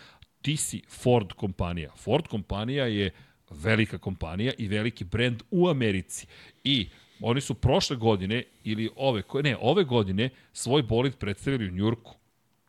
[0.42, 1.90] ti si Ford kompanija.
[1.96, 3.10] Ford kompanija je
[3.50, 6.26] velika kompanija i veliki brend u Americi.
[6.64, 6.88] I
[7.20, 12.16] oni su prošle godine, ili ove, ne, ove godine, svoj bolid predstavili u Njurku.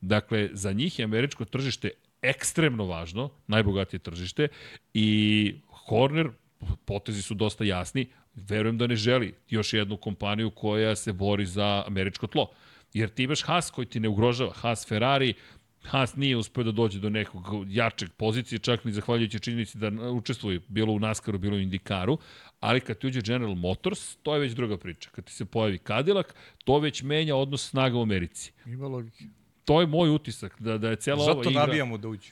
[0.02, 1.90] Dakle, za njih je američko tržište
[2.22, 4.48] ekstremno važno, najbogatije tržište,
[4.94, 6.30] i Horner,
[6.86, 11.84] potezi su dosta jasni, verujem da ne želi još jednu kompaniju koja se bori za
[11.88, 12.50] američko tlo.
[12.94, 14.54] Jer ti imaš Haas koji ti ne ugrožava.
[14.54, 15.34] Haas Ferrari,
[15.86, 20.62] Haas nije uspeo da dođe do nekog jačeg pozicije, čak ni zahvaljujući činjenici da učestvuje
[20.68, 22.18] bilo u NASCAR-u, bilo u Indikaru,
[22.60, 25.10] ali kad ti uđe General Motors, to je već druga priča.
[25.10, 26.28] Kad ti se pojavi Cadillac,
[26.64, 28.54] to već menja odnos snaga u Americi.
[28.66, 29.24] Ima logike.
[29.66, 31.54] To je moj utisak, da, da je cijela Zato ova igra...
[31.54, 32.32] Zato nabijamo da uđu.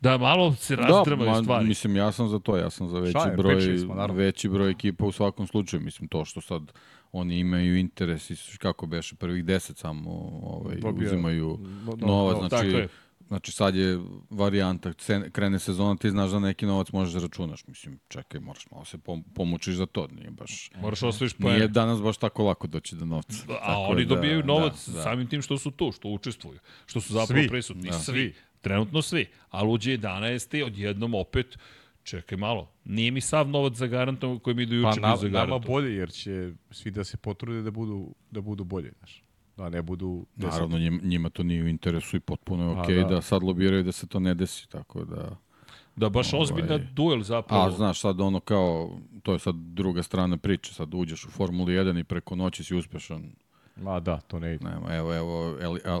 [0.00, 1.66] Da malo se razdrmaju da, stvari.
[1.66, 4.70] Mislim, ja sam za to, ja sam za veći Šta je, broj, smo, veći broj
[4.70, 5.82] ekipa u svakom slučaju.
[5.82, 6.72] Mislim, to što sad
[7.12, 10.10] oni imaju interes i kako beše prvih deset samo
[10.42, 12.36] ovaj, Dobio, uzimaju no, no, novac.
[12.42, 12.88] No, znači, tako je.
[13.30, 13.98] Znači sad je
[14.30, 14.92] varijanta,
[15.32, 17.66] krene sezona, ti znaš da neki novac možeš da računaš.
[17.66, 18.98] Mislim, čekaj, moraš malo se
[19.34, 20.70] pomoćiš za to, nije baš...
[20.80, 21.56] Moraš osvojiš poene.
[21.56, 23.44] Nije danas baš tako lako doći do novca.
[23.48, 25.02] A tako oni da, dobijaju novac da, da.
[25.02, 27.48] samim tim što su tu, što učestvuju, što su zapravo svi.
[27.48, 27.90] prisutni.
[27.90, 27.98] Da.
[27.98, 28.34] Svi.
[28.60, 29.26] Trenutno svi.
[29.50, 30.64] Ali uđe 11.
[30.64, 31.58] odjednom opet
[32.02, 35.28] Čekaj malo, nije mi sav novac za garantom koji mi do juče pa, bio za
[35.28, 35.50] garantom.
[35.50, 39.22] Nama bolje, jer će svi da se potrude da budu, da budu bolje, znaš
[39.60, 40.26] da ne budu...
[40.36, 40.52] Deset.
[40.52, 43.14] Naravno, njima, njima to nije u interesu i potpuno je okej okay da.
[43.14, 45.36] da sad lobiraju da se to ne desi, tako da...
[45.96, 47.62] Da, baš ovaj, ozbiljna duel zapravo.
[47.62, 51.72] A, znaš, sad ono kao, to je sad druga strana priče, sad uđeš u Formuli
[51.72, 53.32] 1 i preko noći si uspešan.
[53.76, 54.64] Ma da, to ne ide.
[54.64, 55.56] Nema, evo, evo,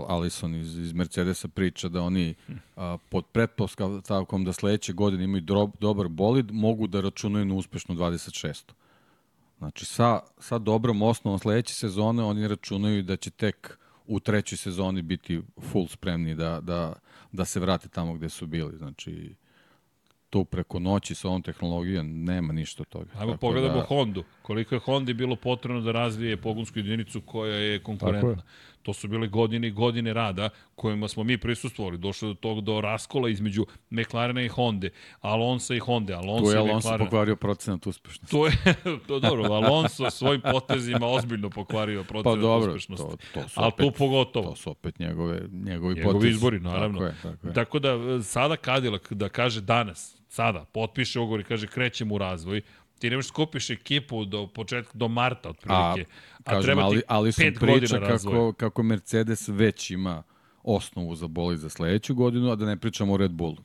[0.08, 2.34] Alison iz, iz Mercedesa priča da oni
[2.76, 7.94] a, pod pretpostavkom da sledeće godine imaju drob, dobar bolid, mogu da računaju na uspešnu
[7.94, 8.72] 26.
[9.60, 15.02] Znači, sa, sa dobrom osnovom sledeće sezone oni računaju da će tek u trećoj sezoni
[15.02, 16.92] biti full spremni da, da,
[17.32, 18.76] da se vrate tamo gde su bili.
[18.76, 19.34] Znači,
[20.30, 23.10] tu preko noći sa ovom tehnologijom nema ništa od toga.
[23.18, 23.84] Ajmo pogledamo da...
[23.84, 24.24] Hondu.
[24.42, 28.42] Koliko je Hondi bilo potrebno da razvije pogonsku jedinicu koja je konkurentna.
[28.82, 31.98] To su bile godine i godine rada kojima smo mi prisustvovali.
[31.98, 34.90] Došlo do tog do raskola između McLarena i Honde,
[35.20, 37.06] Alonso i Honda, Alonso tu je Alonso McLaren.
[37.06, 38.36] pokvario procenat uspešnosti.
[38.36, 38.52] To je,
[39.06, 43.06] to dobro, Alonso svojim potezima ozbiljno pokvario procenat pa dobro, uspešnosti.
[43.34, 44.50] To, to su Ali tu pogotovo.
[44.50, 46.28] To su opet njegove, njegovi, njegovi potezi.
[46.28, 46.98] izbori, naravno.
[46.98, 47.54] Tako, je, tako, je.
[47.54, 52.62] tako da sada Cadillac da kaže danas, sada, potpiše ugovor i kaže krećemo u razvoj,
[53.00, 56.04] ti nemaš skupiš ekipu do početka, do marta otprilike.
[56.44, 60.22] A, a treba ti ali, ali pet godina kako, kako Mercedes već ima
[60.62, 63.56] osnovu za boli za sledeću godinu, a da ne pričamo o Red Bullu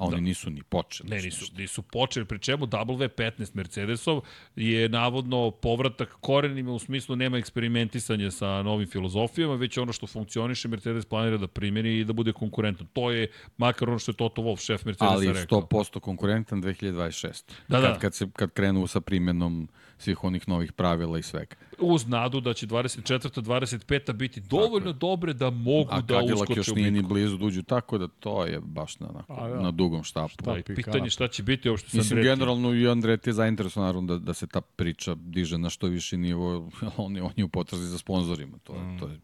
[0.00, 0.20] a oni da.
[0.20, 1.10] nisu ni počeli.
[1.10, 4.22] Ne, nisu, nisu počeli, pri čemu W15 Mercedesov
[4.56, 10.68] je navodno povratak korenima u smislu nema eksperimentisanja sa novim filozofijama, već ono što funkcioniše
[10.68, 12.86] Mercedes planira da primjeni i da bude konkurentan.
[12.92, 15.58] To je makar ono što je Toto Wolff, šef Mercedesa rekao.
[15.58, 17.42] Ali 100% konkurentan 2026.
[17.68, 17.98] Da, kad, da.
[17.98, 19.68] Kad, se, kad krenu sa primjenom
[20.00, 21.56] svih onih novih pravila i svega.
[21.78, 23.42] Uz nadu da će 24.
[23.42, 24.12] 25.
[24.12, 26.52] biti dovoljno dobre da mogu A da uskoče u bitku.
[26.52, 29.48] A još nije ni blizu da uđu, tako da to je baš na, onako, A,
[29.48, 29.60] ja.
[29.60, 30.28] na dugom štapu.
[30.28, 32.36] Šta, da, pitanje šta će biti uopšte sa Mislim, Andreti.
[32.36, 36.16] generalno i Andreti je zainteresovan naravno da, da se ta priča diže na što više
[36.16, 38.58] nivo, on je, on je u potrazi za sponzorima.
[38.58, 38.98] To, mm.
[38.98, 39.20] to je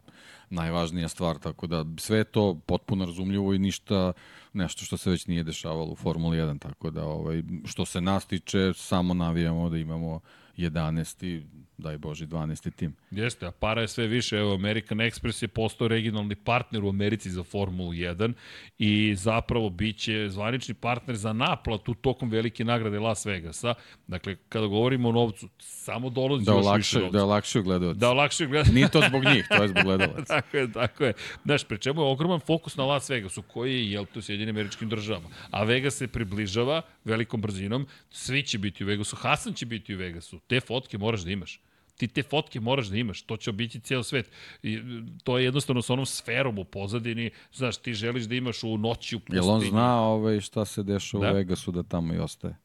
[0.51, 4.12] najvažnija stvar, tako da sve to potpuno razumljivo i ništa
[4.53, 8.27] nešto što se već nije dešavalo u Formuli 1, tako da ovaj, što se nas
[8.27, 10.20] tiče, samo navijamo da imamo
[10.57, 12.70] 11 daj Bože, 12.
[12.77, 12.94] tim.
[13.11, 14.36] Jeste, a para je sve više.
[14.36, 18.32] Evo, American Express je postao regionalni partner u Americi za Formulu 1
[18.78, 23.74] i zapravo biće zvanični partner za naplatu tokom velike nagrade Las Vegasa.
[24.07, 27.19] Dakle, kada govorimo o novcu, samo dolazi da još više novca.
[27.19, 27.97] Da olakšaju gledalac.
[27.97, 28.74] Da olakšaju gledalac.
[28.74, 30.24] Nije to zbog njih, to je zbog gledalaca.
[30.36, 31.12] tako je, tako je.
[31.44, 34.89] Znaš, pre čemu je ogroman fokus na Las Vegasu, koji je, jel to, Sjedine američkim
[34.89, 35.28] državama.
[35.51, 39.98] A Vegas se približava velikom brzinom, svi će biti u Vegasu, Hasan će biti u
[39.98, 40.40] Vegasu.
[40.47, 41.61] Te fotke moraš da imaš
[41.97, 44.31] ti te fotke moraš da imaš, to će obići cijel svet.
[44.62, 44.81] I,
[45.24, 49.16] to je jednostavno sa onom sferom u pozadini, znaš, ti želiš da imaš u noći
[49.16, 49.39] u pustinji.
[49.39, 51.32] Jel on zna ovaj, šta se dešava da?
[51.32, 52.56] u Vegasu da tamo i ostaje?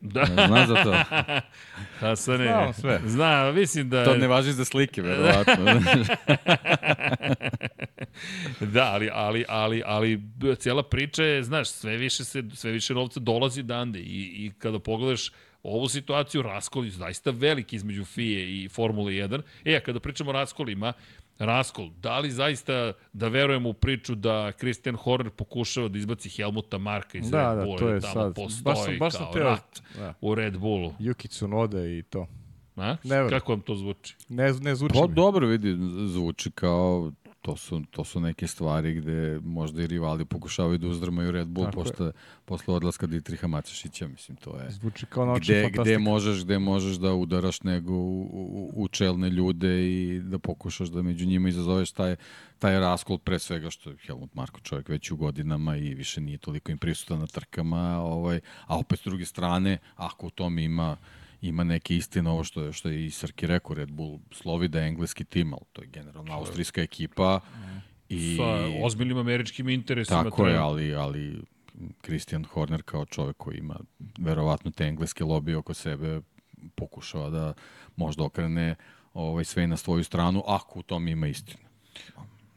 [0.00, 0.24] Da.
[0.46, 0.92] Zna za to.
[2.00, 3.00] Hasane, Zna on sve.
[3.06, 4.04] Zna, mislim da...
[4.04, 5.54] To ne važi za slike, verovatno.
[8.74, 10.22] da, ali, ali, ali, ali
[10.58, 14.78] cijela priča je, znaš, sve više, se, sve više novca dolazi dande i, i kada
[14.78, 15.30] pogledaš
[15.64, 18.24] ovu situaciju, raskol je zaista veliki između FIE
[18.54, 19.42] i Formule 1.
[19.64, 20.92] E, a kada pričamo o raskolima,
[21.40, 22.72] Raskol, da li zaista
[23.12, 27.58] da verujemo u priču da Christian Horner pokušava da izbaci Helmuta Marka iz Da, Red
[27.58, 28.34] da, Bulla, to je tamo sad.
[28.34, 30.14] postoji Baš sam- baš sam kao teo- rat Da.
[30.20, 30.94] u Red Bullu.
[31.00, 32.26] Yuki Tsunoda i to.
[32.76, 32.96] A?
[33.04, 33.28] Ne.
[33.30, 34.16] Kako vam to zvuči?
[34.28, 35.14] Ne, ne zvuči Pa mi.
[35.14, 35.76] dobro vidi,
[36.06, 37.12] zvuči kao
[37.48, 41.66] to su, to su neke stvari gde možda i rivali pokušavaju da uzdrmaju Red Bull
[41.66, 41.84] Tako je.
[41.84, 42.12] posle,
[42.44, 45.82] posle odlaska Dietriha Matešića, mislim, to je Zvuči kao naučna gde, fantastika.
[45.82, 50.88] gde, možeš, gde možeš da udaraš nego u, u, u čelne ljude i da pokušaš
[50.88, 52.16] da među njima izazoveš taj,
[52.58, 56.38] taj raskol pre svega što je Helmut Marko čovjek već u godinama i više nije
[56.38, 60.96] toliko im prisutan na trkama, ovaj, a opet s druge strane, ako u tom ima
[61.40, 64.80] ima neke istine, ovo što je, što je i Srki rekao, Red Bull slovi da
[64.80, 67.40] je engleski tim, ali to je generalno austrijska ekipa.
[68.08, 70.24] I, Sa ozbiljnim američkim interesima.
[70.24, 71.42] Tako je, ali, ali
[72.04, 73.76] Christian Horner kao čovek koji ima
[74.18, 76.20] verovatno te engleske lobije oko sebe
[76.74, 77.52] pokušava da
[77.96, 78.74] možda okrene
[79.14, 81.68] ovaj, sve na svoju stranu, ako u tom ima istinu.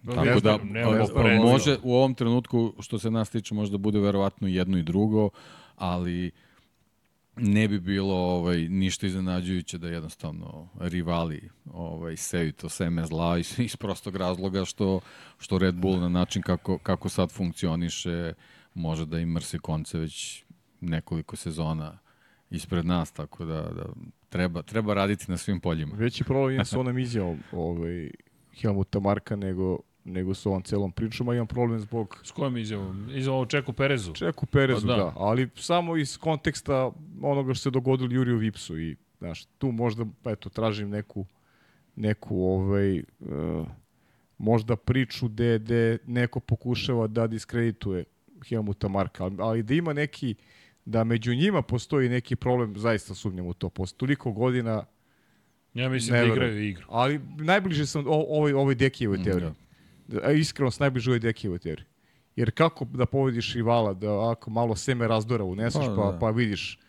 [0.05, 1.41] Tako da, nemamo e, poređenja.
[1.41, 5.29] može u ovom trenutku, što se nas tiče, možda bude verovatno jedno i drugo,
[5.75, 6.31] ali
[7.41, 13.59] ne bi bilo ovaj ništa iznenađujuće da jednostavno rivali ovaj seju to seme zla iz,
[13.59, 14.99] iz prostog razloga što
[15.39, 18.33] što Red Bull na način kako kako sad funkcioniše
[18.73, 20.43] može da im mrsi konce već
[20.81, 21.97] nekoliko sezona
[22.49, 23.85] ispred nas tako da, da
[24.29, 25.95] treba treba raditi na svim poljima.
[25.95, 28.11] Veći problem je sa onom izjavom ovaj,
[28.61, 33.09] Helmuta Marka nego, nego sa ovom celom pričom, a imam problem zbog S kojom izjavom?
[33.13, 34.13] Izjavom o Čeku Perezu?
[34.13, 34.97] Čeku Perezu, Pa da.
[34.97, 35.13] da.
[35.15, 36.91] ali samo iz konteksta
[37.21, 41.25] onoga što se dogodilo Juriju Vipsu i znaš, tu možda pa eto tražim neku
[41.95, 43.67] neku ovaj uh,
[44.37, 48.03] možda priču gde, gde neko pokušava da diskredituje
[48.49, 50.35] Helmuta Marka, ali, ali da ima neki
[50.85, 53.69] da među njima postoji neki problem, zaista sumnjam u to.
[53.69, 54.85] Posle toliko godina,
[55.73, 56.85] Ja mislim Ne da igraju igru.
[56.89, 59.49] ali najbliže sam ovoj, ovoj Dekijevoj teoriji.
[59.49, 59.55] Da.
[60.35, 61.85] Iskreno sam najbliže ovoj Dekijevoj teoriji.
[62.35, 66.19] Jer kako da povediš rivala, da ako malo seme razdora uneseš, Pa, pa, da.
[66.19, 66.79] pa vidiš,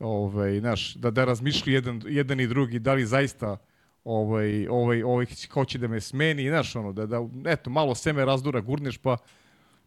[0.00, 3.56] ovaj, znaš, da, da razmišlju jedan, jedan i drugi, da li zaista
[4.04, 8.60] ovaj, ovaj, ovaj hoće da me smeni, znaš, ono, da, da, eto, malo seme razdora
[8.60, 9.16] gurneš, pa,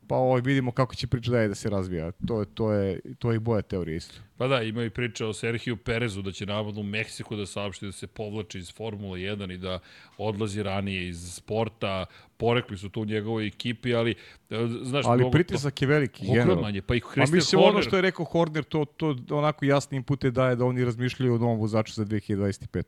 [0.07, 2.11] pa ovaj, vidimo kako će priča dalje da se razvija.
[2.19, 4.15] To, je- to, je, to je i boja teorija isto.
[4.38, 7.86] Pa da, ima i priča o Serhiju Perezu da će navodno u Meksiku da saopšti
[7.86, 9.80] da se povlači iz Formule 1 i da
[10.18, 12.06] odlazi ranije iz sporta.
[12.38, 14.11] Porekli su tu u njegovoj ekipi, ali
[14.49, 16.26] e, znaš, Ali mnogo- pritisak je veliki.
[16.32, 17.76] Ogroman je, pa i A Christian mislim, Horner.
[17.76, 21.38] ono što je rekao Horner, to, to onako jasni impute daje da oni razmišljaju o
[21.38, 22.84] novom vozaču za 2025.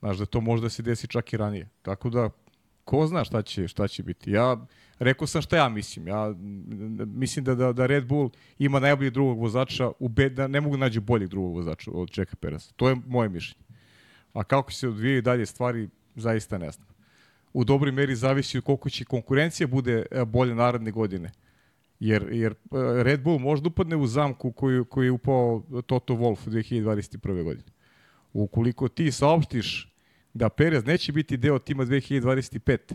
[0.00, 1.68] Znaš, da to može da se desi čak i ranije.
[1.82, 2.30] Tako da,
[2.84, 4.30] ko zna šta će, šta će biti.
[4.30, 4.66] Ja
[4.98, 6.08] rekao sam šta ja mislim.
[6.08, 6.34] Ja
[7.06, 10.76] mislim da, da, da Red Bull ima najbolji drugog vozača, u be, da ne mogu
[10.76, 12.72] nađu boljeg drugog vozača od Čeka Peresa.
[12.76, 13.66] To je moje mišljenje.
[14.32, 16.88] A kako se odvijaju dalje stvari, zaista ne znam.
[17.52, 21.30] U dobroj meri zavisi koliko će konkurencija bude e, bolje naredne godine.
[22.00, 22.56] Jer, jer e,
[23.02, 27.42] Red Bull možda upadne u zamku koju, koju je upao Toto Wolff 2021.
[27.42, 27.68] godine.
[28.32, 29.92] Ukoliko ti saopštiš
[30.34, 32.94] da Perez neće biti deo tima 2025.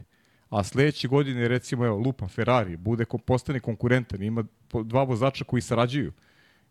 [0.52, 4.44] A sledeće godine, recimo, evo, lupa Ferrari, bude, postane konkurentan, ima
[4.84, 6.12] dva vozača koji sarađuju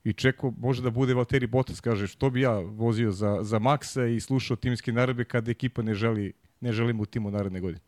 [0.05, 4.17] i čeko može da bude Valtteri Bottas, kaže, što bi ja vozio za, za Maxa
[4.17, 7.81] i slušao timske naredbe kada ekipa ne želi, ne želimo u timu naredne godine.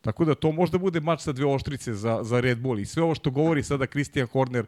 [0.00, 3.02] Tako da to možda bude mač sa dve oštrice za, za Red Bull i sve
[3.02, 4.66] ovo što govori sada Christian Horner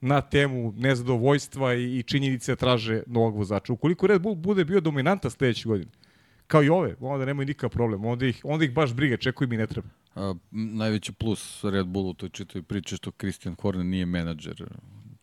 [0.00, 3.72] na temu nezadovoljstva i, i činjenice da traže novog vozača.
[3.72, 5.90] Ukoliko Red Bull bude bio dominanta sledeće godine,
[6.46, 9.56] kao i ove, onda nemaju nikakav problem, onda ih, onda ih baš briga, čekuju mi
[9.56, 9.88] ne treba.
[10.14, 14.64] A, najveći plus Red Bullu u toj čitoj priči je što Christian Horner nije menadžer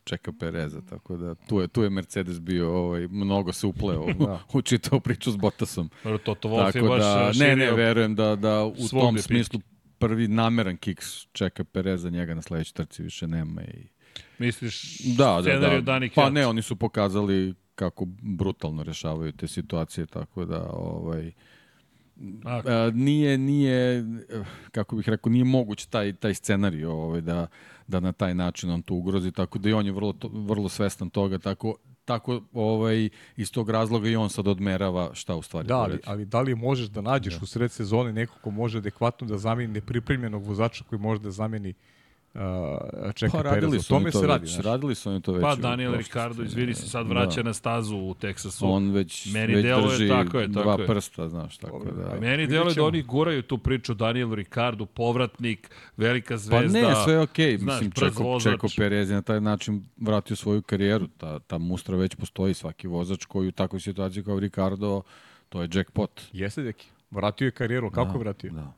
[0.03, 4.13] Čeka Pereza, tako da tu je, tu je Mercedes bio, ovaj, mnogo se upleo u,
[4.25, 4.39] Da.
[4.53, 5.89] u čitavu priču s Bottasom.
[6.25, 9.21] Toto Wolff je Tako baš da, ne, ne, verujem da, da u tom depitke.
[9.21, 9.59] smislu
[9.97, 13.61] prvi nameran kiks čeka Pereza, njega na sledećoj trci više nema.
[13.61, 13.87] I...
[14.37, 15.91] Misliš Da, da, scenariju da.
[15.93, 21.31] Dani Pa ne, oni su pokazali kako brutalno rešavaju te situacije, tako da ovaj,
[22.45, 24.05] A, nije, nije,
[24.71, 27.47] kako bih rekao, nije moguć taj, taj scenarij ovaj, da,
[27.87, 30.69] da na taj način on to ugrozi, tako da i on je vrlo, to, vrlo
[30.69, 31.75] svestan toga, tako,
[32.05, 36.25] tako ovaj, iz tog razloga i on sad odmerava šta u stvari Da, ali, ali
[36.25, 40.43] da li možeš da nađeš u sred sezone nekog ko može adekvatno da zameni nepripremljenog
[40.43, 41.75] vozača koji može da zameni uh,
[43.13, 43.53] čeka Pa Perez.
[43.53, 44.41] radili O su tome to se radi.
[44.41, 45.41] već, radili su oni to već.
[45.41, 45.95] Pa Daniel.
[45.95, 48.65] Ricardo, izvini se, sad vraća na stazu u Teksasu.
[48.67, 50.87] On već, Meni već deluje drži tako je, tako dva je.
[50.87, 52.19] prsta, znaš, tako Dobro, da...
[52.19, 56.79] Meni Vidjet deluje da oni guraju tu priču Danielu Ricardu, povratnik, velika Pa zvezda.
[56.79, 57.57] ne, sve je okej.
[57.57, 58.39] znaš, Mislim, Čeko.
[58.39, 61.07] Čeko Perez je na taj način vratio svoju karijeru.
[61.07, 62.53] Ta, ta mustra već postoji.
[62.53, 65.01] Svaki vozač koji u takvoj situaciji kao Ricardo,
[65.49, 66.21] to je jackpot.
[66.33, 66.87] Jeste, deki.
[67.11, 68.51] Vratio je karijeru, kako je vratio?
[68.51, 68.73] Da.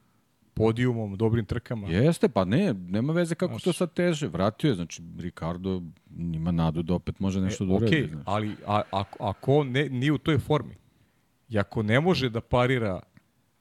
[0.54, 1.88] Podijumom, dobrim trkama.
[1.88, 4.28] Jeste, pa ne, nema veze kako to sad teže.
[4.28, 5.82] Vratio je, znači Ricardo
[6.18, 8.04] ima nadu da opet može nešto da uradi.
[8.04, 8.24] Ok, znaš.
[8.26, 10.76] ali a, ako, ako on ne, nije u toj formi
[11.50, 13.00] i ako ne može da parira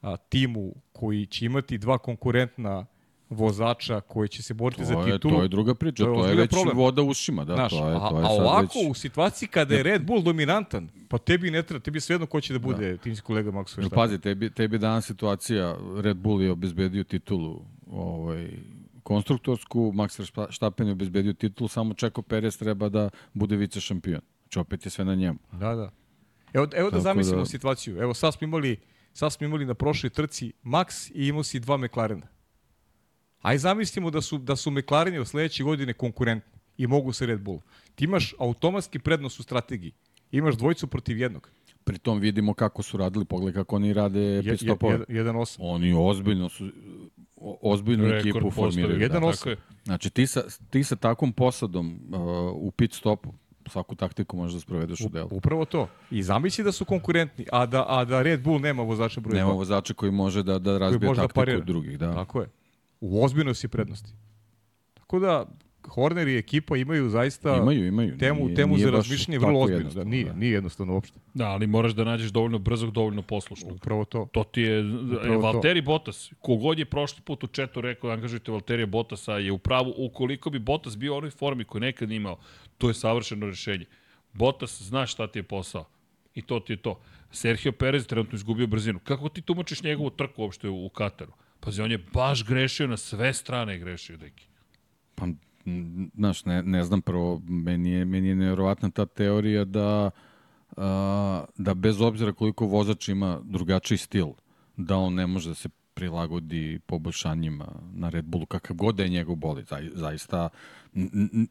[0.01, 2.85] a, timu koji će imati dva konkurentna
[3.33, 6.15] vozača koji će se boriti za To je, titulu, to je druga priča, to je
[6.15, 6.77] to je, već problem.
[6.77, 7.45] voda u ušima.
[7.45, 8.89] Da, Znaš, to je, a, to je a sad ovako već...
[8.89, 12.53] u situaciji kada je Red Bull dominantan, pa tebi ne treba, tebi svejedno ko će
[12.53, 12.97] da bude da.
[12.97, 13.89] timski kolega Max Verstappen.
[13.89, 18.49] pazi, tebi, tebi danas situacija, Red Bull je obezbedio titulu ovaj,
[19.03, 24.21] konstruktorsku, Max Verstappen je obezbedio titulu, samo Čeko Perez treba da bude vice šampion.
[24.41, 25.39] Znači opet je sve na njemu.
[25.51, 25.91] Da, da.
[26.53, 27.97] Evo, evo da zamislimo da- situaciju.
[27.97, 28.77] Evo sad smo imali
[29.13, 32.27] sad smo imali na prošloj trci Max i imao si dva McLarena.
[33.43, 37.41] Aj zamislimo da su, da su McLareni od sledeće godine konkurentni i mogu se Red
[37.41, 37.59] Bull.
[37.95, 39.91] Ti imaš automatski prednost u strategiji.
[40.31, 41.49] Imaš dvojicu protiv jednog.
[41.83, 44.97] Pritom vidimo kako su radili, pogledaj kako oni rade pit stopove.
[44.97, 45.65] jed- jedan osam.
[45.65, 46.69] Oni ozbiljno su
[47.61, 49.01] ozbiljnu Rekord ekipu formiraju.
[49.01, 49.37] Jedan da, osam.
[49.37, 49.57] tako je.
[49.83, 52.19] Znači ti sa, ti sa takvom posadom uh,
[52.53, 53.33] u pit stopu
[53.67, 55.29] svaku taktiku možeš da sprovedeš u delu.
[55.31, 55.89] Upravo to.
[56.11, 59.51] I zamisli da su konkurentni, a da, a da Red Bull nema vozača broj Nema
[59.51, 61.57] vozača koji može da, da razbije da taktiku parira.
[61.57, 61.99] od drugih.
[61.99, 62.13] Da.
[62.13, 62.47] Tako je.
[63.05, 64.11] U ozbiljnoj si prednosti.
[64.93, 65.45] Tako da
[65.87, 68.17] Horner i ekipa imaju zaista Imaju, imaju.
[68.17, 69.89] temu, Nije- temu nije za razmišljanje vrlo ozbiljno.
[69.89, 70.33] Da, nije, da.
[70.33, 71.19] nije jednostavno uopšte.
[71.33, 73.75] Da, ali moraš da nađeš dovoljno brzog, dovoljno poslušnog.
[73.75, 74.27] Upravo to.
[74.31, 74.83] To ti je,
[75.23, 75.39] to.
[75.39, 79.57] Valtteri Bottas, kogod je prošli put u četu rekao da angažujete Valterija Bottasa, je u
[79.57, 82.37] pravu, ukoliko bi Bottas bio u onoj formi koju nekad imao,
[82.77, 83.85] to je savršeno rešenje.
[84.33, 85.85] Bottas zna šta ti je posao.
[86.35, 86.99] I to ti je to.
[87.31, 88.99] Sergio Perez trenutno izgubio brzinu.
[88.99, 91.31] Kako ti tumačiš njegovu trku uopšte u, u Kataru?
[91.63, 94.47] Pazi, on je baš grešio na sve strane grešio, deki.
[95.15, 95.27] Pa,
[96.15, 100.11] znaš, ne, ne znam, prvo, meni je, meni je nevjerovatna ta teorija da,
[100.77, 104.27] a, da bez obzira koliko vozač ima drugačiji stil,
[104.77, 109.09] da on ne može da se prilagodi poboljšanjima na Red Bullu, kakav god da je
[109.09, 109.65] njegov bolid.
[109.65, 110.49] Zai- Zaista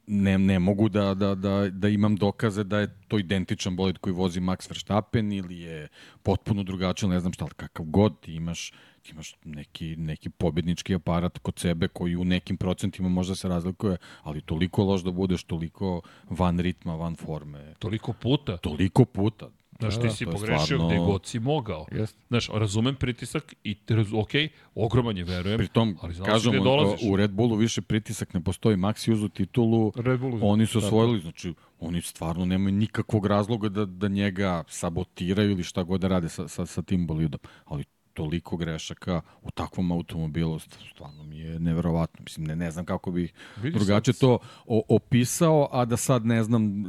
[0.07, 4.15] ne, ne mogu da, da, da, da imam dokaze da je to identičan bolid koji
[4.15, 5.89] vozi Max Verstappen ili je
[6.23, 10.95] potpuno drugačiji, ne znam šta, ali kakav god ti imaš, ti imaš neki, neki pobjednički
[10.95, 15.45] aparat kod sebe koji u nekim procentima možda se razlikuje, ali toliko loš da budeš,
[15.45, 16.01] toliko
[16.31, 18.57] van ritma, van forme, Toliko puta.
[18.57, 19.51] toliko puta.
[19.83, 21.87] Znaš, ti si to je pogrešio stvarno- gde god si mogao.
[21.93, 22.19] Jeste.
[22.29, 24.31] Znaš, razumem pritisak i, te raz- ok,
[24.77, 25.59] ogroman je, verujem.
[25.59, 27.01] Pritom, ali znaš kažem, gde dolaziš.
[27.05, 28.77] u Red Bullu više pritisak ne postoji.
[28.77, 30.49] Max je uzu titulu, Red Bull uzeo.
[30.49, 35.83] oni su osvojili, znači oni stvarno nemaju nikakvog razloga da, da njega sabotiraju ili šta
[35.83, 37.41] god da rade sa, sa, sa tim bolidom.
[37.65, 37.85] Ali
[38.15, 40.59] toliko grešaka u takvom automobilu,
[40.95, 42.23] stvarno mi je neverovatno.
[42.25, 43.33] Mislim, ne, ne znam kako bih
[43.63, 46.83] Vidi drugačije to o, opisao, a da sad ne znam,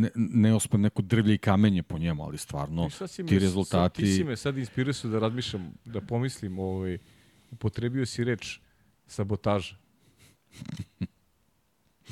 [0.00, 3.28] ne, ne ospem neko drvlje i kamenje po njemu, ali stvarno I sad si me-
[3.28, 4.02] ti rezultati...
[4.02, 6.98] Sad, ti si me sad inspirisao da razmišljam, da pomislim, ovaj,
[7.50, 8.58] upotrebio si reč
[9.06, 9.76] sabotaža.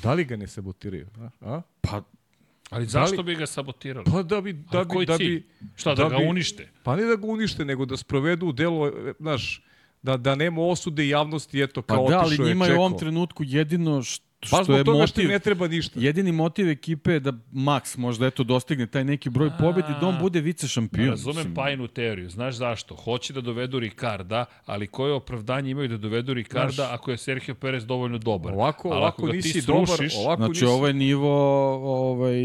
[0.03, 1.07] Da li ga ne sabotiraju?
[1.19, 1.29] A?
[1.41, 1.61] A?
[1.81, 2.03] Pa,
[2.69, 4.05] Ali Da zašto li- bi ga sabotirali?
[4.05, 5.29] Pa da bi, da Ali bi, da cilj?
[5.29, 6.69] bi, Šta, da, ga bi- unište?
[6.83, 9.63] Pa ne da ga unište, nego da sprovedu u delo, znaš,
[10.03, 13.43] da, da nema osude javnosti, eto, pa kao da, ali njima je u ovom trenutku
[13.43, 15.29] jedino što, Baš što je toga što motiv...
[15.29, 15.99] ne treba ništa.
[15.99, 20.17] Jedini motiv ekipe je da Max možda eto dostigne taj neki broj pobedi da on
[20.19, 21.09] bude vice šampion.
[21.09, 22.29] Razumem Pajinu teoriju.
[22.29, 22.95] Znaš zašto?
[22.95, 27.55] Hoće da dovedu Ricarda, ali koje opravdanje imaju da dovedu Ricarda Znaš, ako je Sergio
[27.55, 28.53] Perez dovoljno dobar?
[28.53, 30.65] Ovako, Ali ovako nisi dobar, srušiš, ovako Znači, nisi...
[30.65, 31.31] ovo je nivo
[32.09, 32.35] ovaj,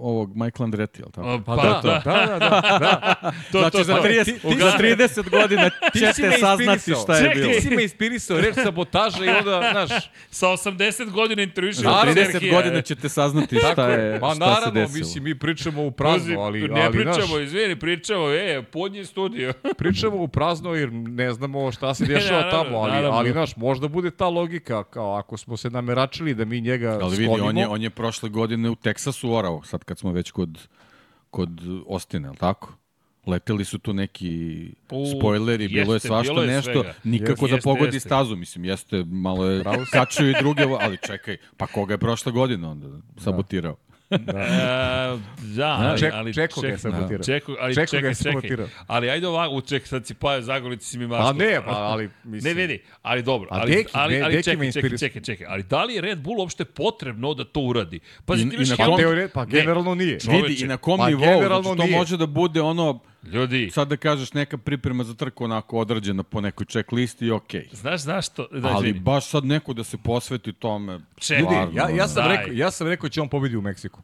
[0.00, 1.42] ovog Michael Andretti, jel tako?
[1.46, 2.02] Pa, Pa da, da.
[2.04, 3.32] da, da, da, da.
[3.52, 4.02] to, znači, to, za, to.
[4.02, 7.52] 30, Ti- ti- za 30 godina ćete saznati šta je bilo.
[7.52, 12.12] Ti si me inspirisao, reč sabotaža i onda, znaš, Sa 80 godina intervjušao Za Naravno,
[12.12, 12.54] 30 Serhija.
[12.54, 14.98] godina ćete saznati šta je, Pa šta se naravno, desilo.
[14.98, 19.52] mislim, mi pričamo u prazno, ali, ne ali pričamo, znaš, izvini, pričamo, e, podnji studio.
[19.78, 23.18] pričamo u prazno jer ne znamo šta se Ne, dešava naravno, tamo, ali, naravno.
[23.18, 27.10] ali znaš, možda bude ta logika, kao ako smo se nameračili da mi njega Ali
[27.10, 30.30] vidi, sklonimo, on je, on je prošle godine u Teksasu orao, sad kad smo već
[30.30, 30.68] kod,
[31.30, 31.50] kod
[31.86, 32.72] Ostina, je tako?
[33.26, 34.58] Leteli su tu neki
[34.90, 36.94] U, spoileri, bilo je svašta bilo je nešto, svega.
[37.04, 38.00] nikako da Jeste, pogodi jeste.
[38.00, 39.62] stazu, mislim, jeste, malo je
[39.92, 42.86] kačio i druge, ali čekaj, pa koga je prošle godine onda
[43.18, 43.76] sabotirao?
[44.10, 44.16] E,
[45.48, 47.24] da, ali, Ček, ali Čeko ga je ček- sabotirao.
[47.24, 48.32] Čeko, ali Čeko ga čekaj, je čekaj.
[48.32, 48.66] sabotirao.
[48.86, 51.26] Ali ajde ovako, ček, sad si pao zagolici si mi maško.
[51.26, 52.56] A ne, pa, ali Ne mislim...
[52.56, 53.48] vidi, ali dobro.
[53.50, 55.46] A Ali, Deki, ali, ali Deki čekaj, čekaj, inspiris- čekaj, čekaj.
[55.46, 58.00] Ali da li je Red Bull uopšte potrebno da to uradi?
[58.24, 60.20] Pazi, I- ti i na Pa, Helmut- teore, pa Ne, generalno nije.
[60.20, 61.90] Čoveče, Vidi i na kom pa nivou, znači, to nije.
[61.92, 66.40] može da bude ono, Ljudi, sad da kažeš neka priprema za trku onako određena po
[66.40, 67.68] nekoj checklisti i okej.
[67.72, 68.46] znaš zašto?
[68.52, 69.00] Da, Ali izvini.
[69.00, 71.00] baš sad neko da se posveti tome.
[71.18, 72.36] Čekaj, Ljudi, ja, ja, sam Daj.
[72.36, 74.00] rekao, ja sam rekao će on pobedi u Meksiku.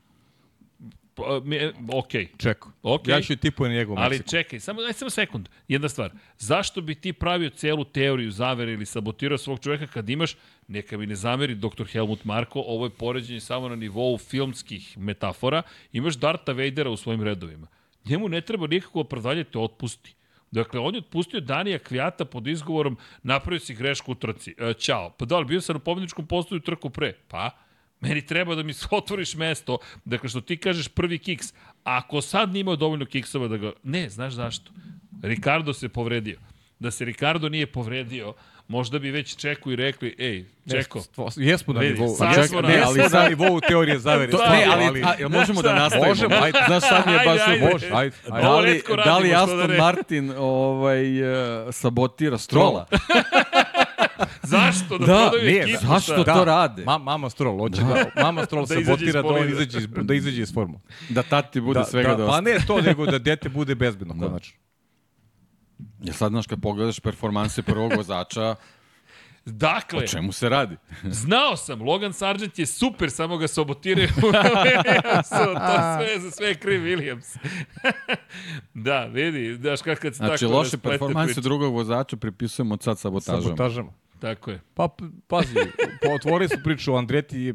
[1.15, 1.59] Pa, mi-
[1.91, 2.29] Okej.
[2.39, 2.71] Čeko.
[2.85, 3.13] Okej.
[3.13, 4.31] Ja ću tipujem na njegov Ali Meksiku.
[4.31, 5.49] čekaj, samo, aj samo sekund.
[5.69, 6.11] Jedna stvar.
[6.39, 10.37] Zašto bi ti pravio celu teoriju zavere ili sabotirao svog čoveka kad imaš,
[10.69, 11.85] neka mi ne zameri dr.
[11.85, 15.63] Helmut Marko, ovo je poređenje samo na nivou filmskih metafora,
[15.93, 17.67] imaš Darta Vadera u svojim redovima.
[18.05, 20.15] Njemu ne treba nikako opravdanje te otpusti.
[20.51, 24.55] Dakle, on je otpustio Danija Kvijata pod izgovorom napravio si grešku u trci.
[24.59, 25.11] E, ćao.
[25.11, 27.13] Pa da li, bio sam na pobedničkom postoju trku pre?
[27.29, 27.51] Pa,
[28.03, 31.53] Meni treba da mi otvoriš mesto, dakle što ti kažeš prvi kiks,
[31.85, 33.73] ako sad nije imao dovoljno kiksova da ga...
[33.83, 34.73] Ne, znaš zašto?
[35.23, 36.39] Ricardo se povredio.
[36.79, 38.35] Da se Ricardo nije povredio,
[38.69, 41.03] možda bi već Čeku i rekli, ej, Čeko,
[41.37, 42.09] Jesmo, na nivou.
[42.09, 44.31] sad Ček, smo na- ne, ali na nivou teorije zavere.
[44.33, 46.09] To, stvarno, ne, ali, a, jel možemo da nastavimo?
[46.09, 46.59] Možemo, ajde.
[46.67, 47.41] Znaš, sad mi je baš...
[47.41, 47.71] Ajde.
[47.73, 48.17] Može, ajde.
[48.31, 48.43] ajde.
[48.43, 49.77] Da li, da li da Aston ne.
[49.79, 51.29] Martin ovaj, uh,
[51.73, 52.87] sabotira Strola?
[54.43, 55.87] zašto da, Da, prodaju nije, ekipu?
[55.87, 56.35] zašto šta?
[56.35, 56.85] to rade?
[56.85, 60.43] Ma, mama Stroll, hoće da, mama Stroll Da sabotira da on izađe iz, da izađe
[60.43, 60.81] iz formu.
[61.09, 62.33] Da tati bude Da, svega da, dosta.
[62.33, 64.59] pa ne to, nego da dete bude bezbedno, konačno.
[66.01, 68.55] Ja sad, znaš, kad pogledaš performanse prvog vozača,
[69.45, 70.77] Dakle, o čemu se radi?
[71.23, 74.21] Znao sam, Logan Sargent je super, samo ga sabotiraju u
[74.65, 75.55] Williamsu.
[75.55, 77.37] To sve za sve je kriv Williams.
[78.75, 81.41] da, vidi, daš kad se Znači, tako loše rasplete performanse priča.
[81.41, 83.43] drugog vozača pripisujemo od sad sabotažama.
[83.43, 83.93] Sabotažama.
[84.19, 84.61] Tako je.
[84.75, 84.89] Pa,
[85.29, 85.55] pazi,
[86.03, 87.55] po- otvorili smo priču, Andreti je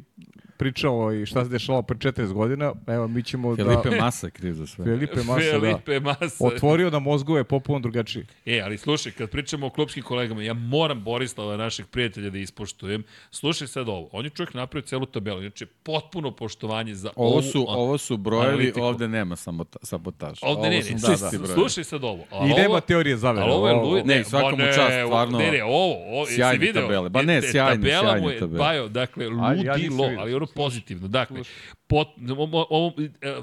[0.57, 3.95] pričao i šta se dešavalo pre 40 godina, evo mi ćemo Felipe da...
[3.95, 4.85] Massa je kriv za sve.
[4.85, 5.59] Felipe Massa, da.
[5.59, 6.45] Felipe Massa.
[6.47, 8.25] Otvorio nam mozgove popuno drugačiji.
[8.45, 13.03] E, ali slušaj, kad pričamo o klubskim kolegama, ja moram Borislava, našeg prijatelja, da ispoštujem.
[13.31, 14.09] Slušaj sad ovo.
[14.11, 15.39] On je čovjek napravio celu tabelu.
[15.39, 18.81] Znači, potpuno poštovanje za Ovo ovu su, ovo su brojevi, analitiku.
[18.81, 20.39] ovde nema samota, sabotaža.
[20.45, 21.53] Ovde ne, Ovo ne, da, da.
[21.53, 22.23] slušaj sad ovo.
[22.31, 23.45] A I ovo, nema teorije zavere.
[23.45, 25.38] Ali ovo je Luis, ne, ma mu ne, čast, stvarno.
[25.38, 26.81] Ne, ne, ovo, ovo Sjajne video?
[26.81, 27.09] tabele.
[27.09, 28.59] Ba ne, sjajne, tabela sjajne mu je tabele.
[28.59, 31.07] Bajo, dakle, ludilo, ali ono pozitivno.
[31.07, 31.41] Dakle,
[31.88, 32.07] pot,
[32.38, 33.36] ovo, ovo, e,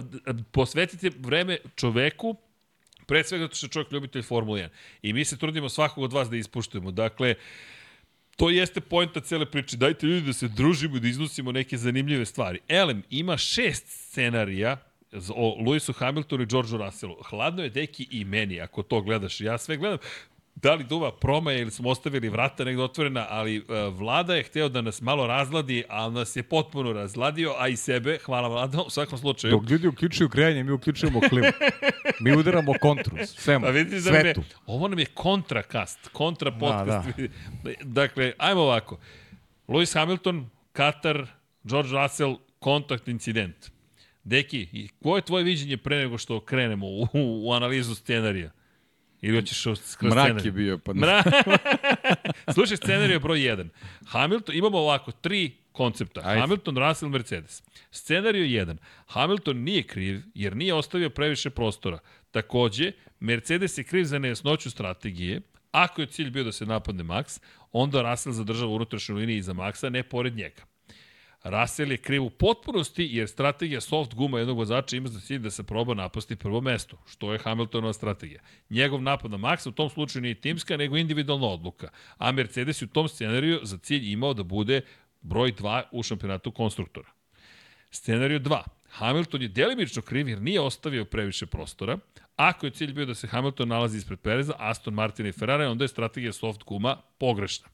[0.52, 2.36] posvetite vreme čoveku,
[3.06, 4.68] pre svega zato što je čovjek ljubitelj Formule 1.
[5.02, 6.90] I mi se trudimo svakog od vas da ispuštujemo.
[6.90, 7.34] Dakle,
[8.36, 9.76] to jeste pojenta cele priče.
[9.76, 12.58] Dajte ljudi da se družimo i da iznosimo neke zanimljive stvari.
[12.68, 14.76] Elem ima šest scenarija
[15.28, 17.16] o Lewisu Hamiltonu i Georgeu Russellu.
[17.22, 19.40] Hladno je deki i meni, ako to gledaš.
[19.40, 19.98] Ja sve gledam.
[20.54, 23.64] Da li duva promaja ili smo ostavili vrata negde otvorena, ali uh,
[23.98, 28.18] Vlada je hteo da nas malo razladi, ali nas je potpuno razladio, a i sebe,
[28.24, 29.50] hvala Vlada, u svakom slučaju.
[29.50, 31.48] Dok ljudi uključuju grejanje, mi uključujemo klimu.
[32.20, 34.48] Mi udaramo kontru, svemu, Pa vidiš da nam je, svetu.
[34.66, 37.08] ovo nam je kontrakast, kontra podcast.
[37.18, 37.70] da.
[37.82, 38.98] dakle, ajmo ovako.
[39.68, 41.26] Lewis Hamilton, Katar,
[41.64, 43.70] George Russell, kontakt incident.
[44.24, 48.50] Deki, koje je tvoje viđenje pre nego što krenemo u, u analizu scenarija?
[49.24, 50.48] Ili hoćeš kroz kroz Mrak scenarij?
[50.48, 51.00] je bio, pa ne.
[51.00, 51.22] Mra...
[52.54, 53.68] Slušaj, scenarij broj 1.
[54.06, 56.20] Hamilton, imamo ovako, tri koncepta.
[56.24, 56.40] Ajde.
[56.40, 57.62] Hamilton, Russell, Mercedes.
[57.90, 58.76] Scenarij 1.
[59.06, 61.98] Hamilton nije kriv jer nije ostavio previše prostora.
[62.30, 65.40] Takođe, Mercedes je kriv za nejasnoću strategije.
[65.70, 67.40] Ako je cilj bio da se napadne Max,
[67.72, 70.62] onda Russell zadržava unutrašnju liniju iza Maxa, ne pored njega.
[71.44, 75.50] Russell je kriv u potpunosti jer strategija soft guma jednog vozača ima za cilj da
[75.50, 78.40] se proba napasti prvo mesto, što je Hamiltonova strategija.
[78.70, 81.88] Njegov napad na Maxa u tom slučaju nije timska, nego individualna odluka.
[82.18, 84.80] A Mercedes u tom scenariju za cilj imao da bude
[85.20, 87.08] broj 2 u šampionatu konstruktora.
[87.90, 88.62] Scenariju 2.
[88.88, 91.98] Hamilton je delimično kriv jer nije ostavio previše prostora.
[92.36, 95.84] Ako je cilj bio da se Hamilton nalazi ispred Pereza, Aston Martina i Ferrari, onda
[95.84, 97.68] je strategija soft guma pogrešna.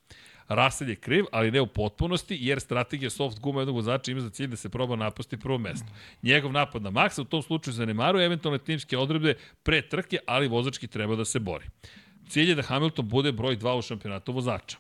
[0.51, 4.31] Russell je kriv, ali ne u potpunosti, jer strategija soft guma jednog vozača ima za
[4.31, 5.87] cilj da se proba napasti prvo mesto.
[6.23, 10.87] Njegov napad na Maxa u tom slučaju zanemaruje eventualne timske odredbe pre trke, ali vozački
[10.87, 11.67] treba da se bori.
[12.29, 14.77] Cilj je da Hamilton bude broj 2 u šampionatu vozača.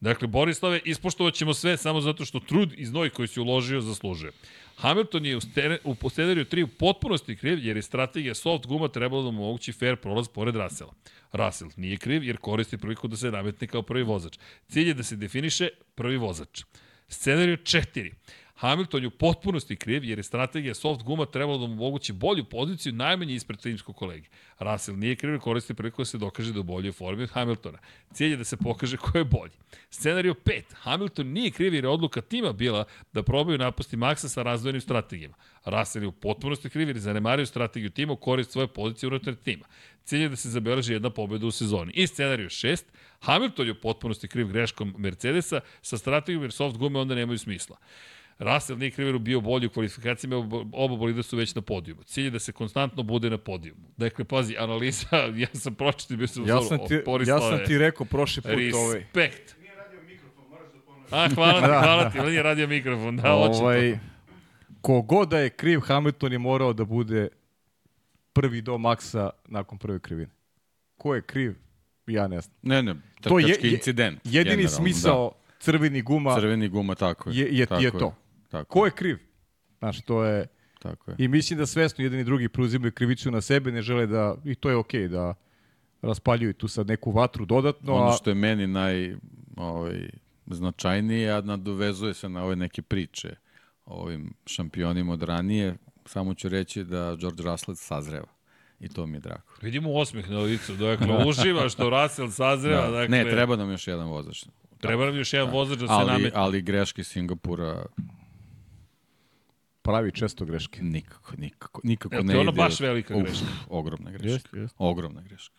[0.00, 4.32] Dakle, Borislave, ispoštovat ćemo sve samo zato što trud i znoj koji si uložio zaslužuje.
[4.80, 8.88] Hamilton je u, stene, u scenariju 3 u potpunosti kriv jer je strategija soft guma
[8.88, 10.94] trebala da mu omogući fair prolaz pored Rasela.
[11.32, 14.38] Russell nije kriv jer koristi priliku da se nametne kao prvi vozač.
[14.68, 16.62] Cilj je da se definiše prvi vozač.
[17.08, 18.12] Scenariju 4.
[18.60, 22.44] Hamilton je u potpunosti kriv jer je strategija soft guma trebala da mu omogući bolju
[22.44, 24.28] poziciju najmanje ispred timskog kolege.
[24.58, 27.78] Russell nije kriv jer koristi priliku da se dokaže da u boljoj formi od Hamiltona.
[28.12, 29.52] Cilj je da se pokaže ko je bolji.
[29.90, 30.62] Scenario 5.
[30.74, 35.34] Hamilton nije kriv jer je odluka tima bila da probaju napasti Maxa sa razvojenim strategijama.
[35.64, 39.34] Russell je u potpunosti kriv jer je zanemario strategiju tima u korist svoje pozicije unutar
[39.34, 39.64] tima.
[40.04, 41.92] Cilj je da se zabeleži jedna pobeda u sezoni.
[41.92, 42.82] I scenario 6.
[43.20, 47.76] Hamilton je u potpunosti kriv greškom Mercedesa sa strategijom jer soft gume onda nemaju smisla.
[48.40, 50.36] Russell nije kriv bio bolji u kvalifikacijama,
[50.72, 52.02] oba bolida su već na podijumu.
[52.02, 53.80] Cilj je da se konstantno bude na podijumu.
[53.96, 56.94] Dakle, pazi, analiza, ja sam pročitao, bio sam ja sam ti,
[57.26, 58.98] ja sam ti rekao prošli put ovaj.
[58.98, 59.56] Respekt.
[61.10, 63.98] A, hvala ti, hvala ti, ali nije radio mikrofon, da, ovaj,
[64.80, 67.28] Kogoda da je kriv, Hamilton je morao da bude
[68.32, 70.30] prvi do maksa nakon prve krivine.
[70.96, 71.54] Ko je kriv?
[72.06, 72.56] Ja ne znam.
[72.62, 74.20] Ne, ne, trkački je, incident.
[74.24, 75.54] Jedini smisao da.
[75.58, 77.36] crveni guma, crveni guma tako je.
[77.38, 78.14] je, je, tako je to.
[78.50, 79.18] Tako Ko je kriv?
[79.78, 80.46] Znaš, to je...
[80.78, 81.14] Tako je.
[81.18, 84.54] I mislim da svesno jedan i drugi preuzimaju krivicu na sebe, ne žele da, i
[84.54, 85.34] to je okej, okay, da
[86.02, 87.94] raspaljuju tu sad neku vatru dodatno.
[87.94, 89.16] Ono što je meni naj
[89.56, 90.10] ovaj,
[90.46, 93.36] značajnije, a nadovezuje se na ove neke priče
[93.86, 98.28] o ovim šampionima od ranije, samo ću reći da George Russell sazreva.
[98.80, 99.42] I to mi je drago.
[99.62, 100.76] Vidimo osmeh na licu.
[100.76, 102.82] Dakle, uživa što Russell sazreva.
[102.82, 102.90] Da.
[102.90, 104.44] Dakle, ne, treba nam još jedan vozač.
[104.78, 105.52] Treba nam još jedan da.
[105.52, 106.40] vozač da ali, se nametne.
[106.40, 107.86] Ali greške Singapura
[109.90, 110.82] pravi često greške.
[110.82, 112.32] Nikako, nikako, nikako Jel, ne ide.
[112.32, 113.46] To je ono baš velika Uf, greška.
[113.68, 114.28] Ogromna greška.
[114.28, 114.74] Jest, jest.
[114.78, 115.54] Ogromna greška.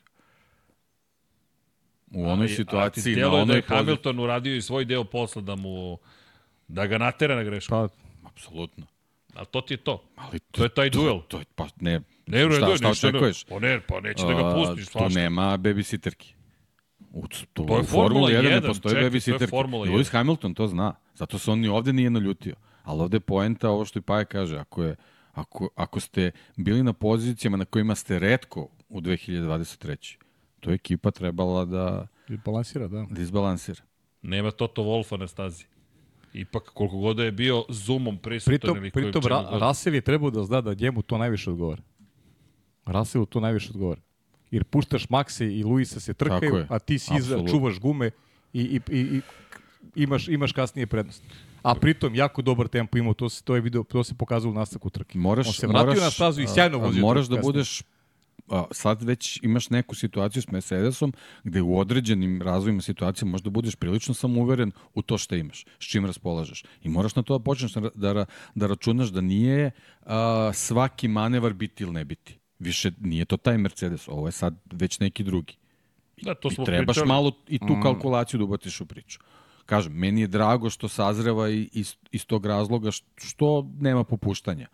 [2.11, 5.41] U onoj a, situaciji, a na onoj da je Hamilton uradio i svoj deo posla
[5.41, 5.97] da mu
[6.67, 7.69] da ga natera na grešku.
[7.69, 7.87] Pa,
[8.23, 8.85] apsolutno.
[9.35, 10.03] A to ti je to.
[10.15, 11.19] Ali to, to je taj duel.
[11.19, 13.43] To, to je, pa ne, ne, šta, ne, šta očekuješ?
[13.43, 14.87] Pa ne, pa neće da ga pustiš.
[14.87, 16.33] Tu nema babysitterki.
[17.11, 19.51] U, to, to je Formula 1, 1 ne postoji babysitterki.
[19.51, 20.93] Lewis Hamilton to zna.
[21.15, 22.55] Zato se on ni ovde nije naljutio.
[22.83, 24.95] Ali ovde je poenta, ovo što i Paja kaže, ako, je,
[25.33, 30.17] ako, ako ste bili na pozicijama na kojima ste redko u 2023.
[30.59, 32.07] To je ekipa trebala da...
[32.29, 33.05] Izbalansira, da.
[33.09, 33.81] Da izbalansira.
[34.21, 35.65] Nema Toto Wolfa na stazi.
[36.33, 39.61] Ipak, koliko god je bio zoomom prisutan pritom, ili kojim pritom, Ra god...
[39.61, 41.81] Russell je trebao da zna da njemu to najviše odgovara.
[42.85, 44.01] Russellu to najviše odgovara.
[44.51, 48.11] Jer puštaš Maxe i Luisa se trkaju, a ti si iza, čuvaš gume
[48.53, 49.21] i, i, i, i
[49.95, 51.23] imaš, imaš kasnije prednost.
[51.61, 54.55] A pritom jako dobar tempo imao, to se to je video, to se pokazalo u
[54.55, 55.17] nastavku trke.
[55.17, 57.01] Moraš, On se vratio moraš, na stazu i sjajno vozio.
[57.01, 57.81] Moraš da budeš
[58.49, 61.13] a, sad već imaš neku situaciju s Mercedesom
[61.43, 66.05] gde u određenim razvojima situacije možda budeš prilično samouveren u to što imaš, s čim
[66.05, 66.63] raspolažeš.
[66.83, 68.25] I moraš na to da počneš da, da,
[68.55, 69.71] da računaš da nije
[70.05, 72.37] a, svaki manevar biti ili ne biti.
[72.59, 75.57] Više nije to taj Mercedes, ovo je sad već neki drugi.
[76.21, 77.07] Da, to smo I trebaš pričali.
[77.07, 77.81] malo i tu mm.
[77.81, 79.19] kalkulaciju da ubatiš u priču.
[79.71, 84.67] Kažem, meni je drago što sazreva i iz, iz tog razloga što nema popuštanja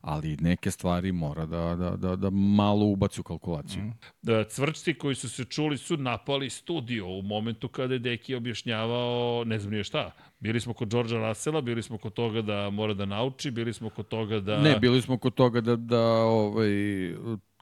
[0.00, 3.82] ali neke stvari mora da, da, da, da malo ubaci u kalkulaciju.
[3.82, 3.92] Mm.
[4.22, 9.44] Da, cvrčci koji su se čuli su napali studio u momentu kada je Deki objašnjavao,
[9.44, 10.10] ne znam nije šta,
[10.40, 13.90] Bili smo kod Đorđa Russella, bili smo kod toga da mora da nauči, bili smo
[13.90, 14.60] kod toga da...
[14.60, 16.68] Ne, bili smo kod toga da, da ovaj,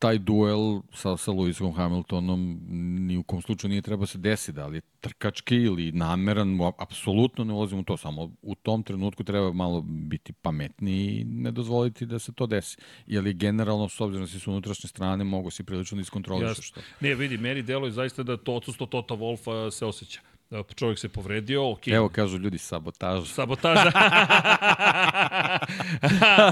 [0.03, 2.59] taj duel sa, sa Lewisom Hamiltonom
[3.07, 7.45] ni u kom slučaju nije treba se desi, da li je trkački ili nameran, apsolutno
[7.45, 12.07] ne ulazimo u to, samo u tom trenutku treba malo biti pametniji i ne dozvoliti
[12.07, 12.77] da se to desi.
[13.07, 16.81] Jer generalno, s obzirom da si su unutrašnje strane, mogu si prilično da iskontrolišeš što.
[17.01, 20.20] Ne, vidi, meni deluje zaista da to odsustvo Tota Wolfa se osjeća.
[20.53, 21.89] Da, čovjek se povredio, ok.
[21.89, 23.27] Evo kažu ljudi, sabotaža.
[23.27, 23.93] Sabotaža.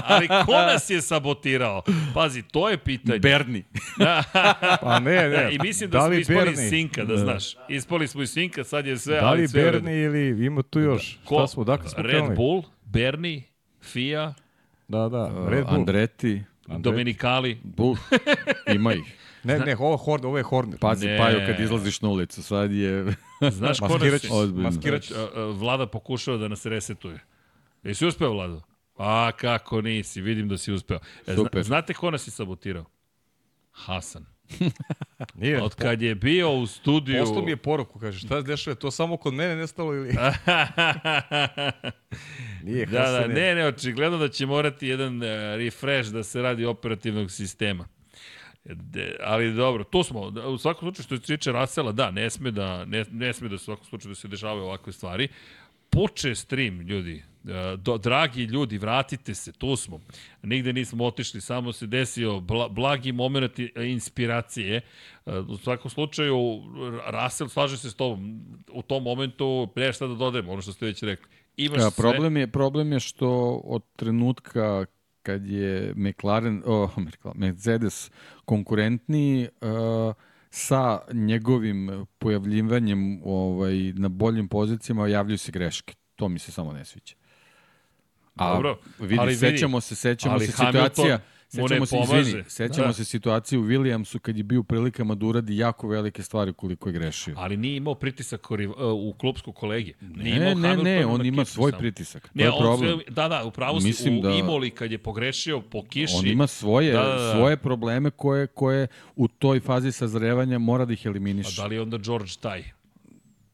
[0.07, 1.83] Ali ko nas je sabotirao?
[2.13, 3.19] Pazi, to je pitanje.
[3.19, 3.63] Berni.
[4.83, 5.49] pa ne, ne.
[5.51, 6.69] I mislim da, da smo ispali Berni?
[6.69, 7.55] sinka, da, da znaš.
[7.69, 9.21] Ispali smo iz sinka, sad je sve...
[9.21, 11.19] Da li sve Berni ili ima tu još?
[11.25, 11.35] Ko?
[11.35, 12.35] Šta smo, dakle smo Red krenuli?
[12.35, 13.43] Bull, Berni,
[13.81, 14.33] Fia.
[14.87, 15.75] Da, da, Red Bull.
[15.79, 16.43] Andreti.
[16.67, 16.83] Andreti.
[16.83, 17.59] Domenicali.
[17.63, 17.95] Bull.
[18.75, 19.17] Ima ih.
[19.43, 20.79] Ne, ne, ovo, Horn, ovo je Horner.
[20.79, 21.17] Pazi, ne.
[21.17, 23.05] Paju, kad izlaziš na ulicu, sad je...
[23.49, 24.23] Znaš ko nas...
[24.53, 25.11] Maskirać.
[25.53, 27.19] Vlada pokušava da nas resetuje.
[27.83, 28.61] Jesi uspeo, Vlado?
[28.97, 30.99] A, kako nisi, vidim da si uspeo.
[31.27, 31.63] E, Super.
[31.63, 32.85] Znate ko nas je sabotirao?
[33.71, 34.25] Hasan.
[35.41, 35.61] Nije.
[35.61, 37.19] Od kad je bio u studiju...
[37.19, 40.09] Poslao mi je poruku, kaže, šta se dešava, to samo kod mene nestalo ili...
[42.63, 45.27] Nije, da, da, ne, ne, očigledno da će morati jedan uh,
[45.57, 47.87] refresh da se radi operativnog sistema.
[48.65, 50.19] De, ali dobro, tu smo.
[50.47, 53.55] U svakom slučaju što se tiče Rasela, da, ne sme da, ne, ne sme da
[53.55, 55.27] u svakom slučaju da se dešavaju ovakve stvari.
[55.89, 57.23] Puče stream, ljudi.
[57.45, 59.99] E, do, dragi ljudi, vratite se, tu smo.
[60.41, 64.81] Nigde nismo otišli, samo se desio bla, blagi moment inspiracije.
[65.25, 66.61] E, u svakom slučaju,
[67.05, 68.41] Rasel slaže se s tobom.
[68.71, 71.27] U tom momentu, ne šta da dodajem, ono što ste već rekli.
[71.57, 71.91] imaš sve...
[71.97, 74.85] problem, je, problem je što od trenutka
[75.23, 76.91] kad je McLaren, oh,
[77.35, 78.11] Mercedes
[78.45, 80.13] konkurentniji, uh,
[80.49, 85.93] sa njegovim pojavljivanjem ovaj, na boljim pozicijama javljaju se greške.
[86.15, 87.15] To mi se samo ne sviđa.
[88.35, 91.95] A Dobro, vidi, ali vidi, sećamo se, sećamo ali se Hamilton situacija, ne sećamo se,
[91.97, 92.19] pomaže.
[92.21, 92.93] izvini, sećamo Da.
[92.93, 96.89] se situacije u Williamsu kad je bio u prilikama da uradi jako velike stvari koliko
[96.89, 97.33] je grešio.
[97.37, 98.47] Ali nije imao pritisak
[98.93, 99.93] u klubsku kolegi.
[100.01, 101.79] Nije Ne, ne, ne, na on ima svoj samo.
[101.79, 102.23] pritisak.
[102.23, 102.89] To Ne, je problem.
[102.95, 106.47] sve, da, da, upravo si, u da- Imoli kad je pogrešio po kiši, On ima
[106.47, 107.31] svoje, Da, da, da.
[107.31, 111.61] svoje probleme koje, koje u toj fazi sazrevanja mora da ih a eliminiše.
[111.61, 112.63] da li je onda George taj?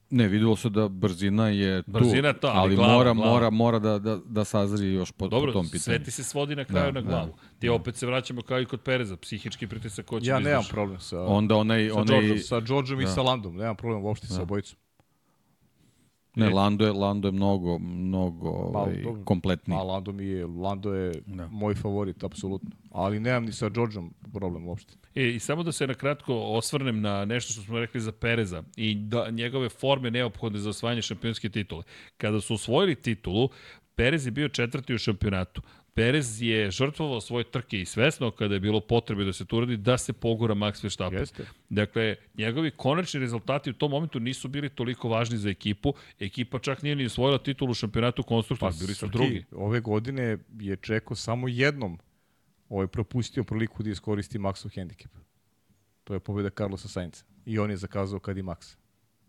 [0.09, 3.31] Ne, videlo se da brzina je tu, Brzina ali ali glava, mora, glava.
[3.31, 5.79] mora, mora da, da, da sazri još po, Dobro, po tom pitanju.
[5.79, 7.33] sve ti se svodi na kraju Da, na glavu.
[7.59, 10.63] Ti opet se vraćamo kao i kod Pereza, psihički pritisak ko će Ja da nemam
[10.69, 13.09] problem sa, Onda onaj, sa, onaj Georgeom, sa Georgeom i da.
[13.09, 13.55] sa Landom.
[13.55, 14.79] Nemam problem uopšte sa obojicom.
[16.37, 19.23] Ne, Lando je, Lando je mnogo, mnogo ovaj, dobro.
[19.23, 19.77] kompletniji.
[19.77, 21.47] A Lando mi je, Lando je Da.
[21.47, 22.69] moj favorit, apsolutno.
[22.91, 24.93] Ali nemam ni sa Georgeom problem uopšte.
[25.15, 28.63] E, I samo da se na kratko osvrnem na nešto što smo rekli za Pereza
[28.75, 31.83] i da njegove forme neophodne za osvajanje šampionske titule.
[32.17, 33.49] Kada su osvojili titulu,
[33.95, 35.61] Perez je bio četvrti u šampionatu.
[35.97, 39.77] Perez je žrtvovao svoje trke i svesno kada je bilo potrebe da se to uradi,
[39.77, 41.19] da se pogura Max Verstappen.
[41.19, 41.45] Jeste.
[41.69, 45.93] Dakle, njegovi konačni rezultati u tom momentu nisu bili toliko važni za ekipu.
[46.19, 49.43] Ekipa čak nije ni osvojila titulu u šampionatu konstruktora, bili su Srki, drugi.
[49.51, 51.99] Ove godine je Čeko samo jednom
[52.69, 55.11] ovaj, propustio priliku da iskoristi Maxov hendikep.
[56.03, 57.23] To je pobjeda Carlosa Sainca.
[57.45, 58.75] I on je zakazao kad i Max.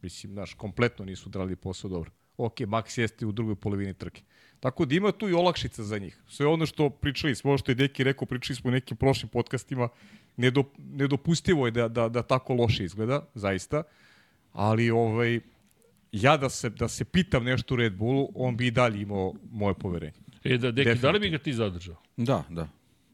[0.03, 2.11] Mislim, znaš, kompletno nisu drali posao dobro.
[2.37, 4.23] Ok, Max jeste u drugoj polovini trke.
[4.61, 6.19] Tako da ima tu i olakšica za njih.
[6.29, 9.29] Sve ono što pričali smo, ono što je Deki rekao, pričali smo u nekim prošlim
[9.29, 9.89] podcastima,
[10.37, 13.83] nedop, nedopustivo je da, da, da tako loše izgleda, zaista.
[14.53, 15.41] Ali ovaj,
[16.13, 19.35] ja da se, da se pitam nešto u Red Bullu, on bi i dalje imao
[19.53, 20.19] moje poverenje.
[20.45, 21.97] E, da, Deki, da li bi ga ti zadržao?
[22.17, 22.69] Da, da.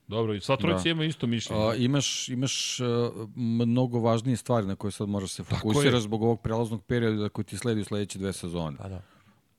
[0.08, 0.90] Dobro, i sva trojica Da.
[0.90, 1.62] ima isto mišljenje.
[1.62, 5.46] A, imaš imaš a, mnogo važnije stvari na koje sad možeš se je.
[5.46, 8.76] fokusiraš zbog ovog prelaznog perioda koji ti sledi u sledeće dve sezone.
[8.82, 9.02] Da, da.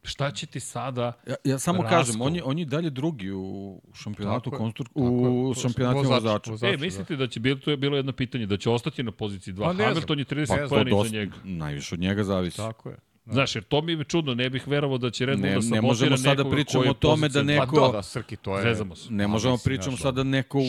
[0.06, 2.00] Šta će ti sada Ja, ja samo Raskol.
[2.00, 4.86] kažem, on je, on je dalje drugi u šampionatu Tako konstru...
[4.86, 6.52] tako u vozač, vozača.
[6.52, 6.74] vozač.
[6.74, 9.54] E, mislite da će bilo to je bilo jedno pitanje da će ostati na poziciji
[9.54, 9.64] 2.
[9.64, 9.84] Pa ne.
[9.86, 11.36] Hamilton je 30 Pa pa, poena iza njega.
[11.44, 12.58] Najviše od njega zavisi.
[12.58, 12.98] Tako je.
[13.26, 15.56] Znaš, jer to mi je čudno, ne bih verovao da će Red Bull Ne- da
[15.56, 18.64] ne sabotira možemo sada pričamo o tome da neko- Pa da, da, Srki, to je...
[18.64, 19.14] Zezamo se.
[19.14, 20.64] Ne možemo pričamo sada neko u,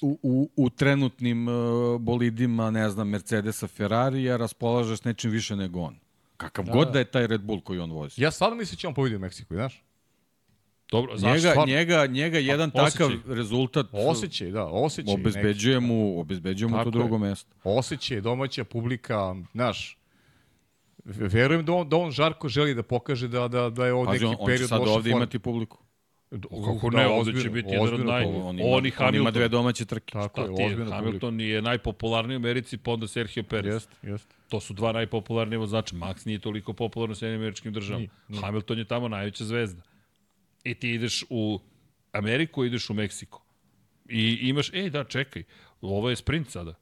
[0.00, 1.54] u, u, u trenutnim uh,
[2.00, 5.96] bolidima, ne znam, Mercedesa, Ferrarija, raspolaže s nečim više nego on.
[6.42, 8.22] Kakav god da je taj Red Bull koji on vozi.
[8.22, 9.82] Ja stvarno mislim da će on pobediti u Meksiku, znaš?
[10.90, 11.28] Dobro, zašto?
[11.28, 11.74] Njega, Stvarno?
[11.74, 13.08] njega, njega jedan osjećaj.
[13.08, 15.14] takav rezultat Osjećaj, da, osjećaj.
[15.14, 16.90] obezbeđuje mu, obezbeđuje mu to je.
[16.90, 17.56] drugo mesto.
[17.64, 19.98] Osjećaj, domaća publika, znaš,
[21.04, 24.12] verujem da on, da on žarko želi da pokaže da, da, da je ovo Pazi,
[24.14, 25.10] neki on, on će period sad ovde forme.
[25.12, 25.78] imati publiku.
[26.30, 28.24] Kako Da, ne, ovde ozbiljno, će biti jedan od naj...
[28.24, 29.32] On ima, On i on ima Hamilton.
[29.32, 30.12] dve domaće trke.
[30.12, 30.68] Tako Šta je, ti je?
[30.70, 30.94] publika.
[30.94, 33.74] Hamilton je najpopularniji u Americi, pa onda Sergio Perez.
[33.74, 34.34] Jeste, jeste.
[34.52, 35.96] To su dva najpopularnije vozača.
[35.96, 37.98] Max nije toliko popularan u Sjedinim američkim državama.
[38.00, 38.40] Nije, nije.
[38.42, 39.82] Hamilton je tamo najveća zvezda.
[40.64, 41.60] I ti ideš u
[42.12, 43.42] Ameriku, ideš u Meksiko.
[44.08, 45.44] I imaš, ej da, čekaj,
[45.80, 46.74] ovo je sprint sada.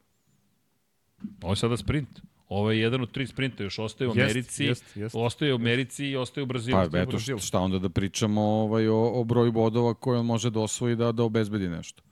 [1.42, 2.20] Ovo je sada sprint.
[2.48, 5.14] Ovo je jedan od tri sprinta, još ostaje u Jest, Americi, jest, jest.
[5.18, 6.76] ostaje u Americi i ostaje u Brazilu.
[6.76, 7.38] Pa u eto, Brazilu.
[7.38, 11.12] šta, onda da pričamo ovaj, o, o broju bodova koje on može da osvoji da,
[11.12, 12.02] da obezbedi nešto.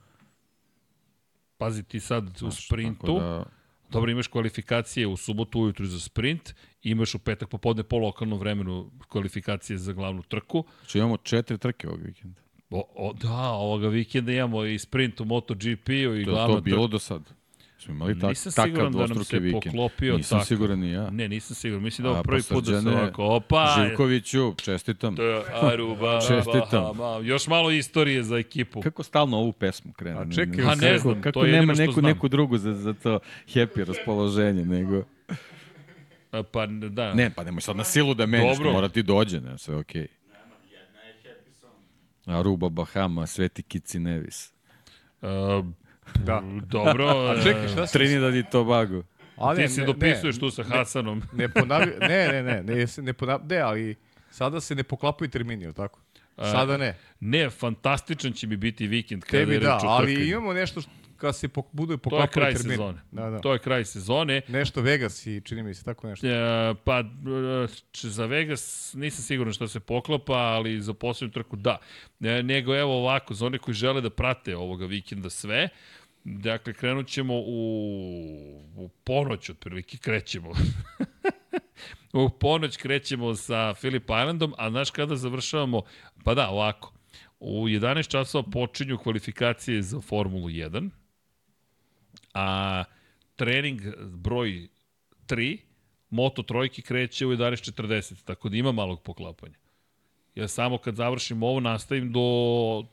[1.56, 3.57] Pazi ti sad u Znaš, sprintu, tako Da,
[3.90, 8.90] Dobro, imaš kvalifikacije u subotu ujutru za sprint, imaš u petak popodne po lokalnom vremenu
[9.09, 10.65] kvalifikacije za glavnu trku.
[10.81, 12.40] znači imamo četiri trke ovog vikenda.
[12.70, 16.60] O, o, da, ovoga vikenda imamo i sprint u MotoGP-u i To je glavna to
[16.60, 16.93] bilo trka.
[16.93, 17.38] do sad.
[17.78, 19.62] Smo imali tak, Nisam takav siguran da nam se vikend.
[19.64, 20.46] poklopio Nisam tako.
[20.46, 21.10] siguran ni ja.
[21.10, 21.82] Ne, nisam siguran.
[21.82, 25.16] Mislim da ovo prvi put da se ovako, opa, Živkoviću, čestitam.
[25.16, 26.96] to je Aruba, Čestitam.
[26.96, 28.80] Bahama, još malo istorije za ekipu.
[28.80, 30.20] Kako stalno ovu pesmu krene?
[30.20, 32.05] A čekaj, Pa ne znam, kako to je jedino nema što neku, znam.
[32.05, 35.02] neku drugu za, za to happy raspoloženje, nego...
[36.32, 37.14] A, Pa da.
[37.14, 38.72] Ne, pa nemoj sad na silu da menjaš, Dobro.
[38.72, 40.06] mora ti dođe, ne, sve okej.
[42.26, 44.52] Aruba, Bahama, Sveti Kici Nevis.
[45.22, 45.62] A,
[46.28, 46.42] Da.
[46.66, 47.09] dobro.
[47.09, 47.92] A čekaj, šta si?
[47.92, 49.02] Trinidad i Tobago.
[49.36, 51.22] A Ti se ne, dopisuješ ne, tu sa Hasanom.
[51.32, 53.96] Ne, ponavi, ne, ne, ne, ne, se ne ponavi, ne, ali
[54.30, 56.00] sada se ne poklapaju termini, jel tako?
[56.36, 56.96] Sada ne.
[57.20, 60.80] Ne, fantastičan će mi biti vikend kada Tebi je da, reč o ali imamo nešto
[60.80, 62.74] što, kada se pok, budu To je poklapali kraj termini.
[62.74, 62.98] sezone.
[63.10, 63.38] Da, da.
[63.40, 64.40] To je kraj sezone.
[64.48, 66.26] Nešto Vegas i čini mi se tako nešto.
[66.26, 71.78] E, pa, e, za Vegas nisam siguran šta se poklapa, ali za posljednju trku da.
[72.20, 75.68] E, nego evo ovako, za one koji žele da prate ovoga vikenda sve,
[76.24, 77.50] dakle, krenut ćemo u,
[78.76, 80.52] u ponoć, otprilike, krećemo.
[82.12, 85.82] U ponoć krećemo sa Philip Islandom, a znaš kada završavamo?
[86.24, 86.92] Pa da, ovako.
[87.40, 90.90] U 11 časova počinju kvalifikacije za Formulu 1,
[92.34, 92.84] a
[93.36, 94.68] trening broj
[95.26, 95.58] 3,
[96.10, 99.58] Moto trojki kreće u 11.40, tako da ima malog poklapanja.
[100.34, 102.20] Ja samo kad završim ovo nastavim do,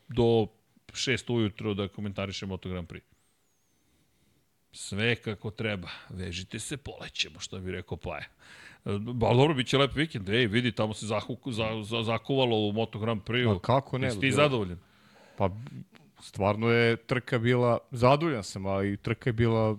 [0.07, 0.47] do
[0.87, 3.14] 6 ujutro da komentarišem Moto Grand Prix.
[4.75, 5.89] Sve kako treba.
[6.09, 8.25] Vežite se, polećemo, što bi rekao Paja.
[8.99, 10.29] Ba, dobro, bit će lep vikend.
[10.29, 13.53] Ej, vidi, tamo se zahu, za, za, zakuvalo u Moto Grand Prix.
[13.53, 14.07] Pa kako ne?
[14.07, 14.79] Jesi ti zadovoljan?
[15.37, 15.49] Pa
[16.21, 19.77] stvarno je trka bila, zadovoljan sam, ali trka je bila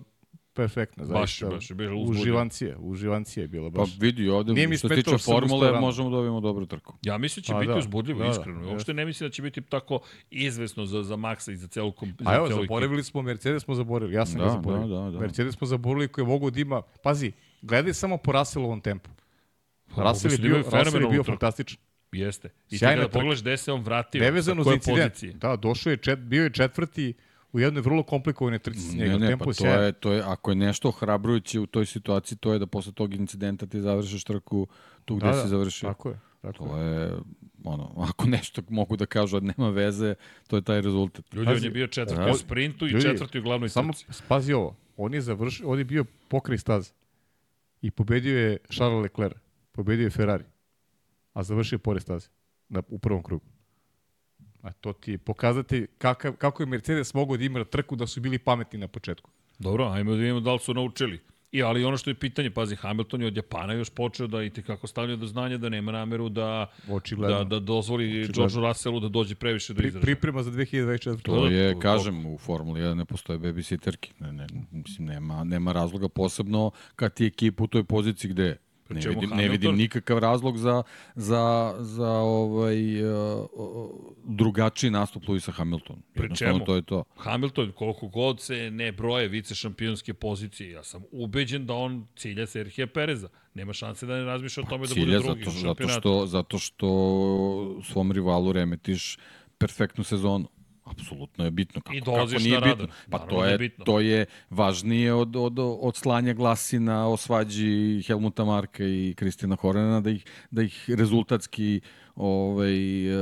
[0.57, 1.03] perfektna.
[1.03, 2.21] Baš, zaista, baš je bilo uzbudljivo.
[2.21, 3.89] Uživancije, uživancije je bila Pa baš.
[3.99, 5.81] vidi, ovde Nije mi što se tiče formule rano.
[5.81, 6.93] možemo da dobijemo dobru trku.
[7.01, 8.59] Ja mislim da će Pa biti da, uzbudljivo, da, da, iskreno.
[8.59, 8.71] jeste.
[8.71, 9.99] Uopšte ne mislim da će biti tako
[10.31, 13.75] izvesno za, za Maxa i za celu kom, za A evo, zaboravili smo, Mercedes smo
[13.75, 14.87] zaboravili, ja sam Da, ga zaboravio.
[14.87, 15.19] da, da, da.
[15.19, 17.31] Mercedes smo zaboravili koji mogu da ima, pazi,
[17.61, 19.09] gledaj samo po Russellovom tempu.
[19.95, 21.77] Pa, Russell je da bio, Russell je bio fantastičan.
[22.11, 22.47] Jeste.
[22.47, 23.13] I ti Sjajna kada trka.
[23.13, 25.33] pogledaš gde se on vratio, Nevezano za koje pozicije.
[25.33, 27.13] Da, došao je, čet, bio je četvrti
[27.57, 29.11] u jednoj vrlo komplikovanoj trci s njega.
[29.11, 32.37] Ne, ne, Tempo pa to je, to je, ako je nešto ohrabrujuće u toj situaciji,
[32.37, 34.67] to je da posle tog incidenta ti završiš trku
[35.05, 35.89] tu gde Da, si da, završio.
[35.89, 36.19] Tako je.
[36.41, 37.01] Tako To je.
[37.01, 37.11] je,
[37.63, 40.15] ono, ako nešto mogu da kažu, a nema veze,
[40.47, 41.33] to je taj rezultat.
[41.33, 42.31] Ljudi, on Pazi, je bio četvrti da.
[42.31, 44.23] u sprintu i Ljudi, četvrti u glavnoj Samo trci.
[44.27, 46.91] pazi ovo, on je završio, on je bio pokraj staze
[47.81, 49.37] i pobedio je Charles Leclerc,
[49.71, 50.43] pobedio je Ferrari,
[51.33, 52.27] a završio je pored staze
[52.69, 53.45] na, u prvom krugu.
[54.67, 58.21] A to ti je pokazati kakav, kako je Mercedes mogao da ima trku da su
[58.21, 59.29] bili pametni na početku.
[59.59, 61.19] Dobro, ajmo da vidimo da li su naučili.
[61.51, 64.49] I, ali ono što je pitanje, pazi, Hamilton je od Japana još počeo da i
[64.49, 67.37] tekako stavlja do znanja da nema nameru da, Očigledno.
[67.37, 68.33] da, da dozvoli Očigledno.
[68.49, 70.01] George Russellu da dođe previše do Pri, izražaja.
[70.03, 71.21] priprema za 2024.
[71.21, 74.11] To je, to- kažem, u Formuli 1 ne postoje babysitterki.
[74.19, 78.57] Ne, ne, mislim, nema, nema razloga posebno kad ti ekipa u toj poziciji gde je.
[78.89, 80.83] Ne čemu vidim, ne vidim nikakav razlog za,
[81.15, 83.45] za, za ovaj, uh,
[84.25, 85.99] drugačiji nastup Luisa Hamiltona.
[86.15, 86.65] Jednostavno, čemu?
[86.65, 87.03] to je to.
[87.17, 92.47] Hamilton, koliko god se ne broje vice šampionske pozicije, ja sam ubeđen da on cilja
[92.47, 93.29] Serhija Pereza.
[93.53, 97.81] Nema šanse da ne razmišlja o tome da bude drugi zato, zato, što, zato što
[97.83, 99.17] svom rivalu remetiš
[99.57, 100.47] perfektnu sezonu.
[100.87, 101.81] Apsolutno je bitno.
[101.81, 102.87] Kako, I dolaziš kako nije na bitno?
[103.09, 103.85] Pa Naravno to da je je, bitno.
[103.85, 107.67] to je važnije od, od, od slanja glasina o svađi
[108.07, 111.81] Helmuta Marka i Kristina Hornena da ih, da ih rezultatski
[112.15, 112.71] ovaj,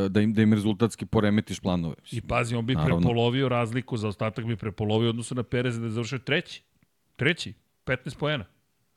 [0.10, 1.96] da im, da im rezultatski poremetiš planove.
[2.12, 2.98] I pazi, on bi Naravno.
[2.98, 6.62] prepolovio razliku, za ostatak bi prepolovio odnosu na Pereza da je završio treći.
[7.16, 7.54] Treći,
[7.86, 8.46] 15 poena.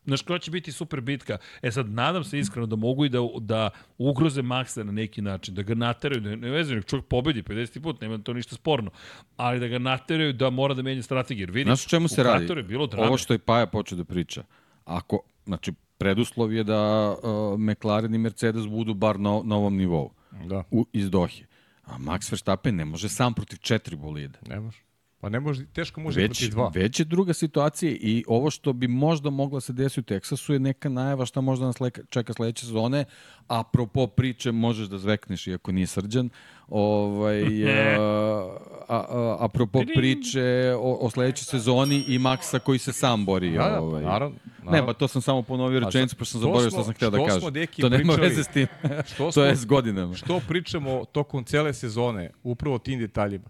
[0.05, 1.39] Znaš koja će biti super bitka?
[1.63, 5.55] E sad, nadam se iskreno da mogu i da, da ugroze Maxa na neki način,
[5.55, 7.81] da ga nateraju, da ne nek čovjek pobedi 50.
[7.81, 8.91] put, nema to ništa sporno,
[9.37, 11.43] ali da ga nateraju da mora da menja strategiju.
[11.43, 12.53] Jer vidi, Znaš o čemu se u radi?
[12.57, 13.09] Je bilo drame.
[13.09, 14.45] Ovo što je Paja počeo da priča.
[14.85, 20.11] Ako, znači, preduslov je da uh, McLaren i Mercedes budu bar na, na ovom nivou
[20.45, 21.45] Da, u, iz Dohe.
[21.85, 24.39] A Max Verstappen ne može sam protiv četiri bolida.
[24.49, 24.88] ne može.
[25.21, 26.71] Pa ne može, teško može Već, protiv dva.
[26.75, 30.59] već je druga situacija i ovo što bi možda mogla se desiti u Teksasu je
[30.59, 33.05] neka najava šta možda nas leka, čeka sledeće sezone.
[33.49, 36.29] Apropo priče, možeš da zvekneš iako nije srđan.
[36.69, 37.99] Ovaj, a,
[38.89, 40.43] a, a, apropo priče
[40.75, 43.51] o, o sledećoj sezoni i Maksa koji se sam bori.
[43.51, 44.03] Da, da, ovaj.
[44.03, 44.87] naravno, Ne, naravno.
[44.87, 47.17] pa to sam samo ponovio rečenicu, što- pošto sam što zaboravio šta sam htio da
[47.19, 47.67] što kažem.
[47.77, 48.67] To nema pričali- veze s tim.
[49.07, 50.15] Što to smo- je s godinama.
[50.15, 53.45] Što pričamo tokom cele sezone, upravo o tim detaljima?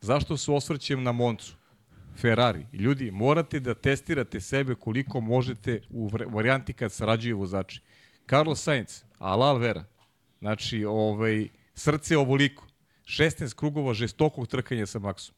[0.00, 1.54] Zašto se osvrćem na Moncu?
[2.16, 2.66] Ferrari.
[2.72, 7.80] Ljudi, morate da testirate sebe koliko možete u varijanti kad sarađuju vozači.
[8.30, 9.84] Carlos Sainz, Alal Vera,
[10.38, 12.66] znači ovaj, srce ovoliko,
[13.04, 15.32] 16 krugova žestokog trkanja sa Maxom.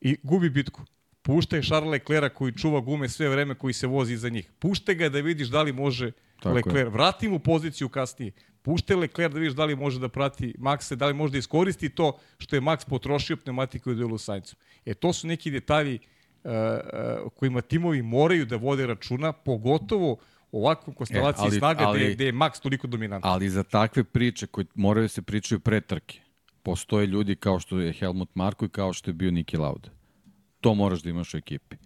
[0.00, 0.82] I gubi bitku.
[1.22, 4.50] Puštaj Charles Leclerc koji čuva gume sve vreme koji se vozi iza njih.
[4.58, 6.12] Puštaj ga da vidiš da li može
[6.42, 6.54] Tako je.
[6.54, 6.92] Leclerc.
[6.92, 8.32] Vrati mu poziciju kasnije.
[8.68, 11.88] Puštaj Leclerc da vidiš da li može da prati Maxa, da li može da iskoristi
[11.88, 14.56] to što je Max potrošio pneumatiku u duelu Sainzu.
[14.84, 15.98] E, to su neki detalji
[16.44, 16.50] uh,
[17.24, 20.16] uh, kojima timovi moraju da vode računa, pogotovo
[20.52, 23.30] u ovakvom konstelaciji E, ali- snaga gde, ali- gde je Max toliko dominantan.
[23.32, 26.20] Ali za takve priče koje moraju da se pričaju pre trke,
[26.62, 29.88] postoje ljudi kao što je Helmut Marko i kao što je bio Niki Lauda.
[30.60, 31.76] To moraš da imaš u ekipi.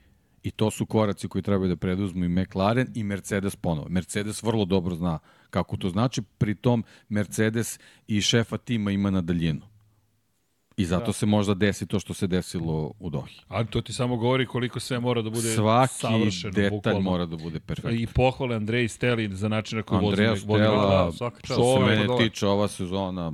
[0.43, 3.89] I to su koraci koji trebaju da preduzmu i McLaren i Mercedes ponovo.
[3.89, 5.19] Mercedes vrlo dobro zna
[5.53, 9.61] kako to znači, pritom Mercedes i šefa tima ima na daljinu.
[10.77, 11.13] I zato da.
[11.13, 13.41] se možda desi to što se desilo u Dohi.
[13.49, 16.53] Ali to ti samo govori koliko sve mora da bude Svaki savršeno.
[16.53, 17.01] detalj bukvalno.
[17.01, 17.95] mora da bude perfektan.
[17.95, 20.23] I pohvale Andrej Steli za način na koji vozi.
[20.25, 21.53] Andreja svaka čast.
[21.53, 22.25] što se mene dole.
[22.25, 23.33] tiče ova sezona,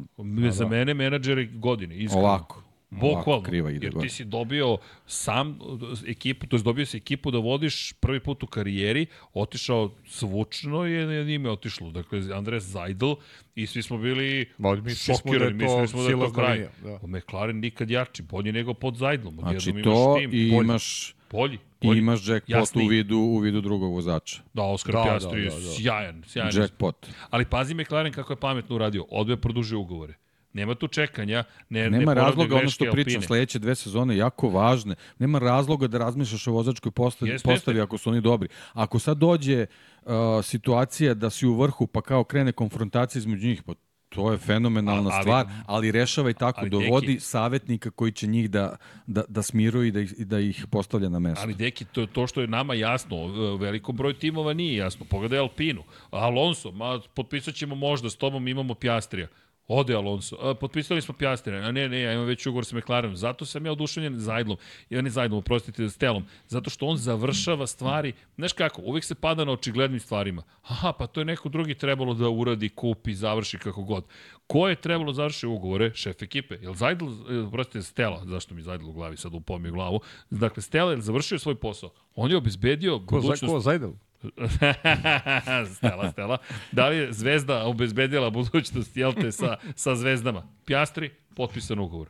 [0.51, 2.25] Za mene menadžeri godine, iskreno.
[2.25, 2.63] ovako.
[2.91, 3.43] Bukvalno.
[3.43, 5.59] kriva ide Jer ti si dobio sam
[6.07, 11.07] ekipu, to je dobio si ekipu da vodiš prvi put u karijeri, otišao zvučno je
[11.07, 11.91] na njime otišlo.
[11.91, 13.13] Dakle, Andres Zajdl
[13.55, 16.69] i svi smo bili Ma, mislili smo da je šokirani, to da je to kraj.
[16.83, 17.19] da.
[17.19, 19.35] McLaren nikad jači, bolji nego pod Zajdlom.
[19.35, 21.99] Znači Odjednom to imaš tim, i bolji, imaš, bolji, i bolji.
[21.99, 22.87] imaš jackpot Jasniji.
[22.87, 24.43] u vidu, u vidu drugog vozača.
[24.55, 25.67] Da, Oscar Da, Piastri, da, da, da.
[25.73, 26.51] sjajan, sjajan.
[26.55, 27.07] Jackpot.
[27.31, 29.05] Ali pazi McLaren kako je pametno uradio.
[29.11, 30.15] Odbe produžio ugovore.
[30.53, 33.27] Nema tu čekanja, ne, ne Nema ponavljaj razloga, ono što pričam, Alpine.
[33.27, 34.95] sledeće dve sezone jako važne.
[35.19, 37.83] Nema razloga da razmišljaš o vozačkoj postavi, Jeste, postavi jeste.
[37.85, 38.49] ako su oni dobri.
[38.73, 39.67] Ako sad dođe
[40.03, 40.13] uh,
[40.43, 43.73] situacija da si u vrhu, pa kao krene konfrontacija između njih, pa
[44.09, 48.27] to je fenomenalna ali- stvar, ali rešava i tako, ali, dovodi Deki- savjetnika koji će
[48.27, 48.77] njih da,
[49.07, 51.43] da, da smiruje i da, ih, da ih postavlja na mesto.
[51.45, 53.27] Ali deki, to, to što je nama jasno,
[53.57, 55.07] velikom broju timova nije jasno.
[55.11, 55.83] Pogledaj Alpinu.
[56.11, 59.29] Alonso, ma, potpisat ćemo možda, s tobom imamo Pjastrija.
[59.69, 60.37] Ode Alonso.
[60.41, 61.61] A, potpisali smo Pjastrija.
[61.61, 63.17] A ne, ne, ja imam već ugovor sa McLarenom.
[63.17, 64.57] Zato sam ja oduševljen Zajdlom.
[64.91, 66.25] Ja ne Zajdlom, oprostite, Stelom.
[66.49, 68.13] Zato što on završava stvari.
[68.37, 70.43] Znaš kako, uvijek se pada na očiglednim stvarima.
[70.63, 74.05] Aha, pa to je neko drugi trebalo da uradi, kupi, završi kako god.
[74.47, 75.91] Ko je trebalo da završi ugovore?
[75.95, 76.59] Šef ekipe.
[76.63, 80.01] Jel Zajdl, e, oprostite, Stela, zašto mi Zajdl u glavi sad upao mi u glavu.
[80.31, 81.91] Dakle, Stela je završio svoj posao.
[82.15, 83.93] On je obezbedio Ko, budućnost ko Zajdel?
[85.77, 86.39] Stela, Stela.
[86.73, 90.43] Da li je Zvezda obezbedila budućnost, jel te, sa, sa Zvezdama?
[90.65, 92.09] Pjastri, potpisan ugovor.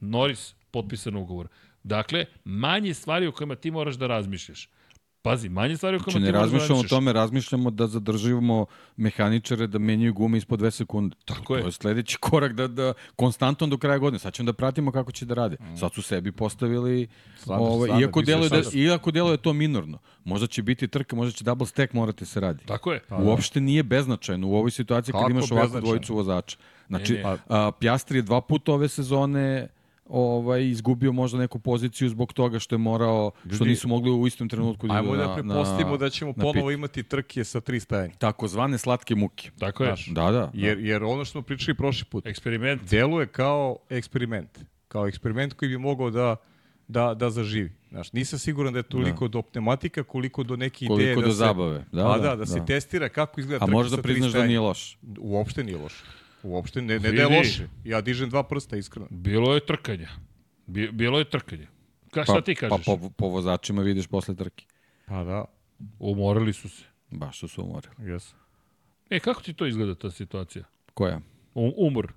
[0.00, 1.48] Norris, potpisan ugovor.
[1.82, 4.68] Dakle, manje stvari o kojima ti moraš da razmišljaš.
[5.24, 9.66] Pazi, manje stvari o kojima Znači ne da razmišljamo o tome, razmišljamo da zadržimo mehaničare
[9.66, 11.16] da menjaju gume ispod 2 sekunde.
[11.24, 11.62] Tako je.
[11.62, 14.18] To je sledeći korak da, da konstantno do kraja godine.
[14.18, 15.56] Sad ćemo da pratimo kako će da rade.
[15.80, 19.98] Sad su sebi postavili, Standard, ovaj, standard, iako, deluje da, iako deluje to minorno.
[20.24, 22.64] Možda će biti trka, možda će double stack morati se radi.
[22.66, 23.00] Tako je.
[23.08, 26.56] Pa, Uopšte nije beznačajno u ovoj situaciji kad Kako imaš ovakvu dvojicu vozača.
[26.88, 27.38] Znači, Ne, ne.
[27.48, 29.68] A, Pjastri je dva puta ove sezone
[30.08, 34.26] ovaj izgubio možda neku poziciju zbog toga što je morao što Ljudi, nisu mogli u
[34.26, 36.74] istom trenutku da Ajmo da na, da ćemo ponovo pit.
[36.74, 38.14] imati trke sa tri stajanja.
[38.18, 39.50] takozvane slatke muke.
[39.58, 39.88] Tako je.
[39.88, 40.50] Znaš, Da, da.
[40.54, 42.90] Jer, jer ono što smo pričali prošli put, Eksperiment.
[42.90, 44.58] deluje kao eksperiment.
[44.88, 46.36] Kao eksperiment koji bi mogao da,
[46.88, 47.72] da, da zaživi.
[47.90, 51.30] Znaš, nisam siguran da je toliko do pneumatika koliko do neke Koliko ideje da do
[51.30, 51.84] se, zabave.
[51.92, 52.64] Da, a da, da, da, se da.
[52.64, 54.98] testira kako izgleda A možda priznaš da nije loš.
[55.18, 56.04] Uopšte nije loše.
[56.44, 57.68] Uopšte ne, ne da je loše.
[57.84, 59.06] Ja dižem dva prsta, iskreno.
[59.10, 60.08] Bilo je trkanja.
[60.66, 61.66] Bi- Bilo je trkanja.
[62.10, 62.70] Ka, šta ti kažeš?
[62.76, 64.64] Pa po, po vozačima vidiš posle trke.
[65.06, 65.44] Pa da,
[65.98, 66.84] Umorili su se.
[67.10, 67.94] Baš su se umorili.
[68.00, 68.34] jes.
[69.10, 70.64] E, kako ti to izgleda ta situacija?
[70.94, 71.20] Koja?
[71.54, 72.12] Um, umor.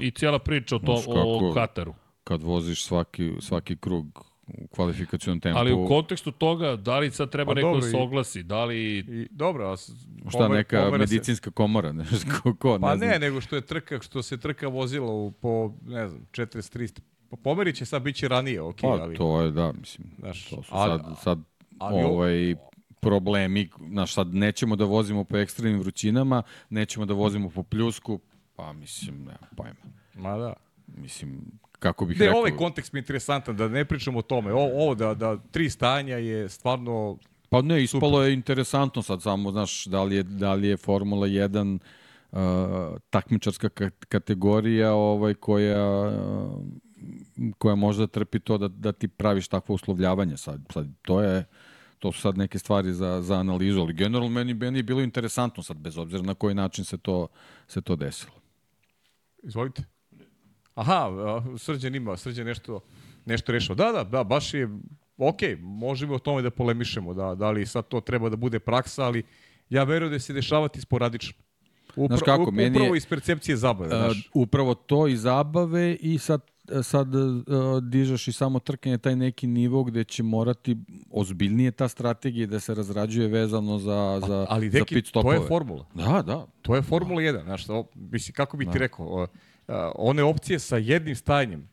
[0.00, 1.94] I cijela priča o, to, Znaš o kako- Kataru.
[2.24, 5.58] Kad voziš svaki, svaki krug u kvalifikacijnom tempu.
[5.58, 8.64] Ali u kontekstu toga, da li sad treba Pa neko dobro, da se oglasi, da
[8.64, 8.78] li...
[8.98, 9.92] I, dobro, a šta
[10.30, 13.08] pomer- neka pomera se- medicinska komora, ne znam ko, ko Pa ne, znam.
[13.08, 17.00] ne, nego što je trka, što se trka vozila u, po, ne znam, 43.
[17.30, 19.16] Pa pomerit će sad, bit će ranije, ok, Pa ali...
[19.16, 21.38] to je, da, mislim, Znaš, to su ali- sad, sad
[21.78, 22.54] ali ovaj,
[23.00, 28.20] problemi, znaš, sad nećemo da vozimo po ekstremnim vrućinama, nećemo da vozimo po pljusku,
[28.56, 29.74] pa mislim, nema pojma.
[30.14, 30.52] Ma da.
[30.86, 31.40] Mislim,
[31.78, 32.38] kako bih Ne, rekao...
[32.38, 34.52] ovaj kontekst mi je interesantan, da ne pričamo o tome.
[34.52, 37.18] O, ovo da, da tri stanja je stvarno...
[37.48, 41.26] Pa ne, ispalo je interesantno sad samo, znaš, da li je, da li je Formula
[41.26, 41.78] 1
[42.30, 42.38] uh,
[43.10, 46.64] takmičarska ka kategorija ovaj, koja, uh,
[47.58, 50.60] koja možda trpi to da, da ti praviš takvo uslovljavanje sad.
[50.72, 51.44] sad to je
[51.98, 55.62] to su sad neke stvari za, za analizu, ali generalno meni, meni je bilo interesantno
[55.62, 57.28] sad, bez obzira na koji način se to,
[57.68, 58.32] se to desilo.
[59.42, 59.84] Izvolite.
[60.76, 62.80] Aha, a, Srđan ima, Srđan nešto,
[63.26, 63.76] nešto rešao.
[63.76, 64.68] Da, da, da, baš je,
[65.18, 69.04] ok, možemo o tome da polemišemo, da, da li sad to treba da bude praksa,
[69.04, 69.22] ali
[69.70, 71.34] ja verujem da se dešavati sporadično.
[71.96, 74.30] Upra, Znaš kako, up- meni je- upravo iz percepcije zabave, Uh, znaš.
[74.34, 76.40] upravo to i zabave i sad
[76.82, 77.22] sad uh,
[77.82, 80.76] dižeš i samo trkanje taj neki nivo gde će morati
[81.10, 85.36] ozbiljnije ta strategija da se razrađuje vezano za, za, ali za deki, pit to stopove.
[85.36, 85.86] je formula.
[85.94, 86.46] Da, da.
[86.62, 89.26] To je Formula 1, znaš, to, mislim, kako bi ti rekao, a,
[89.94, 91.68] one opcije sa jednim stajanjem,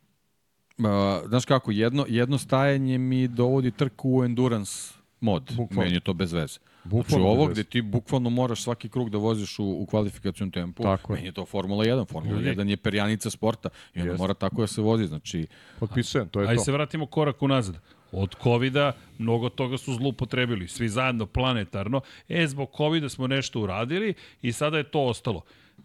[0.77, 0.85] Uh,
[1.27, 5.51] znaš kako, jedno, jedno stajanje mi dovodi trku u endurance mod.
[5.55, 5.83] Bukvalno.
[5.83, 6.47] Meni je to bez veze.
[6.47, 10.51] Znači Bukvalno ovo bez gde ti bukvalno moraš svaki krug da voziš u, u kvalifikacijom
[10.51, 11.15] tempu, Tako je.
[11.15, 12.07] meni je to Formula 1.
[12.07, 12.49] Formula Ljudi.
[12.49, 14.21] 1 je perjanica sporta i onda Jeste.
[14.23, 15.07] mora tako da se vozi.
[15.07, 15.47] Znači,
[15.79, 16.63] potpisujem, to je Ajde to.
[16.63, 17.77] se vratimo korak unazad.
[18.11, 22.01] Od COVID-a mnogo toga su zlupotrebili, svi zajedno planetarno.
[22.29, 25.41] E, zbog COVID-a smo nešto uradili i sada je to ostalo.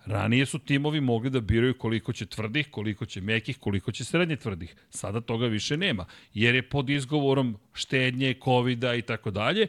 [0.06, 4.36] Ranije su timovi mogli da biraju koliko će tvrdih, koliko će mekih, koliko će srednje
[4.36, 4.74] tvrdih.
[4.90, 6.04] Sada toga više nema,
[6.34, 9.66] jer je pod izgovorom štednje, COVID-a i tako dalje,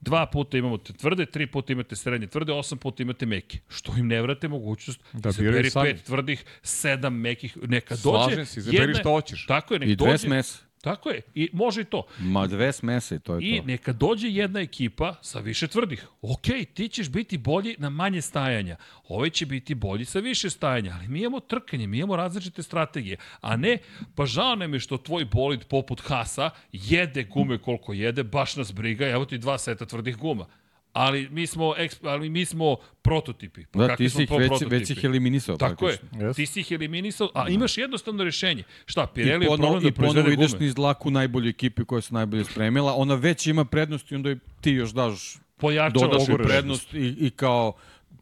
[0.00, 3.58] Dva puta imamo te tvrde, tri puta imate srednje tvrde, osam puta imate meke.
[3.68, 5.90] Što im ne vrate mogućnost Da da biraju sami.
[5.90, 8.02] pet tvrdih, sedam mekih, neka dođe.
[8.02, 9.46] Slažem se, izaberi šta hoćeš.
[9.46, 10.18] Tako je, nek I dve dođe.
[10.18, 10.58] smese.
[10.82, 12.06] Tako je, i može i to.
[12.18, 13.66] Ma dve smese, to je I to.
[13.66, 16.06] neka dođe jedna ekipa sa više tvrdih.
[16.22, 18.76] Ok, ti ćeš biti bolji na manje stajanja.
[19.08, 23.16] Ovaj će biti bolji sa više stajanja, ali mi imamo trkanje, mi imamo različite strategije.
[23.40, 23.78] A ne,
[24.14, 28.74] pa žao nam je što tvoj bolid poput Hasa jede gume koliko jede, baš nas
[28.74, 30.46] briga, evo ti dva seta tvrdih guma.
[30.92, 33.64] Ali mi smo, eksp- ali mi smo prototipi.
[33.70, 34.70] Pa Da, kakvi ti smo si ih već, prototipi?
[34.70, 35.56] već ih eliminisao.
[35.56, 36.28] Tako je, praktično.
[36.28, 36.36] Yes.
[36.36, 38.62] ti si ih eliminisao, a imaš jednostavno rešenje.
[38.86, 40.64] Šta, I Pirelli je problem da i ponovo ideš gume.
[40.64, 42.94] niz dlaku najbolju ekipi koja se najbolje spremila.
[42.94, 47.72] Ona već ima prednost i onda ti još daš, Pojačava dodaš prednost i, i kao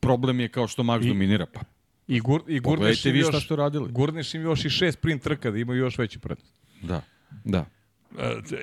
[0.01, 1.47] problem je kao što Max dominira.
[1.47, 1.61] Pa
[2.09, 3.93] I, gur, i gurneš im još, ste radili.
[3.93, 6.55] gurneš im još i šest sprint trka da imaju još veću prednost.
[6.83, 7.03] Da,
[7.45, 7.65] da.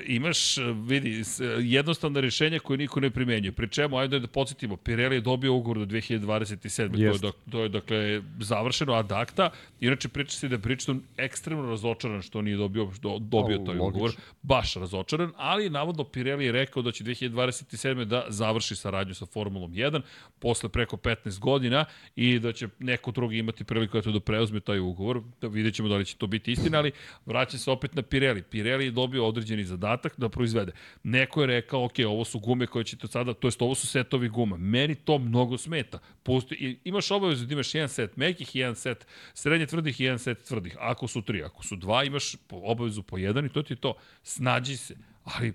[0.06, 0.56] Imaš,
[0.86, 1.22] vidi,
[1.60, 3.52] jednostavna rešenja koje niko ne primenjuje.
[3.52, 7.20] Pri čemu, ajde da podsjetimo, Pirelli je dobio ugovor do 2027.
[7.20, 9.50] To je, to je, dakle, završeno ad acta.
[9.80, 13.74] Inače, priča se da je Bridgestone ekstremno razočaran što nije dobio, što dobio A, taj
[13.74, 13.86] logično.
[13.86, 14.12] ugovor.
[14.42, 18.04] Baš razočaran, ali navodno Pirelli je rekao da će 2027.
[18.04, 20.00] da završi saradnju sa Formulom 1
[20.38, 21.84] posle preko 15 godina
[22.16, 25.22] i da će neko drugi imati priliku da preuzme taj ugovor.
[25.40, 26.92] Da vidjet ćemo da li će to biti istina, ali
[27.26, 28.42] vraća se opet na Pirelli.
[28.42, 30.72] Pirelli je dobio određeni zadatak da proizvede.
[31.02, 34.28] Neko je rekao, ok, ovo su gume koje ćete sada, to jest ovo su setovi
[34.28, 34.56] guma.
[34.56, 35.98] Meni to mnogo smeta.
[36.22, 40.44] Pusti, imaš obavezu da imaš jedan set mekih, jedan set srednje tvrdih i jedan set
[40.44, 40.76] tvrdih.
[40.80, 43.94] Ako su tri, ako su dva, imaš obavezu po jedan i to ti je to.
[44.22, 44.96] Snađi se.
[45.24, 45.52] Ali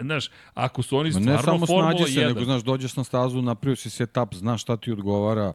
[0.00, 3.04] znaš, ako su oni stvarno ne samo Formula snađi se, 1, nego znaš, dođeš na
[3.04, 5.52] stazu, napravio si setup, znaš šta ti odgovara,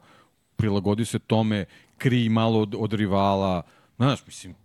[0.55, 1.65] prilagodi se tome,
[1.97, 3.61] krij malo od, od rivala,
[3.97, 4.55] znaš, mislim,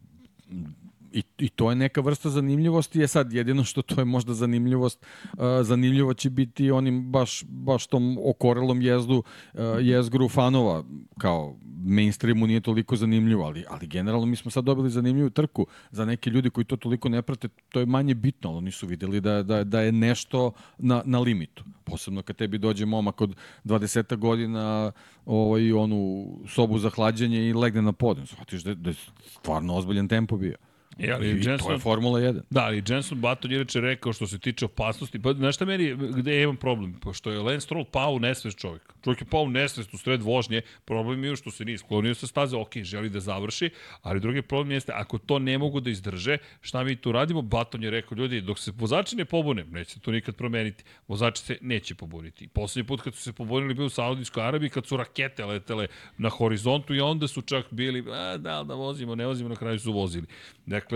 [1.13, 2.99] i, i to je neka vrsta zanimljivosti.
[2.99, 7.87] Je sad, jedino što to je možda zanimljivost, uh, zanimljivo će biti onim baš, baš
[7.87, 9.23] tom okorelom jezdu,
[9.55, 10.85] uh, jezgru fanova,
[11.19, 16.05] kao mainstreamu nije toliko zanimljivo, ali, ali generalno mi smo sad dobili zanimljivu trku za
[16.05, 19.21] neke ljudi koji to toliko ne prate, to je manje bitno, ali oni su videli
[19.21, 21.65] da, da, da je nešto na, na limitu.
[21.85, 24.93] Posebno kad tebi dođe momak od 20 godina
[25.27, 28.27] ovaj, onu sobu za hlađenje i legne na podijum.
[28.27, 30.57] Shvatiš da, da je stvarno ozbiljan tempo bio.
[30.99, 32.41] E, ali I, I to je Formula 1.
[32.51, 35.95] Da, ali Jenson Button je reče rekao što se tiče opasnosti, pa znaš šta meni,
[35.95, 36.95] gde ja imam problem?
[37.01, 38.83] Pošto je Lance Stroll pao u nesvest čovjek.
[39.05, 42.27] Čovjek je pao u nesvest u sred vožnje, problem je što se nije sklonio sa
[42.27, 43.71] staze, ok, želi da završi,
[44.03, 47.43] ali drugi problem jeste, ako to ne mogu da izdrže, šta mi tu radimo?
[47.43, 51.43] Button je rekao, ljudi, dok se vozači ne pobune, neće se to nikad promeniti, vozači
[51.43, 52.49] se neće pobuniti.
[52.49, 55.87] Poslednji put kad su se pobunili bio u Saudijskoj Arabiji, kad su rakete letele
[56.19, 59.79] na horizontu i onda su čak bili, a, da, da vozimo, ne vozimo, na kraju
[59.79, 60.27] su vozili.
[60.67, 60.88] Dakle,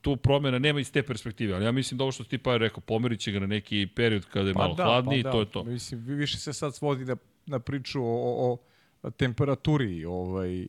[0.00, 2.80] tu promjena nema iz te perspektive, ali ja mislim da ovo što ti pa rekao,
[2.80, 5.64] pomerit će ga na neki period kada je malo hladniji i to je to.
[5.64, 8.06] Mislim, vi- više se sad svodi na, na priču o,
[8.52, 8.58] o,
[9.02, 10.66] o temperaturi, ovaj,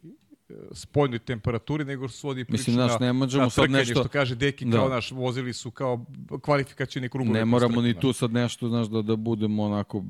[0.72, 3.99] spoljnoj temperaturi, nego se svodi priču Mislim, znaš, na, ne možemo na sad trkanje, nešto-
[3.99, 4.77] što kaže Deki, Da.
[4.77, 6.06] kao naš, vozili su kao
[6.41, 7.40] kvalifikacijni krugove.
[7.40, 10.03] Ne moramo ni tu sad nešto, znaš, da, da budemo onako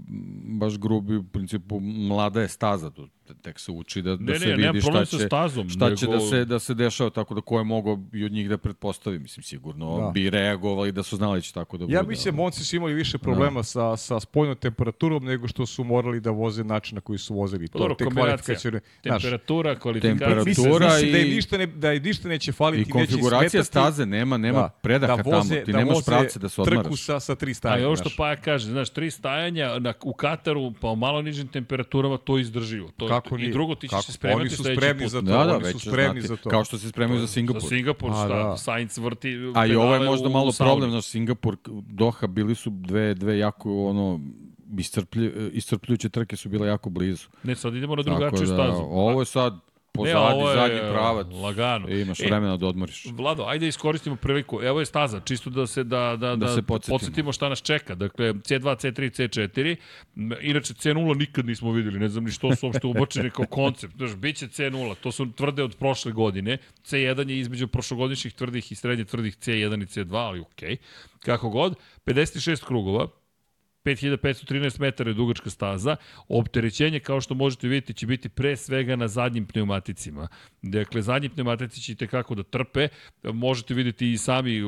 [0.43, 4.47] baš grubi, u principu mlada je staza, tu tek se uči da, da Ne, se
[4.47, 7.41] ne, vidi šta će, stazom, šta će nego- da se, da se dešava, tako da
[7.41, 10.11] ko je mogao i od njih da pretpostavi, mislim, sigurno Da.
[10.11, 11.95] bi reagovali da su znali da će tako da bude.
[11.95, 16.19] Ja mislim, momci su imali više problema sa, sa spoljnom temperaturom nego što su morali
[16.19, 17.68] da voze način na koji su vozili.
[17.68, 18.03] Pa dobro, te
[19.03, 20.11] znaš, Temperatura, kvalifikacija.
[20.11, 20.43] Temperatura.
[20.45, 23.65] Mislim, mislim da, i- ništa ne, da im ništa neće faliti, I neće konfiguracija smetati,
[23.65, 26.56] staze, nema, nema da, predaha da voze, tamo, ti da nemaš voze pravce da se
[26.56, 27.01] trku odmaraš.
[27.01, 27.81] sa, sa tri A stajanja.
[27.81, 28.10] i ovo što.
[28.18, 32.41] Paja kaže, znaš, tri stajanja na, u Kataru, pa u malo nižim temperaturama, to je
[32.41, 32.89] izdrživo.
[32.89, 33.51] To, Kako I nije?
[33.51, 34.01] drugo, ti ćeš Kako?
[34.03, 35.11] se spremati Oni su spremni put.
[35.11, 35.25] za to.
[35.25, 36.27] Da, da, oni su spremni znati.
[36.27, 36.49] za to.
[36.49, 37.61] Kao što se spremaju za Singapur.
[37.61, 38.57] Za Singapur, šta, da.
[38.57, 41.55] Sainz vrti A i ovo je možda malo problem, znaš, Singapur,
[41.87, 44.19] Doha, bili su dve, dve jako, ono,
[44.77, 47.27] iscrplju, iscrpljujuće trke su bile jako blizu.
[47.43, 48.81] Ne, sad idemo na drugačiju da, stazu.
[48.81, 49.59] ovo je sad
[49.91, 51.28] pozadi, Ne, je, zadnji pravac.
[51.34, 51.90] lagano.
[51.90, 53.06] I imaš E, vremena da odmoriš.
[53.07, 54.60] Vlado, ajde iskoristimo priliku.
[54.64, 56.98] Evo je staza, čisto da se da da da, se podsjetimo.
[56.98, 57.95] podsjetimo šta nas čeka.
[57.95, 59.76] Dakle C2, C3, C4.
[60.16, 63.95] M, Inače C0 nikad nismo videli, ne znam ni što su uopšte ubačeni kao koncept.
[63.95, 66.57] Znaš, biće C0, to su tvrde od prošle godine.
[66.82, 70.78] C1 je između prošlogodišnjih tvrdih i srednje tvrdih C1 i C2, ali okej.
[71.20, 71.76] Kako god,
[72.06, 73.07] 56 krugova,
[73.85, 75.95] 5513 metara je dugačka staza.
[76.27, 80.27] Opterećenje, kao što možete vidjeti, će biti pre svega na zadnjim pneumaticima.
[80.61, 82.88] Dakle, zadnji pneumatici će kako da trpe.
[83.23, 84.61] Možete vidjeti i sami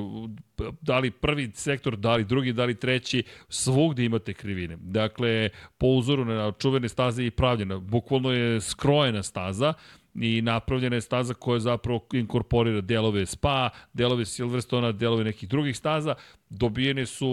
[0.81, 4.77] da li prvi sektor, da li drugi, da li treći, svugde imate krivine.
[4.81, 7.79] Dakle, po uzoru na čuvene staze je i pravljena.
[7.79, 9.73] Bukvalno je skrojena staza
[10.15, 16.15] i napravljena je staza koja zapravo inkorporira delove Spa, delove Silverstona, delove nekih drugih staza,
[16.49, 17.29] dobijene su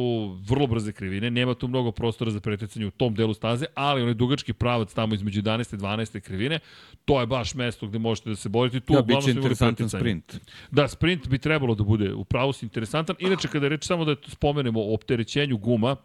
[0.49, 4.15] vrlo brze krivine, nema tu mnogo prostora za preticanje u tom delu staze, ali onaj
[4.15, 5.75] dugački pravac tamo između 11.
[5.75, 6.21] i 12.
[6.21, 6.59] krivine,
[7.05, 8.81] to je baš mesto gde možete da se borite.
[8.81, 10.41] Tu ja, bit će interesantan sprint.
[10.71, 13.17] Da, sprint bi trebalo da bude u pravu interesantan.
[13.19, 15.97] Inače, kada reč samo da spomenemo o opterećenju guma,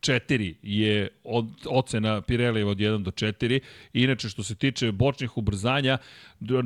[0.00, 3.60] 4 je od, ocena Pirelli od 1 do 4.
[3.92, 5.98] Inače, što se tiče bočnih ubrzanja,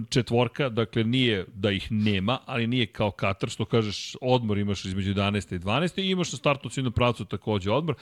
[0.08, 5.14] četvorka, dakle nije da ih nema, ali nije kao Katar, što kažeš, odmor imaš između
[5.14, 5.54] 11.
[5.54, 6.02] i 12.
[6.02, 7.94] i imaš na startu ciljnom pravcu takođe odmor.
[7.94, 7.98] E,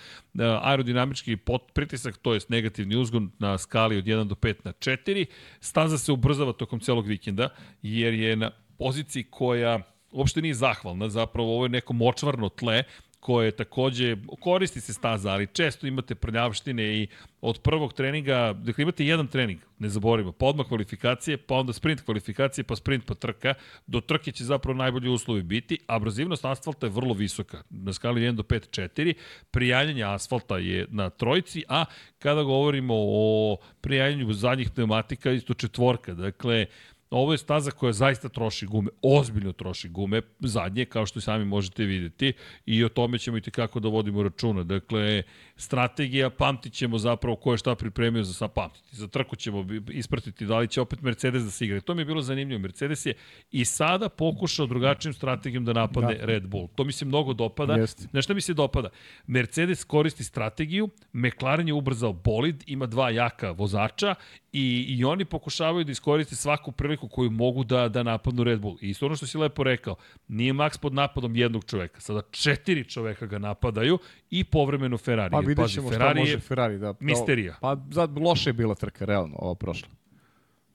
[0.62, 5.27] aerodinamički pot, pritisak, to je negativni uzgon na skali od 1 do 5 na 4.
[5.61, 7.49] Staza se ubrzava tokom celog vikenda,
[7.82, 9.81] jer je na poziciji koja
[10.15, 12.82] uopšte nije zahvalna, zapravo ovo je neko močvarno tle
[13.25, 17.07] koje takođe koristi se staza, ali često imate prljavštine i
[17.41, 22.01] od prvog treninga, dakle imate jedan trening, ne zaboravimo, pa odmah kvalifikacije, pa onda sprint
[22.01, 23.55] kvalifikacije, pa sprint pa trka,
[23.87, 28.33] do trke će zapravo najbolji uslovi biti, abrazivnost asfalta je vrlo visoka, na skali 1
[28.33, 29.15] do 5, 4,
[29.51, 31.85] prijanjanje asfalta je na trojci, a
[32.19, 36.67] kada govorimo o prijanjanju zadnjih pneumatika, isto četvorka, dakle,
[37.10, 41.85] Ovo je staza koja zaista troši gume, ozbiljno troši gume, zadnje, kao što sami možete
[41.85, 42.32] videti,
[42.66, 44.62] i o tome ćemo i tekako da vodimo računa.
[44.62, 45.22] Dakle,
[45.56, 48.97] strategija, pamtit ćemo zapravo ko je šta pripremio za sam pamtiti.
[48.97, 51.81] Za trku ćemo ispratiti da li će opet Mercedes da se igra.
[51.81, 52.60] To mi je bilo zanimljivo.
[52.60, 53.14] Mercedes je
[53.51, 56.24] i sada pokušao drugačijom strategijom da napadne da.
[56.24, 56.68] Red Bull.
[56.74, 57.86] To mi se mnogo dopada.
[57.86, 58.89] Znaš šta mi se dopada?
[59.26, 64.14] Mercedes koristi strategiju, McLaren je ubrzao bolid, ima dva jaka vozača
[64.52, 68.77] i, i oni pokušavaju da iskoriste svaku priliku koju mogu da, da napadnu Red Bull.
[68.81, 69.97] I isto ono što si lepo rekao,
[70.29, 73.99] nije Max pod napadom jednog čoveka, sada četiri čoveka ga napadaju
[74.31, 75.31] i povremeno Ferrari.
[75.31, 76.79] Pa vidjet ćemo Ferrari šta može Ferrari.
[76.79, 77.57] Da, misterija.
[77.61, 79.89] Pa za, loše je bila trka, realno, ovo prošlo.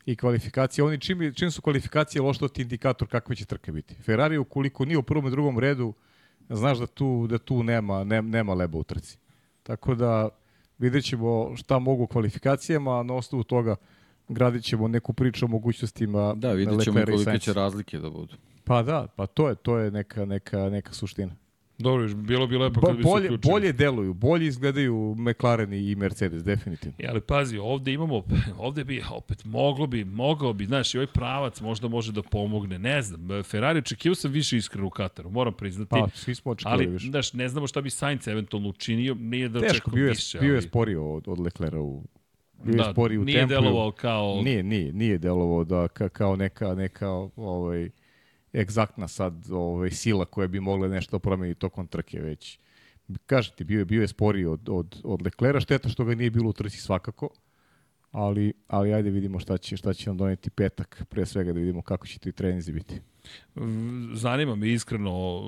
[0.06, 3.96] I kvalifikacije, oni čim, čim su kvalifikacije loš, to ti indikator kakve će trke biti.
[3.96, 5.94] Ferrari ukoliko nije u prvom i drugom redu,
[6.50, 9.18] znaš da tu, da tu nema, ne, nema leba u trci.
[9.64, 10.30] Tako da
[10.78, 13.76] vidjet ćemo šta mogu kvalifikacijama, a na osnovu toga
[14.30, 18.35] gradit ćemo neku priču o mogućnostima Da, vidjet ćemo kolike će razlike da budu.
[18.64, 21.35] Pa da, pa to je, to je neka, neka, neka suština.
[21.80, 23.51] Dobro, bilo bi lepo kad bi bolje, se uključili.
[23.51, 26.95] Bolje deluju, bolje izgledaju McLaren i Mercedes, definitivno.
[26.99, 28.23] Ja, ali pazi, ovde imamo,
[28.57, 32.80] ovde bi, opet, moglo bi, mogao bi, znaš, i ovaj pravac možda može da pomogne,
[32.80, 35.89] ne znam, Ferrari očekivao sam više iskreno u Kataru, moram priznati.
[35.89, 37.07] Pa, svi smo očekivali ali, više.
[37.07, 40.39] znaš, ne znamo šta bi Sainz eventualno učinio, nije da Teško, bio je, više.
[40.39, 42.03] bio je sporio od, od Leclera u
[42.64, 43.53] bio da, je spori u nije tempu.
[43.53, 44.41] Nije delovao kao...
[44.44, 47.90] Nije, nije, nije delovao da, ka, kao neka, neka ovaj,
[48.53, 52.60] egzaktna sad ovaj, sila koja bi mogla nešto da promeni tokom trke već.
[53.26, 56.49] Kažete, bio je, bio je sporiji od, od, od Leklera, šteta što ga nije bilo
[56.49, 57.30] u trci svakako,
[58.11, 61.81] ali, ali ajde vidimo šta će, šta će nam doneti petak, pre svega da vidimo
[61.81, 63.02] kako će ti trenizi biti.
[64.14, 65.41] Zanima me iskreno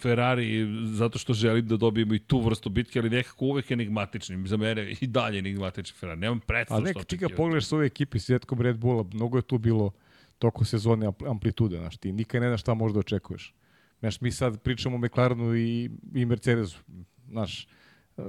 [0.00, 4.48] Ferrari zato što želim da dobijemo i tu vrstu bitke, ali nekako uvek enigmatični.
[4.48, 6.20] Za mene i dalje enigmatični Ferrari.
[6.20, 7.04] Nemam predstav što očekivati.
[7.04, 9.58] Ali neka ti ga pogledaš s ove ekipe s Vjetkom Red Bulla, mnogo je tu
[9.58, 9.92] bilo
[10.38, 13.54] toko sezone amplitude, znaš, ti nikad ne znaš šta možda očekuješ.
[14.00, 16.78] Znaš, mi sad pričamo o McLarenu i, i Mercedesu,
[17.28, 17.64] znaš,
[18.16, 18.22] e,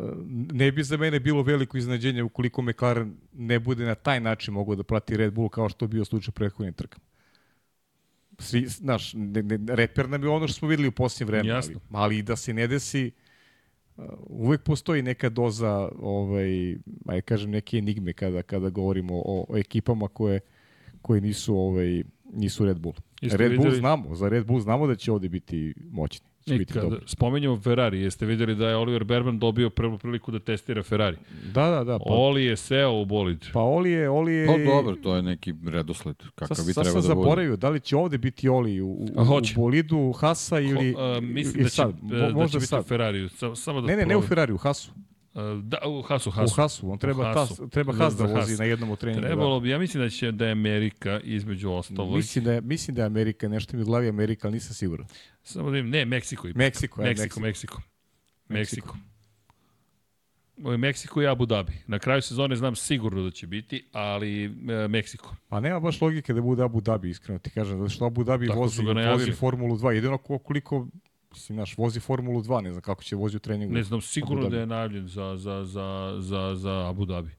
[0.52, 4.76] ne bi za mene bilo veliko iznenađenje ukoliko McLaren ne bude na taj način mogao
[4.76, 7.13] da prati Red Bull kao što je bio slučaj prethodnim trkama.
[8.44, 11.76] Svi, znaš, ne, ne, reper nam je ono što smo videli u posljednjem vremenu, ali,
[11.92, 13.12] ali da se ne desi,
[13.98, 16.76] uh, uvek postoji neka doza, ovaj,
[17.06, 20.40] aj kažem, neke enigme kada, kada govorimo o, o ekipama koje
[21.02, 22.04] koji nisu ovaj
[22.34, 22.96] nisu Red Bull.
[23.22, 23.70] Jeste Red videli...
[23.70, 26.28] Bull znamo, za Red Bull znamo da će ovde biti moćni.
[26.48, 27.00] Će I biti dobro.
[27.06, 31.18] spomenjamo Ferrari, jeste videli da je Oliver Berman dobio prvu priliku da testira Ferrari?
[31.54, 32.00] Da, da, da.
[32.00, 33.46] Pa, Oli je seo u bolid.
[33.54, 34.10] Pa Oli je...
[34.10, 34.48] Oli je...
[34.48, 37.02] Pa dobro, to je neki redosled kakav sa, bi treba da bude.
[37.02, 40.94] Sad sam zaboravio, da li će ovde biti Oli u, u, u bolidu Hasa ili...
[40.94, 43.30] Ko, uh, mislim da će, sad, da će biti u Ferrariju.
[43.56, 44.92] Samo da ne, ne, ne u Ferrariju, Hasu.
[45.64, 46.54] Da, u Hasu, Hasu.
[46.54, 47.56] U Hasu, on treba, Hasu.
[47.56, 48.60] Tas, treba Has da vozi Has.
[48.60, 49.26] na jednom u treningu.
[49.26, 49.64] Trebalo da.
[49.64, 52.16] bi, ja mislim da će da je Amerika između ostalog.
[52.16, 55.08] Mislim da je, mislim da je Amerika, nešto mi u glavi Amerika, ali nisam siguran.
[55.44, 56.48] Samo da im, ne, Meksiko.
[56.48, 56.58] Ipak.
[56.58, 57.82] Meksiko, je, Meksiko, Meksiko.
[58.50, 58.98] Meksiko.
[58.98, 60.78] Meksiko.
[60.78, 61.74] Meksiko i Abu Dhabi.
[61.88, 65.36] Na kraju sezone znam sigurno da će biti, ali e, Meksiko.
[65.48, 68.48] Pa nema baš logike da bude Abu Dhabi, iskreno ti kažem, zato što Abu Dhabi
[68.48, 68.82] Tako vozi,
[69.12, 69.90] vozi Formulu 2.
[69.90, 70.88] Jedino koliko
[71.34, 73.74] Mislim, naš, vozi Formulu 2, ne znam kako će vozi u treningu.
[73.74, 77.32] Ne znam, sigurno da je najavljen za, za, za, za, za Abu Dhabi.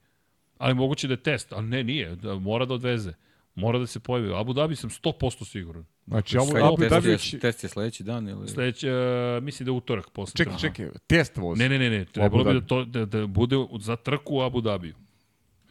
[0.59, 2.17] Ali moguće da je test, ali ne, nije.
[2.17, 3.13] Da, mora da odveze.
[3.55, 4.35] Mora da se pojavi.
[4.35, 5.85] Abu Dhabi sam 100% siguran.
[6.07, 7.09] Znači, Abu, Abu Dhabi...
[7.09, 8.49] Je, test je sledeći dan ili...
[8.49, 10.35] Sledeći, uh, mislim da je utorak posle.
[10.37, 11.63] Čekaj, čekaj, test vozi.
[11.63, 12.05] Ne, ne, ne, ne.
[12.05, 14.95] Trebalo bi da, to, da, da bude za trku u Abu Dhabiju.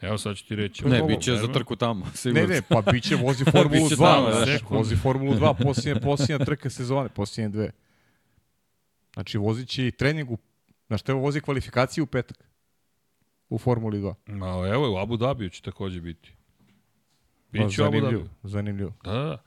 [0.02, 0.86] Evo sad ću ti reći.
[0.86, 2.06] Ne, bit će za trku tamo.
[2.06, 2.48] Ne, sigurno.
[2.48, 4.78] ne, pa biće vozi Formulu Biće 2, tamo, sekund.
[4.78, 7.72] vozi Formulu 2, posljednja, posljednja trka sezone, posljednje dve.
[9.14, 9.40] Znači,
[9.78, 10.38] i trening u,
[10.88, 12.38] znaš, treba vozi kvalifikaciju u petak
[13.50, 14.14] u Formuli 2.
[14.28, 16.34] Ma, evo, u Abu Dhabiju će takođe biti.
[17.52, 18.30] Pa, Biće u Abu zanimljivo, Dhabiju.
[18.44, 18.94] zanimljivo.
[19.04, 19.38] Da, da.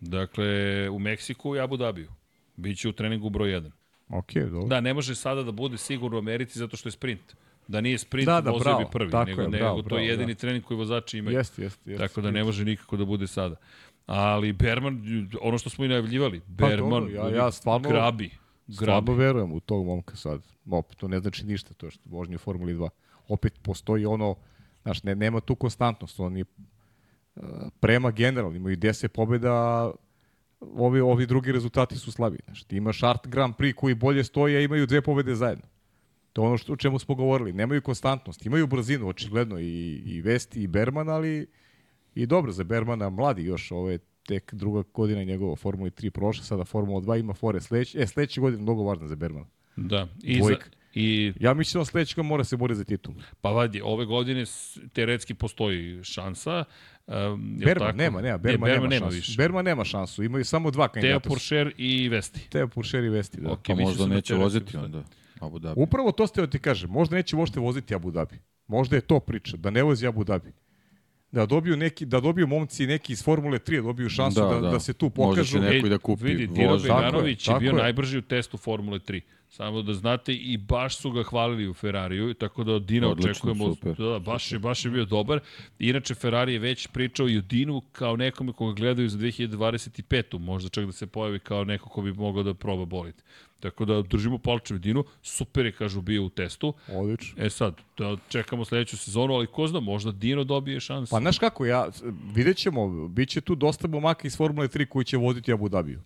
[0.00, 0.46] Dakle,
[0.90, 2.08] u Meksiku i Abu Dhabiju.
[2.56, 3.70] Biće u treningu broj 1.
[4.10, 4.66] Ok, dobro.
[4.66, 7.36] Da, ne može sada da bude sigurno u Americi zato što je sprint.
[7.68, 8.78] Da nije sprint, Da, da, vozio bravo.
[8.78, 10.38] bi prvi, Tako nego, je, nego bravo, to bravo, je jedini da.
[10.38, 11.36] trening koji vozači imaju.
[11.36, 12.06] Jeste, jeste, jeste.
[12.06, 13.56] Tako da ne može nikako da bude sada.
[14.06, 15.02] Ali Berman,
[15.40, 18.30] ono što smo i najavljivali, Pa Berman dobro, ja- ja stvarno- grabi.
[18.66, 19.14] Grabi.
[19.14, 20.42] Verujem u tog momka sad.
[20.70, 22.88] Opet, to ne znači ništa, to je što vožnje u Formuli 2.
[23.28, 24.36] Opet postoji ono,
[24.82, 26.20] znaš, ne, nema tu konstantnost.
[26.20, 27.42] Oni uh,
[27.80, 29.90] prema generalno imaju 10 pobjeda,
[30.60, 32.38] ovi, ovi drugi rezultati su slabi.
[32.44, 35.64] Znaš, ti imaš Art Grand Prix koji bolje stoji, a imaju dve pobjede zajedno.
[36.32, 37.52] To je ono što, o čemu smo govorili.
[37.52, 38.46] Nemaju konstantnost.
[38.46, 41.46] Imaju brzinu, očigledno, i, i Vesti i Berman, ali
[42.14, 46.44] i dobro za Bermana, mladi još, ovo je tek druga godina njegova Formula 3 prošla,
[46.44, 47.98] sada Formula 2 ima fore sledeće.
[47.98, 49.46] E, sledeće godine mnogo važno za Bermana.
[49.76, 50.08] Da.
[50.22, 50.66] I, za, Dvojka.
[50.94, 53.14] i Ja mislim da sledeće godine mora se boriti za titul.
[53.40, 54.44] pa vadi, ove godine
[54.92, 56.64] teoretski postoji šansa.
[57.06, 57.14] Um,
[57.58, 57.96] jel Berman tako?
[57.96, 59.16] nema, nema, Ne, Berman, Berman nema, nema šansu.
[59.16, 59.34] više.
[59.36, 61.28] Berman nema šansu, imaju samo dva Teo kandidata.
[61.28, 62.48] Porcher i Vesti.
[62.50, 63.52] Teo Puršer i Vesti, da.
[63.52, 65.04] Ok, Pa možda da neće voziti onda.
[65.40, 65.80] Abu Dhabi.
[65.80, 68.38] Upravo to ste da ti kažem, možda neće uopšte voziti Abu Dhabi.
[68.66, 70.52] Možda je to priča, da ne vozi Abu Dhabi.
[71.32, 74.60] Da dobiju neki da dobiju momci neki iz Formule 3 da dobiju šansu da, Da,
[74.60, 74.80] da, da.
[74.80, 75.52] se tu Možda pokažu.
[75.52, 77.72] će neko i da kupi Vidi, Dino Tako je bio je.
[77.72, 79.20] najbrži u testu Formule 3.
[79.48, 83.30] Samo da znate, i baš su ga hvalili u Ferrariju, tako da od Dina Odlično,
[83.30, 83.94] očekujemo, super.
[83.94, 85.40] da, baš je, baš je bio dobar.
[85.78, 90.38] Inače, Ferrari je već pričao i o Dinu kao nekome koga gledaju za 2025.
[90.38, 93.22] Možda čak da se pojavi kao neko ko bi mogao da proba boliti.
[93.62, 96.74] Tako da držimo palčevi Dinu, super je, kažu, bio u testu.
[96.88, 97.44] Odlično.
[97.44, 101.10] E sad, da čekamo sledeću sezonu, ali ko zna, možda Dino dobije šansu.
[101.10, 101.88] Pa znaš kako, ja,
[102.34, 106.00] vidjet ćemo, bit će tu dosta momaka iz Formule 3 koji će voditi Abu Dhabiju.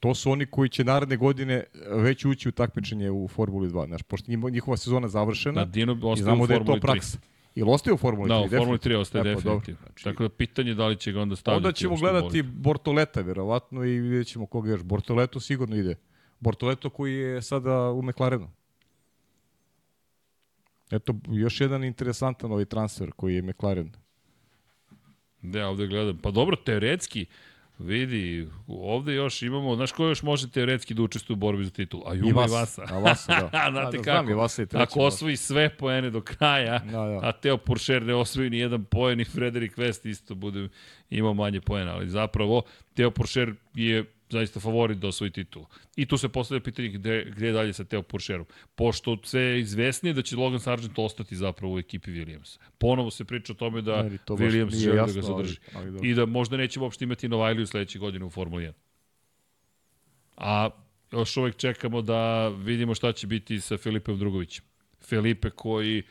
[0.00, 3.86] To su oni koji će naredne godine već ući u takmičenje u Formuli 2.
[3.86, 6.80] Znaš, pošto njihova sezona završena da, Dino i znamo da je to Formuli 3.
[6.80, 7.18] praksa.
[7.54, 8.46] Ili ostaje u Formuli Da, 3?
[8.46, 9.80] u Formuli 3 ostaje E, pa definitivno.
[9.86, 11.66] Znači, Tako da pitanje je da li će ga onda stavljati.
[11.66, 12.42] Onda ćemo gledati.
[12.42, 14.82] Bortoleta, verovatno, i vidjet ćemo koga još.
[14.82, 15.96] Bortoleto sigurno ide.
[16.44, 18.50] Bortoleto koji je sada u McLarenu.
[20.90, 23.92] Eto, još jedan interesantan ovaj transfer koji je McLaren.
[25.42, 26.18] Da, ovde gledam.
[26.18, 27.26] Pa dobro, teoretski,
[27.78, 32.02] vidi, ovde još imamo, znaš ko još može teoretski da učestvuje u borbi za titul?
[32.06, 32.82] A Juma i Vas- Vasa.
[32.90, 33.50] A Vasa, da.
[33.58, 34.26] A, znate da, kako?
[34.26, 34.82] Znam Vasa i treći.
[34.82, 37.20] Ako osvoji sve poene do kraja, Da, da.
[37.22, 40.68] a Teo Puršer ne osvoji ni jedan poen i Frederik West isto bude
[41.10, 42.62] imao manje poena, ali zapravo
[42.94, 45.64] Teo Puršer je zaista favorit da osvoji titul.
[45.96, 48.46] I tu se postavlja pitanje gde, gde je dalje sa Teo Puršerom.
[48.74, 52.58] Pošto je izvesnije da će Logan Sargent ostati zapravo u ekipi Williamsa.
[52.78, 55.56] Ponovo se priča o tome da Meni to Williams želi da ga zadrži.
[55.74, 56.08] ali- ali.
[56.10, 58.72] I da možda neće uopšte imati Novajliju sledeće godine u Formuli 1.
[60.36, 60.70] A
[61.12, 64.64] još uvek čekamo da vidimo šta će biti sa Filipem Drugovićem.
[65.02, 66.02] Filipe koji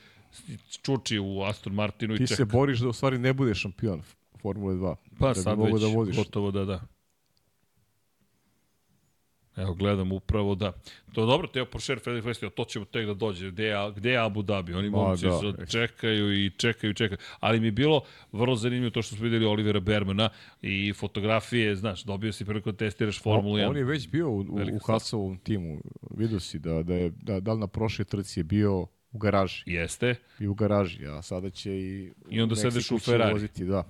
[0.81, 2.45] čuči u Aston Martinu Ti i se čeka.
[2.47, 4.01] boriš da u stvari ne budeš šampion
[4.37, 4.95] Formule 2.
[5.19, 6.15] Pa da sad već da voziš.
[6.15, 6.81] gotovo da da.
[9.55, 10.71] Evo, gledam upravo da.
[11.13, 13.51] To je dobro, Teo Porcher, Fredrik Vestio, to ćemo tek da dođe.
[13.51, 14.73] Gde je, gde je Abu Dhabi?
[14.73, 15.25] Oni momci
[15.57, 15.65] da.
[15.65, 17.17] čekaju i čekaju i čekaju.
[17.39, 18.01] Ali mi je bilo
[18.31, 20.29] vrlo zanimljivo to što smo videli Olivera Bermana
[20.61, 23.69] i fotografije, znaš, dobio si priliku da testiraš Formulu 1.
[23.69, 24.79] On je već bio u, u, u.
[24.85, 25.81] Hasovom timu.
[26.17, 29.63] Vidio si da, da je, da, da li na prošloj trci je bio u garaži.
[29.65, 30.15] Jeste.
[30.39, 32.11] I u garaži, a sada će i...
[32.29, 33.33] I onda sedeš u Ferrari.
[33.33, 33.83] Voziti, da.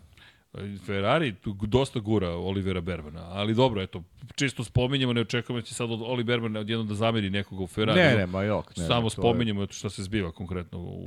[0.77, 4.03] Ferrari tu dosta gura Olivera Bermana, ali dobro, eto,
[4.35, 7.67] čisto spominjemo, ne očekujemo da će sad od Oli Berman odjednom da zameri nekoga u
[7.67, 7.99] Ferrari.
[7.99, 8.77] Ne, ne, ma jok.
[8.77, 10.97] Ne, Samo ne, je- spominjemo eto šta se zbiva konkretno u,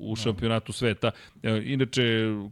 [0.00, 1.10] u šampionatu sveta.
[1.42, 2.02] E, Inače,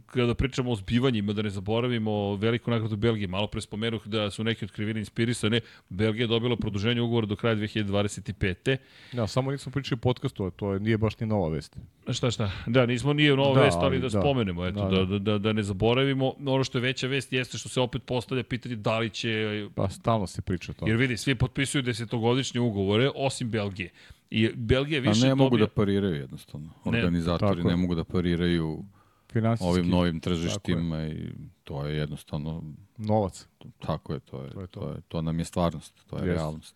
[0.05, 4.43] kada pričamo o zbivanjima, da ne zaboravimo veliku nagradu Belgije, malo pre spomenuh da su
[4.43, 5.59] neki od krivine inspirisane,
[5.89, 8.77] Belgija je dobila produženje ugovora do kraja 2025.
[9.13, 11.77] Da, samo nismo pričali podcastu, to je, nije baš ni nova vest.
[12.09, 12.51] Šta, šta?
[12.67, 14.21] Da, nismo nije nova Da, vest, ali ali da, da.
[14.21, 15.05] spomenemo, eto, Da, da, da.
[15.05, 16.26] da, da, da ne zaboravimo.
[16.45, 19.45] Ono što je veća vest jeste što se opet postavlja pitanje da li će
[19.75, 20.91] Pa stalno se priča o tome.
[20.91, 23.89] Jer vidi, svi potpisuju desetogodišnje ugovore, osim Belgije.
[24.29, 25.65] I Belgija A više ne mogu dobija...
[25.65, 26.69] da pariraju jednostavno.
[26.85, 27.77] Ne, Organizatori tako ne je.
[27.77, 28.83] mogu da pariraju
[29.31, 31.29] Finansijski ovim novim tržištima i
[31.63, 32.63] to je jednostavno
[32.97, 33.47] novac.
[33.79, 34.79] tako je, to je, To to, je to.
[34.79, 34.89] to.
[34.89, 36.33] je, to nam je stvarnost, to je Jeste.
[36.33, 36.75] realnost.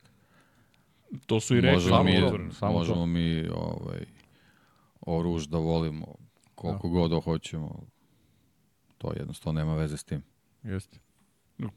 [1.26, 1.73] To su i rekli.
[1.73, 3.06] Možemo samo mi, to, samo možemo to.
[3.06, 4.06] mi ovaj,
[5.02, 6.15] oruž da volimo
[6.56, 7.84] koliko god da hoćemo.
[9.02, 10.22] To jednostavno nema veze s tim.
[10.64, 10.99] Jeste.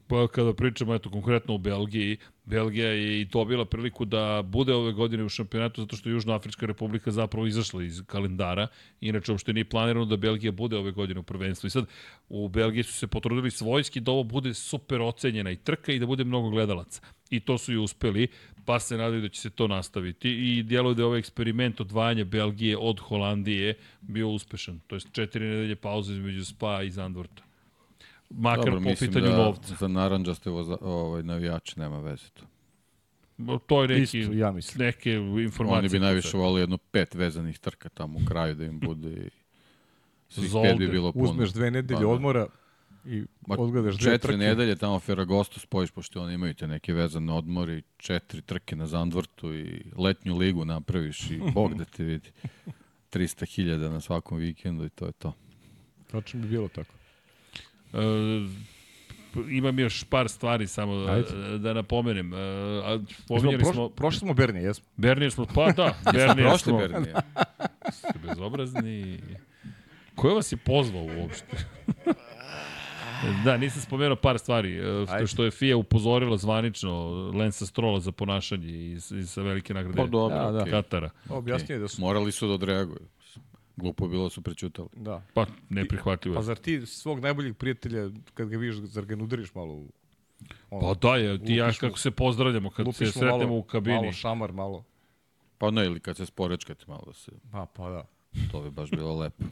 [0.07, 4.91] Pa kada pričamo eto konkretno o Belgiji, Belgija je i dobila priliku da bude ove
[4.93, 8.67] godine u šampionatu zato što je Južnoafrička republika zapravo izašla iz kalendara.
[9.01, 11.67] Inače, uopšte nije planirano da Belgija bude ove godine u prvenstvu.
[11.67, 11.85] I sad,
[12.29, 16.05] u Belgiji su se potrudili svojski da ovo bude super ocenjena i trka i da
[16.05, 17.01] bude mnogo gledalaca.
[17.29, 18.27] I to su i uspeli,
[18.65, 20.29] pa se nadaju da će se to nastaviti.
[20.29, 24.79] I djeluje da je ovaj eksperiment odvajanja Belgije od Holandije bio uspešan.
[24.87, 27.43] To je četiri nedelje pauze između Spa i Zandvorta
[28.29, 29.75] makar Dobro, po pitanju da novca.
[29.75, 32.45] za naranđaste voza, ovaj, navijače nema veze to.
[33.67, 34.85] To je neki, Isto, ja mislim.
[34.85, 35.13] neke
[35.43, 35.79] informacije.
[35.79, 39.29] Oni bi najviše volili jedno pet vezanih trka tamo u kraju da im bude i
[40.29, 40.69] svih Zolde.
[40.69, 41.25] pet bi bilo puno.
[41.25, 42.07] Uzmeš dve nedelje Pa da.
[42.07, 42.47] odmora
[43.05, 44.37] i Ma, odgledaš dve četiri trke.
[44.37, 49.55] nedelje tamo Ferragosto spojiš, pošto oni imaju te neke vezane odmori, četiri trke na Zandvortu
[49.55, 52.31] i letnju ligu napraviš i bog da te vidi.
[53.11, 55.33] 300.000 na svakom vikendu i to je to.
[56.11, 56.93] Tačno bi bilo tako.
[57.93, 57.97] E,
[59.49, 61.57] imam još par stvari samo da, Ajde.
[61.57, 62.33] da napomenem.
[62.33, 63.89] E, a, pominjali prošli, smo...
[63.89, 64.85] prošli smo Bernije, jesmo.
[64.97, 65.45] Bernije smo...
[65.55, 66.77] Pa da, Bernije Prošli smo...
[66.77, 67.13] Bernije.
[67.91, 69.19] Ste bezobrazni.
[70.15, 71.57] Ko je vas je pozvao uopšte?
[73.43, 74.75] da, nisam spomenuo par stvari.
[74.75, 75.27] e, Ajde.
[75.27, 76.91] Što je FIA upozorila zvanično
[77.35, 80.61] Lensa Strola za ponašanje iz, iz sa velike nagrade Pa dobro, Da, da.
[80.61, 80.71] okej.
[80.71, 81.09] Katara.
[81.29, 82.01] Objasnije da su...
[82.01, 82.99] Morali su da odreaguju.
[83.77, 84.89] Glupo je bilo da su prećutali.
[84.95, 85.21] Da.
[85.33, 86.35] Pa, neprihvatljivo.
[86.35, 89.91] Pa zar ti svog najboljeg prijatelja, kad ga vidiš, zar ga ne udariš malo u...
[90.69, 93.63] ono, Pa da je, ti i ja kako se pozdravljamo kad se sretnemo malo, u
[93.63, 93.95] kabini.
[93.95, 94.83] Malo šamar, malo.
[95.57, 98.05] Pa ne, ili kad se sporečkate malo da se, Pa, pa da.
[98.51, 99.43] to bi baš bilo lepo.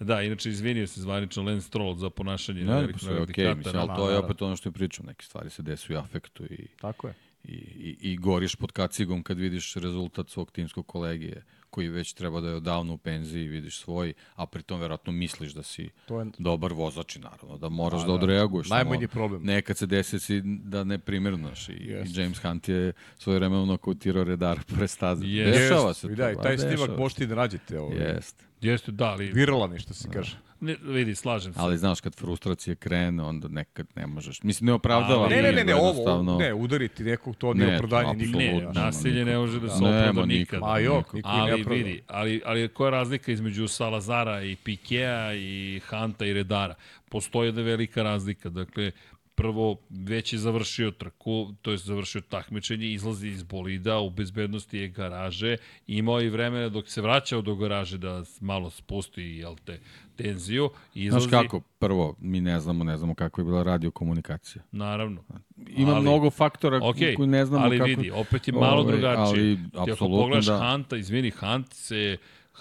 [0.00, 3.12] Da, inače izvinio se zvanično Lance Stroll za ponašanje na Ne, pa velikom sve je
[3.12, 3.54] nagradi okej, Katara.
[3.56, 6.44] mislim, ali to je opet ono što je pričao, neke stvari se desuju u afektu
[6.44, 7.14] i, Tako je.
[7.44, 12.40] i, i, i goriš pod kacigom kad vidiš rezultat svog timskog kolegije koji već treba
[12.40, 16.26] da je odavno u penziji, vidiš svoj, a pritom verovatno misliš da si To je
[16.38, 18.12] dobar vozač i naravno da moraš Pa, da, da.
[18.14, 18.68] odreaguješ.
[18.68, 19.42] najmanji problem.
[19.44, 22.16] Nekad se desi si da ne primirnaš i, Jest.
[22.16, 25.26] i James Hunt je svoje vremeno nokautirao redar pored staze.
[25.26, 25.58] Jest.
[25.58, 26.16] Dešava se I to.
[26.16, 27.78] da, i ba, taj snimak možete i da nađete.
[27.78, 27.96] Ovaj.
[27.98, 28.44] Jeste.
[28.60, 30.36] Jeste, da, ali Viralan je, što se kaže.
[30.60, 31.60] ne, vidi, slažem se.
[31.60, 34.42] Ali znaš, kad frustracije krene, onda nekad ne možeš.
[34.42, 35.24] Mislim, ne opravdava.
[35.24, 38.40] Ali- Ne, ne, ne, ne, ovo, ne, udariti nekog, to nije Ne, opravdanje nikad.
[38.40, 40.60] ne, nasilje ne može da se opravda nikad.
[40.60, 41.74] Ma jok, niko i ne Ali opravda.
[41.76, 46.74] vidi, ali, ali koja je razlika između Salazara i Pikea i Hanta i Redara?
[47.08, 48.48] Postoji jedna velika razlika.
[48.50, 48.90] Dakle,
[49.34, 54.88] prvo, već je završio trku, to je završio takmičenje, izlazi iz bolida, u bezbednosti je
[54.88, 59.80] garaže, imao je i vremena dok se vraćao do garaže da malo spusti jel te,
[60.16, 60.70] tenziju.
[60.94, 64.62] Izlazi, Znaš kako, prvo, mi ne znamo, ne znamo kako je bila radio komunikacija.
[64.72, 65.24] Naravno.
[65.68, 67.88] Ima Ali- mnogo faktora Ok, koji ne znamo ali kako...
[67.88, 69.58] vidi, opet je malo Ovaj, drugačije.
[69.74, 70.58] ali ako pogledaš da.
[70.58, 72.16] Hanta, izvini, Hunt se,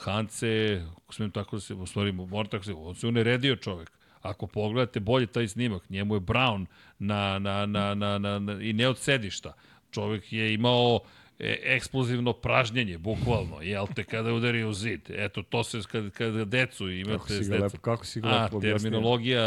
[0.06, 3.56] Hunt se, ako smijem tako da se, u stvari, mora tako se, on se uneredio
[3.56, 3.99] čovek.
[4.22, 6.66] Ako pogledate bolje taj snimak, njemu je Brown
[7.00, 9.54] na, na, na, na, na, na, i ne od sedišta.
[9.92, 11.00] Čovek je imao
[11.40, 15.02] e, eksplozivno pražnjenje, bukvalno, jel te, kada udari u zid.
[15.10, 18.44] Eto, to se, kad, kada decu imate Kako si ga lepo, kako si ga A,
[18.44, 18.80] lepo objasnio.
[18.80, 19.42] terminologija,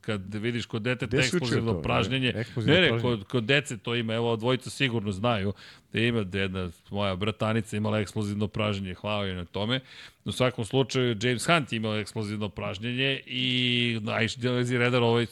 [0.00, 1.82] kad vidiš kod deteta si učio eksplozivno to?
[1.82, 2.32] pražnjenje.
[2.36, 3.16] Eksplozivno Ne, ne, pražnjenje.
[3.16, 5.52] kod, kod dece to ima, evo, dvojica sigurno znaju
[5.92, 9.80] da ima jedna moja bratanica imala eksplozivno pražnjenje, hvala joj na tome.
[10.24, 13.98] U svakom slučaju, James Hunt imao eksplozivno pražnjenje i
[14.36, 15.26] delazi redar ovaj,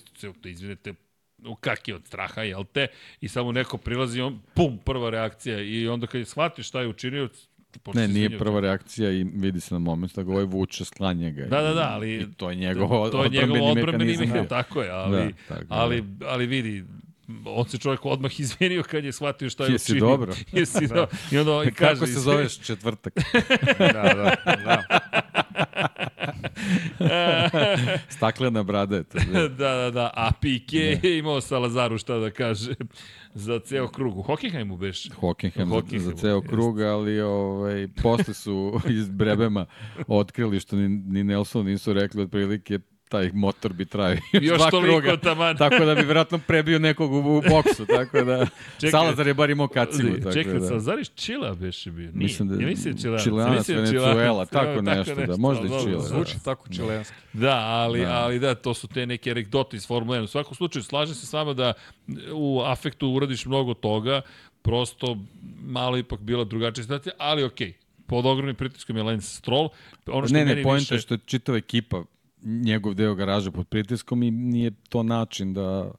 [0.44, 0.94] izvinete,
[1.44, 2.86] u kaki od straha, jel te?
[3.20, 5.60] I samo neko prilazi, on, pum, prva reakcija.
[5.60, 7.28] I onda kad je shvati šta je učinio,
[7.78, 11.30] počne Ne, nije prva reakcija i vidi se na moment da ga ovaj vuče, sklanja
[11.30, 11.44] ga.
[11.44, 13.98] Da, da, da, ali- I to je njegov to je njegov mehanizam.
[13.98, 15.74] mehanizam, tako je, ali, Da, tako da.
[15.74, 16.84] ali, ali vidi,
[17.46, 20.06] on se čovjek odmah izvinio kad je shvatio šta je Jesi učinio.
[20.06, 20.32] dobro?
[20.52, 21.06] Jesi da.
[21.32, 23.14] I onda i kaže, Kako se zoveš četvrtak?
[23.78, 24.82] Da, da, da.
[28.16, 29.18] Staklena brada je to.
[29.58, 30.10] da, da, da.
[30.14, 32.74] A Pike je imao Salazaru šta da kaže
[33.34, 34.18] za ceo krug.
[34.18, 35.10] U Hockenheimu beš.
[35.10, 39.66] Hockenheim za, za Hockenheimu, ceo krug, ali ovaj, posle su iz Brebema
[40.06, 42.78] otkrili što ni, ni Nelson nisu rekli otprilike
[43.10, 45.16] taj motor bi trajao Još dva toliko kruga.
[45.16, 45.56] taman.
[45.64, 48.46] Tako da bi vjerojatno prebio nekog u, u boksu, tako da
[48.80, 48.90] Čekaj.
[48.90, 50.16] Salazar je bar imao kacigu.
[50.18, 50.66] Tako Čekaj, da.
[50.66, 52.04] Salazar iz Čila beše bio.
[52.04, 52.12] Nije.
[52.14, 53.24] Mislim da je ja mislim Čilanac.
[53.24, 54.48] Čilanac, Venezuela, Čilanac.
[54.50, 56.08] tako Evo, nešto, da, možda i dobro, Čile, da.
[56.08, 57.14] Zvuči tako čilenski.
[57.32, 58.06] Da, ali, Da.
[58.06, 58.14] da.
[58.14, 60.24] ali da, to su te neke anegdote iz Formule 1.
[60.24, 61.72] U svakom slučaju, slažem se s vama da
[62.32, 64.20] u afektu uradiš mnogo toga,
[64.62, 65.16] prosto
[65.62, 67.72] malo ipak bila drugačija situacija, ali okej.
[68.06, 69.68] Pod ogromnim pritiskom je Lance Stroll.
[70.06, 71.02] Ono što ne, ne, meni pojenta je više...
[71.06, 72.02] što je čitava ekipa
[72.42, 75.90] njegov deo garaže pod pritiskom i nije to način da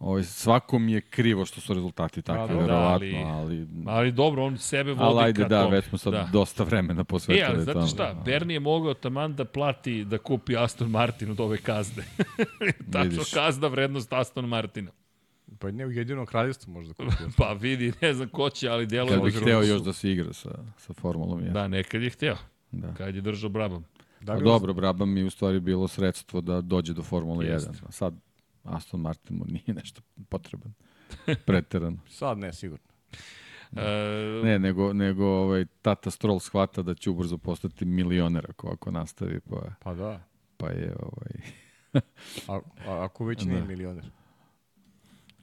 [0.00, 3.66] Ovaj, svakom je krivo što su rezultati takvi, da, verovatno, ali- ali...
[3.86, 5.76] Ali dobro, on sebe vodi Ali ajde, ka da, tome.
[5.76, 6.28] već smo sad Da.
[6.32, 7.86] dosta vremena E, posvetili ali znate tome.
[7.86, 12.02] šta, Bernie je mogao taman da plati da kupi Aston Martin od ove kazne.
[12.92, 14.90] Tačno kazna vrednost Aston Martina.
[15.58, 17.28] Pa ne u jedinom kraljevstvu možda kupio.
[17.38, 20.10] Pa vidi, ne znam ko će, ali djeluje Kad bih da hteo još da se
[20.10, 21.52] igra sa, sa Formulom 1.
[21.52, 22.36] Da, nekad je hteo.
[22.70, 22.94] Da.
[22.94, 23.84] Kad je držao Brabham.
[24.20, 27.46] Da Pa li dobro, Brabham mi je u stvari bilo sredstvo da dođe do Formule
[27.46, 27.50] 1.
[27.50, 27.70] Jeste.
[27.88, 28.14] A Sad
[28.64, 30.72] Aston Martin mu nije nešto potreban.
[31.46, 31.98] Preterano.
[32.18, 32.84] Sad ne, sigurno.
[33.72, 38.90] E, Ne, nego, nego ovaj, tata Stroll shvata da će ubrzo postati milioner ako, ako
[38.90, 40.20] nastavi, pa, Pa da.
[40.56, 41.52] pa je ovaj,
[42.48, 44.10] A, a ako već nije milioner.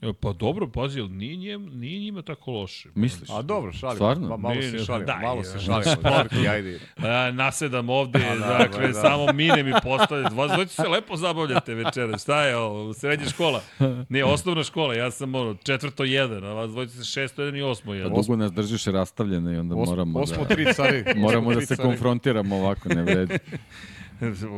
[0.02, 2.88] E, Pa dobro, pazi, ali nije, njem, nije njima tako loše.
[2.94, 3.30] misliš?
[3.30, 3.94] A dobro, šalimo.
[3.96, 4.28] Stvarno?
[4.28, 5.90] Ma, malo Ne, se ne, šalimo, daj, malo se šalimo.
[6.00, 6.80] Sporti, ajde.
[7.02, 9.00] Ja, nasedam ovde, da, dakle, da, da.
[9.00, 10.34] samo mine mi postavljate.
[10.34, 12.18] Vas dvojice se lepo zabavljate večera.
[12.18, 12.94] Šta je ovo?
[12.94, 13.60] Srednja škola?
[14.08, 14.94] Nije, osnovna škola.
[14.94, 18.12] Ja sam ono, četvrto jedan, a vas dvojice se šesto jedan i osmo Pa jedan.
[18.12, 20.54] dugo nas držiš rastavljene i onda Os, moramo osmo da...
[20.54, 21.04] tri cari.
[21.16, 23.38] Moramo da se konfrontiramo ovako, ne vredi.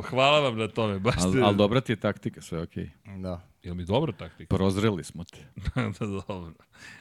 [0.05, 0.99] Hvala vam na tome.
[0.99, 1.27] Baš ste...
[1.27, 2.91] Ali al dobra ti je taktika, sve okej.
[3.19, 3.50] Da.
[3.63, 4.57] Jel mi dobra taktika?
[4.57, 5.47] Prozreli smo te.
[5.99, 6.55] da, dobro.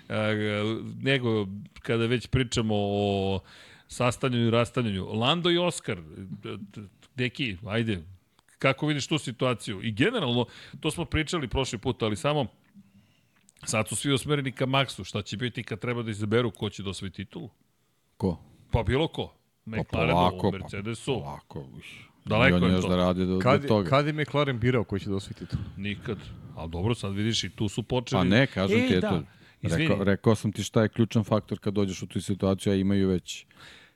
[0.10, 0.16] A,
[1.02, 1.48] nego,
[1.82, 3.40] kada već pričamo o
[3.88, 6.02] sastavljanju i rastavljanju, Lando i Oskar,
[7.16, 8.04] deki, ajde,
[8.60, 9.82] kako vidiš tu situaciju?
[9.84, 10.46] I generalno,
[10.80, 12.46] to smo pričali prošli put, ali samo
[13.64, 16.84] sad su svi osmereni ka Maxu, šta će biti kad treba da izaberu ko će
[16.84, 17.50] da osvoji titulu?
[18.18, 18.40] Ko?
[18.72, 19.34] Pa bilo ko.
[19.66, 21.66] Pa McLarenu, polako, pa Mercedesu, polako.
[21.78, 22.09] uš.
[22.30, 22.90] Daleko I je još to.
[22.90, 23.90] da radi do, Kad, do toga.
[23.90, 25.60] kad je McLaren birao koji će da osvoji titul?
[25.78, 26.18] nikad.
[26.56, 28.20] Ali dobro, sad vidiš i tu su počeli.
[28.20, 28.98] Pa ne, kažem E, ti, da.
[28.98, 29.22] eto,
[29.62, 29.88] Izvini.
[29.88, 33.10] rekao, rekao sam ti šta je ključan faktor kad dođeš u tu situaciju, a imaju
[33.10, 33.46] već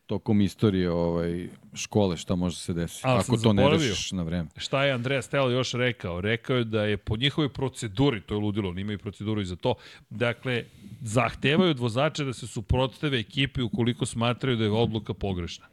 [0.06, 3.02] tokom istorije ovaj, škole šta može se desiti.
[3.04, 4.50] Ali Ako to ne rešiš na vreme.
[4.58, 6.22] Šta je Andreja Stel još rekao?
[6.22, 9.56] Rekao je da je po njihovoj proceduri, to je ludilo, oni imaju proceduru i za
[9.56, 9.76] to,
[10.10, 10.64] dakle,
[11.02, 15.66] zahtevaju od vozača da se suprotstave ekipi ukoliko smatraju da je odluka pogrešna.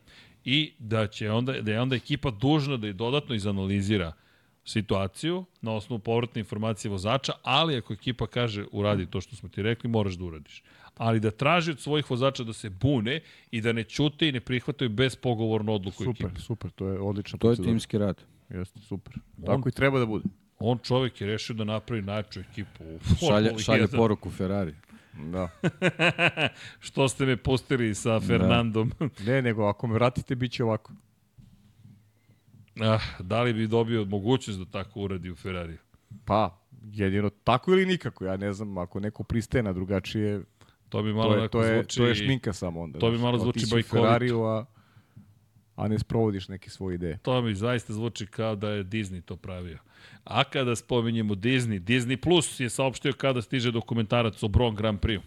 [0.44, 4.12] I da, će onda, da je onda ekipa dužna da je dodatno izanalizira
[4.64, 9.62] situaciju na osnovu povratne informacije vozača, ali ako ekipa kaže uradi to što smo ti
[9.62, 10.62] rekli, moraš da uradiš.
[10.96, 13.20] Ali da traži od svojih vozača da se bune
[13.50, 16.40] i da ne ćute i ne prihvataju bespogovornu odluku Super, ekipe.
[16.40, 18.22] super, to je odlična To je timski rad.
[18.48, 19.14] Jeste, super.
[19.46, 20.24] Tako i treba da bude.
[20.58, 23.96] On čovjek je rešio da napravi najjaču ekipu u Šalje, šalje 1.
[23.96, 24.74] poruku Ferrari.
[25.12, 25.48] Da.
[26.86, 28.92] Što ste me pustili sa Fernandom?
[29.26, 30.92] Ne, nego ako me vratite, bit će ovako.
[32.80, 35.76] ah, da li bi dobio mogućnost da tako uradi u Ferrari?
[36.24, 38.24] Pa, jedino tako ili nikako.
[38.24, 40.42] Ja ne znam, ako neko pristaje na drugačije,
[40.90, 41.96] To bi malo to je, to je, zvuči...
[41.96, 42.98] to je šminka samo onda.
[42.98, 44.06] to bi malo zvuči bajkovito.
[44.06, 44.64] Ferrariju, a,
[45.76, 47.18] a ne sprovodiš neke svoje ideje.
[47.22, 49.78] To mi zaista zvuči kao da je Disney to pravio.
[50.24, 55.24] A kada spominjemo Disney, Disney Plus je saopštio kada stiže dokumentarac o Bron Grand Prix.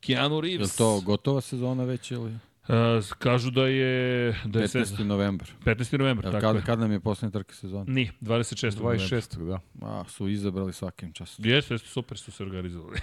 [0.00, 0.76] Keanu Je Reeves.
[0.76, 2.38] to gotova sezona već ili?
[2.68, 2.74] Uh,
[3.18, 4.32] kažu da je...
[4.44, 4.96] Da je 15.
[4.96, 5.50] se, novembar.
[5.64, 5.98] 15.
[5.98, 6.62] novembar, Jel, tako kad, je.
[6.62, 7.84] kad nam je poslednja trka sezona?
[7.88, 8.80] Ni, 26.
[8.80, 9.06] novembra.
[9.06, 9.46] 26.
[9.48, 9.60] da.
[9.82, 11.44] A, su izabrali svakim časom.
[11.44, 12.98] Jeste, jeste, super su se organizovali.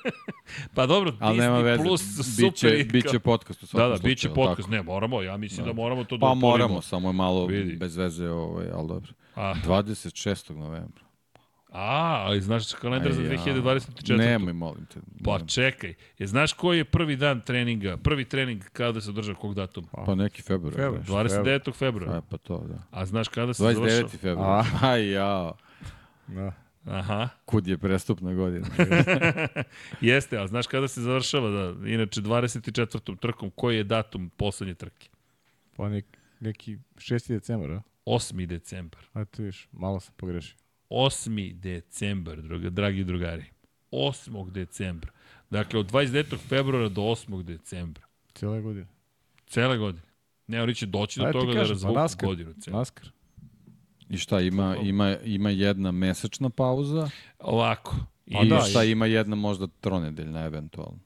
[0.74, 3.90] pa dobro, Ali Disney nema veze, Plus super biće, i biće podcast u svakom Da,
[3.90, 4.10] da, slučaju.
[4.10, 4.56] biće podcast.
[4.58, 4.70] tako?
[4.70, 7.76] Ne, moramo, ja mislim da, moramo to da Pa moramo, samo je malo Vidi.
[7.76, 9.12] bez veze, ovaj, ali dobro.
[9.34, 10.54] A, 26.
[10.56, 11.07] novembra.
[11.72, 13.34] A, ali znaš kalendar za Aj, ja.
[13.34, 14.16] 2024.
[14.16, 15.00] Nemoj, molim te.
[15.24, 19.54] Pa čekaj, je znaš koji je prvi dan treninga, prvi trening kada se održava kog
[19.54, 19.88] datuma?
[20.06, 20.74] Pa neki februar.
[20.74, 21.02] Februar.
[21.02, 21.26] Februar.
[21.26, 21.74] 29.
[21.74, 22.18] februara.
[22.18, 22.82] A, pa to, da.
[22.90, 23.74] A znaš kada se 29.
[23.74, 24.08] završava?
[24.08, 24.66] februar.
[24.92, 25.52] Aj, ja.
[26.26, 26.52] da.
[26.84, 28.66] Aha, Kud je prestupna godina?
[30.00, 31.50] jeste, a znaš kada se završava?
[31.50, 33.18] Da, inače, 24.
[33.18, 35.08] trkom, koji je datum poslednje trke?
[35.76, 36.06] Pa nek,
[36.40, 37.28] neki 6.
[37.28, 37.82] decembar, a?
[38.06, 38.46] 8.
[38.46, 39.00] decembar.
[39.12, 40.56] A ti viš, malo sam pogrešio.
[40.90, 41.54] 8.
[41.54, 43.44] decembar, druga, dragi drugari.
[43.92, 44.50] 8.
[44.50, 45.10] decembra.
[45.50, 46.36] Dakle, od 29.
[46.38, 47.42] februara do 8.
[47.42, 48.04] decembra.
[48.34, 48.86] Cijela godina.
[49.46, 50.02] Cele godine.
[50.46, 52.26] Ne, oni će doći do Ajde ti toga da kažem, pa razvuku NASCAR.
[52.26, 52.52] godinu.
[52.54, 52.76] Celu.
[52.76, 53.10] Naskar.
[54.08, 57.96] I šta, ima, ima, ima jedna mesečna pauza Ovako.
[58.26, 60.98] I, Pa da, šta ima jedna možda tronedeljna eventualno.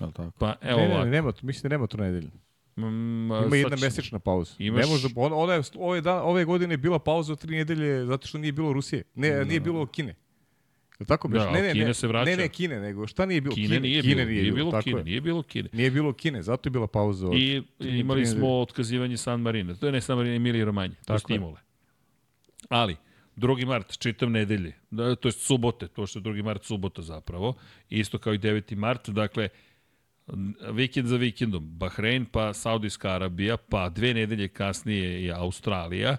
[0.00, 0.30] Je li tako?
[0.38, 1.04] Pa, evo Ne, ne, ovako.
[1.04, 2.30] ne, nema, mislim da nema to nedelje.
[2.76, 4.54] Mm, Ima sad jedna mesečna pauza.
[4.58, 7.56] Imaš- Ne može, on, ona je, ove, dan, ove godine je bila pauza od tri
[7.56, 9.02] nedelje zato što nije bilo Rusije.
[9.14, 10.14] Ne, nije bilo Kine.
[11.00, 11.42] Je tako Da, biš?
[11.42, 12.30] ali ne, ne, Kina ne, se vraća.
[12.30, 13.54] Ne, ne, Kine, nego šta nije bilo?
[13.54, 15.04] Kine nije bilo, nije bilo tako Kine, je.
[15.04, 15.68] nije bilo Kine.
[15.72, 17.34] Nije bilo Kine, zato je bila pauza od...
[17.34, 19.74] I imali smo otkazivanje San Marina.
[19.74, 20.94] To je ne San Marina, Emilija Romanje.
[20.96, 21.18] Tako je.
[21.18, 21.60] stimule.
[22.68, 22.96] Ali,
[23.36, 23.66] 2.
[23.66, 26.42] mart, čitam nedelje, da, to je subote, to što je 2.
[26.42, 27.54] mart subota zapravo,
[27.90, 28.76] isto kao i 9.
[28.76, 29.48] mart, dakle,
[30.72, 36.16] vikend za vikendom, Bahrein, pa Saudijska Arabija, pa dve nedelje kasnije je Australija,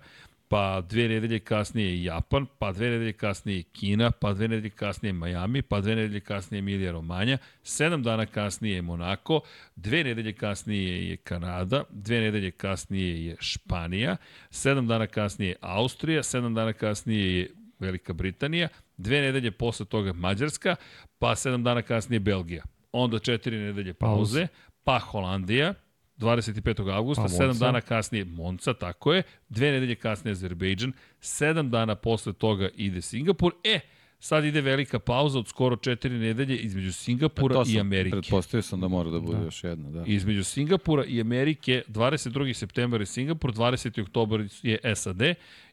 [0.48, 5.61] pa dve nedelje kasnije Japan, pa dve nedelje kasnije Kina, pa dve nedelje kasnije Miami,
[5.61, 9.42] pa dve nedelje kasnije Emilija Romanja, sedam dana kasnije je Monako,
[9.75, 14.17] dve nedelje kasnije je Kanada, dve nedelje kasnije je Španija,
[14.50, 18.67] sedam dana kasnije je Austrija, sedam dana kasnije je Velika Britanija,
[18.98, 20.75] dve nedelje posle toga Mađarska,
[21.19, 22.64] pa sedam dana kasnije Belgija.
[22.93, 24.47] Onda četiri nedelje pauze,
[24.83, 25.73] pa Holandija,
[26.17, 26.91] 25.
[26.93, 27.65] augusta, Pa, 7 Monza.
[27.65, 33.53] dana kasnije Monca, tako je, dve nedelje kasnije Azerbejdžan, 7 dana posle toga ide Singapur,
[33.63, 33.80] e,
[34.24, 38.11] sad ide velika pauza od skoro 4 nedelje između Singapura Pa to i sam, Amerike.
[38.11, 39.43] Pretpostavio sam da mora da bude da.
[39.43, 40.03] još jedna, da.
[40.06, 42.53] Između Singapura i Amerike 22.
[42.53, 44.02] septembar je Singapur, 20.
[44.02, 45.22] oktobar je SAD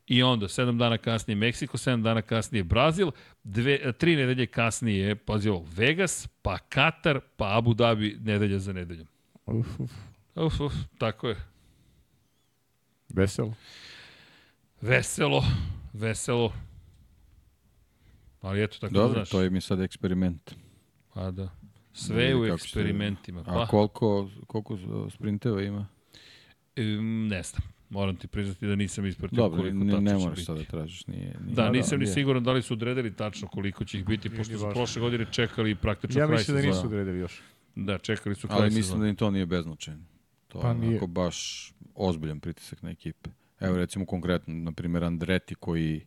[0.07, 3.11] i onda 7 dana kasnije Meksiko, 7 dana kasnije Brazil,
[3.45, 9.07] dve, tri nedelje kasnije, pazi ovo, Vegas, pa Katar, pa Abu Dhabi nedelja za nedeljom.
[9.47, 9.91] Uf, uf.
[10.35, 11.37] Uf, uf, tako je.
[13.09, 13.55] Veselo.
[14.81, 15.45] Veselo,
[15.93, 16.53] veselo.
[18.41, 19.31] Ali eto, tako da Dobro, znaš.
[19.31, 20.55] to je mi sad eksperiment.
[21.15, 21.49] Pa da.
[21.93, 23.41] Sve u eksperimentima.
[23.41, 24.78] A Pa, koliko, koliko
[25.10, 25.86] sprinteva ima?
[26.77, 27.62] em, ne znam.
[27.91, 30.44] Moram ti priznati da nisam ispratio Dobro, koliko ne, tačno ne će moraš biti.
[30.44, 31.07] sad da tražiš.
[31.07, 31.55] Nije, nije.
[31.55, 32.15] Da, Da, nisam ni nije.
[32.15, 34.75] siguran da li su odredili tačno koliko će ih biti, Nije pošto su važno.
[34.75, 37.43] prošle godine čekali praktično Ja kraj mislim da nisu odredili još.
[37.77, 40.02] Da, čekali su kraj Ali mislim da ni to nije beznačajno.
[40.49, 40.89] To Pa je nije.
[40.91, 43.31] onako baš ozbiljan pritisak na ekipe.
[43.60, 46.07] Evo recimo konkretno, na primjer Andreti koji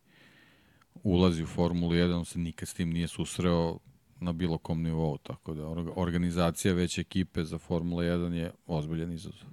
[1.02, 3.78] ulazi u Formulu 1, on se nikad s tim nije susreo
[4.20, 9.12] na bilo kom nivou, tako da orga- organizacija već ekipe za Formula 1 je ozbiljan
[9.12, 9.48] izazov.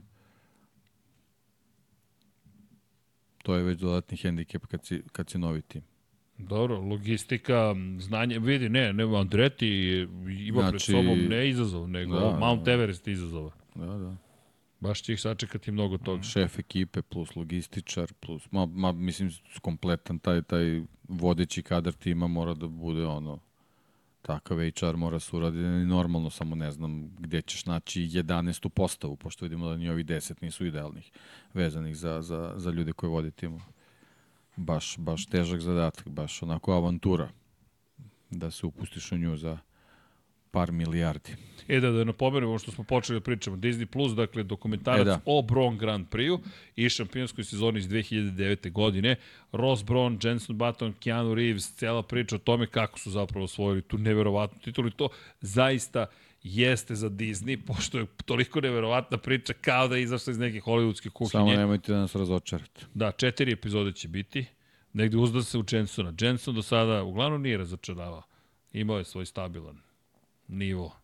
[3.37, 5.81] To je već dodatni hendikep kad si, kad si novi tim.
[6.37, 9.67] Dobro, logistika, znanje, vidi, ne, ne, Andreti
[10.39, 12.71] ima pred Znači- sobom ne izazov, nego Da, Mount da.
[12.71, 13.51] Everest izazova.
[13.75, 14.15] Da, da.
[14.79, 16.23] Baš će ih sačekati mnogo toga.
[16.23, 22.53] Šef ekipe plus logističar plus, ma, ma mislim, kompletan taj, taj vodeći kadar tima mora
[22.53, 23.39] da bude ono,
[24.21, 28.69] takav HR mora se uraditi normalno, samo ne znam gde ćeš naći 11.
[28.69, 31.11] postavu, pošto vidimo da ni ovi 10 nisu idealnih,
[31.53, 33.61] vezanih za, za, za ljude koje vode timo.
[34.55, 37.29] Baš, baš težak zadatak, baš onako avantura
[38.29, 39.57] da se upustiš u nju za
[40.51, 41.35] par milijardi.
[41.67, 43.57] E da, da napomenemo što smo počeli da pričamo.
[43.57, 45.19] Disney Plus, dakle, dokumentarac E, da.
[45.25, 46.39] o Braun Grand Prix-u
[46.75, 48.71] i šampionskoj sezoni iz 2009.
[48.71, 49.15] godine.
[49.51, 53.97] Ross Braun, Jenson Button, Keanu Reeves, cela priča o tome kako su zapravo osvojili tu
[53.97, 55.09] neverovatnu titulu i to
[55.41, 56.05] zaista
[56.43, 61.09] jeste za Disney, pošto je toliko neverovatna priča kao da je izašla iz neke hollywoodske
[61.09, 61.31] kuhinje.
[61.31, 62.85] Samo nemojte da nas razočarate.
[62.93, 64.45] Da, četiri epizode će biti.
[64.93, 66.13] Negde uzda se u Jensona.
[66.21, 68.23] Jenson do sada uglavnom nije razočaravao.
[68.73, 69.90] Imao je svoj stabilan
[70.47, 70.95] nivo.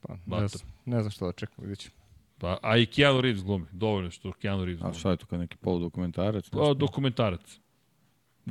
[0.00, 1.96] Pa, ne, znam, ne znam šta da čekam, vidjet ćemo.
[2.38, 3.66] Pa, a i Keanu Reeves glumi.
[3.72, 4.98] Dovoljno što Keanu Reeves A glumi.
[4.98, 6.50] šta je to kao neki poludokumentarac?
[6.50, 7.60] Pa, dokumentarac.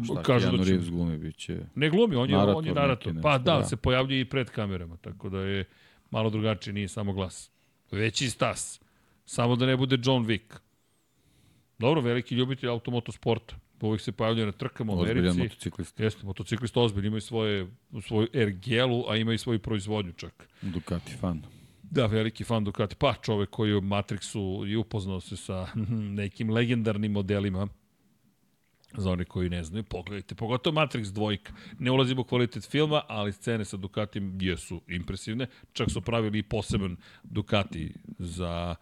[0.03, 0.69] Šta, Kažu Keanu da će...
[0.69, 1.59] Reeves glumi, bit će...
[1.75, 3.13] Ne glumi, on je Narator on je narator.
[3.23, 3.63] Pa da, da.
[3.63, 5.65] se pojavljuje i pred kamerama, tako da je
[6.11, 7.51] malo drugačije, nije samo glas.
[7.91, 8.81] Veći stas.
[9.25, 10.59] Samo da ne bude John Wick.
[11.79, 13.55] Dobro, veliki ljubitelj automotosporta.
[13.87, 15.41] Uvijek se pojavljuje na trkama u Ozbiljan Americi.
[15.43, 16.03] motociklista.
[16.03, 17.67] Jeste, motociklista ozbiljno, imaju svoje,
[18.07, 20.47] svoju ergelu, a ima i svoju proizvodnju čak.
[20.61, 21.41] Ducati fan.
[21.83, 22.95] Da, veliki fan Ducati.
[22.95, 25.67] Pa čovek koji je u Matrixu i upoznao se sa
[26.21, 27.67] nekim legendarnim modelima.
[28.97, 30.35] Za one koji ne znaju, pogledajte.
[30.35, 31.53] Pogotovo Matrix dvojka.
[31.79, 35.47] Ne ulazimo u kvalitet filma, ali scene sa Ducatim jesu impresivne.
[35.73, 38.75] Čak su pravili i poseban Ducati za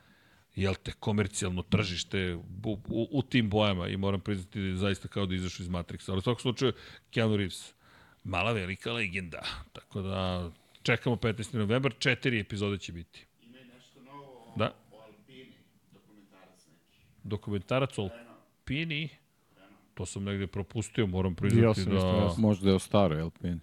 [0.56, 5.08] jel te, komercijalno tržište u, u, u tim bojama i moram priznati da je zaista
[5.08, 6.10] kao da izašao iz Matrixa.
[6.12, 6.74] Ali u svakom slučaju,
[7.12, 7.74] Keanu Reeves,
[8.24, 9.42] mala velika legenda.
[9.74, 10.52] Tako da
[10.84, 11.56] čekamo 15.
[11.56, 13.26] novembar, četiri epizode će biti.
[13.44, 14.74] Ima nešto novo Da.
[14.92, 15.54] o Alpini,
[15.92, 17.04] dokumentarac neki.
[17.24, 19.10] Dokumentarac o Alpini,
[19.94, 22.30] to sam negde propustio, moram Ja priznati sam isto, ja da...
[22.30, 22.42] sam.
[22.42, 23.60] Možda je o staroj Alpini.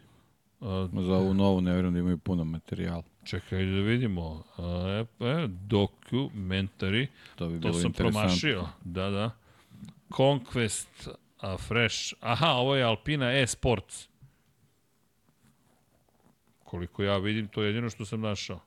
[0.60, 3.02] A, Za ovu novu ne vjerujem da imaju puno materijala.
[3.26, 4.44] Čekaj da vidimo.
[4.58, 7.06] E, e, documentary,
[7.36, 8.20] To bi to bilo sam interesantno.
[8.20, 8.68] promašio.
[8.84, 9.30] Da, da.
[10.10, 11.08] Conquest
[11.40, 12.14] a, Fresh.
[12.20, 14.08] Aha, ovo je Alpina e-sports.
[16.64, 18.60] Koliko ja vidim, to je jedino što sam našao.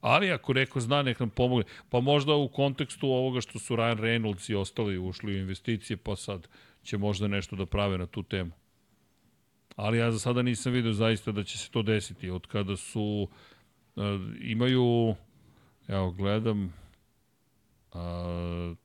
[0.00, 1.64] Ali ako neko zna, nek nam pomogne.
[1.90, 6.16] Pa možda u kontekstu ovoga što su Ryan Reynolds i ostali ušli u investicije, pa
[6.16, 6.48] sad
[6.82, 8.50] će možda nešto da prave na tu temu.
[9.76, 12.30] Ali ja za sada nisam vidio zaista da će se to desiti.
[12.30, 13.53] Od kada su, uh,
[14.40, 15.14] imaju,
[15.88, 16.72] evo gledam,
[17.92, 18.76] uh,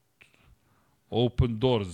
[1.09, 1.87] Open Doors,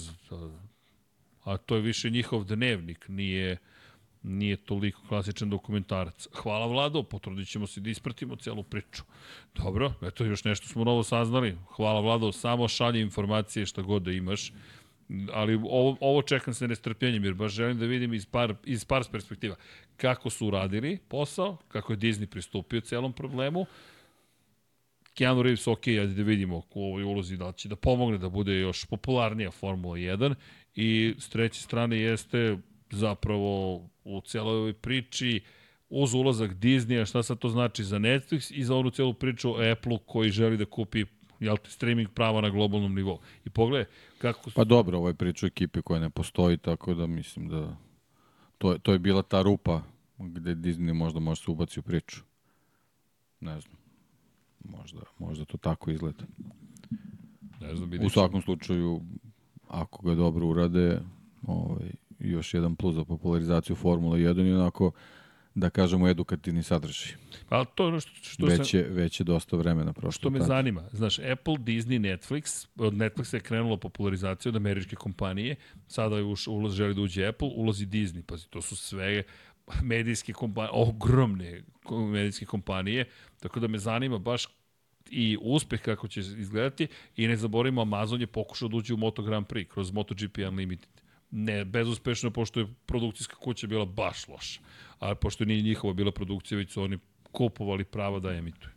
[1.43, 3.57] a to je više njihov dnevnik, nije
[4.25, 6.27] nije toliko klasičan dokumentarac.
[6.33, 9.03] Hvala Vlado, potrudit ćemo se da ispratimo celu priču.
[9.55, 11.57] Dobro, eto još nešto smo novo saznali.
[11.75, 14.51] Hvala Vlado, samo šalje informacije šta god da imaš.
[15.33, 19.03] Ali ovo, ovo čekam sa nestrpljenjem, jer baš želim da vidim iz par, iz par
[19.11, 19.55] perspektiva.
[19.97, 23.65] Kako su uradili posao, kako je Disney pristupio celom problemu,
[25.13, 28.59] Keanu Reeves, ok, ajde da vidimo u ovoj ulozi da će da pomogne da bude
[28.59, 30.35] još popularnija Formula 1
[30.75, 32.57] i s treće strane jeste
[32.91, 35.41] zapravo u celoj ovoj priči
[35.89, 39.71] uz ulazak Disneya, šta sad to znači za Netflix i za onu celu priču o
[39.71, 41.05] Apple-u koji želi da kupi
[41.39, 43.19] jel streaming prava na globalnom nivou.
[43.45, 43.85] I pogledaj
[44.17, 44.49] kako...
[44.55, 47.77] Pa dobro, ovo je priča o ekipi koja ne postoji, tako da mislim da
[48.57, 49.81] to je, to je bila ta rupa
[50.17, 52.21] gde Disney možda može se ubaci u priču.
[53.39, 53.77] Ne znam.
[54.63, 56.23] Možda, možda to tako izgleda.
[57.61, 59.01] Ne znam, U svakom slučaju,
[59.67, 61.01] ako ga dobro urade,
[61.47, 64.91] ovaj, još jedan plus za popularizaciju Formule 1 i onako,
[65.55, 67.15] da kažemo, edukativni sadržaj.
[67.49, 68.79] Pa to što, što Već sam...
[68.79, 70.11] je, već je dosta vremena prošlo.
[70.11, 70.47] Što me tad.
[70.47, 75.55] zanima, znaš, Apple, Disney, Netflix, od Netflixa je krenulo popularizacija od američke kompanije,
[75.87, 79.23] sada je ulaz želi da uđe Apple, ulazi Disney, pazi, to su sve
[79.81, 81.61] medijske kompanije, ogromne
[82.11, 83.05] medijske kompanije,
[83.39, 84.47] tako da me zanima baš
[85.09, 89.23] i uspeh kako će izgledati i ne zaboravimo Amazon je pokušao da uđe u Moto
[89.23, 90.94] Grand Prix kroz MotoGP Unlimited.
[91.37, 94.59] Ne, bezuspešno, pošto je produkcijska kuća bila baš loša.
[94.99, 96.97] Ali pošto nije njihova bila produkcija, već su oni
[97.31, 98.71] kupovali prava da emituju.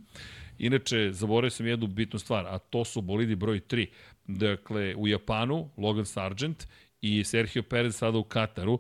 [0.59, 3.87] Inače, zaboravio sam jednu bitnu stvar, a to su bolidi broj 3.
[4.27, 6.67] Dakle, u Japanu, Logan Sargent
[7.01, 8.79] i Sergio Perez sada u Kataru,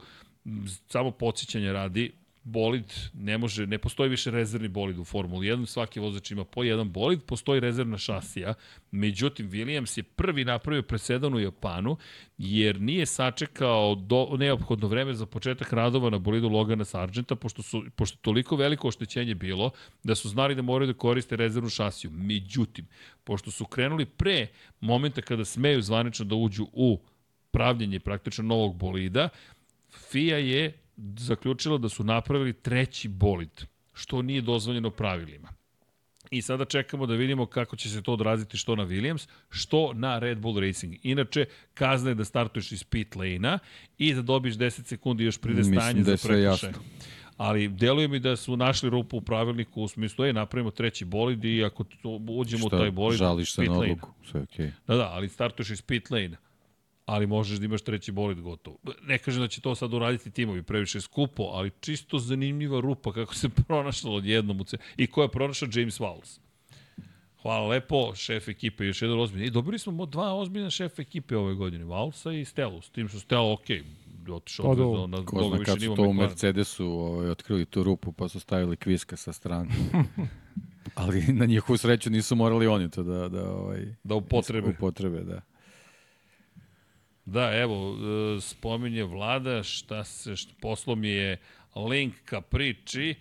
[0.88, 2.12] samo podsjećanje radi,
[2.48, 6.64] bolid ne može, ne postoji više rezervni bolid u Formuli 1, svaki vozač ima po
[6.64, 8.54] jedan bolid, postoji rezervna šasija,
[8.90, 11.96] međutim Williams je prvi napravio presedan u Japanu,
[12.38, 17.84] jer nije sačekao do, neophodno vreme za početak radova na bolidu Logana Sargenta, pošto, su,
[17.96, 19.70] pošto toliko veliko oštećenje bilo,
[20.02, 22.10] da su znali da moraju da koriste rezervnu šasiju.
[22.10, 22.86] Međutim,
[23.24, 24.46] pošto su krenuli pre
[24.80, 27.00] momenta kada smeju zvanično da uđu u
[27.50, 29.28] pravljenje praktično novog bolida,
[29.90, 30.87] FIA je
[31.18, 35.48] zaključila da su napravili treći bolid, što nije dozvoljeno pravilima.
[36.30, 40.18] I sada čekamo da vidimo kako će se to odraziti što na Williams, što na
[40.18, 40.94] Red Bull Racing.
[41.02, 41.44] Inače,
[41.74, 43.58] kazna je da startuješ iz pit lane-a
[43.98, 46.42] i da dobiš 10 sekundi još pride Mislim stanje da je za prekršaj.
[46.42, 46.82] jasno.
[47.36, 51.44] Ali deluje mi da su našli rupu u pravilniku u smislu, ej, napravimo treći bolid
[51.44, 54.72] i ako to, uđemo u taj bolid, žališ se pit na odluku, sve okej.
[54.86, 56.36] Da, da, ali startuješ iz pit lane
[57.08, 58.76] ali možeš da imaš treći bolid gotovo.
[59.02, 63.34] Ne kažem da će to sad uraditi timovi, previše skupo, ali čisto zanimljiva rupa kako
[63.34, 64.76] se pronašla odjednom u ce...
[64.96, 66.38] I ko je pronašao James Wallace.
[67.42, 69.46] Hvala lepo, šef ekipe, još jedan ozbiljni.
[69.46, 73.08] I dobili smo mo- dva ozbiljna šef ekipe ove godine, Valsa i Stelu, s tim
[73.08, 73.66] što Stella, ok,
[74.30, 75.06] otišao Pa odvezao dobro.
[75.18, 76.12] na Ko mnogo zna više kad su to u.
[76.12, 79.70] Mercedesu ovaj, otkrili tu rupu pa su stavili kviska sa strane.
[80.94, 84.68] Ali na njihovu sreću nisu morali oni to da, da, ovaj, Da upotrebe.
[84.68, 85.40] upotrebe, da.
[87.28, 91.36] Da, evo, e, spominje vlada, šta se, šta, poslo mi je
[91.74, 93.14] link ka priči,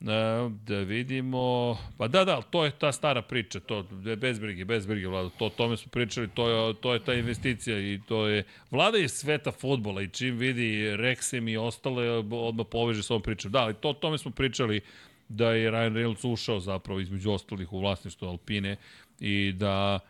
[0.00, 3.82] E, da vidimo, pa da, da, to je ta stara priča, to
[4.16, 7.78] bez brige, bez brige vlada, to tome smo pričali, to je, to je ta investicija
[7.78, 13.02] i to je, vlada je sveta futbola i čim vidi Rexem i ostale, odmah poveže
[13.02, 13.52] s ovom pričom.
[13.52, 14.80] Da, ali to tome smo pričali
[15.28, 18.76] da je Ryan Reynolds ušao zapravo između ostalih u vlasništvo Alpine
[19.20, 20.00] i da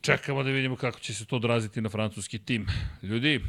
[0.00, 2.66] čekamo da vidimo kako će se to odraziti na francuski tim.
[3.02, 3.40] Ljudi,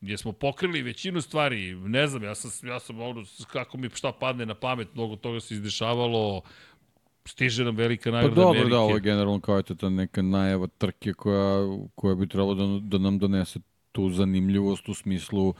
[0.00, 4.46] jesmo pokrili većinu stvari, ne znam, ja sam, ja sam ono, kako mi šta padne
[4.46, 6.42] na pamet, mnogo toga se izdešavalo,
[7.24, 8.70] stiže nam velika Pa nagrada dobro, Amerike.
[8.70, 11.56] da, ovo je generalno kao eto ta neka najava trke koja,
[11.94, 13.60] koja bi trebalo da, da nam donese
[13.92, 15.54] tu zanimljivost u smislu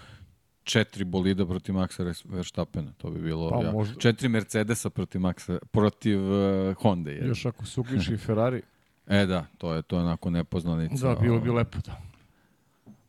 [0.65, 2.93] četiri bolida protiv Maxa Verstappena.
[2.93, 3.73] To bi bilo Pa ja.
[3.73, 7.11] možda- Četiri Mercedesa protiv Maxa, protiv uh, Honda.
[7.11, 7.27] Je.
[7.27, 8.63] Još ako se uključi Ferrari,
[9.09, 11.09] E da, to je to je onako nepoznanica.
[11.09, 12.01] da, bilo bi ovaj, lepo da.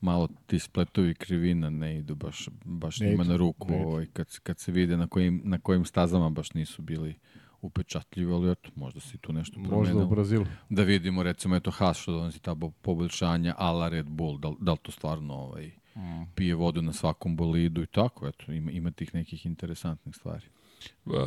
[0.02, 4.40] Malo ti spletovi krivina ne idu baš, baš Ne njima idu, na ruku ovaj, kad,
[4.40, 7.16] kad se vide na kojim, na kojim stazama baš nisu bili
[7.62, 10.04] upečatljivi, ali eto, možda se i tu nešto Možda promenilo.
[10.04, 10.46] u Brazilu.
[10.70, 14.72] Da vidimo, recimo, eto Haas što donosi ta bo- poboljšanja, ala Red Bull, da, da
[14.72, 16.26] li to stvarno ovaj, Mm.
[16.36, 20.46] pije vodu na svakom bolidu i tako, eto, ima, ima tih nekih interesantnih stvari.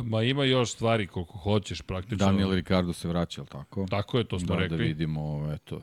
[0.03, 2.25] Ma ima još stvari koliko hoćeš praktično.
[2.25, 3.85] Daniel Ricardo se vraća, jel tako?
[3.89, 4.77] Tako je, to smo da, rekli.
[4.77, 5.81] Da vidimo, eto,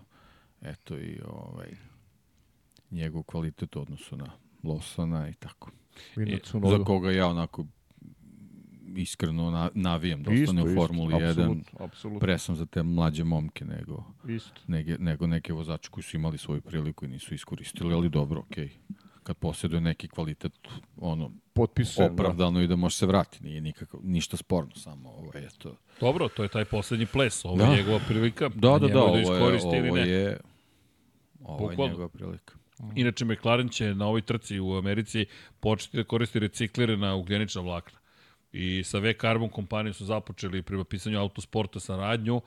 [0.62, 1.68] eto i ovaj,
[2.90, 4.30] njegov kvalitet u odnosu na
[4.62, 5.70] Losana i tako.
[6.16, 7.64] I Za koga ja onako
[8.96, 11.30] iskreno na, navijam da ostane Isto, u isto, Formuli 1.
[11.30, 12.20] apsolutno, apsolutno.
[12.20, 14.60] Pre sam za te mlađe momke nego, Isto.
[14.66, 18.70] nege, nego neke vozače koji su imali svoju priliku i nisu iskoristili, ali dobro, okej.
[19.26, 20.52] Kad posjeduje neki kvalitet,
[20.96, 22.12] ono, Potpisujem.
[22.12, 25.76] opravdano i da može se vrati, nije nikakav, ništa sporno, samo ovo, eto.
[26.00, 27.64] Dobro, to je taj poslednji ples, ovo Da.
[27.64, 28.48] je njegova prilika.
[28.48, 30.08] Da, da, njemu da, ovo je, iskoristi ili ovo ne.
[30.08, 30.40] je,
[31.40, 31.92] Ovo je Bukvalno.
[31.92, 32.54] njegova prilika.
[32.94, 35.26] Inače, McLaren će na ovoj trci u Americi
[35.60, 37.98] početi da koristi reciklirana ugljenična vlakna.
[38.52, 42.40] I sa V Carbon kompanijom su započeli prema pisanju autosporta saradnju.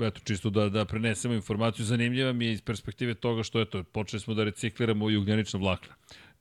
[0.00, 1.84] Eto, čisto da, da prenesemo informaciju.
[1.84, 5.94] Zanimljiva mi je iz perspektive toga što eto, počeli smo da recikliramo i ugljenična vlakna.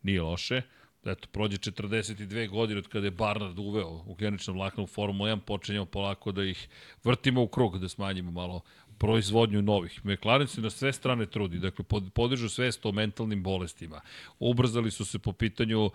[0.03, 0.61] Nije loše.
[1.05, 5.85] Eto, prođe 42 godine od kada je Barnard uveo ugljenična vlakna u Formulu 1, počinjemo
[5.85, 6.67] polako da ih
[7.03, 8.61] vrtimo u krug, da smanjimo malo
[9.01, 10.01] proizvodnju novih.
[10.05, 14.01] McLaren se na sve strane trudi, dakle pod, podižu svest o mentalnim bolestima.
[14.39, 15.91] Ubrzali su se po pitanju uh,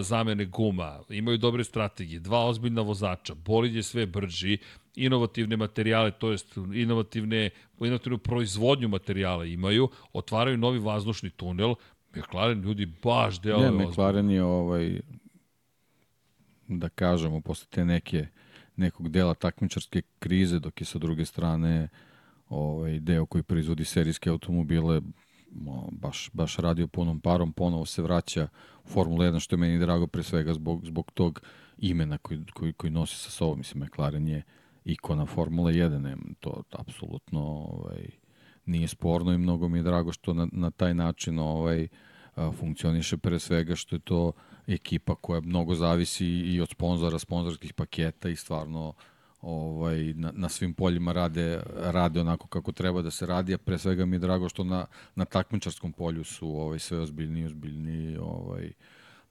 [0.00, 4.58] zamene guma, imaju dobre strategije, dva ozbiljna vozača, bolid je sve brži,
[4.94, 7.50] inovativne materijale, to jest inovativne,
[7.80, 11.74] inovativnu proizvodnju materijala imaju, otvaraju novi vazdušni tunel,
[12.14, 15.00] McLaren ljudi baš deo Ne, McLaren je ovaj,
[16.68, 18.26] da kažemo, posle te neke,
[18.76, 21.88] nekog dela takmičarske krize, dok je sa druge strane
[22.54, 25.00] ovaj, deo koji proizvodi serijske automobile
[25.54, 28.48] mo, baš, baš radio punom parom, ponovo se vraća
[28.84, 31.42] u Formula 1, što je meni drago pre svega zbog, zbog tog
[31.78, 33.58] imena koji, koji, koji nosi sa sobom.
[33.58, 34.42] Mislim, McLaren je
[34.84, 38.08] ikona Formula 1, ne, to apsolutno ovaj,
[38.66, 41.88] nije sporno i mnogo mi je drago što na, na taj način ovaj,
[42.36, 44.32] funkcioniše pre svega što je to
[44.66, 48.94] ekipa koja mnogo zavisi i od sponzora, sponzorskih paketa i stvarno
[49.44, 53.78] ovaj, na, na svim poljima rade, rade onako kako treba da se radi, a pre
[53.78, 58.16] svega mi je drago što na, na takmičarskom polju su ovaj, sve ozbiljniji i ozbiljniji.
[58.16, 58.72] Ovaj,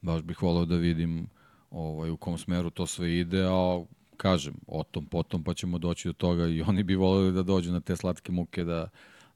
[0.02, 1.28] baš bih voleo da vidim
[1.72, 3.84] ovaj, u kom smeru to sve ide, a
[4.18, 7.72] kažem, o tom potom pa ćemo doći do toga i oni bi voleli da dođu
[7.72, 8.90] na te slatke muke da,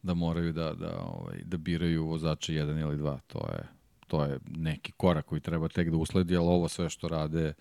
[0.04, 3.20] da moraju da, da, ovaj, da biraju vozača jedan ili dva.
[3.28, 3.64] To je,
[4.08, 7.54] to je neki korak koji treba tek da usledi, ali ovo sve što rade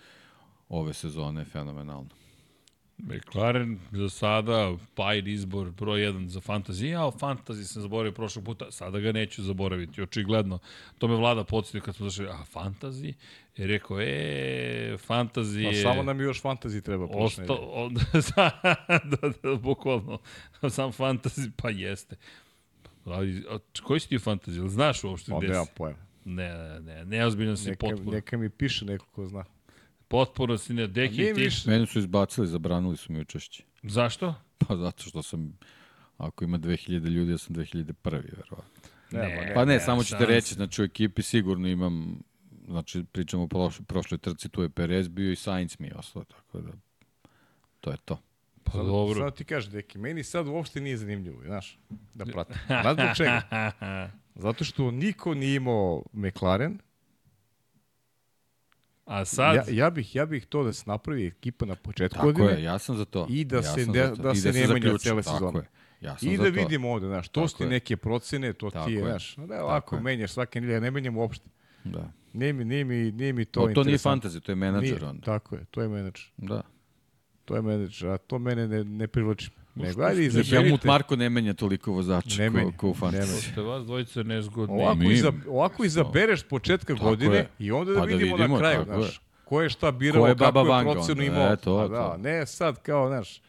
[0.68, 2.25] ove sezone je fenomenalno.
[2.98, 6.84] McLaren za sada, Pajr izbor broj 1 za fantasy.
[6.84, 10.58] Ja, o fantasy sam zaboravio prošlog puta, sada ga neću zaboraviti, očigledno.
[10.98, 13.12] To me vlada podsjetio kad smo došli, a fantasy?
[13.56, 14.04] I rekao, e,
[15.08, 15.82] fantasy Pa je...
[15.82, 17.70] samo nam još fantasy treba prošle Osta, nedelje.
[17.72, 17.94] on,
[19.10, 20.18] da, da, bukvalno,
[20.70, 22.16] sam fantasy, pa jeste.
[23.04, 23.44] Ali,
[23.82, 24.68] koji si ti u fantasy?
[24.68, 25.72] Znaš uopšte Pa gde nemam si?
[25.74, 25.98] pojma.
[26.24, 28.10] Ne, ne, ne, neozbiljno si Neka, potpuno.
[28.12, 29.44] neka mi piše neko ko zna.
[30.08, 31.32] Potpuno si ne, deki ti.
[31.32, 31.70] više.
[31.70, 33.64] Mene su izbacili, zabranili su mi učešće.
[33.82, 34.34] Zašto?
[34.58, 35.58] Pa zato što sam,
[36.18, 37.94] ako ima 2000 ljudi, ja sam 2001.
[38.12, 38.56] verovatno.
[39.10, 39.52] Ne, ma ne.
[39.54, 40.26] Pa ne, samo ću te šanse.
[40.26, 42.18] reći, znači u ekipi sigurno imam,
[42.68, 46.24] znači pričamo o prošloj, prošloj trci, tu je Perez bio i Sainz mi je ostao,
[46.24, 46.72] tako da
[47.80, 48.18] to je to.
[48.64, 49.14] Pa Sad, dobro.
[49.24, 51.78] Sad ti kažeš, deki, meni sad uopšte nije zanimljivo, znaš,
[52.14, 52.56] da pratim.
[52.82, 53.42] Znaš zbog čega?
[54.34, 56.78] Zato što niko nije imao McLaren.
[59.06, 62.32] A sad, Ja, ja, bih, ja bih to da se napravi ekipa na početku Tako
[62.32, 63.26] godine je, ja sam za to.
[63.30, 63.84] i da ja se
[64.16, 65.58] da I se ne menja cele tako sezone.
[65.58, 65.68] je.
[66.00, 66.54] Ja sam i za da to.
[66.54, 69.62] vidimo ovde, znaš, to Tako su ti neke procene, to Tako ti je, znaš, ne,
[69.62, 71.48] ovako menjaš svake nedelje, ja ne menjam uopšte.
[71.84, 72.12] Da.
[72.32, 75.22] Nije mi, nije mi, nije mi to To, to nije fantasy, to je menadžer onda.
[75.22, 76.30] Tako je, to je menadžer.
[76.36, 76.62] Da.
[77.44, 79.50] To je menadžer, a to mene ne, ne privlači.
[79.76, 80.56] Nego, ajde, izaberite.
[80.56, 83.50] Helmut Marko ne menja toliko vozača Ne ko, menja, ko u ne fantasy.
[83.52, 84.74] Ste vas dvojice nezgodni.
[84.74, 87.48] Ovako, mi- iza, ovako izabereš početka Tako godine je.
[87.58, 89.06] i onda da, Pa da vidimo, vidimo, na kraju, znaš.
[89.06, 89.18] je.
[89.44, 91.52] Ko je šta birao, Ko je kako Baba je Vanga procenu imao.
[91.52, 92.16] E, to, Pa da, to.
[92.18, 93.40] ne sad kao, znaš,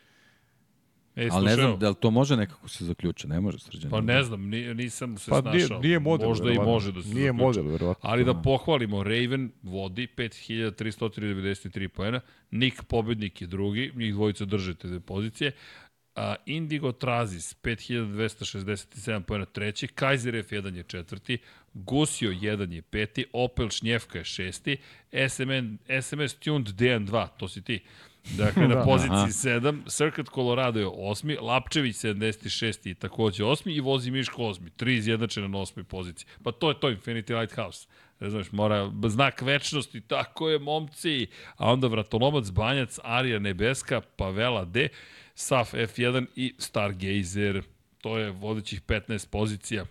[1.16, 3.28] E, Ali ne znam, da li to može nekako se zaključi?
[3.28, 3.92] Ne može srđan.
[3.92, 5.82] Pa ne znam, ni, nisam se pa nije, snašao.
[5.82, 6.28] nije model.
[6.28, 6.74] Možda i verovatno.
[6.74, 7.44] može da se Nije zaključi.
[7.44, 8.10] model, verovatno.
[8.10, 12.20] Ali da pohvalimo, Raven vodi 5393 poena,
[12.52, 15.52] Nick pobednik je drugi, njih dvojica drže te pozicije,
[16.18, 21.38] a Indigo Trazis 5267 poena treći, Kaiser F1 je četvrti,
[21.74, 24.78] Gusio 1 je peti, Opel Šnjevka je šesti,
[25.30, 27.80] SMN, SMS Tuned DN2, to si ti.
[28.38, 28.84] Dakle, na Da.
[28.84, 29.28] poziciji Aha.
[29.28, 32.90] 7, Circuit Colorado je osmi, Lapčević 76.
[32.90, 34.70] i takođe osmi i Vozi Miško osmi.
[34.70, 36.28] Tri izjednačene na osmoj poziciji.
[36.44, 37.88] Pa to je to Infinity Lighthouse.
[38.20, 41.28] Ne znaš, mora znak večnosti, tako je, momci.
[41.56, 44.90] A onda Vratolomac, Banjac, Arija Nebeska, Pavela D,
[45.38, 47.62] Saf F1 i Stargazer.
[48.02, 49.86] To je vodećih 15 pozicija.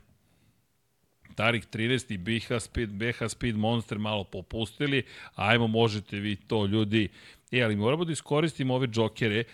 [1.34, 5.02] Tarik 13 i BH Speed, BH Speed Monster malo popustili.
[5.34, 7.08] Ajmo, možete vi to, ljudi.
[7.50, 9.44] E, ali moramo da iskoristimo ove džokere.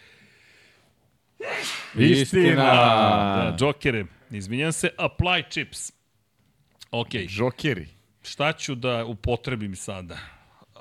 [1.99, 2.55] Istina!
[2.55, 4.05] Da, džokere.
[4.31, 5.93] Izvinjam se, apply chips.
[6.91, 7.87] Ok, Žokeri.
[8.23, 10.19] šta ću da upotrebim sada?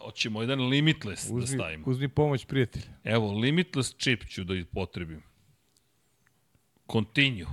[0.03, 1.83] Hoćemo jedan limitless da Uzmi, stavimo.
[1.87, 2.85] uzmi pomoć prijatelja.
[3.03, 5.21] Evo, limitless chip ću da upotrebim.
[6.91, 7.45] Continue.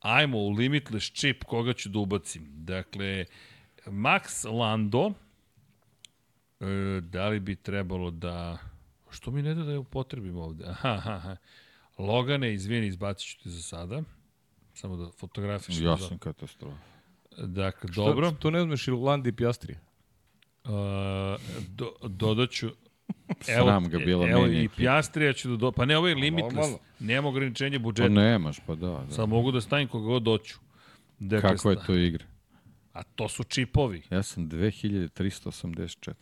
[0.00, 2.46] Ajmo u limitless chip koga ću da ubacim.
[2.48, 3.24] Dakle,
[3.86, 5.12] Max Lando,
[6.60, 6.66] e,
[7.00, 8.58] da li bi trebalo da...
[9.10, 10.64] Što mi ne da da je upotrebim ovde?
[10.66, 11.36] Aha, aha.
[11.98, 14.02] Logane, izvini, izbacit ću ti za sada.
[14.74, 15.80] Samo da fotografiš.
[15.80, 16.76] Ja sam katastrofa.
[17.38, 18.30] Dakle, Šta- dobro.
[18.30, 19.76] To ne znaš ili Landi i Piastri?
[20.64, 20.70] Uh,
[21.68, 22.70] do, dodaću
[23.40, 24.76] Sram ga bilo evo meni i ekipa.
[24.76, 25.72] Piastrija ću da do...
[25.72, 26.54] Pa ne, ovo je limitless.
[26.54, 26.78] normalno.
[27.00, 28.08] Nema ograničenja Pa budžeta.
[28.08, 28.86] nemaš, pa da.
[28.86, 29.06] da.
[29.10, 30.58] Samo mogu da stavim koga god doću.
[31.18, 32.24] Dakle, Kako je to igra?
[32.92, 34.02] A to su čipovi.
[34.10, 36.12] Ja sam 2384.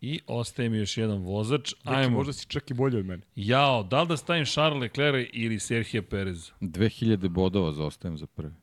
[0.00, 1.74] I ostaje mi još jedan vozač.
[1.84, 1.98] Ajmo.
[1.98, 2.16] Ajmo.
[2.16, 3.22] Možda si čak i bolji od mene.
[3.36, 6.50] Jao, da li da stavim Charles Leclerc ili Serhija Perez?
[6.60, 8.54] 2000 bodova zaostajem za prvi.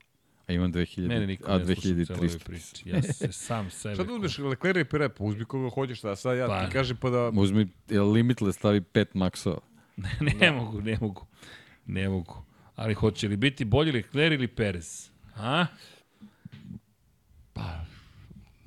[0.48, 2.44] A imam 2000, Mene niko a ne celoj ovoj 2300.
[2.44, 2.90] priči.
[2.90, 3.94] Ja se sam sebe...
[3.96, 5.10] Šta da uzmeš Leclerc i Pere?
[5.10, 6.66] Pa uzmi koga hoćeš, da sad ja Pa.
[6.66, 7.32] ti kažem pa da...
[7.36, 7.68] Uzmi
[8.14, 9.60] limitless stavi 5 maksova.
[10.42, 11.26] ne mogu, ne mogu.
[11.86, 12.44] Ne mogu.
[12.76, 15.10] Ali hoće li biti bolji Leclerc ili Perez?
[15.36, 15.66] A?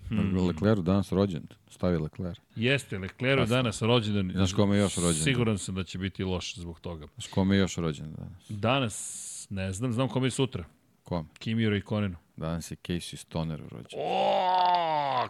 [0.09, 0.47] Hmm.
[0.47, 1.42] Leclerc danas rođen.
[1.68, 2.39] Stavi Leclerc.
[2.57, 4.31] Jeste, Leclerc danas rođendan.
[4.34, 5.25] Znaš kome još rođendan?
[5.25, 7.07] Siguran sam da će biti loš zbog toga.
[7.15, 8.50] Znaš kome je još rođen danas?
[8.50, 10.65] Danas, ne znam, znam kome je sutra.
[11.10, 11.28] Kome?
[11.34, 12.16] Kimiro i Konenu.
[12.36, 13.86] Danas je Casey Stoner rođen.
[13.94, 14.39] O,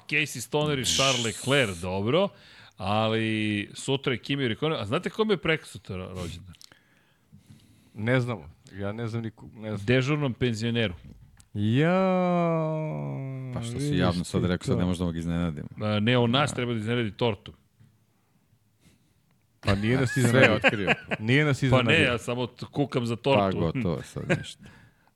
[0.01, 2.29] Casey Stoner i Charles Leclerc, dobro.
[2.77, 3.25] Ali
[3.75, 4.81] sutra je Kimi Rikonen.
[4.81, 6.55] A znate kome je preko sutra rođendan?
[7.95, 8.51] Ne znamo.
[8.73, 9.87] Ja ne znam niku, ne znam.
[9.87, 10.95] Dežurnom penzioneru.
[11.55, 12.01] Ja...
[13.55, 14.81] Pa što si javno sad rekao, sad to.
[14.81, 15.69] ne možemo da ga iznenadimo.
[15.79, 17.53] A, Ne, on nas treba da iznenadi tortu.
[19.61, 20.55] Pa nije nas Sve iznenadio.
[20.57, 20.95] otkrio.
[21.21, 21.99] Nije nas Pa iznenadio.
[21.99, 23.59] ne, ja samo kukam za Pa tortu.
[23.59, 24.65] gotovo sad ništa.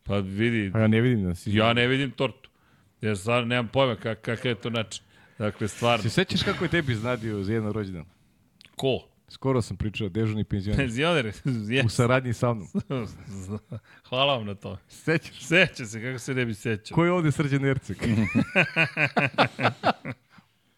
[0.04, 1.58] Pa vidi, Pa ja ne vidim da iznenadio.
[1.58, 2.50] ja ne vidim tortu.
[3.00, 5.04] Ja stvarno nemam pojma kak, kakav je to način.
[5.38, 6.02] Dakle, stvarno.
[6.02, 8.04] Se sećaš kako je tebi iznadio za jedan rođendan?
[8.76, 9.08] Ko?
[9.28, 10.78] Skoro sam pričao, dežurni penzioner.
[10.78, 11.26] Penzioner?
[11.44, 11.88] U Yes.
[11.88, 12.68] saradnji sa mnom.
[14.08, 14.78] Hvala vam na to.
[14.88, 15.40] Sećaš?
[15.40, 16.94] Seća se, kako se ne bi sećao.
[16.94, 17.96] Ko je ovde Srđan Erceg?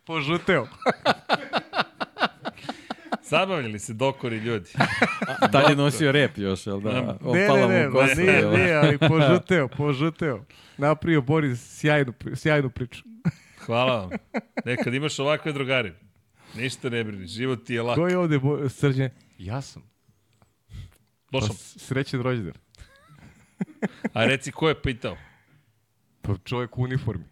[0.06, 0.66] Požuteo.
[3.26, 4.70] Zabavljali se dokori ljudi.
[5.52, 6.92] Tad je nosio rep još, jel da?
[6.92, 8.56] Ne, Opala ne, ne, mu ma kosa, nije, jel da?
[8.56, 10.44] nije, ali požuteo, požuteo.
[10.78, 13.02] Napravio Boris sjajnu, sjajnu priču.
[13.66, 14.10] Hvala vam.
[14.64, 15.92] Nekad imaš ovakve drugari.
[16.54, 17.96] Ništa ne brini, život ti je lak.
[17.96, 19.10] Ko je ovde Bo- Srđan?
[19.38, 19.82] Ja sam.
[20.68, 20.74] Pa
[21.32, 22.54] Došao, s- srećan rođendan.
[24.12, 25.16] a reci ko je pitao?
[26.22, 27.24] Pa čovjek u uniformi.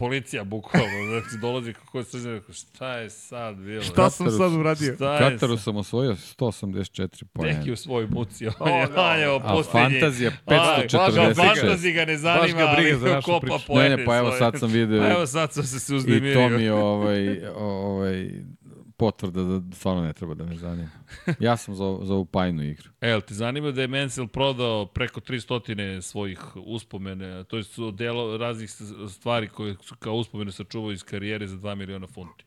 [0.00, 0.88] Policija, bukvalno.
[1.10, 3.82] Znači, dolazi kako je srđan, šta je sad bilo?
[3.82, 4.94] Šta sam sad uradio?
[4.94, 5.64] Šta je Kataru sad?
[5.64, 7.58] sam osvojio 184 pojena.
[7.58, 8.46] Neki u svojoj muci.
[8.48, 9.02] O, On je, da.
[9.02, 9.90] on je A opustenje.
[9.90, 10.58] fantazija baš
[10.92, 11.34] ga 546.
[11.36, 13.74] Fantazi ga ne zanima, Baš ga briga ali za našu kopa priču.
[13.74, 16.34] Ne, ne, pa evo sad sam video Pa evo sad sam se i suznemirio.
[16.34, 18.30] to mi je ovaj, ovaj,
[19.00, 20.88] potvrda da stvarno ne treba da me zanima.
[21.40, 22.88] Ja sam za, za ovu pajnu igru.
[23.00, 25.60] E, jel ti zanima da je Mansell prodao preko 300
[26.02, 28.70] svojih uspomene, to je su delo raznih
[29.10, 32.44] stvari koje su kao uspomene sačuvao iz karijere za 2 miliona funti.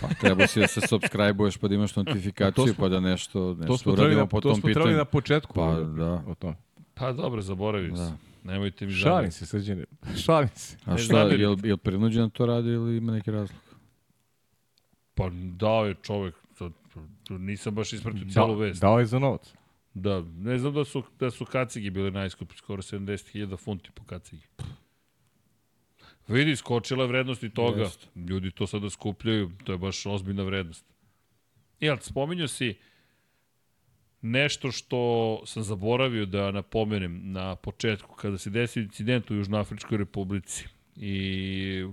[0.00, 3.54] Pa treba si da se subscribe-uješ pa da imaš notifikaciju smo- pa da nešto, To
[3.54, 4.98] nešto smo trebali uradimo na, po to tom smo trebali pitanju.
[4.98, 5.54] na početku.
[5.54, 6.12] Pa, da da.
[6.26, 6.54] O tome.
[6.94, 8.02] Pa dobro, zaboravim se.
[8.02, 8.16] Da.
[8.44, 9.32] Nemojte mi Šalim žaliti.
[9.32, 9.84] se, Srđane.
[10.16, 10.76] Šalim se.
[10.84, 13.60] A šta, je li, je li prinuđen to radi ili ima neki razlog?
[15.20, 18.80] Pa dao je čovek, to, to, to nisam baš ispratio celu Da, vest.
[18.80, 19.54] dao je za novac.
[19.94, 24.42] Da, ne znam da su, da su kacigi bile najskupi, skoro 70.000 funti po kacigi.
[26.28, 27.80] Vidi, skočila je vrednost i toga.
[27.82, 28.06] Jeste.
[28.16, 30.84] Ljudi to sada skupljaju, to je baš ozbiljna vrednost.
[31.80, 32.74] Jel, spominjao si
[34.20, 35.00] nešto što
[35.46, 40.64] sam zaboravio da napomenem na početku, kada se desio incident u Južnoafričkoj republici
[40.96, 41.84] i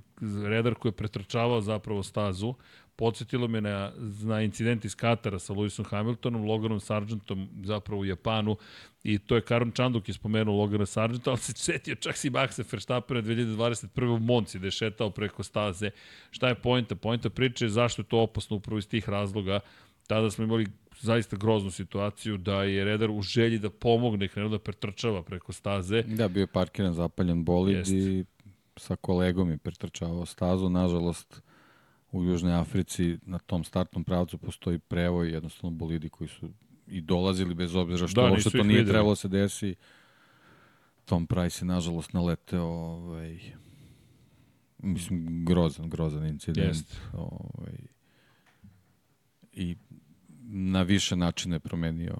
[0.45, 2.53] redar koji je pretrčavao zapravo stazu,
[2.97, 3.91] podsjetilo me na,
[4.23, 8.57] na incident iz Katara sa Lewisom Hamiltonom, Loganom Sargentom zapravo u Japanu
[9.03, 12.63] i to je Karon Čanduk je spomenuo Logana Sargenta, ali se setio čak si Maxa
[12.71, 14.15] Verstappena 2021.
[14.15, 15.91] u Monci da je šetao preko staze.
[16.31, 16.95] Šta je pojenta?
[16.95, 19.59] Pojenta priče je zašto je to opasno upravo iz tih razloga.
[20.07, 20.67] Tada smo imali
[21.01, 26.01] zaista groznu situaciju da je redar u želji da pomogne krenuo da pretrčava preko staze.
[26.03, 27.91] Da, bio je parkiran zapaljen bolid Jest.
[27.91, 28.25] i
[28.75, 30.69] sa kolegom je pretrčavao stazu.
[30.69, 31.41] Nažalost,
[32.11, 36.49] u Južnoj Africi na tom startnom pravcu postoji prevoj, jednostavno bolidi koji su
[36.87, 38.89] i dolazili bez obzira što Da, da, uopšte to nije videli.
[38.93, 39.75] trebalo se desi.
[41.05, 43.39] Tom Price je nažalost naleteo ovaj,
[44.77, 46.67] mislim, grozan, grozan incident.
[46.67, 46.95] Jeste.
[47.13, 47.77] Ovaj,
[49.53, 49.75] I
[50.49, 52.15] na više načina je promenio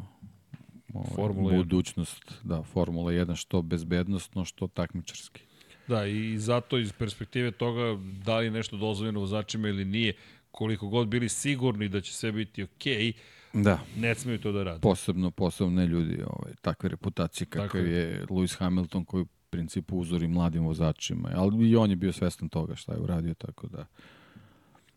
[0.93, 1.57] ovaj, Formula 1.
[1.57, 5.41] budućnost, da, Formula 1, što bezbednostno, što takmičarski.
[5.87, 10.13] Da, i zato iz perspektive toga da li je nešto dozvoljeno vozačima ili nije,
[10.51, 13.13] koliko god bili sigurni da će sve biti okej,
[13.53, 14.79] Da, ne smeju to da rade.
[14.81, 17.93] posebno, posebno ne ljudi ovaj, takve reputacije Tako kakav je.
[17.93, 22.49] je Lewis Hamilton koji u principu uzori mladim vozačima, ali i on je bio svestan
[22.49, 23.85] toga šta je uradio, tako da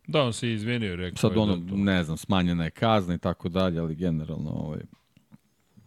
[0.06, 1.76] Da, on se izvinio, rekao sad je ono, da to...
[1.76, 4.80] ne znam, smanjena je kazna i tako dalje, ali generalno ovaj,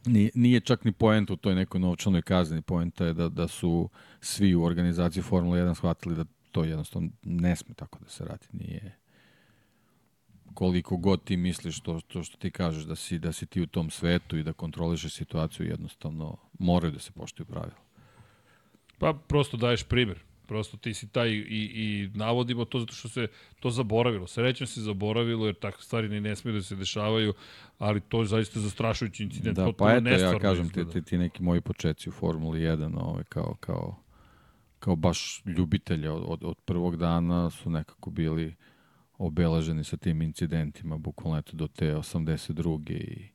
[0.06, 2.62] Nije, nije čak ni poent u toj nekoj novčanoj kazni.
[2.62, 3.90] Poenta je da, da su
[4.24, 8.48] svi u organizaciji Formula 1 shvatili da to jednostavno ne sme tako da se radi.
[8.52, 9.04] Nije
[10.54, 13.68] koliko god ti misliš to, to što ti kažeš da si, da si ti u
[13.68, 17.80] tom svetu i da kontrolišeš situaciju, jednostavno moraju da se poštuju pravila.
[18.98, 20.20] Pa prosto daješ primjer.
[20.48, 23.28] Prosto ti si taj i, i navodimo to zato što se
[23.60, 24.28] to zaboravilo.
[24.28, 27.34] Srećno se zaboravilo jer takve stvari ne, ne smiju da se dešavaju,
[27.78, 29.58] ali to je zaista zastrašujući incident.
[29.58, 33.24] Da, pa eto, ja kažem ti, ti, ti neki moji početci u Formuli 1, ovaj,
[33.24, 34.03] kao, kao,
[34.84, 38.56] kao baš ljubitelja od, od, prvog dana su nekako bili
[39.18, 42.92] obeleženi sa tim incidentima, bukvalno eto do te 82.
[42.92, 43.30] i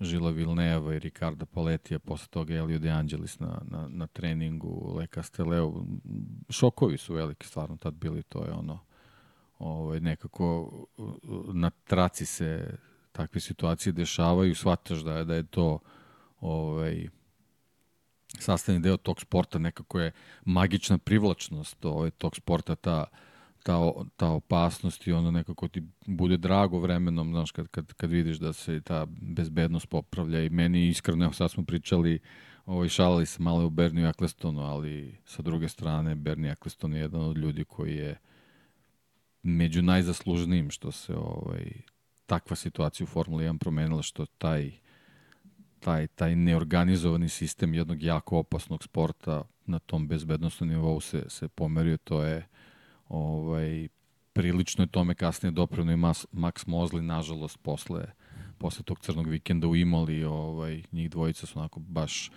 [0.00, 5.06] Žila Vilneva i Ricarda Paletija, posle toga Elio De Angelis na, na, na treningu, Le
[5.06, 5.84] Casteleo.
[6.50, 8.78] Šokovi su veliki stvarno tad bili, to je ono,
[9.58, 10.70] ovaj, nekako
[11.52, 12.78] na traci se
[13.12, 15.78] takve situacije dešavaju, shvataš da je, da je to
[16.40, 17.08] ovaj,
[18.38, 20.12] sastavni deo tog sporta, nekako je
[20.44, 23.04] magična privlačnost ovaj, tog sporta, ta,
[23.62, 28.36] ta, ta opasnost i ono nekako ti bude drago vremenom, znaš, kad, kad, kad vidiš
[28.36, 30.44] da se ta bezbednost popravlja.
[30.44, 32.18] I meni iskreno, evo sad smo pričali,
[32.66, 37.20] ovaj, šalali se malo o Berniju Ecclestonu, ali sa druge strane Bernie Eccleston je jedan
[37.20, 38.16] od ljudi koji je
[39.42, 41.72] među najzaslužnijim što se ovaj,
[42.26, 44.72] takva situacija u Formuli 1 promenila, što taj
[45.80, 51.96] taj, taj neorganizovani sistem jednog jako opasnog sporta na tom bezbednostnom nivou se, se pomerio,
[51.96, 52.46] to je
[53.08, 53.88] ovaj,
[54.32, 58.04] prilično je tome kasnije dopreno i Mas, Max Mosley, nažalost, posle,
[58.58, 62.30] posle tog crnog vikenda u Imoli, ovaj, njih dvojica su onako baš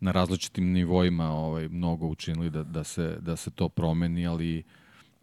[0.00, 4.64] na različitim nivoima ovaj, mnogo učinili da, da, se, da se to promeni, ali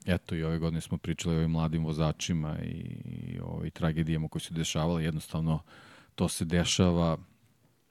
[0.06, 4.42] eto i ove godine smo pričali o ovim mladim vozačima i, i ovaj, tragedijama koje
[4.42, 5.60] se dešavale, jednostavno
[6.16, 7.18] to se dešava,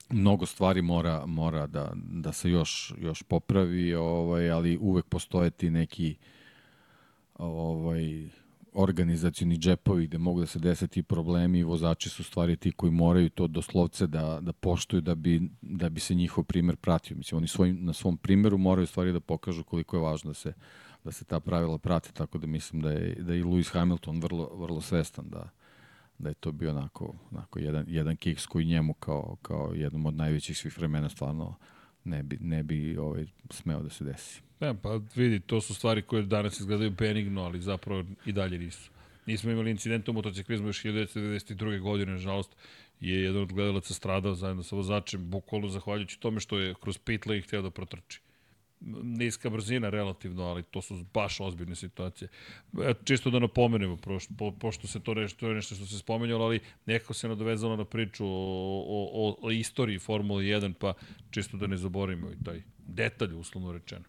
[0.09, 5.69] mnogo stvari mora mora da, da se još još popravi, ovaj ali uvek postoje ti
[5.69, 6.15] neki
[7.35, 8.29] ovaj
[8.73, 12.91] organizacioni džepovi gde mogu da se dese ti problemi i vozači su stvari ti koji
[12.91, 17.17] moraju to doslovce da, da poštuju da bi, da bi se njihov primer pratio.
[17.17, 20.53] Mislim, oni svojim, na svom primeru moraju stvari da pokažu koliko je važno da se,
[21.03, 24.19] da se ta pravila prate, tako da mislim da je, da je i Lewis Hamilton
[24.19, 25.49] vrlo, vrlo svestan da,
[26.23, 30.13] da je to bio onako, onako jedan, jedan kiks koji njemu kao, kao jednom od
[30.13, 31.55] najvećih svih vremena stvarno
[32.03, 34.41] ne bi, ne bi ovaj, smeo da se desi.
[34.59, 38.91] Ne, pa vidi, to su stvari koje danas izgledaju benigno, ali zapravo i dalje nisu.
[39.25, 41.79] Nismo imali incidenta u motociklizmu još 1992.
[41.79, 42.55] godine, nažalost,
[42.99, 47.25] je jedan od gledalaca stradao zajedno sa vozačem, bukvalno zahvaljujući tome što je kroz pit
[47.25, 48.21] lane hteo da protrči.
[49.03, 52.29] Niska brzina relativno, ali to su baš ozbiljne situacije.
[52.81, 53.97] E, čisto da napomenemo,
[54.37, 57.75] po, pošto se to nešto, to je nešto što se spomenjalo, ali nekako se nadovezalo
[57.75, 60.93] na priču o, o, o, istoriji Formule 1, pa
[61.31, 64.05] čisto da ne zaboravimo i taj detalj, uslovno rečeno.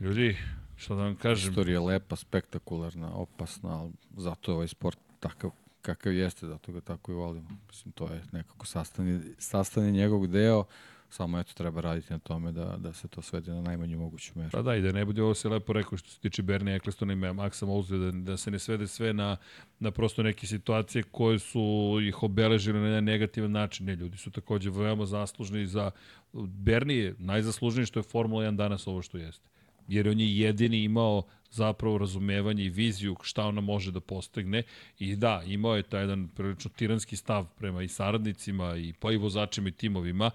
[0.00, 0.36] Ljudi,
[0.76, 1.50] što da vam kažem...
[1.50, 5.50] Istorija je lepa, spektakularna, opasna, ali zato je ovaj sport takav
[5.82, 7.48] kakav jeste, zato ga tako i volimo.
[7.68, 10.64] Mislim, to je nekako sastavni, sastavni njegov deo,
[11.12, 14.50] samo eto treba raditi na tome da, da se to svede na najmanju moguću meru.
[14.52, 17.12] Pa da, i da ne bude ovo se lepo rekao što se tiče Bernie Ecclestona
[17.12, 19.36] i Maxa Mosley, da, da se ne svede sve na,
[19.78, 23.86] na prosto neke situacije koje su ih obeležile na negativan način.
[23.86, 25.90] Ne, ljudi su takođe veoma zaslužni za...
[26.32, 29.48] Bernie je najzaslužniji što je Formula 1 danas ovo što jeste.
[29.88, 34.62] Jer on je jedini imao zapravo razumevanje i viziju šta ona može da postigne
[34.98, 39.16] i da, imao je taj jedan prilično tiranski stav prema i saradnicima i pa i
[39.16, 40.30] vozačima i timovima,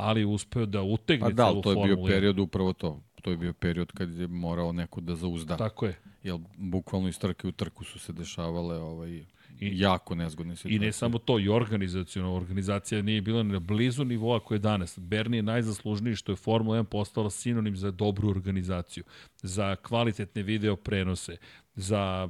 [0.00, 2.10] ali uspeo da utegne Pa da, celu ali to je bio Formulu 1.
[2.10, 3.00] period upravo to.
[3.22, 5.56] To je bio period kad je morao neko da zauzda.
[5.56, 5.98] Tako je.
[6.22, 9.24] Jer bukvalno iz trke u trku su se dešavale ovaj, I-
[9.60, 10.76] jako nezgodne situacije.
[10.76, 12.34] I ne samo to, i organizacijono.
[12.34, 14.98] Organizacija nije bila na blizu nivoa koje je danas.
[14.98, 19.04] Bernie je najzaslužniji što je Formula 1 postala sinonim za dobru organizaciju,
[19.42, 21.36] za kvalitetne video prenose,
[21.74, 22.28] za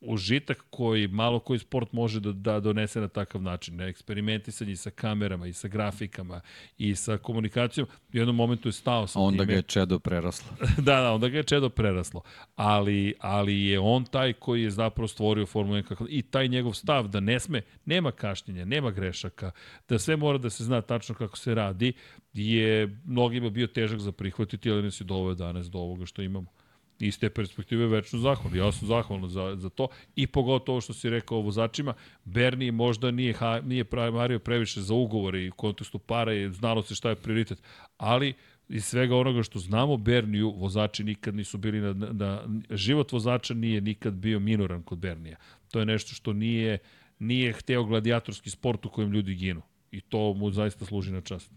[0.00, 3.76] užitak koji malo koji sport može da, da donese na takav način.
[3.76, 6.40] Na eksperimentisanje i sa kamerama, i sa grafikama,
[6.78, 7.86] i sa komunikacijom.
[8.12, 9.46] U jednom momentu je stao sa onda time.
[9.46, 10.56] ga je Čedo prerasla.
[10.86, 12.22] da, da, onda ga je Čedo preraslo.
[12.56, 16.72] Ali, ali je on taj koji je zapravo stvorio Formulu 1 kako, i taj njegov
[16.72, 19.50] stav da ne sme, nema kašnjenja, nema grešaka,
[19.88, 21.92] da sve mora da se zna tačno kako se radi,
[22.32, 26.50] je mnogima bio težak za prihvatiti, ali nas je doveo danas do ovoga što imamo.
[26.98, 28.58] Iz te perspektive večno zahvalan.
[28.58, 31.94] Ja sam zahvalan za, za to i pogotovo što si rekao o vozačima,
[32.24, 36.82] Bernie možda nije, ha, nije mario previše za ugovore i u kontekstu para i znalo
[36.82, 37.62] se šta je prioritet,
[37.96, 38.34] ali
[38.68, 43.80] iz svega onoga što znamo, Berniju vozači nikad nisu bili na, na život vozača nije
[43.80, 45.36] nikad bio minoran kod Bernija.
[45.70, 46.78] To je nešto što nije
[47.18, 49.62] nije hteo gladijatorski sport u kojem ljudi ginu.
[49.90, 51.52] I to mu zaista služi na čast.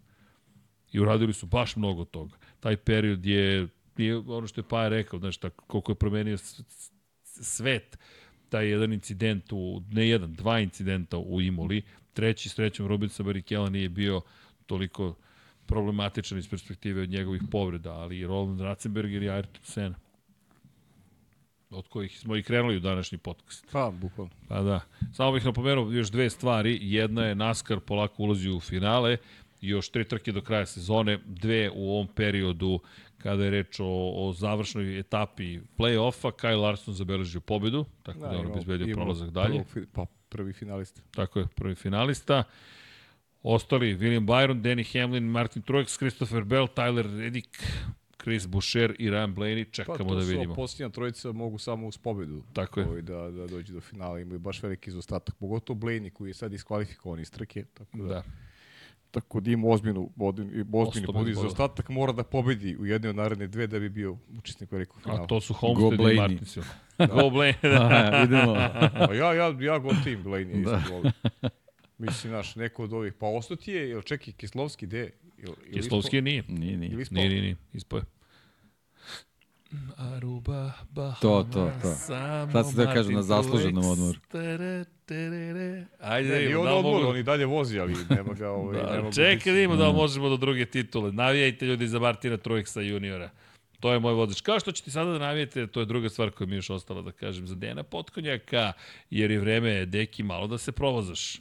[0.91, 2.37] I uradili su baš mnogo toga.
[2.59, 3.67] Taj period je,
[4.05, 6.37] je ono što je Paja rekao, znaš, tako, koliko je promenio
[7.23, 7.97] svet,
[8.49, 11.81] taj jedan incident, u, ne jedan, dva incidenta u Imoli,
[12.13, 14.21] treći srećom Robinsa Barikela nije bio
[14.65, 15.15] toliko
[15.65, 19.95] problematičan iz perspektive od njegovih povreda, ali i Roland Ratzenberger i Ayrton Senna
[21.69, 23.65] od kojih smo i krenuli u današnji podcast.
[23.71, 24.31] Pa, bukvalno.
[24.47, 24.81] Pa da.
[25.13, 26.79] Samo bih napomenuo još dve stvari.
[26.81, 29.17] Jedna je NASCAR polako ulazi u finale,
[29.61, 32.79] i još tri trke do kraja sezone, dve u ovom periodu
[33.19, 33.85] kada je reč o,
[34.17, 39.49] o završnoj etapi play-offa, Kyle Larson zabeležio pobedu, tako da, da on obezbedio prolazak dalje.
[39.49, 41.01] prvog fi- Pa, prvi finalista.
[41.11, 42.43] Tako je, prvi finalista.
[43.43, 47.49] Ostali, William Byron, Danny Hamlin, Martin Truex, Christopher Bell, Tyler Reddick,
[48.17, 49.65] Chris Boucher i Ryan Blaney.
[49.65, 50.55] Pa, Čekamo to da su vidimo.
[50.55, 52.85] posljednja trojica mogu samo uz pobedu Tako je.
[52.85, 54.19] ovaj, da, da dođe do finala.
[54.19, 55.35] Imaju baš veliki izostatak.
[55.35, 57.65] Pogotovo Blaney koji je sad iskvalifikovan iz trke.
[57.65, 58.23] Tako da, Da.
[59.11, 61.05] Tako da ima ozbiljnu, bez pobedu.
[61.13, 61.29] bodova.
[61.29, 65.23] Izostatak mora da pobedi u jednoj od naredne dve da bi bio učesnik velikog finala.
[65.23, 66.17] A to su Go Homestead i Blaney.
[66.17, 66.67] Martinsville.
[66.97, 68.09] Go Blaney, da.
[68.11, 68.53] Da, idemo.
[69.07, 70.81] Pa ja, ja, ja go tim Blaney da.
[71.97, 73.13] Mislim, naš, neko od ovih.
[73.13, 74.97] Pa ostao ti je, jel čekaj, Kislovski gde?
[75.37, 76.43] Jel, jel Kislovski je nije.
[76.47, 77.05] Nije, nije.
[77.11, 77.55] Nije, nije, nije.
[77.73, 78.03] Ispoje.
[79.97, 81.87] Aruba, Bahamas, To, to, to.
[81.87, 84.19] samo Sad se da kažem, na zasluženom odmoru.
[84.21, 85.85] Tere, terere.
[85.99, 87.07] Ajde, da Ne, vidimo, on da li odmor, mogu...
[87.07, 89.87] on i dalje vozi, ali nema ga ovaj, nema Da, ga čekaj da vidimo da
[89.87, 91.11] li možemo do druge titule.
[91.11, 93.29] Navijajte ljudi za Martina Truexa juniora.
[93.79, 94.41] To je moj vozač.
[94.41, 97.01] Kao što ćete sada da navijete, to je druga stvar koja mi je još ostala
[97.01, 98.73] da kažem za Dejana Potkonjaka,
[99.09, 101.37] jer je vreme, deki, malo da se provozaš.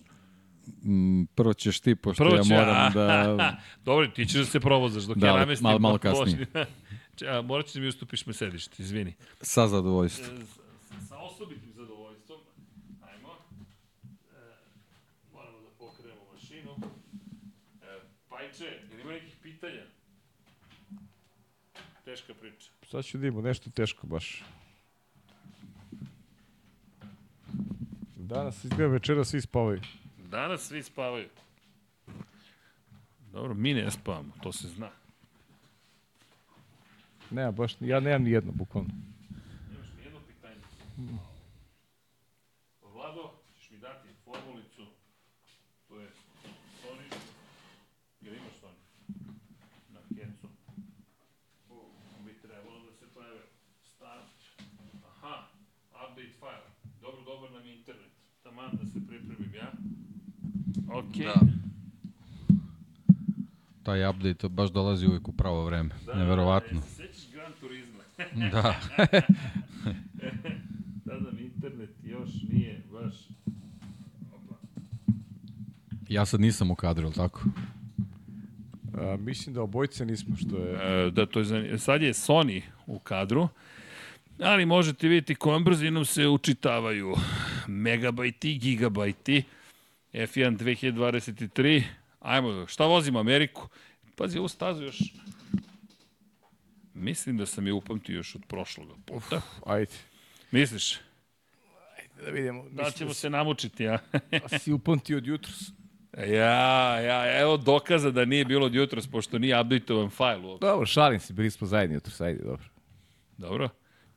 [0.84, 3.56] Mm, Prvo ćeš ti, pošto Prvo ja moram da...
[3.84, 5.62] Dobro, ti ćeš da se provozaš dok Da, ja namestim.
[5.62, 6.46] malo- malo da kasnije.
[7.26, 9.14] A, morat ćeš da mi ustupiš me sedište, izvini.
[9.40, 10.38] Sa zadovoljstvom.
[11.08, 12.40] Sa osobitim zadovoljstvom.
[13.02, 13.28] Ajmo.
[14.32, 14.56] E,
[15.32, 16.76] moramo da pokrenemo mašinu.
[17.82, 19.82] E, Pajče, ili ima nekih pitanja?
[22.04, 22.70] Teška priča.
[22.90, 24.44] Sad ću da imamo nešto teško baš.
[28.16, 29.80] Danas izgleda večera svi spavaju.
[30.30, 31.28] Danas svi spavaju.
[33.32, 34.90] Dobro, mi ne spavamo, to se zna.
[37.30, 38.90] Nema baš, ja nemam ni jedno, bukvalno.
[39.70, 40.60] Nemaš ni jedno pitanje.
[42.94, 44.86] Vlado, ćeš mi dati formulicu.
[45.88, 46.08] To je
[46.82, 47.14] Sony.
[48.20, 48.78] Ili imaš Sony?
[49.92, 50.48] Na kecu.
[52.24, 53.40] Bi trebalo da se pojave.
[53.96, 54.28] Start.
[55.08, 55.46] Aha,
[55.92, 56.66] update file.
[57.00, 58.10] Dobro, dobar nam je internet.
[58.42, 59.72] Taman da se pripremim ja.
[60.92, 61.26] Okej.
[61.26, 61.40] Da.
[63.82, 65.90] Taj update baš dolazi uvijek u pravo vreme.
[66.14, 66.80] Neverovatno.
[66.80, 68.02] Da, se sećaš Gran Turizma?
[68.52, 68.74] Da.
[71.06, 73.14] Tada mi internet još nije baš...
[74.32, 74.54] Opa.
[76.08, 77.42] Ja sad nisam u kadru, ili tako?
[78.94, 81.06] A, mislim da obojce nismo, što je...
[81.06, 81.78] E, da, to je zanimljivo.
[81.78, 83.48] Sad je Sony u kadru,
[84.40, 87.14] ali možete vidjeti kojom brzinom se učitavaju
[87.66, 89.42] megabajti, gigabajti.
[90.12, 91.82] F1 2023.
[92.20, 93.68] Ajmo, šta vozimo Ameriku?
[94.16, 94.98] Pazi, ovu stazu još...
[96.98, 99.40] Mislim da sam je upamtio još od prošloga puta.
[99.66, 99.92] Ajde.
[100.50, 100.98] Misliš?
[102.24, 102.64] Da vidimo.
[102.70, 103.98] Da ćemo se namučiti, ja?
[104.50, 105.72] da si upamti od jutros.
[106.18, 110.66] ja, ja, evo dokaza da nije bilo od jutros, pošto nije update-ovan fajl uopšte.
[110.66, 112.64] Dobro, šalim se, bili smo zajedni jutros, ajde, dobro.
[113.36, 113.68] Dobro,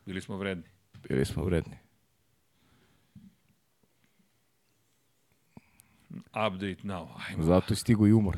[0.05, 0.63] bili smo vredni.
[1.09, 1.77] Bili smo vredni.
[6.27, 7.43] Update now, ajmo.
[7.43, 8.37] Zato je stigo i umor.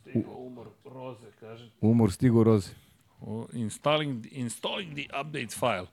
[0.00, 1.70] Stigao umor roze, kaže.
[1.80, 2.85] Umor stigo roze.
[3.52, 5.86] Installing, installing the update file.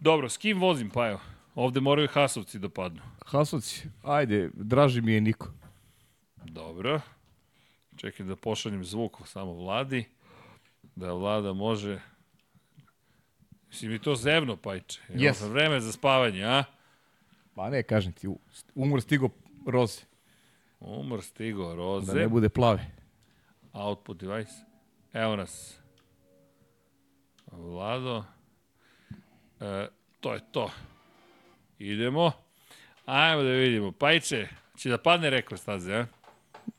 [0.00, 1.20] Dobro, s kim vozim, pa evo?
[1.54, 3.02] Ovde moraju Hasovci da padnu.
[3.26, 5.48] Hasovci, ajde, draži mi je Niko.
[6.44, 7.00] Dobro.
[7.96, 10.04] Čekaj da pošaljem zvuk samo vladi.
[10.96, 12.00] Da vlada može...
[13.70, 15.00] Si mi to zevno, pajče?
[15.08, 15.48] Evo, Yes.
[15.48, 16.64] Vreme za spavanje, a?
[17.54, 18.28] Pa ne, kažem ti,
[18.74, 19.28] umor stigo
[19.66, 20.00] roze.
[20.80, 22.14] Umor stigo Da roze.
[22.14, 22.86] ne bude plave.
[23.72, 24.52] Output device.
[25.12, 25.78] Evo nas.
[27.56, 28.24] Vlado.
[29.60, 29.88] E,
[30.20, 30.70] to je to.
[31.78, 32.32] Idemo.
[33.06, 33.92] Ajmo da vidimo.
[33.92, 36.06] Pajče, će da padne rekord staze, a?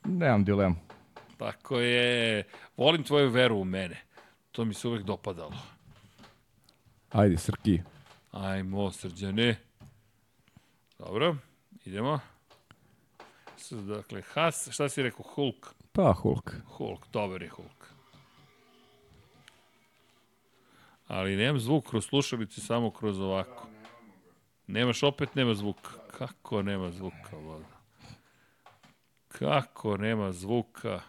[0.03, 0.75] Nemam dilemu.
[1.37, 2.43] Tako je.
[2.77, 4.01] Volim tvoju veru u mene.
[4.51, 5.53] To mi se uvek dopadalo.
[7.11, 7.81] Ajde, Srki.
[8.31, 9.55] Ajmo, srđane.
[10.99, 11.35] Dobro,
[11.85, 12.19] idemo.
[13.71, 15.25] Dakle, Has, šta si rekao?
[15.35, 15.75] Hulk.
[15.91, 16.55] Pa, Hulk.
[16.65, 17.74] Hulk, dobar je Hulk.
[21.07, 23.67] Ali nemam zvuk kroz slušalice, samo kroz ovako.
[24.67, 25.77] Nemaš opet, nema zvuk.
[26.17, 27.75] Kako nema zvuka, voda?
[29.27, 31.01] Kako nema zvuka?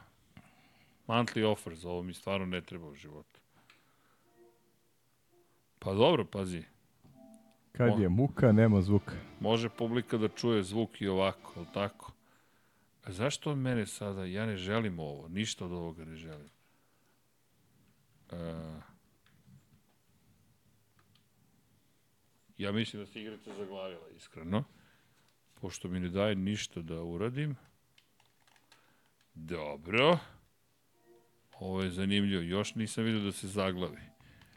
[1.06, 3.40] Monthly offers, ovo mi stvarno ne treba u životu.
[5.78, 6.62] Pa dobro, pazi.
[7.72, 9.12] Kad je muka, nema zvuka.
[9.40, 12.12] Može publika da čuje zvuk i ovako, ali tako?
[13.04, 14.24] A zašto od mene sada?
[14.24, 16.50] Ja ne želim ovo, ništa od ovoga ne želim.
[18.30, 18.36] E,
[22.58, 24.64] ja mislim da se igrica zaglavila, iskreno.
[25.54, 27.56] Pošto mi ne daje ništa da uradim.
[29.34, 30.18] Dobro.
[31.60, 32.42] Ovo je zanimljivo.
[32.42, 33.98] Još nisam vidio da se zaglavi.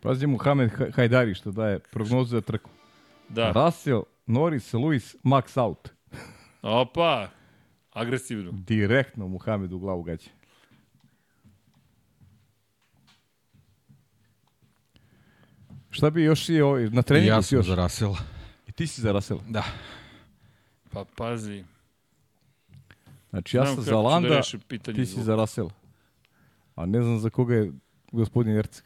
[0.01, 2.69] Pazi Muhamed Ha- Hajdari što daje prognozu za trku.
[3.29, 3.51] Da.
[3.53, 5.89] Russell, Norris, Lewis, Max out.
[6.61, 7.29] Opa!
[7.91, 8.51] Agresivno.
[8.51, 10.29] Direktno Muhamed u glavu gaće.
[15.89, 17.65] Šta bi još i ovaj, na treningu ja si sam još?
[17.65, 18.17] za Rasela.
[18.67, 19.39] I ti si za Russell.
[19.47, 19.63] Da.
[20.91, 21.63] Pa pazi.
[23.29, 25.23] Znači ja sam kako za da Landa, pitanje ti si zvuka.
[25.23, 25.69] za Russell.
[26.75, 27.71] A ne znam za koga je
[28.11, 28.85] gospodin Erceg.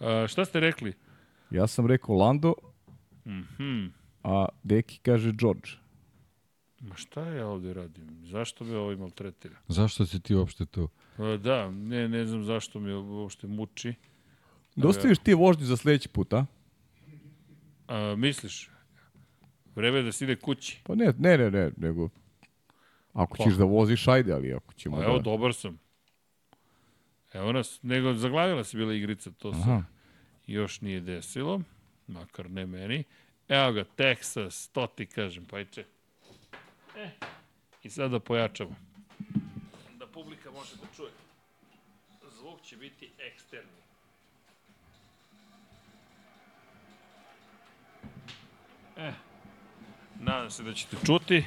[0.00, 0.92] A, šta ste rekli?
[1.50, 2.54] Ja sam rekao Lando,
[3.24, 3.86] Mhm.
[4.24, 5.70] a Deki kaže George.
[6.80, 8.20] Ma šta ja ovde radim?
[8.22, 9.54] Zašto me ovaj maltretira?
[9.68, 10.88] Zašto si ti uopšte tu?
[11.18, 13.94] A, da, ne, ne znam zašto me uopšte muči.
[14.76, 16.46] Dostaviš ti vožnju za sledeći put, a?
[17.86, 18.70] A, misliš?
[19.74, 20.80] Vreme je da se ide kući.
[20.84, 22.08] Pa ne, ne, ne, ne, nego...
[23.12, 23.44] Ako Pa.
[23.44, 25.22] ćeš da voziš, ajde, ali ako ćemo Pa evo, da...
[25.22, 25.78] dobar sam.
[27.32, 29.82] Evo nas, nego zaglavila se bila igrica, to se Aha.
[30.46, 31.60] još nije desilo,
[32.06, 33.04] makar ne meni.
[33.48, 35.84] Evo ga, Texas, to ti kažem, pa iče.
[36.96, 37.10] E,
[37.82, 38.76] i sada pojačamo.
[39.98, 41.10] Da publika može da čuje.
[42.38, 43.81] Zvuk će biti eksterni.
[49.02, 49.12] E,
[50.20, 51.44] nadam se da ćete čuti.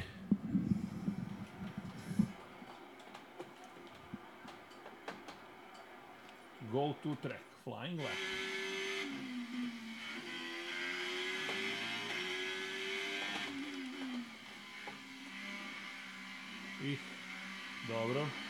[6.72, 8.46] Go to track, flying left.
[16.84, 16.98] I,
[17.88, 18.45] dobro.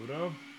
[0.00, 0.49] Dobro.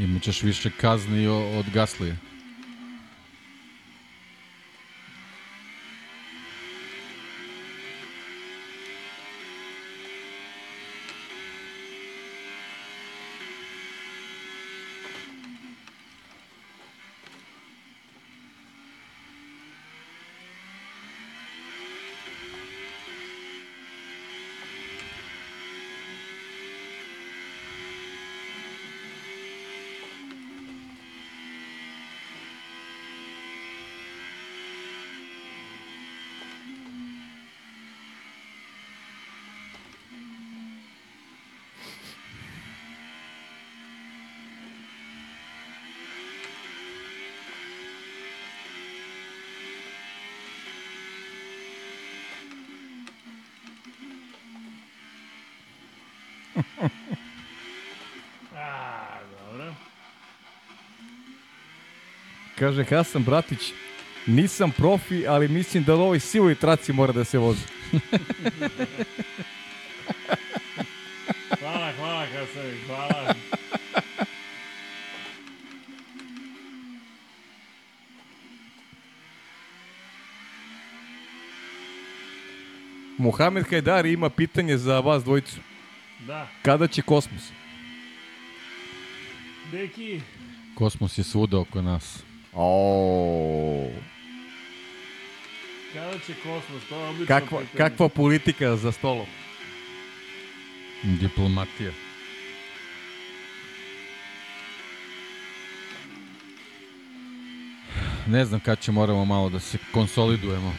[0.00, 2.16] Imaćeš više kazni od Gaslija.
[58.54, 59.74] A, dobro.
[62.64, 63.72] Kaže Hasan Bratić,
[64.26, 67.60] Nisam profi, ali mislim da na ovoj sivoj traci mora da se vozi.
[71.60, 73.34] Hvala, hvala, Hasan, hvala.
[83.18, 85.56] Muhamed Hajdari ima pitanje za vas dvojicu.
[86.26, 87.42] Da, Kada će kosmos?
[89.72, 90.20] deki,
[90.74, 92.22] Kosmos je svuda oko nas.
[92.56, 93.88] O,
[95.92, 96.82] kada će kosmos?
[96.88, 97.90] To je odlično kakva, pitanje.
[97.90, 99.26] kakva politika za stolom?
[101.02, 101.92] Diplomatija.
[108.26, 110.74] Ne znam kad će moramo malo da se konsolidujemo.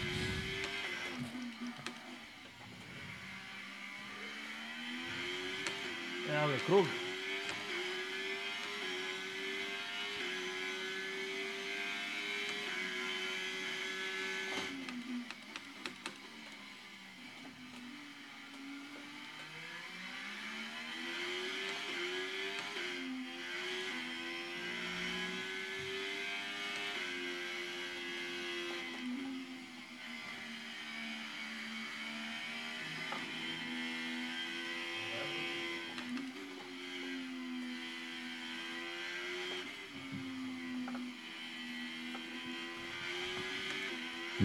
[6.30, 6.86] Evo ga, krug.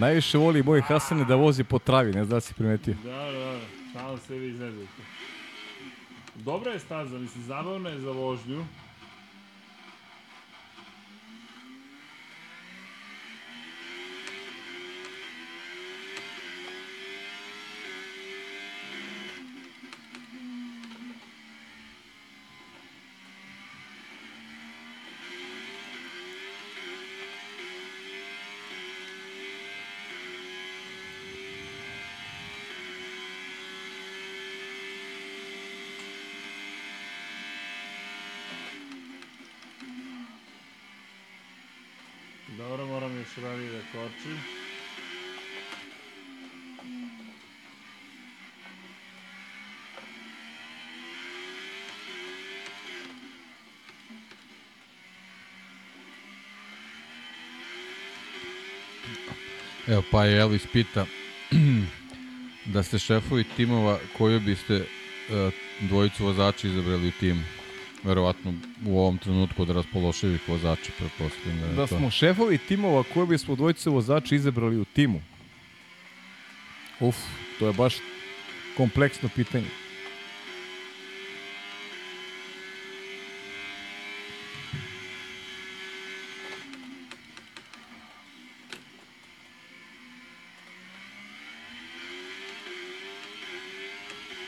[0.01, 2.95] Najviše voli moj Hasane da vozi po travi, ne znam da si primetio.
[3.03, 3.59] Da, da.
[3.89, 5.01] Stalno se vi iznezujete.
[6.35, 8.65] Dobra je staza, mislim, zabavna je za vožnju.
[44.01, 44.37] Kočim.
[59.87, 61.05] Evo, pa je Elvis pita
[62.73, 67.60] da ste šefovi timova koju biste uh, dvojicu vozača izabrali u timu.
[68.03, 68.53] Verovatno
[68.85, 71.97] u ovom trenutku od raspološivih vozača, pretpostavljam da je Da to.
[71.97, 75.21] smo šefovi timova koje bismo dvojice vozača izabrali u timu.
[76.99, 77.15] Uf,
[77.59, 77.93] to je baš
[78.77, 79.67] kompleksno pitanje.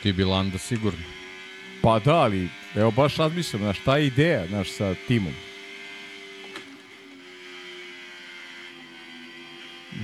[0.04, 1.04] Ti bi Landa sigurno.
[1.82, 5.34] Pa da, ali evo baš razmišljam, znaš, šta je ideja, znaš, sa timom?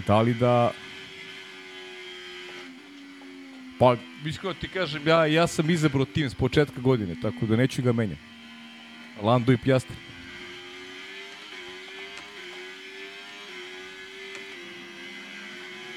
[0.07, 0.71] Da li da...
[3.79, 7.81] Pa, iskreno ti kažem, ja, ja sam izabrao tim s početka godine, tako da neću
[7.81, 8.21] ga menjati.
[9.21, 9.95] Lando i Pjastri.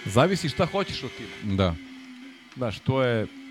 [0.05, 1.57] Zavisi šta hoćeš od tima.
[1.57, 1.75] Da.
[2.57, 3.42] Znaš, to je...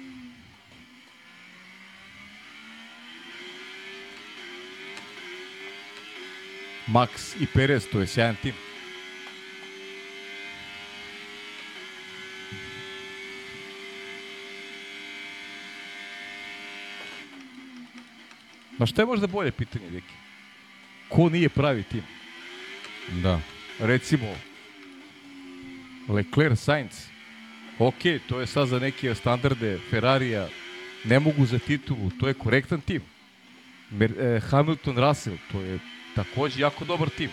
[6.92, 8.53] Max i Perez, to je sjajan tim.
[18.78, 20.14] Ma šta je možda bolje pitanje, Deki?
[21.10, 22.03] Ko nije pravi tim?
[23.24, 23.40] Da.
[23.80, 24.36] recimo
[26.10, 27.11] Leclerc Sainz
[27.80, 30.48] ok, to je sad za neke standarde Ferrarija
[31.06, 33.02] ne mogu za titulu, to je korektan tim
[34.00, 35.80] eh, Hamilton Russell to je
[36.15, 37.30] takođe jako dobar tim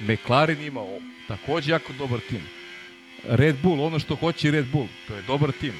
[0.00, 0.80] McLaren ima
[1.28, 2.42] takođe jako dobar tim
[3.24, 5.72] Red Bull, ono što hoće Red Bull to je dobar tim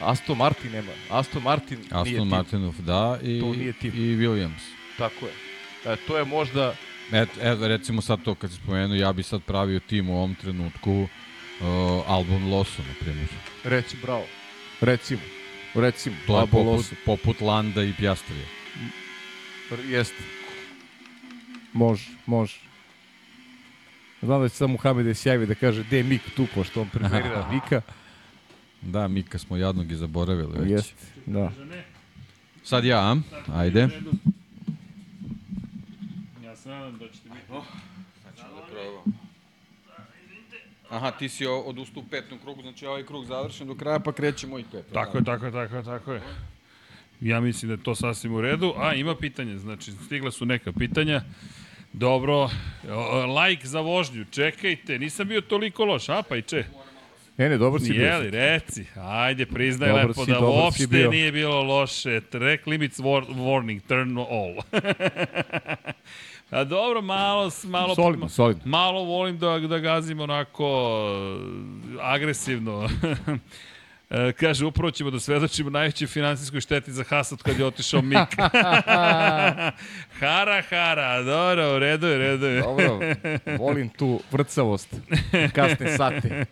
[0.00, 3.92] Aston Martin nema Aston Martin nije Aston tim Martinov da i, To nije tim.
[3.94, 4.62] i Williams.
[4.98, 5.32] tako je
[5.92, 6.74] e, to je možda
[7.12, 10.34] Et, evo, recimo sad to kad si spomenuo, ja bi sad pravio tim u ovom
[10.34, 11.08] trenutku uh,
[12.06, 13.28] Albon Loso, na primjer.
[13.64, 14.24] Reci, bravo.
[14.80, 15.20] Recimo.
[15.74, 16.16] Recimo.
[16.26, 16.94] To je poput, Loso.
[17.04, 18.46] poput Landa i Pjastrija.
[19.88, 20.35] Jeste.
[21.76, 22.60] Može, može.
[24.22, 26.88] Znam da će samo Muhammed se javi da kaže gde je Mik tu, pošto on
[26.88, 27.80] preferira Mika.
[28.82, 30.70] Da, Mika smo jadnog i zaboravili već.
[30.70, 31.52] Jeste, da.
[32.64, 33.16] Sad ja, a?
[33.54, 33.88] ajde.
[36.44, 37.52] Ja se nadam da ćete biti.
[40.90, 44.46] Aha, ti si odustao u petom krugu, znači ovaj krug završen do kraja, pa kreće
[44.46, 44.84] moj pet.
[44.92, 46.22] Tako je, tako je, tako je, tako je.
[47.20, 48.74] Ja mislim da je to sasvim u redu.
[48.76, 51.22] A, ima pitanje, znači, stigla su neka pitanja.
[51.96, 52.50] Dobro,
[53.44, 56.64] like za vožnju, čekajte, nisam bio toliko loš, a pa i če?
[57.36, 58.06] Ne, ne, dobar si bio.
[58.06, 61.10] Jeli, reci, ajde, priznaj Dobar lepo si, da uopšte bio.
[61.10, 62.20] nije bilo loše.
[62.20, 64.54] Track limits war, warning, turn all.
[66.50, 68.62] A dobro, malo, malo, Solidno, solidno.
[68.64, 70.64] malo volim da, da gazim onako
[71.94, 72.88] e, agresivno.
[74.10, 78.18] E, kaže, upravo ćemo da svedočimo najvećoj finansijskoj šteti za Hasad kad je otišao Mik.
[80.20, 82.60] hara, hara, dobro, u redu je, redu je.
[82.60, 83.00] Dobro,
[83.58, 84.94] volim tu vrcavost.
[85.54, 86.44] Kasne sate.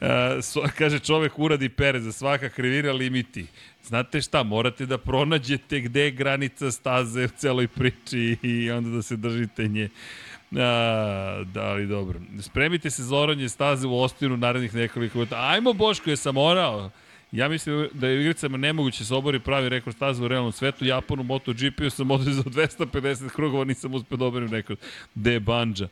[0.00, 3.46] E, so, kaže čovek uradi pere za svaka krivira limiti.
[3.84, 9.02] Znate šta, morate da pronađete gde je granica staze u celoj priči i onda da
[9.02, 9.88] se držite nje.
[10.56, 12.20] A, da, ali dobro.
[12.40, 15.36] Spremite se za oranje staze u Ostinu narednih nekoliko minuta.
[15.40, 16.90] Ajmo Boško, je sam orao.
[17.32, 20.84] Ja mislim da je u igricama nemoguće se obori pravi rekord staze u realnom svetu.
[20.84, 24.78] Japanu MotoGP-u sam odvezao 250 krugova, nisam uspio da oborim rekord.
[25.14, 25.88] De Banja.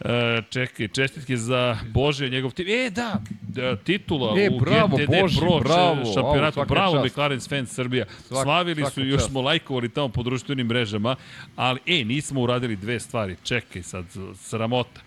[0.00, 2.66] E, čekaj, čestitke za Bože, njegov tim.
[2.68, 6.64] E, da, da titula E, u bravo, GTD Bože, Pro bravo, šampionatu.
[6.64, 7.06] Bravo, čast.
[7.06, 8.04] McLaren fans Srbija.
[8.20, 9.30] Svaka- Slavili su, još čast.
[9.30, 11.16] smo lajkovali tamo po društvenim mrežama,
[11.56, 13.36] ali, e, nismo uradili dve stvari.
[13.42, 14.04] Čekaj, sad,
[14.36, 15.00] sramota.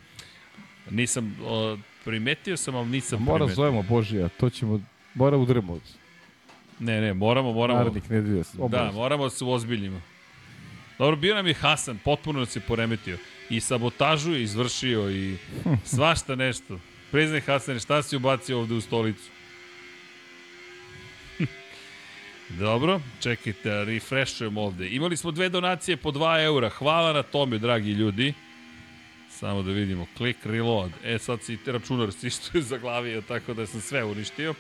[0.90, 3.56] Nisam, o, primetio sam, ali nisam Mora primetio.
[3.56, 4.82] zovemo Božija, to ćemo,
[5.14, 5.80] mora udremo
[6.80, 7.80] Ne, ne, moramo, moramo.
[7.80, 8.44] narednih nedelja.
[8.70, 10.02] Da, moramo da se uozbiljimo.
[10.98, 13.18] Dobro, bio nam je Hasan, potpuno nas je poremetio.
[13.50, 15.38] I sabotažu je izvršio i
[15.84, 16.80] svašta nešto.
[17.12, 19.30] Priznaj Hasan, šta si ubacio ovde u stolicu?
[22.50, 24.90] Dobro, čekajte, refreshujemo ovde.
[24.90, 26.70] Imali smo dve donacije po 2 eura.
[26.70, 28.34] Hvala na tome, dragi ljudi.
[29.30, 30.08] Samo da vidimo.
[30.18, 30.92] Click reload.
[31.04, 34.54] E, sad si računar si što je zaglavio, tako da sam sve uništio.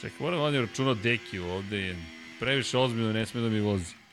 [0.00, 1.96] Čekaj, moram ovdje računao Dekiju, ovde je
[2.40, 4.05] previše ozbiljno, ne sme da mi vozi.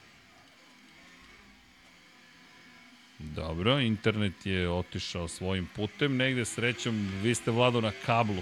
[3.31, 8.41] Dobro, internet je otišao svojim putem, negde srećom, vi ste vlado na kablu.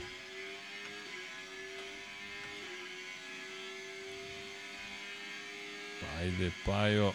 [6.20, 7.14] Ajde, Pajo.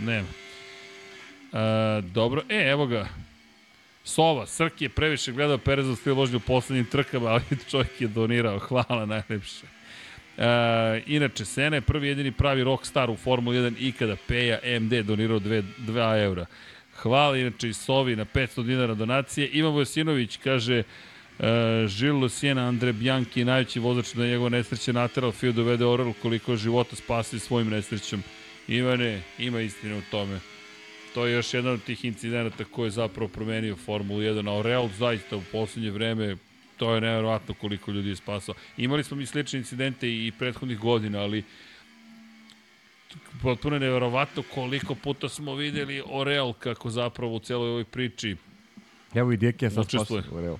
[0.00, 0.28] Nema.
[1.52, 3.08] E, dobro, e, evo ga.
[4.04, 8.58] Sova, Srki je previše gledao Perezov stil vožnje u poslednjim trkama, ali čovjek je donirao.
[8.58, 9.77] Hvala najlepše.
[10.38, 15.40] E, inače, Sena je prvi jedini pravi rockstar u Formuli 1 ikada Peja MD donirao
[15.40, 16.46] 2, 2 eura.
[16.96, 19.48] Hvala inače i Sovi na 500 dinara donacije.
[19.48, 20.82] Ivan Vojsinović kaže
[21.38, 26.12] Uh, Žil Luciena Andre Bianchi, najveći vozač da je njegov nesreće nateral Fio dovede Orel
[26.22, 28.22] koliko života spasili svojim nesrećom.
[28.68, 30.40] Ivane, ima istine u tome.
[31.14, 34.48] To je još jedan od tih incidenata koji je zapravo promenio Formulu 1.
[34.48, 36.36] Aurel zaista u poslednje vreme
[36.78, 38.54] to je nevjerovatno koliko ljudi je spasao.
[38.76, 41.44] Imali smo mi slične incidente i prethodnih godina, ali
[43.42, 48.36] potpuno je nevjerovatno koliko puta smo videli Orel kako zapravo u celoj ovoj priči
[49.14, 50.22] Evo i Dijek sad Učestvuje.
[50.22, 50.46] spasio.
[50.46, 50.58] Evo.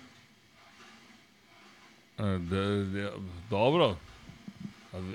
[2.18, 3.12] A, Da, da,
[3.50, 3.96] dobro.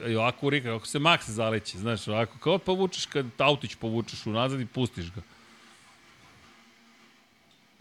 [0.08, 4.62] I ovako urika, kako se Max zaleće, znaš, ovako, kao povučeš kad autić povučeš unazad
[4.62, 5.22] i pustiš ga.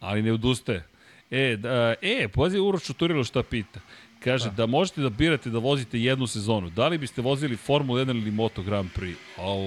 [0.01, 0.85] Ali ne odustaje.
[1.33, 3.81] E, da, e, pozi Uroš Čuturilo šta pita.
[4.25, 4.55] Kaže da.
[4.55, 6.71] da možete da birate da vozite jednu sezonu.
[6.71, 9.17] Da li biste vozili Formula 1 ili Moto Grand Prix?
[9.39, 9.61] Au,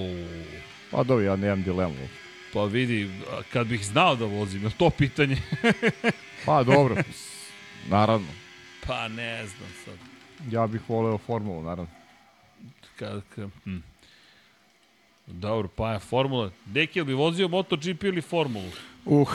[0.90, 1.94] Pa dobro, ja nemam dilemu.
[2.52, 3.10] pa vidi,
[3.52, 5.36] kad bih znao da vozim, je to pitanje?
[6.46, 6.96] Pa dobro,
[7.88, 8.26] naravno.
[8.86, 9.94] pa ne znam sad.
[10.50, 11.90] Ja bih voleo formulu, naravno.
[12.96, 13.76] Kad, kad, hm.
[15.26, 16.50] Dobro, pa je formula.
[16.64, 18.70] Deki, bi vozio MotoGP ili formulu?
[19.04, 19.28] Uh,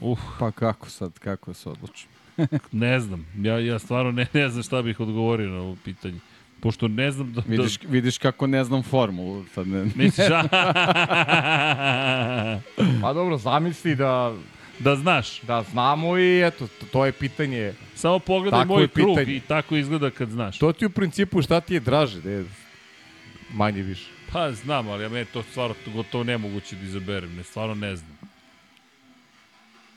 [0.00, 2.08] Uf, pa kako sad, kako se odlučim?
[2.72, 3.26] ne znam.
[3.38, 6.18] Ja, ja stvarno ne, ne znam šta bih odgovorio na ovo pitanje.
[6.60, 7.42] Pošto ne znam da...
[7.46, 9.44] Vidiš, vidiš kako ne znam formulu.
[9.54, 10.42] Sad ne, Da, misliš, a?
[13.02, 14.34] Pa dobro, zamisli da,
[14.78, 15.40] da znaš.
[15.40, 17.72] da znamo i eto, to, to je pitanje.
[17.94, 19.36] Samo pogledaj Tako moj krug pitanje.
[19.36, 20.58] i tako izgleda kad znaš.
[20.58, 22.44] To ti u principu šta ti je draže, da je
[23.54, 24.10] manje više.
[24.32, 27.36] Pa znam, ali ja meni to stvarno gotovo nemoguće da izaberem.
[27.36, 28.17] Ne, stvarno ne znam.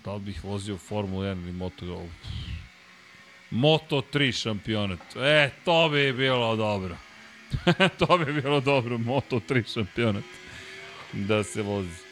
[0.05, 2.05] Da li bih vozio Formulu 1 ili Moto...
[3.49, 4.99] Moto 3 šampionat.
[5.15, 6.97] E, to bi bilo dobro.
[7.99, 10.23] to bi bilo dobro, Moto 3 šampionat.
[11.13, 12.10] Da se vozi.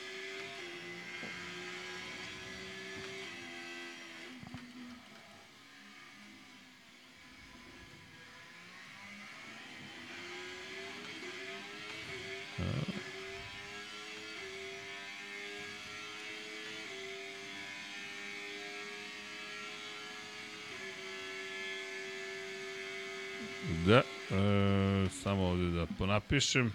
[25.99, 26.71] Da ponapišem.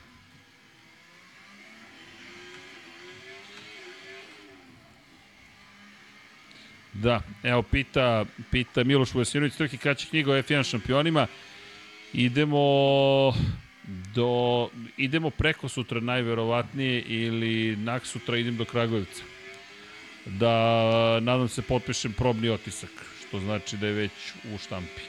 [6.93, 11.27] Da, evo pita, pita Miloš Vojsinović, Trki kada će knjiga o F1 šampionima.
[12.13, 13.33] Idemo
[14.15, 19.23] do, idemo preko sutra najverovatnije ili nak sutra idem do Kragujevca.
[20.27, 24.13] Da, nadam se, potpišem probni otisak, što znači da je već
[24.55, 25.03] u štampi.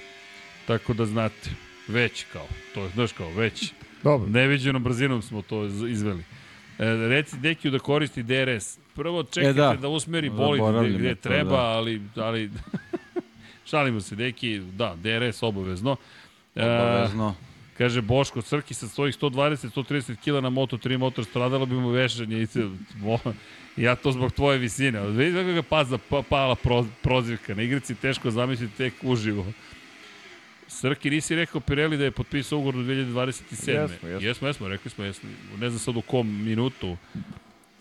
[0.67, 1.49] Tako da znate,
[1.87, 3.73] već kao, to je, znaš kao, već.
[4.06, 4.30] Dobro.
[4.30, 6.24] Neviđenom brzinom smo to iz- izveli.
[6.80, 8.77] E, reci Dekiju da koristi DRS.
[8.95, 9.67] Prvo čekajte da.
[9.67, 9.75] da.
[9.75, 11.58] da usmeri bolid gde, Zaboravljam gde to, treba, da.
[11.58, 12.51] ali, ali
[13.69, 15.95] šalimo se, Deki, da, DRS obavezno.
[16.56, 17.35] E, Obavezno.
[17.77, 22.45] Kaže Boško Crki sa svojih 120-130 kg na Moto3 motor stradalo bi mu vešanje i
[22.45, 23.34] se- mo-
[23.77, 25.00] ja to zbog tvoje visine.
[25.00, 27.56] Ali Vidi kako ga paza, pa, pala pro, prozivka.
[27.56, 29.45] Na igrici teško zamisliti tek uživo.
[30.85, 33.81] Srki, nisi rekao Pirelli da je potpisao ugovor do 2027.
[33.81, 34.27] Jesmo, jesmo.
[34.27, 35.30] jesmo, jesmo, rekli smo, jesmo.
[35.59, 36.97] Ne znam sad u kom minutu.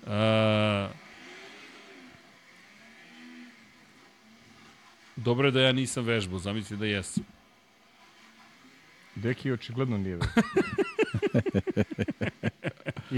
[0.06, 0.88] A,
[5.16, 7.24] dobro je da ja nisam vežbao, zamisli da jesam.
[9.14, 10.26] Deki očigledno nije već.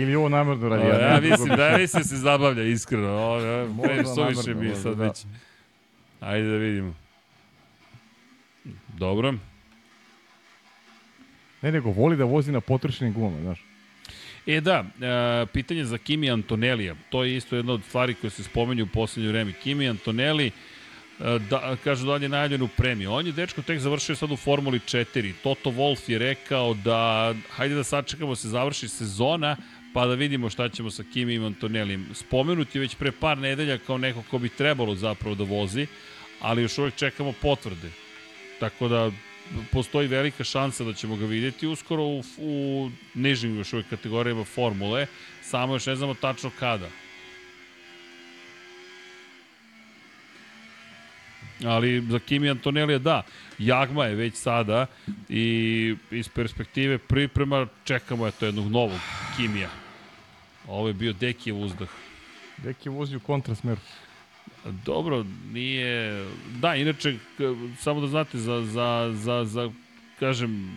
[0.01, 0.87] Ili ovo namjerno radi.
[0.87, 3.09] Ja, ja ne znam mislim da ja mislim da se zabavlja iskreno.
[3.09, 5.05] O, ja, Možda pre, suviše mi sad da.
[5.05, 5.25] već.
[6.21, 6.95] Ajde da vidimo.
[8.89, 9.35] Dobro.
[11.63, 13.65] Ne, nego voli da vozi na potrošenim gumama, znaš.
[14.47, 16.95] E da, e, pitanje za Kimi Antonelija.
[17.11, 19.53] To je isto jedna od stvari koje se spomenju u poslednje vreme.
[19.63, 20.53] Kimi Antonelli, e,
[21.51, 23.13] da, kažu da je najavljen u premiju.
[23.13, 25.33] On je dečko tek završio sad u Formuli 4.
[25.43, 29.57] Toto Wolff je rekao da hajde da sačekamo se završi sezona
[29.97, 32.07] pa da vidimo šta ćemo sa Kimi i Antonelijem.
[32.15, 35.87] Spomenut je već pre par nedelja kao neko ko bi trebalo zapravo da vozi,
[36.41, 37.91] ali još uvek čekamo potvrde.
[38.61, 39.11] Tako da
[39.73, 45.07] postoji velika šansa da ćemo ga vidjeti uskoro u, u nižim još uvijek kategorijama formule,
[45.43, 46.89] samo još ne znamo tačno kada.
[51.65, 53.23] Ali za Kimi Antonelija da,
[53.59, 54.87] Jagma je već sada
[55.29, 59.01] i iz perspektive priprema čekamo eto jednog novog
[59.37, 59.71] Kimija.
[60.69, 61.89] Ovo je bio Dekijev uzdah.
[62.57, 63.81] Deki vozi u kontrasmeru.
[64.85, 66.25] Dobro, nije...
[66.61, 67.15] Da, inače,
[67.79, 69.71] samo da znate, za, za, za, za
[70.21, 70.71] kažem,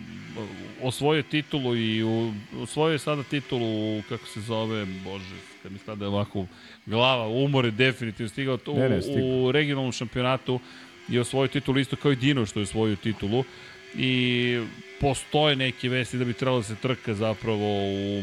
[0.82, 5.78] osvojio titulu i u, osvojio je sada titulu, u, kako se zove, bože, kad mi
[5.78, 6.46] sada ovako
[6.86, 9.28] glava umore, definitivno stigao to, Ne, ne, u, stigao.
[9.28, 10.60] u regionalnom šampionatu
[11.08, 13.44] i osvojio titulu isto kao i Dino što je osvojio titulu
[13.96, 14.60] i
[15.00, 18.22] postoje neke vesti da bi trebalo da se trka zapravo u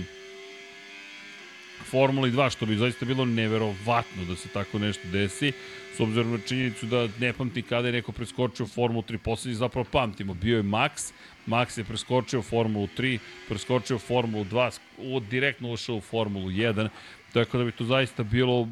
[1.92, 5.52] Formuli 2, što bi zaista bilo neverovatno da se tako nešto desi,
[5.98, 9.86] s obzirom na činjenicu da ne pamtim kada je neko preskočio Formulu 3, poslednji zapravo
[9.92, 11.12] pamtimo, bio je Max,
[11.48, 16.90] Max je preskočio Formulu 3, preskočio Formulu 2, u, direktno ušao u Formulu 1,
[17.34, 18.68] tako da bi to zaista bilo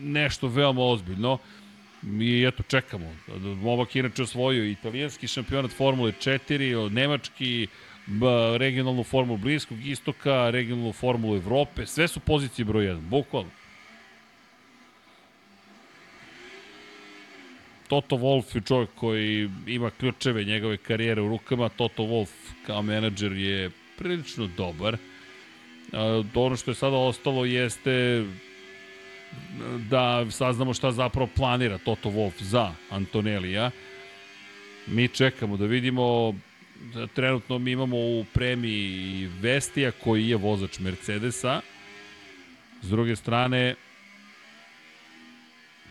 [0.00, 1.38] nešto veoma ozbiljno.
[2.02, 3.14] Mi eto čekamo.
[3.62, 7.68] Momak inače osvojio italijanski šampionat Formule 4, nemački,
[8.56, 13.50] regionalnu formulu Bliskog istoka, regionalnu formulu Evrope, sve su pozicije broj 1, bukvalno.
[17.88, 21.68] Toto Wolff je čovjek koji ima ključeve njegove karijere u rukama.
[21.68, 22.30] Toto Wolff
[22.66, 24.96] kao menadžer je prilično dobar.
[26.34, 28.24] Ono što je sada ostalo jeste
[29.90, 33.70] da saznamo šta zapravo planira Toto Wolff za Antonelija.
[34.86, 36.34] Mi čekamo da vidimo
[37.14, 41.60] trenutno mi imamo u premiji Vestija koji je vozač Mercedesa.
[42.82, 43.74] S druge strane,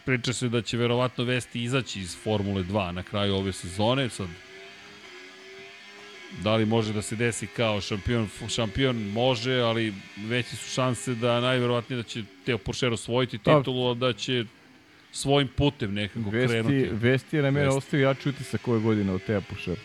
[0.06, 4.10] priča se da će verovatno Vesti izaći iz Formule 2 na kraju ove sezone.
[4.10, 4.28] Sad,
[6.44, 11.40] da li može da se desi kao šampion, šampion može, ali veći su šanse da
[11.42, 13.58] najverovatnije da će Teo Poršer osvojiti Da.
[13.58, 14.46] titulu, a da će
[15.12, 16.90] svojim putem nekako Vesti, krenuti.
[16.92, 19.82] Vesti je na mene ostavio jači utisak ove godine od Teja Pušera.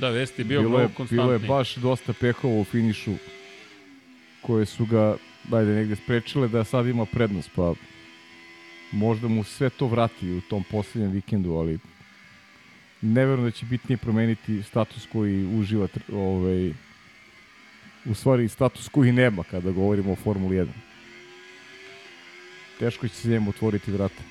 [0.00, 1.18] Da, Vesti je bio bilo, je, konstantniji.
[1.18, 3.14] bilo je baš dosta pehova u finišu
[4.42, 5.16] koje su ga,
[5.52, 7.74] ajde, negde sprečile da sad ima prednost, pa
[8.92, 11.78] možda mu sve to vrati u tom poslednjem vikendu, ali
[13.02, 16.72] ne verujem da će bitnije promeniti status koji uživa ovaj,
[18.04, 20.66] u stvari status koji nema kada govorimo o Formuli 1.
[22.78, 24.22] Teško će se njemu otvoriti vrata.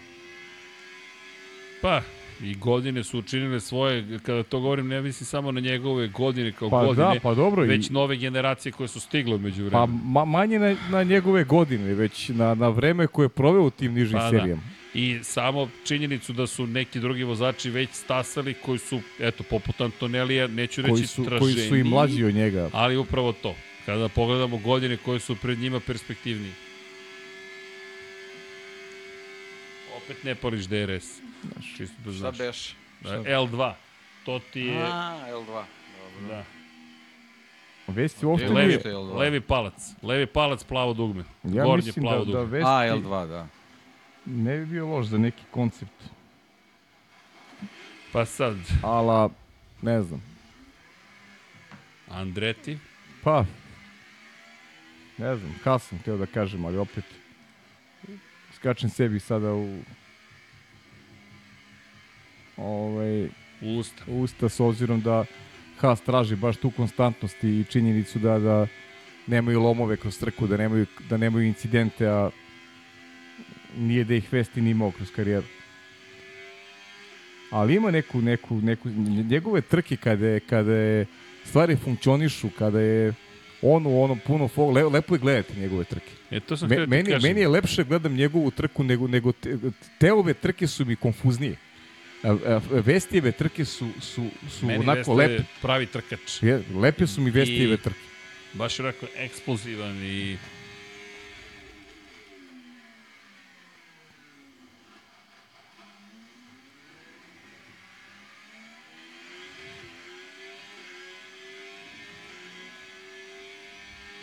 [1.82, 2.02] Pa,
[2.42, 6.70] i godine su učinile svoje, kada to govorim, ne mislim samo na njegove godine kao
[6.70, 7.66] Pa godine, da, pa dobro.
[7.66, 10.00] i- već nove generacije koje su stigle među Pa vremenu.
[10.04, 13.94] ma, manje na, na njegove godine, već na, na vreme koje je proveo u tim
[13.94, 14.30] nižim Pa da.
[14.30, 14.62] serijama.
[14.94, 20.48] I samo činjenicu da su neki drugi vozači već stasali koji su, eto, poput Antonelija,
[20.48, 22.70] neću reći koji su, koji su i mlađi od njega.
[22.74, 23.56] ali upravo to.
[23.86, 26.52] Kada pogledamo godine koje su pred njima perspektivniji.
[29.98, 31.06] Opet ne pališ DRS.
[31.78, 32.38] Čisto da Šta znaš.
[32.38, 32.76] beš?
[33.26, 33.74] L2.
[34.26, 34.84] To ti je...
[34.84, 35.46] A, L2.
[35.46, 36.28] Dobro.
[36.30, 36.44] Da.
[37.88, 38.80] Vesti uopšte Levi- nije...
[38.80, 39.18] Što je L2?
[39.18, 39.74] Levi palac.
[40.02, 41.24] Levi palac, plavo dugme.
[41.44, 42.52] Ja Gornje mislim plavo da, da dugme.
[42.52, 43.48] Vesti A, L2, da.
[44.26, 46.04] ne bi bio loš za neki koncept.
[48.12, 49.30] Pa sad, Ala,
[49.82, 50.24] ne znam.
[52.10, 52.78] Andreti.
[53.24, 53.46] Pa,
[55.18, 57.04] ne znam, kas sam htio da kažem, ali opet
[58.54, 59.80] skačem sebi sada u
[62.58, 63.28] ovaj,
[63.62, 64.04] Usta.
[64.08, 65.26] usta s obzirom da
[65.78, 68.68] Haas traži baš tu konstantnost i činjenicu da da
[69.28, 72.30] nemaju lomove kroz trku, da nemaju, da nemaju incidente, a
[73.78, 75.46] nije da ih Vesti ni imao kroz karijeru.
[77.52, 78.90] Ali ima neku, neku, neku,
[79.30, 81.06] njegove trke kada je, kada je
[81.46, 83.14] stvari funkcionišu, kada je
[83.62, 86.12] on u onom puno fo, le, lepo je gledati njegove trke.
[86.32, 87.30] E, to sam Me, da meni, kažem.
[87.30, 89.58] meni je lepše gledam njegovu trku nego, nego te,
[90.00, 91.56] te ove trke su mi konfuznije.
[92.24, 95.46] Вестиеве трки су, су, су Мени онако лепи.
[95.62, 96.42] прави тркач.
[96.82, 97.78] Лепи су ми Вестиеве и...
[97.78, 98.00] трки.
[98.54, 100.38] Баш рако експлозиван и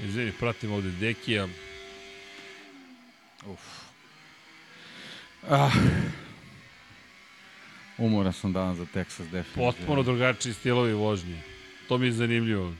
[0.04, 1.46] Извини, пратим овде Декија.
[3.46, 3.64] Уф.
[5.48, 5.72] Ах.
[7.98, 9.72] Umoran sam danas za Texas definitivno.
[9.72, 11.42] Potpuno drugačiji stilovi vožnje.
[11.88, 12.72] To mi je zanimljivo.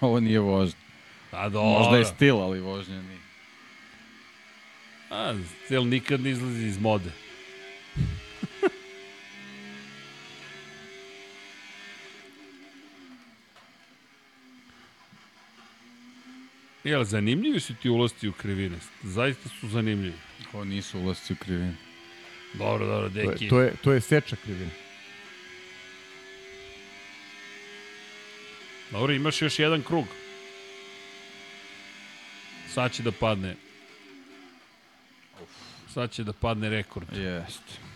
[0.00, 0.78] Ovo nije vožnja.
[1.30, 1.78] A dobro.
[1.78, 3.18] Možda je stil, ali vožnja nije.
[5.10, 7.10] A, stil nikad ne izlazi iz mode.
[16.84, 18.76] Jel, zanimljivi su ti ulasti u krivine.
[19.02, 20.16] Zaista su zanimljivi.
[20.52, 21.74] Ovo nisu ulasci u krivinu.
[22.54, 23.48] Dobro, dobro, To je, deki.
[23.48, 24.70] to je, to je seča krivina.
[28.90, 30.06] Dobro, imaš još jedan krug.
[32.68, 33.56] Sad će da padne.
[35.94, 37.06] Sad će da padne rekord.
[37.12, 37.88] Jeste.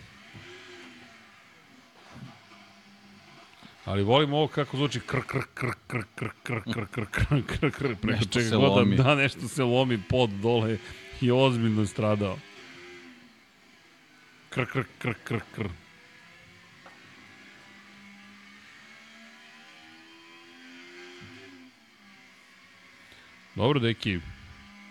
[3.85, 7.71] Ali volim ovo kako zvuči kr kr kr kr kr kr kr kr kr kr
[7.71, 10.77] kr preko čega god da, da nešto se lomi pod dole
[11.21, 12.37] i ozbiljno stradao.
[14.53, 15.67] Kr kr kr kr kr.
[23.55, 24.19] Dobro, Deki,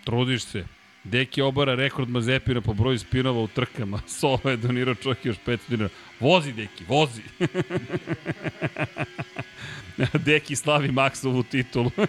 [0.03, 0.65] trudiš se.
[1.03, 4.01] Deki obara rekord Mazepina po broju spinova u trkama.
[4.19, 5.89] Sova je donirao čovjek još 500 dinara.
[6.19, 7.21] Vozi, Deki, vozi.
[10.25, 11.91] Deki slavi Maksovu titulu.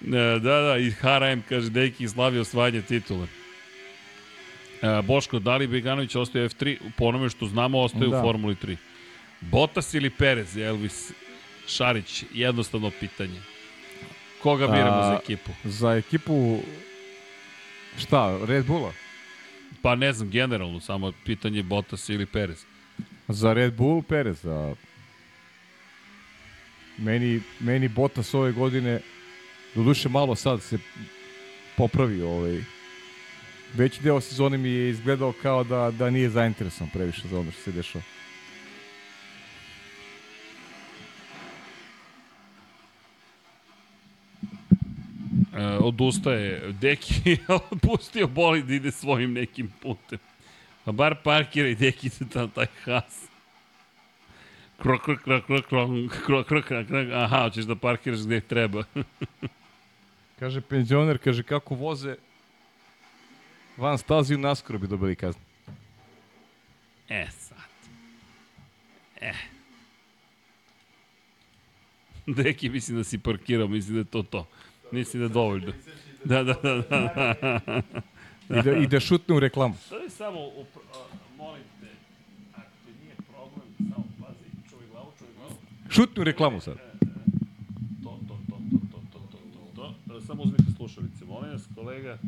[0.00, 3.39] da, da, i HRM kaže Deki slavi osvajanje titule.
[4.82, 6.76] E, Boško, da li Beganović ostaje F3?
[6.96, 8.18] Po onome što znamo, ostaje Da.
[8.18, 8.76] u Formuli 3.
[9.40, 11.12] Botas ili Perez, Elvis
[11.68, 13.40] Šarić, jednostavno pitanje.
[14.42, 15.50] Koga biramo A, za ekipu?
[15.64, 16.58] Za ekipu
[17.98, 18.92] šta, Red Bulla?
[19.82, 22.64] Pa ne znam, generalno, samo pitanje Botas ili Perez.
[23.28, 24.74] Za Red Bull Perez, a
[26.98, 29.00] meni, meni Bottas ove godine,
[29.74, 30.78] doduše malo sad se
[31.76, 32.60] popravio ovaj,
[33.74, 37.62] veći deo sezone mi je izgledao kao da, da nije zainteresovan previše za ono što
[37.62, 38.04] se dešava.
[45.56, 47.36] E, odustaje Deki,
[47.86, 50.18] pustio bolid da ide svojim nekim putem.
[50.84, 53.26] A bar parkiraj Deki se tamo taj has.
[54.82, 58.84] Krok, krok, krok, krok, krok, krok, krok, krok, aha, hoćeš da parkiraš gde treba.
[60.40, 62.16] kaže penzioner, kaže kako voze
[63.76, 65.42] Van staziju naskoro bi dobili kaznu.
[67.08, 67.58] E sad.
[69.20, 69.32] E.
[72.36, 74.46] Deki, mislim da si parkirao, mislim da je to to.
[74.92, 75.72] Mislim da je dovoljno.
[76.24, 76.82] Da, da, da, da.
[77.40, 77.82] da.
[78.58, 79.74] I, da, I da šutne u reklamu.
[79.88, 80.38] To je samo,
[81.36, 81.86] molim te,
[82.54, 85.54] ako ti nije problem, samo pazi, čuvaj glavu, čuvaj glavu.
[85.90, 86.76] Šutnu reklamu sad.
[86.76, 86.98] E, e, e.
[88.02, 88.56] To, to, to,
[88.92, 89.38] to, to, to,
[89.76, 90.20] to, to.
[90.20, 92.18] Samo uzmite slušalice, molim vas, kolega.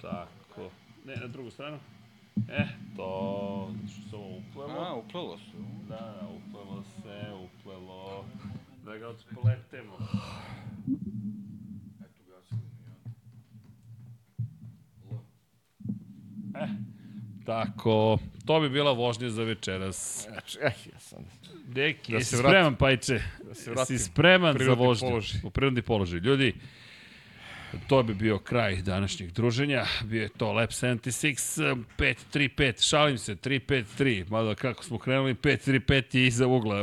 [0.00, 0.43] Tako.
[1.04, 1.78] Ne, na drugu stranu.
[2.48, 2.64] E,
[2.96, 4.80] to, što se ovo uplelo.
[4.80, 5.56] A, uplelo se.
[5.88, 8.24] Da, da, uplelo se, uplelo.
[8.84, 9.98] Da ga odspletemo.
[17.46, 20.26] Tako, to bi bila vožnja za večeras.
[20.30, 21.18] Znači, eh, ja sam...
[21.66, 22.50] Deki, Da se si vratim.
[22.50, 23.20] spreman, Pajče?
[23.44, 23.98] Da se si vratim.
[23.98, 25.08] spreman za vožnju?
[25.08, 25.40] položaj.
[25.44, 26.18] U prirodni položaj.
[26.18, 26.54] Ljudi,
[27.88, 29.84] to bi bio kraj današnjeg druženja.
[30.04, 36.26] Bio je to Lab 76, 5-3-5, šalim se, 3-5-3, mada kako smo krenuli, 5-3-5 je
[36.26, 36.80] iza ugla.
[36.80, 36.82] E,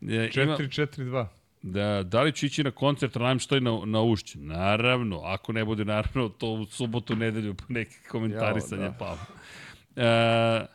[0.00, 1.26] Ima, 4-4-2.
[1.62, 4.38] da, da li ću ići na koncert Rammstein na, na ušću?
[4.38, 9.16] Naravno, ako ne bude naravno, to u subotu, nedelju, neki komentarisanje Jao, ja, pa.
[9.96, 10.66] E, e,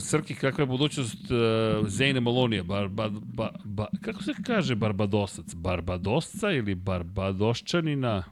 [0.00, 2.62] Srki, kakva je budućnost uh, Zane Malonija?
[2.62, 5.54] Bar, ba, ba, ba, kako se kaže Barbadosac?
[5.54, 8.24] Barbadosca ili Barbadoščanina?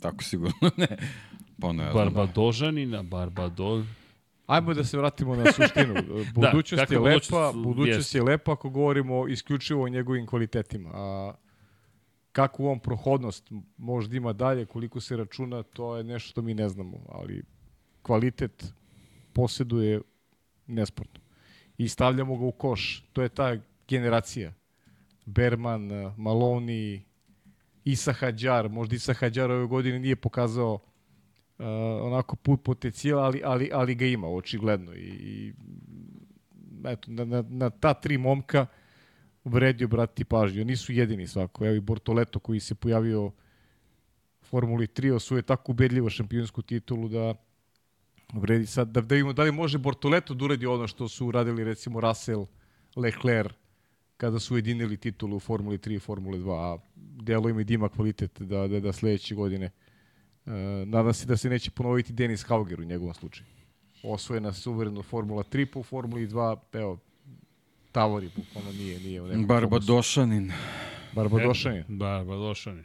[0.00, 0.96] Tako sigurno ne.
[1.60, 1.94] Pa ne znam.
[1.94, 3.02] Barbadožanina?
[3.02, 3.84] Barbado...
[4.46, 5.94] Ajmo da se vratimo na suštinu.
[6.34, 7.64] Budućnost kakva je je lepa, budućnost?
[7.64, 8.18] budućnost Jeste.
[8.18, 10.90] je lepa ako govorimo isključivo o njegovim kvalitetima.
[10.92, 11.34] A
[12.32, 16.68] kakvu on prohodnost možda ima dalje, koliko se računa, to je nešto što mi ne
[16.68, 17.42] znamo, ali
[18.02, 18.74] kvalitet
[19.32, 20.00] posjeduje
[20.66, 21.20] nesporno.
[21.78, 23.04] I stavljamo ga u koš.
[23.12, 23.56] To je ta
[23.88, 24.52] generacija.
[25.26, 27.04] Berman, Maloni,
[27.84, 28.68] Isa Hadjar.
[28.68, 31.66] Možda Isa Hadjar ove godine nije pokazao uh,
[32.02, 34.94] onako put potencijala, ali, ali, ali ga ima, očigledno.
[34.94, 35.52] I, i
[36.84, 38.66] eto, na, na, na ta tri momka
[39.44, 40.64] vredi obratiti pažnju.
[40.64, 41.66] Nisu jedini svako.
[41.66, 43.32] Evo i Bortoleto koji se pojavio u
[44.42, 47.34] Formuli 3 osvoje tako ubedljivo šampionsku titulu da
[48.40, 51.64] vredi sad da, da vidimo da li može Bortoleto da uradi ono što su uradili
[51.64, 52.46] recimo Russell,
[52.96, 53.52] Leclerc
[54.16, 57.74] kada su ujedinili titulu u Formuli 3 i Formuli 2, a delo ima i da
[57.74, 59.70] ima kvalitet da, da, da sledeće godine
[60.46, 60.52] Uh,
[60.88, 63.46] nadam se da se neće ponoviti Denis Hauger u njegovom slučaju.
[64.02, 66.98] Osvojena suvereno Formula 3 po Formuli 2, evo,
[67.92, 69.48] Tavori, bukvalno nije, nije u nekom fokusu.
[71.14, 71.84] Barbadošanin.
[71.88, 72.84] Barbadošan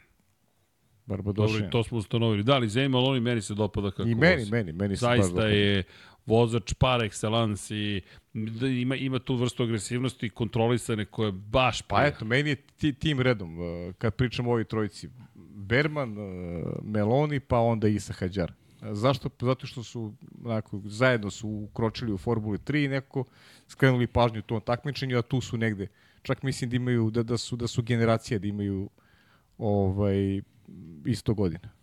[1.10, 1.58] Barbadošani.
[1.58, 2.42] Dobro, to smo ustanovili.
[2.42, 4.50] Da, ali Zane Maloney meni se dopada kako I meni, vozi.
[4.50, 5.82] meni, meni se Zaista je
[6.26, 8.02] vozač par excellence i
[8.34, 12.92] da ima, ima tu vrstu agresivnosti i kontrolisane koje baš Pa eto, meni je ti,
[12.92, 15.08] tim redom, uh, kad pričamo o ovoj trojici,
[15.54, 18.52] Berman, uh, Meloni, pa onda Isa Hadjar.
[18.52, 19.30] Uh, Zašto?
[19.40, 20.14] Zato što su
[20.44, 23.24] onako, zajedno su ukročili u Formuli 3 i nekako
[23.68, 25.88] skrenuli pažnju tom takmičenju, a tu su negde.
[26.22, 28.88] Čak mislim da imaju, da, da, su, da su generacije, da imaju
[29.60, 30.42] ovaj,
[31.06, 31.80] isto godina.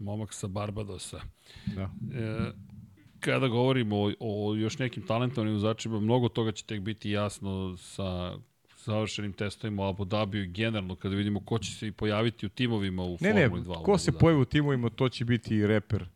[0.00, 1.20] momak sa Barbadosa.
[1.66, 1.90] Da.
[2.14, 2.52] E,
[3.20, 8.36] kada govorimo o, o još nekim talentovnim vozačima, mnogo toga će tek biti jasno sa
[8.84, 13.02] završenim testovima u Abu Dhabiju generalno kada vidimo ko će se i pojaviti u timovima
[13.02, 13.80] u Ne, ne, Formuli 2.
[13.80, 16.08] u ko Abu se pojavi u timovima, to će biti i reper.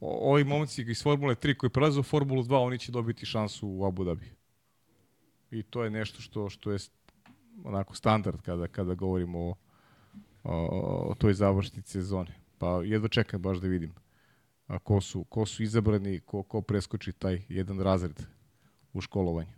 [0.00, 3.68] O, ovi momci iz Formule 3 koji prelaze u Formulu 2, oni će dobiti šansu
[3.68, 4.30] u Abu Dhabi.
[5.50, 6.78] I to je nešto što što je
[7.64, 9.54] onako standard kada kada govorimo o,
[10.44, 12.34] o, o toj završnici sezone.
[12.58, 13.94] Pa jedva čekam baš da vidim
[14.68, 18.22] a ko su, ko su izabrani, ko, ko preskoči taj jedan razred
[18.92, 19.52] u školovanju.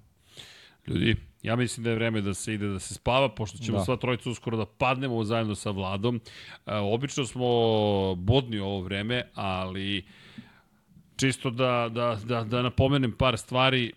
[0.86, 3.84] Ljudi, ja mislim da je vreme da se ide da se spava, pošto ćemo da.
[3.84, 6.20] Sva trojica uskoro da padnemo zajedno sa Vladom.
[6.66, 7.46] E, obično smo
[8.14, 10.04] budni ovo vreme, ali
[11.16, 13.92] čisto da, da, da, da napomenem par stvari,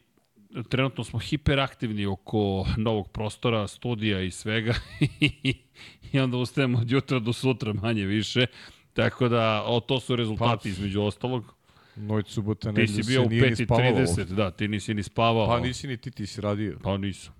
[0.69, 4.73] trenutno smo hiperaktivni oko novog prostora, studija i svega
[6.11, 8.45] i onda ustajemo od jutra do sutra manje više.
[8.93, 11.55] Tako da, o, to su rezultati Pa, između ostalog.
[11.95, 14.35] Noć subota Ti nedelja si bio u nije ni spavao 5.30, ovde.
[14.35, 15.47] da, ti nisi ni spavao.
[15.47, 16.79] Pa nisi ni ti, ti si radio.
[16.83, 17.33] Pa nisam.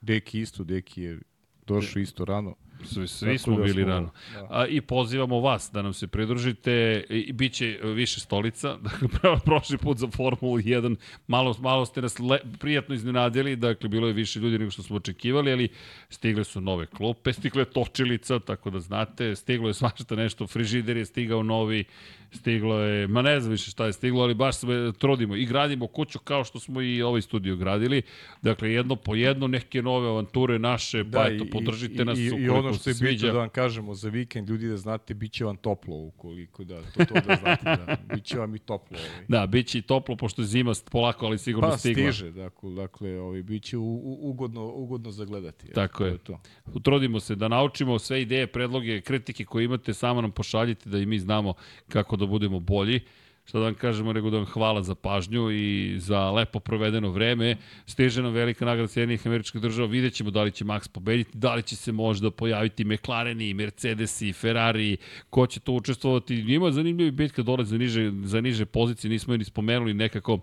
[0.00, 1.18] Deki isto, Deki je
[1.66, 2.54] došao isto rano.
[2.84, 4.10] Svi, svi Tako smo da bili smo- rano.
[4.34, 4.46] da.
[4.50, 6.70] A, I pozivamo vas da nam se pridružite.
[7.10, 8.76] I, i bit će više stolica.
[9.02, 9.08] Dakle,
[9.44, 10.96] prošli put za Formulu 1.
[11.26, 13.56] Malo, malo ste nas le, prijatno iznenadili.
[13.56, 15.68] Dakle, bilo je više ljudi nego što smo očekivali, ali
[16.08, 19.36] stigle su nove klupe, stigle točilica, tako da znate.
[19.36, 20.46] Stiglo je svašta nešto.
[20.46, 21.84] Frižider je stigao novi.
[22.32, 24.66] Stiglo je, ma ne znam više šta je stiglo, ali baš se
[24.98, 28.02] trudimo i gradimo kuću kao što smo i ovaj studio gradili.
[28.42, 32.74] Dakle, jedno po jedno, neke nove avanture naše, pa eto, podržite nas i, i ono
[32.74, 35.96] što je bitno da vam kažemo za vikend, ljudi da znate, bit će vam toplo
[35.96, 38.98] ukoliko da, to, to da znate, da, bit će vam i toplo.
[38.98, 39.26] Ovaj.
[39.28, 42.12] Da, bit će i toplo, pošto je zima polako, ali sigurno Pa stigla.
[42.12, 45.66] stiže, dakle, dakle ovaj, bit će u, u, ugodno, ugodno zagledati.
[45.66, 46.18] Eto, Tako je.
[46.18, 46.40] To.
[46.82, 51.06] Trudimo se da naučimo sve ideje, predloge, kritike koje imate, samo nam pošaljite da i
[51.06, 51.54] mi znamo
[51.88, 53.00] kako da budemo bolji.
[53.44, 57.56] Šta da vam kažemo, nego da vam hvala za pažnju i za lepo provedeno vreme.
[57.86, 61.54] Stiže nam velika nagrada Sjedinih američkih država, vidjet ćemo da li će Max pobediti, da
[61.54, 64.96] li će se možda pojaviti McLareni, Mercedesi, Ferrari,
[65.30, 66.34] ko će to učestvovati.
[66.34, 70.38] Ima zanimljivi bitka dole za niže, za niže pozicije, nismo je ni spomenuli nekako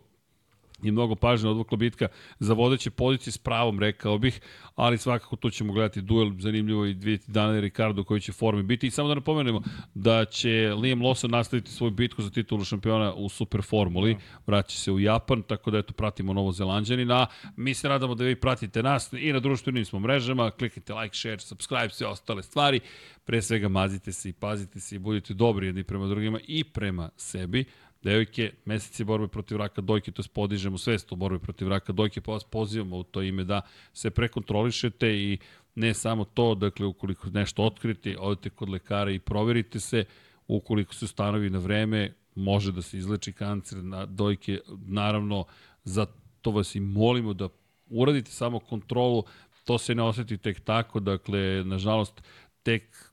[0.83, 2.07] i mnogo pažnje odvukla bitka
[2.39, 4.41] za vodeće pozicije s pravom, rekao bih,
[4.75, 8.87] ali svakako tu ćemo gledati duel, zanimljivo i vidjeti Daniel Ricardo koji će formi biti.
[8.87, 9.61] I samo da napomenemo
[9.93, 14.91] da će Liam Lawson nastaviti svoju bitku za titulu šampiona u Super Formuli, vraća se
[14.91, 17.27] u Japan, tako da eto pratimo Novo Zelandjanina.
[17.55, 21.39] Mi se nadamo da vi pratite nas i na društvenim smo mrežama, kliknite like, share,
[21.39, 22.79] subscribe, sve ostale stvari.
[23.25, 27.09] Pre svega mazite se i pazite se i budite dobri jedni prema drugima i prema
[27.17, 27.65] sebi.
[28.03, 32.21] Devojke, meseci borbe protiv raka dojke, to je podižemo svest o borbi protiv raka dojke,
[32.21, 33.61] pa vas pozivamo u to ime da
[33.93, 35.37] se prekontrolišete i
[35.75, 40.05] ne samo to, dakle, ukoliko nešto otkriti, odete kod lekara i proverite se,
[40.47, 45.45] ukoliko se ustanovi na vreme, može da se izleči kancer na dojke, naravno,
[45.83, 46.05] za
[46.41, 47.49] to vas i molimo da
[47.89, 49.23] uradite samo kontrolu,
[49.63, 52.21] to se ne oseti tek tako, dakle, nažalost,
[52.63, 53.06] tek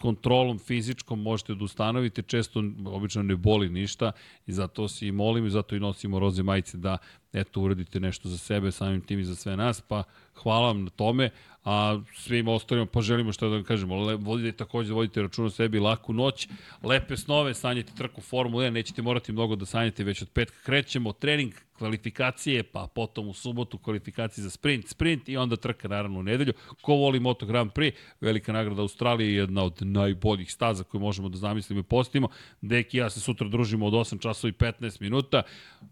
[0.00, 4.12] kontrolom fizičkom možete da ustanovite, često obično ne boli ništa
[4.46, 6.98] i zato se i molim i zato i nosimo roze majice da
[7.32, 10.02] eto uradite nešto za sebe, samim tim i za sve nas, pa
[10.34, 11.30] hvala vam na tome,
[11.64, 15.78] a svim ostalima poželimo što da vam kažemo, le, vodite takođe, vodite račun o sebi,
[15.78, 16.48] laku noć,
[16.82, 21.12] lepe snove, sanjate trku Formule 1, nećete morati mnogo da sanjate, već od petka krećemo,
[21.12, 26.22] trening, kvalifikacije, pa potom u subotu kvalifikacije za sprint, sprint i onda trka naravno u
[26.22, 26.52] nedelju.
[26.82, 31.38] Ko voli Moto Grand Prix, velika nagrada Australije, jedna od najboljih staza koje možemo da
[31.38, 32.28] zamislimo i postavimo.
[32.60, 35.42] Deki ja se sutra družimo od 8 časova i 15 minuta.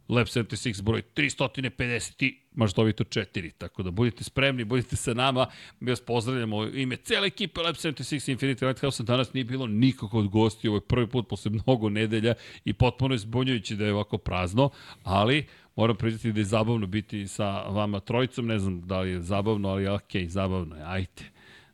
[0.09, 3.53] Lab 76 broj 350 i maždovito 4.
[3.59, 5.47] Tako da budite spremni, budite sa nama.
[5.81, 9.03] Mi vas pozdravljamo ime cele ekipe Lab 76 Infinity Lighthouse.
[9.03, 10.69] Danas nije bilo nikog od gosti.
[10.69, 14.71] Ovo je prvi put posle mnogo nedelja i potpuno je zbunjujući da je ovako prazno,
[15.03, 15.47] ali
[15.77, 18.47] moram priznati da je zabavno biti sa vama trojicom.
[18.47, 20.83] Ne znam da li je zabavno, ali okay, zabavno je.
[20.87, 21.25] Ajte.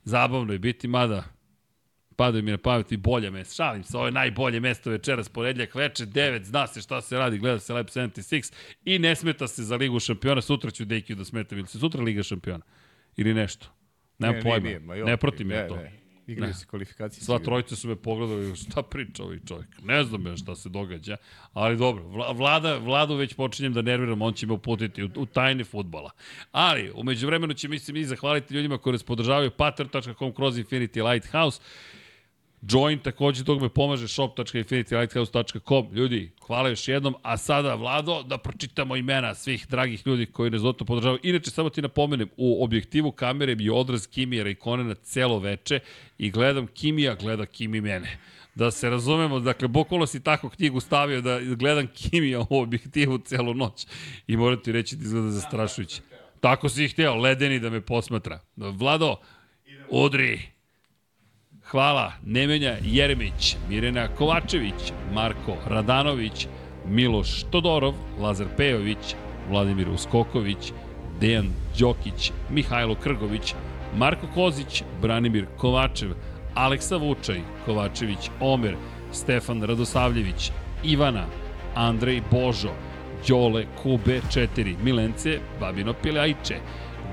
[0.04, 1.24] Zabavno je biti, mada
[2.16, 3.54] padaju mi na pamet i bolje mesto.
[3.54, 7.38] Šalim se, ovo je najbolje mesto večeras, ponedljak veče, 9, zna se šta se radi,
[7.38, 8.52] gleda se Lab 76
[8.84, 12.02] i ne smeta se za Ligu šampiona, sutra ću Dekiju da smetam, ili se sutra
[12.02, 12.64] Liga šampiona?
[13.16, 13.66] Ili nešto?
[14.18, 15.76] Nemam ne, pojma, nije, nije, ne protim ja to.
[15.76, 16.02] Ne.
[16.26, 17.24] Igraju se kvalifikacije.
[17.24, 19.68] Sva trojica su me pogledali, šta priča ovaj čovjek.
[19.84, 21.16] Ne znam ja šta se događa,
[21.52, 25.64] ali dobro, vlada, vladu već počinjem da nerviram, on će me uputiti u, u tajne
[25.64, 26.10] futbala.
[26.52, 31.60] Ali, umeđu vremenu će mislim i zahvaliti ljudima koji nas podržavaju patreon.com kroz Infinity Lighthouse.
[32.70, 35.88] Join takođe tog me pomaže shop.infinitylighthouse.com.
[35.92, 37.14] Ljudi, hvala još jednom.
[37.22, 41.20] A sada, Vlado, da pročitamo imena svih dragih ljudi koji doto podržavaju.
[41.22, 45.80] Inače, samo ti napomenem, u objektivu kamere bi odraz Kimija Rejkonena celo veče
[46.18, 48.18] i gledam Kimija, gleda Kimi mene.
[48.54, 53.54] Da se razumemo, dakle, bukvalno si tako knjigu stavio da gledam Kimija u objektivu celu
[53.54, 53.86] noć.
[54.26, 56.02] I moram ti reći da izgleda zastrašujuće.
[56.40, 58.40] Tako si ih hteo, ledeni da me posmatra.
[58.56, 59.16] Vlado,
[59.90, 60.51] udri.
[61.72, 66.46] Hvala Nemenja Jeremić, Mirena Kovačević, Marko Radanović,
[66.86, 69.14] Miloš Todorov, Lazar Pejović,
[69.50, 70.72] Vladimir Uskoković,
[71.20, 73.54] Dejan Đokić, Mihajlo Krgović,
[73.96, 76.10] Marko Kozić, Branimir Kovačev,
[76.54, 78.76] Aleksa Vučaj, Kovačević Omer,
[79.12, 80.50] Stefan Radosavljević,
[80.84, 81.24] Ivana,
[81.74, 82.72] Andrej Božo,
[83.28, 86.60] Đole Kube 4, Milence Babino Pilajče,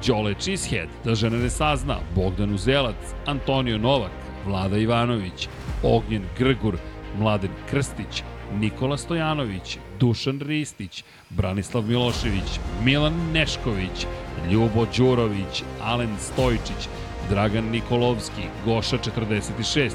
[0.07, 5.47] Đole Cheesehead, da žena ne sazna, Bogdan Uzelac, Antonio Novak, Vlada Ivanović,
[5.83, 6.77] Ognjen Grgur,
[7.19, 8.23] Mladen Krstić,
[8.59, 14.05] Nikola Stojanović, Dušan Ristić, Branislav Milošević, Milan Nešković,
[14.51, 16.89] Ljubo Đurović, Alen Stojčić,
[17.29, 19.91] Dragan Nikolovski, Goša 46,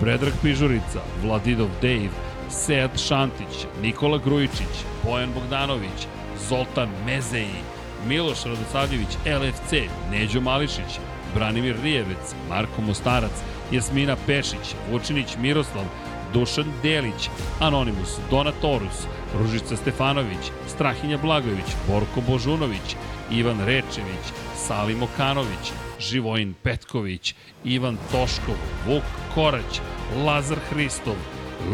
[0.00, 2.10] Predrag Pižurica, Vladidov Dejv,
[2.50, 6.06] Sead Šantić, Nikola Grujičić, Bojan Bogdanović,
[6.48, 7.62] Zoltan Mezeji,
[8.08, 9.72] Miloš Radosavljević, LFC,
[10.10, 11.00] Neđo Mališić,
[11.34, 15.84] Branimir Rijevec, Marko Mostarac, Jasmina Pešić, Vučinić Miroslav,
[16.32, 17.30] Dušan Delić,
[17.60, 19.06] Anonimus, Donatorus,
[19.38, 22.96] Ružica Stefanović, Strahinja Blagović, Borko Božunović,
[23.30, 29.02] Ivan Rečević, Salim Okanović, Živojin Petković, Ivan Toškov, Vuk
[29.34, 29.80] Korać,
[30.26, 31.16] Lazar Hristov,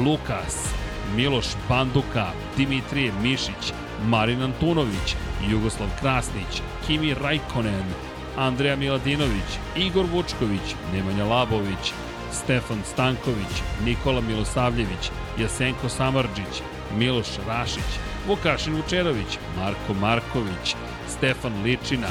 [0.05, 0.69] Lukas,
[1.17, 3.73] Miloš Banduka, Dimitrije Mišić,
[4.07, 5.17] Marin Antunović,
[5.51, 7.85] Jugoslav Krasnić, Kimi Rajkonen,
[8.37, 11.93] Andreja Miladinović, Igor Vučković, Nemanja Labović,
[12.33, 16.63] Stefan Stanković, Nikola Milosavljević, Jasenko Samarđić,
[16.99, 17.91] Miloš Rašić,
[18.29, 20.75] Vukašin Vučerović, Marko Marković,
[21.09, 22.09] Stefan Ličina,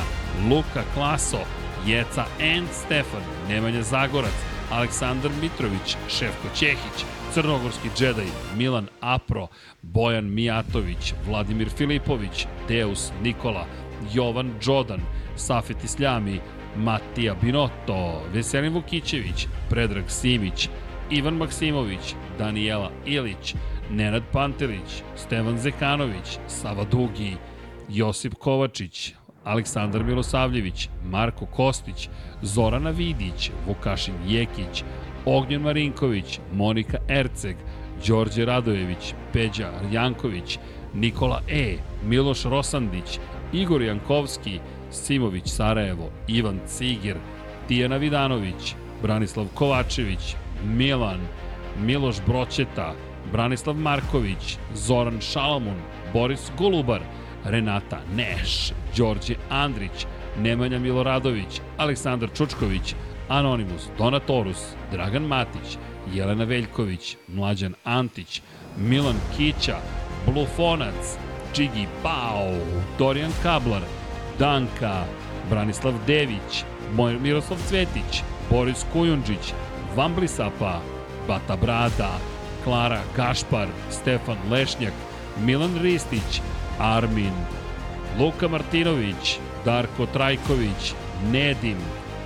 [0.50, 1.40] Luka Klaso,
[1.86, 2.68] Jeca N.
[2.72, 4.34] Stefan, Nemanja Zagorac,
[4.72, 8.28] Aleksandar Mitrović, Šefko Ćehić, Crnogorski džedaj,
[8.58, 9.48] Milan Apro,
[9.82, 13.66] Bojan Mijatović, Vladimir Filipović, Deus Nikola,
[14.14, 15.02] Jovan Đodan,
[15.36, 16.40] Safet Isljami,
[16.76, 20.70] Matija Binotto, Veselin Vukićević, Predrag Simić,
[21.10, 23.56] Ivan Maksimović, Danijela Ilić,
[23.90, 27.36] Nenad Pantelić, Stevan Zekanović, Sava Dugi,
[27.90, 32.10] Josip Kovačić, Aleksandar Milosavljević, Marko Kostić,
[32.42, 34.84] Zorana Vidić, Vukašin Jekić,
[35.26, 37.56] Ognjen Marinković, Monika Erceg,
[38.08, 40.60] Đorđe Radojević, Peđa Janković,
[40.94, 43.20] Nikola E, Miloš Rosandić,
[43.54, 44.60] Igor Jankovski,
[44.92, 47.16] Simović Sarajevo, Ivan Cigir,
[47.68, 51.20] Tijana Vidanović, Branislav Kovačević, Milan,
[51.80, 52.94] Miloš Broćeta,
[53.32, 55.78] Branislav Marković, Zoran Šalamun,
[56.14, 57.02] Boris Golubar,
[57.46, 60.06] Renata Neš, Đorđe Andrić,
[60.40, 62.96] Nemanja Miloradović, Aleksandar Čučković,
[63.30, 64.58] Anonimus, Donatorus,
[64.92, 65.78] Dragan Matić,
[66.14, 68.42] Jelena Veljković, Mlađan Antić,
[68.78, 69.78] Milan Kića,
[70.26, 71.18] Blufonac,
[71.54, 72.54] Čigi Pao,
[73.00, 73.82] Dorijan Kablar,
[74.40, 75.04] Danka,
[75.50, 76.64] Branislav Dević,
[77.22, 79.54] Miroslav Cvetić, Boris Kujundžić,
[79.96, 80.80] Vamblisapa,
[81.28, 82.20] Bata Brada,
[82.64, 84.94] Klara Gašpar, Stefan Lešnjak,
[85.46, 86.42] Milan Ristić,
[86.80, 87.34] Armin,
[88.20, 90.94] Luka Martinović, Darko Trajković,
[91.32, 91.78] Nedim,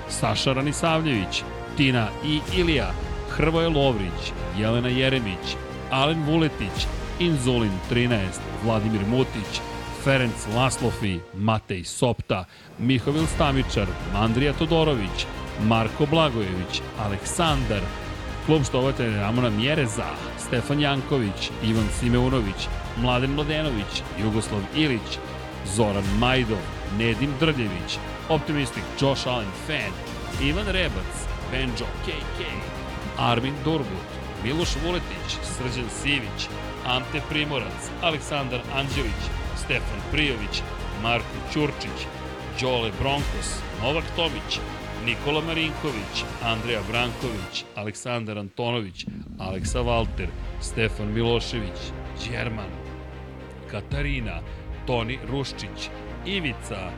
[0.10, 1.44] Saša Ranisavljević,
[1.78, 2.92] Tina i Ilija,
[3.30, 5.56] Hrvoje Lovrić, Jelena Jeremić,
[5.92, 6.88] Alen Vuletić,
[7.20, 8.20] Inzulin 13,
[8.64, 9.62] Vladimir Mutić,
[10.06, 12.46] Ferenc Laslofi, Matej Sopta,
[12.80, 15.26] Mihovil Stamičar, Andrija Todorović,
[15.66, 17.82] Marko Blagojević, Aleksandar,
[18.46, 20.06] Klub štovatelja Ramona Mjereza,
[20.38, 22.68] Stefan Janković, Ivan Simeunović,
[23.02, 25.18] Mladen Mladenović, Jugoslav Ilić,
[25.76, 26.62] Zoran Majdov,
[26.98, 27.98] Nedim Drljević,
[28.30, 29.94] Optimistik Josh Allen Fan,
[30.42, 31.14] Ivan Rebac,
[31.52, 32.46] Benjo KK,
[33.18, 34.10] Armin Durgut,
[34.44, 36.50] Miloš Vuletić, Srđan Sivić,
[36.88, 40.62] Ante Primorac, Aleksandar Anđelić, Stefan Prijović,
[41.04, 42.08] Marko Ćurčić,
[42.62, 44.60] Đole Bronkos, Novak Tomić,
[45.06, 49.06] Nikola Marinković, Andreja Branković, Aleksandar Antonović,
[49.40, 50.30] Aleksa Valter,
[50.62, 51.80] Stefan Milošević,
[52.30, 52.70] Đerman,
[53.72, 54.42] Katarina,
[54.88, 55.90] Toni Ruščić,
[56.26, 56.92] Ivica,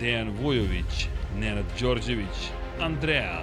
[0.00, 1.08] Dejan Vujović,
[1.38, 2.50] Nenad Đorđević,
[2.80, 3.42] Andreja,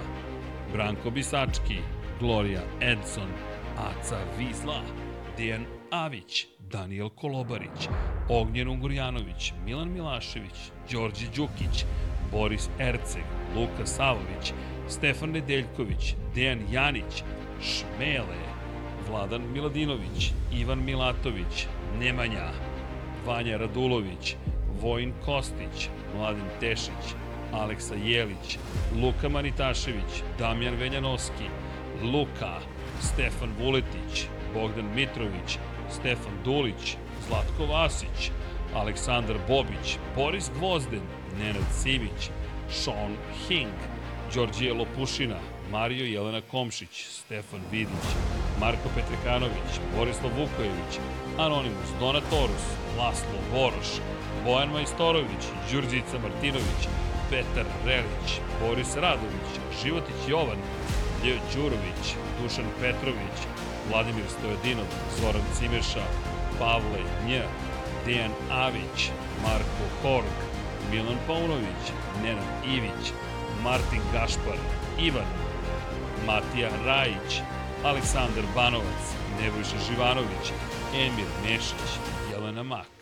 [0.72, 1.78] Branko Bisački,
[2.20, 3.28] Gloria Edson,
[3.76, 4.82] Aca Vizla,
[5.36, 7.88] Dejan Avić, Daniel Kolobarić,
[8.28, 11.84] Ognjen Ungurjanović, Milan Milašević, Đorđe Đukić,
[12.32, 13.24] Boris Erceg,
[13.56, 14.52] Luka Savović,
[14.88, 17.22] Stefan Nedeljković, Dejan Janić,
[17.62, 18.40] Šmele,
[19.08, 21.66] Vladan Miladinović, Ivan Milatović,
[21.98, 22.50] Nemanja,
[23.26, 24.36] Vanja Radulović,
[24.80, 27.14] Vojin Kostić, Mladen Tešić,
[27.52, 28.58] Aleksa Jelić,
[29.02, 31.48] Luka Manitašević, Damjan Veljanoski,
[32.02, 32.58] Luka,
[33.00, 35.58] Stefan Vuletić, Bogdan Mitrović,
[35.94, 36.96] Stefan Dulić,
[37.28, 38.30] Zlatko Vasić,
[38.74, 41.02] Aleksandar Bobić, Boris Gvozden,
[41.38, 42.30] Nenad Simić,
[42.70, 43.16] Sean
[43.48, 43.78] Hing,
[44.34, 45.36] Đorđije Lopušina,
[45.70, 48.06] Mario Jelena Komšić, Stefan Vidić,
[48.60, 50.92] Marko Petrekanović, Borislav Vukojević,
[51.38, 52.64] Anonimus, Donatorus,
[52.98, 53.90] Laslo Boroš,
[54.44, 56.82] Bojan Majstorović, Đurđica Martinović,
[57.30, 58.28] Petar Relić,
[58.60, 59.48] Boris Radović,
[59.82, 60.58] Životić Jovan,
[61.24, 62.04] Ljeo Đurović,
[62.42, 63.38] Dušan Petrović,
[63.90, 64.86] Vladimir Stojadinov,
[65.20, 66.04] Zoran Cimeša,
[66.58, 67.42] Pavle Nj,
[68.06, 69.10] Dejan Avić,
[69.42, 70.36] Marko Horg,
[70.90, 71.84] Milan Paunović,
[72.22, 73.12] Nenad Ivić,
[73.62, 74.58] Martin Gašpar,
[74.98, 75.30] Ivan,
[76.26, 77.40] Matija Rajić,
[77.84, 79.04] Aleksandar Banovac,
[79.40, 80.46] Nebojša Živanović,
[80.94, 81.90] Emir Mešić,
[82.32, 82.94] Jelena Mak,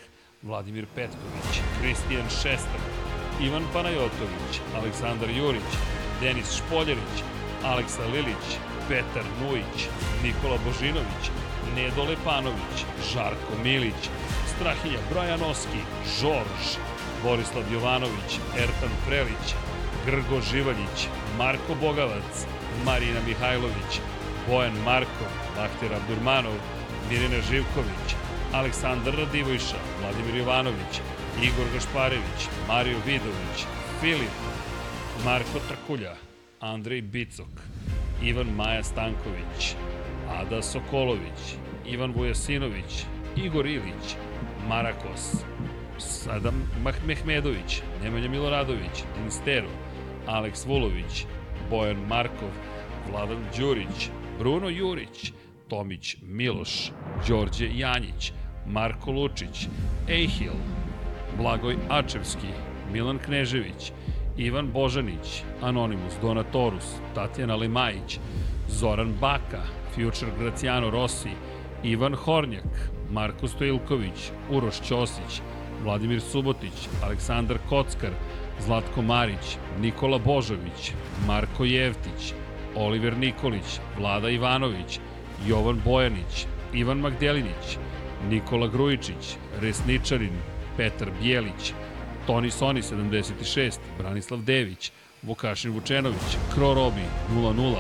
[0.43, 2.83] Vladimir Petković, Kristijan Šestak,
[3.41, 5.71] Ivan Panajotović, Aleksandar Jurić,
[6.21, 7.17] Denis Špoljarić,
[7.65, 8.47] Aleksa Lilić,
[8.93, 9.89] Petar Nujić,
[10.23, 11.25] Nikola Božinović,
[11.77, 12.77] Nedo Lepanović,
[13.13, 14.03] Žarko Milić,
[14.55, 15.81] Strahinja Brojanoski,
[16.21, 16.65] Žorž,
[17.23, 19.47] Borislav Jovanović, Ertan Prelić,
[20.07, 22.45] Grgo Živaljić, Marko Bogavac,
[22.85, 23.93] Marina Mihajlović,
[24.49, 26.59] Bojan Marko, Bahter Abdurmanov,
[27.11, 28.09] Mirina Živković,
[28.53, 31.01] Aleksandar Radivojša, Vladimir Jovanović,
[31.43, 33.59] Igor Gašparević, Mario Vidović,
[34.01, 34.37] Filip,
[35.25, 36.15] Marko Trkulja,
[36.61, 37.73] Andrej Bicok,
[38.25, 39.75] Ivan Maja Stanković,
[40.31, 43.05] Ada Sokolović, Ivan Vujasinović,
[43.37, 44.17] Igor Ilić,
[44.69, 45.45] Marakos,
[45.99, 46.71] Sadam
[47.07, 49.69] Mehmedović, Nemanja Miloradović, Dinstero,
[50.27, 51.27] Aleks Vulović,
[51.71, 52.51] Bojan Markov,
[53.11, 55.33] Vladan Đurić, Bruno Jurić,
[55.69, 56.93] Tomić Miloš,
[57.29, 58.33] Đorđe Janjić,
[58.67, 59.69] Marko Lučić,
[60.09, 60.55] Ejhil,
[61.37, 62.49] Blagoj Ačevski,
[62.93, 63.93] Milan Knežević,
[64.37, 68.19] Ivan Božanić, Anonimus Donatorus, Tatjana Lemajić,
[68.69, 69.63] Zoran Baka,
[69.95, 71.31] Future Graciano Rossi,
[71.83, 75.43] Ivan Hornjak, Marko Stojilković, Uroš Ćosić,
[75.85, 78.11] Vladimir Subotić, Aleksandar Kockar,
[78.61, 80.93] Zlatko Marić, Nikola Božović,
[81.27, 82.35] Marko Jevtić,
[82.77, 85.01] Oliver Nikolić, Vlada Ivanović,
[85.47, 87.79] Jovan Bojanić, Ivan Magdelinić,
[88.29, 90.37] Nikola Grujičić, Resničarin,
[90.77, 91.75] Petar Bijelić,
[92.27, 94.93] Toni Soni 76, Branislav Dević,
[95.23, 97.03] Vukašin Vučenović, Kro Robi
[97.35, 97.77] 0-0,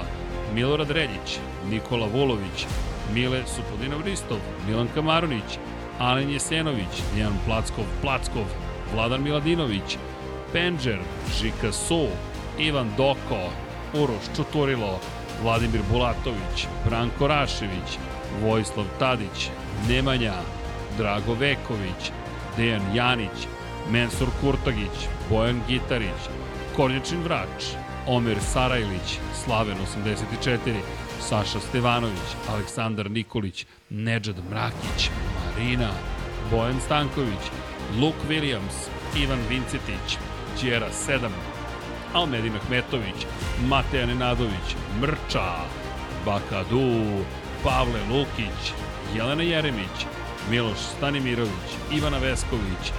[0.55, 1.39] Milorad Reljić,
[1.71, 2.67] Nikola Vulović,
[3.15, 4.39] Mile Supodinov Ristov,
[4.69, 5.59] Milan Kamarunić,
[5.99, 8.45] Alen Jesenović, Jan Plackov, Plackov,
[8.95, 9.97] Vladan Miladinović,
[10.53, 10.99] Penđer,
[11.41, 12.07] Žika Su,
[12.59, 13.51] Ivan Doko,
[13.95, 15.01] Uroš Čuturilo,
[15.43, 17.99] Vladimir Bulatović, Branko Rašević,
[18.43, 19.51] Vojislav Tadić,
[19.89, 20.35] Nemanja,
[20.99, 22.11] Drago Veković,
[22.57, 23.47] Dejan Janić,
[23.91, 26.29] Mensur Kurtagić, Bojan Gitarić,
[26.77, 27.65] Kornjačin Vrač,
[28.07, 30.59] Omer Sarajlić, Slaven 84,
[31.21, 35.11] Saša Stevanović, Aleksandar Nikolić, Nedžad Mrakić,
[35.45, 35.91] Marina,
[36.51, 37.51] Bojan Stanković,
[38.01, 40.19] Luke Williams, Ivan Vincetić,
[40.63, 41.29] Đera 7,
[42.15, 43.27] Almedin Ahmetović,
[43.69, 45.55] Mateja Nenadović, Mrča,
[46.25, 47.25] Bakadu,
[47.65, 48.73] Pavle Lukić,
[49.15, 50.07] Jelena Jeremić,
[50.51, 52.93] Miloš Stanimirović, Ivana Vesković,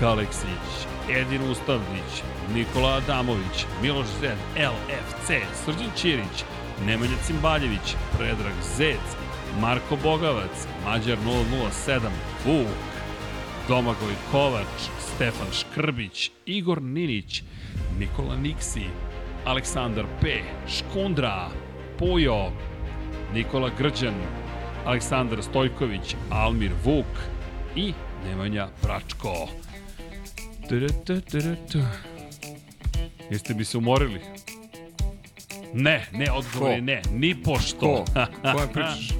[0.00, 2.22] Kaleksić, Edin Ustavnić,
[2.54, 5.28] Nikola Adamović, Miloš Zed, LFC,
[5.64, 6.44] Srđan Ćirić,
[6.86, 9.06] Nemanja Cimbaljević, Predrag Zec,
[9.60, 11.18] Marko Bogavac, Mađar
[11.86, 12.00] 007,
[12.46, 12.66] Vuk,
[13.68, 17.42] Domagoj Kovač, Stefan Škrbić, Igor Ninić,
[17.98, 18.84] Nikola Niksi,
[19.44, 21.48] Aleksandar P, Škundra,
[21.98, 22.52] Pujo,
[23.34, 24.14] Nikola Grđan,
[24.86, 27.06] Aleksandar Stojković, Almir Vuk
[27.76, 27.92] i
[28.24, 29.48] Nemanja Bračko.
[33.30, 34.20] Jeste bi se umorili?
[35.74, 37.78] Ne, ne, odgovor je ne, ni pošto.
[37.78, 38.04] Ko?
[38.54, 39.10] Kojem pričaš?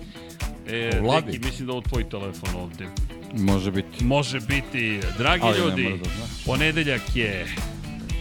[0.68, 1.26] E, Vladi?
[1.26, 2.86] neki, mislim da ovo tvoj telefon ovde.
[3.34, 4.04] Može biti.
[4.04, 6.10] Može biti, dragi Ali ljudi, da
[6.46, 7.46] ponedeljak je,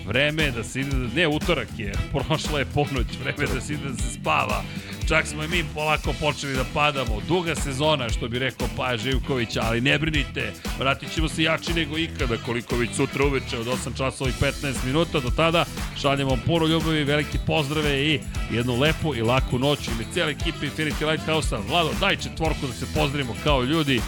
[0.08, 3.95] vreme da se ide, ne utorak je, prošla je ponoć, vreme da se ide da
[3.95, 4.64] se spava.
[5.10, 7.22] Čak smo i mi polako počeli da padamo.
[7.28, 11.98] Duga sezona, što bi rekao Paja Živković, ali ne brinite, vratit ćemo se jači nego
[11.98, 15.20] ikada, koliko već sutra uveče od 8 časova i 15 minuta.
[15.20, 15.66] Do tada
[16.02, 18.20] šaljemo vam puno ljubavi, velike pozdrave i
[18.52, 21.60] jednu lepu i laku noć ili cijela ekipa Infinity Lighthouse-a.
[21.70, 24.02] Vlado, daj četvorku da se pozdravimo kao ljudi,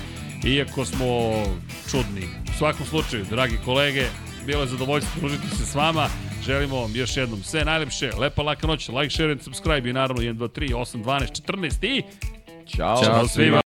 [0.46, 1.06] iako smo
[1.92, 2.28] čudni.
[2.56, 4.06] U svakom slučaju, dragi kolege,
[4.46, 6.08] bilo je zadovoljstvo družiti se s vama.
[6.46, 10.24] Želimo vam još jednom sve najlepše, lepa laka noć, like, share and subscribe i naravno
[10.24, 12.04] 1, 2, 3, 8, 12, 14 i
[12.78, 13.04] Ćao.
[13.04, 13.61] Ćao svima.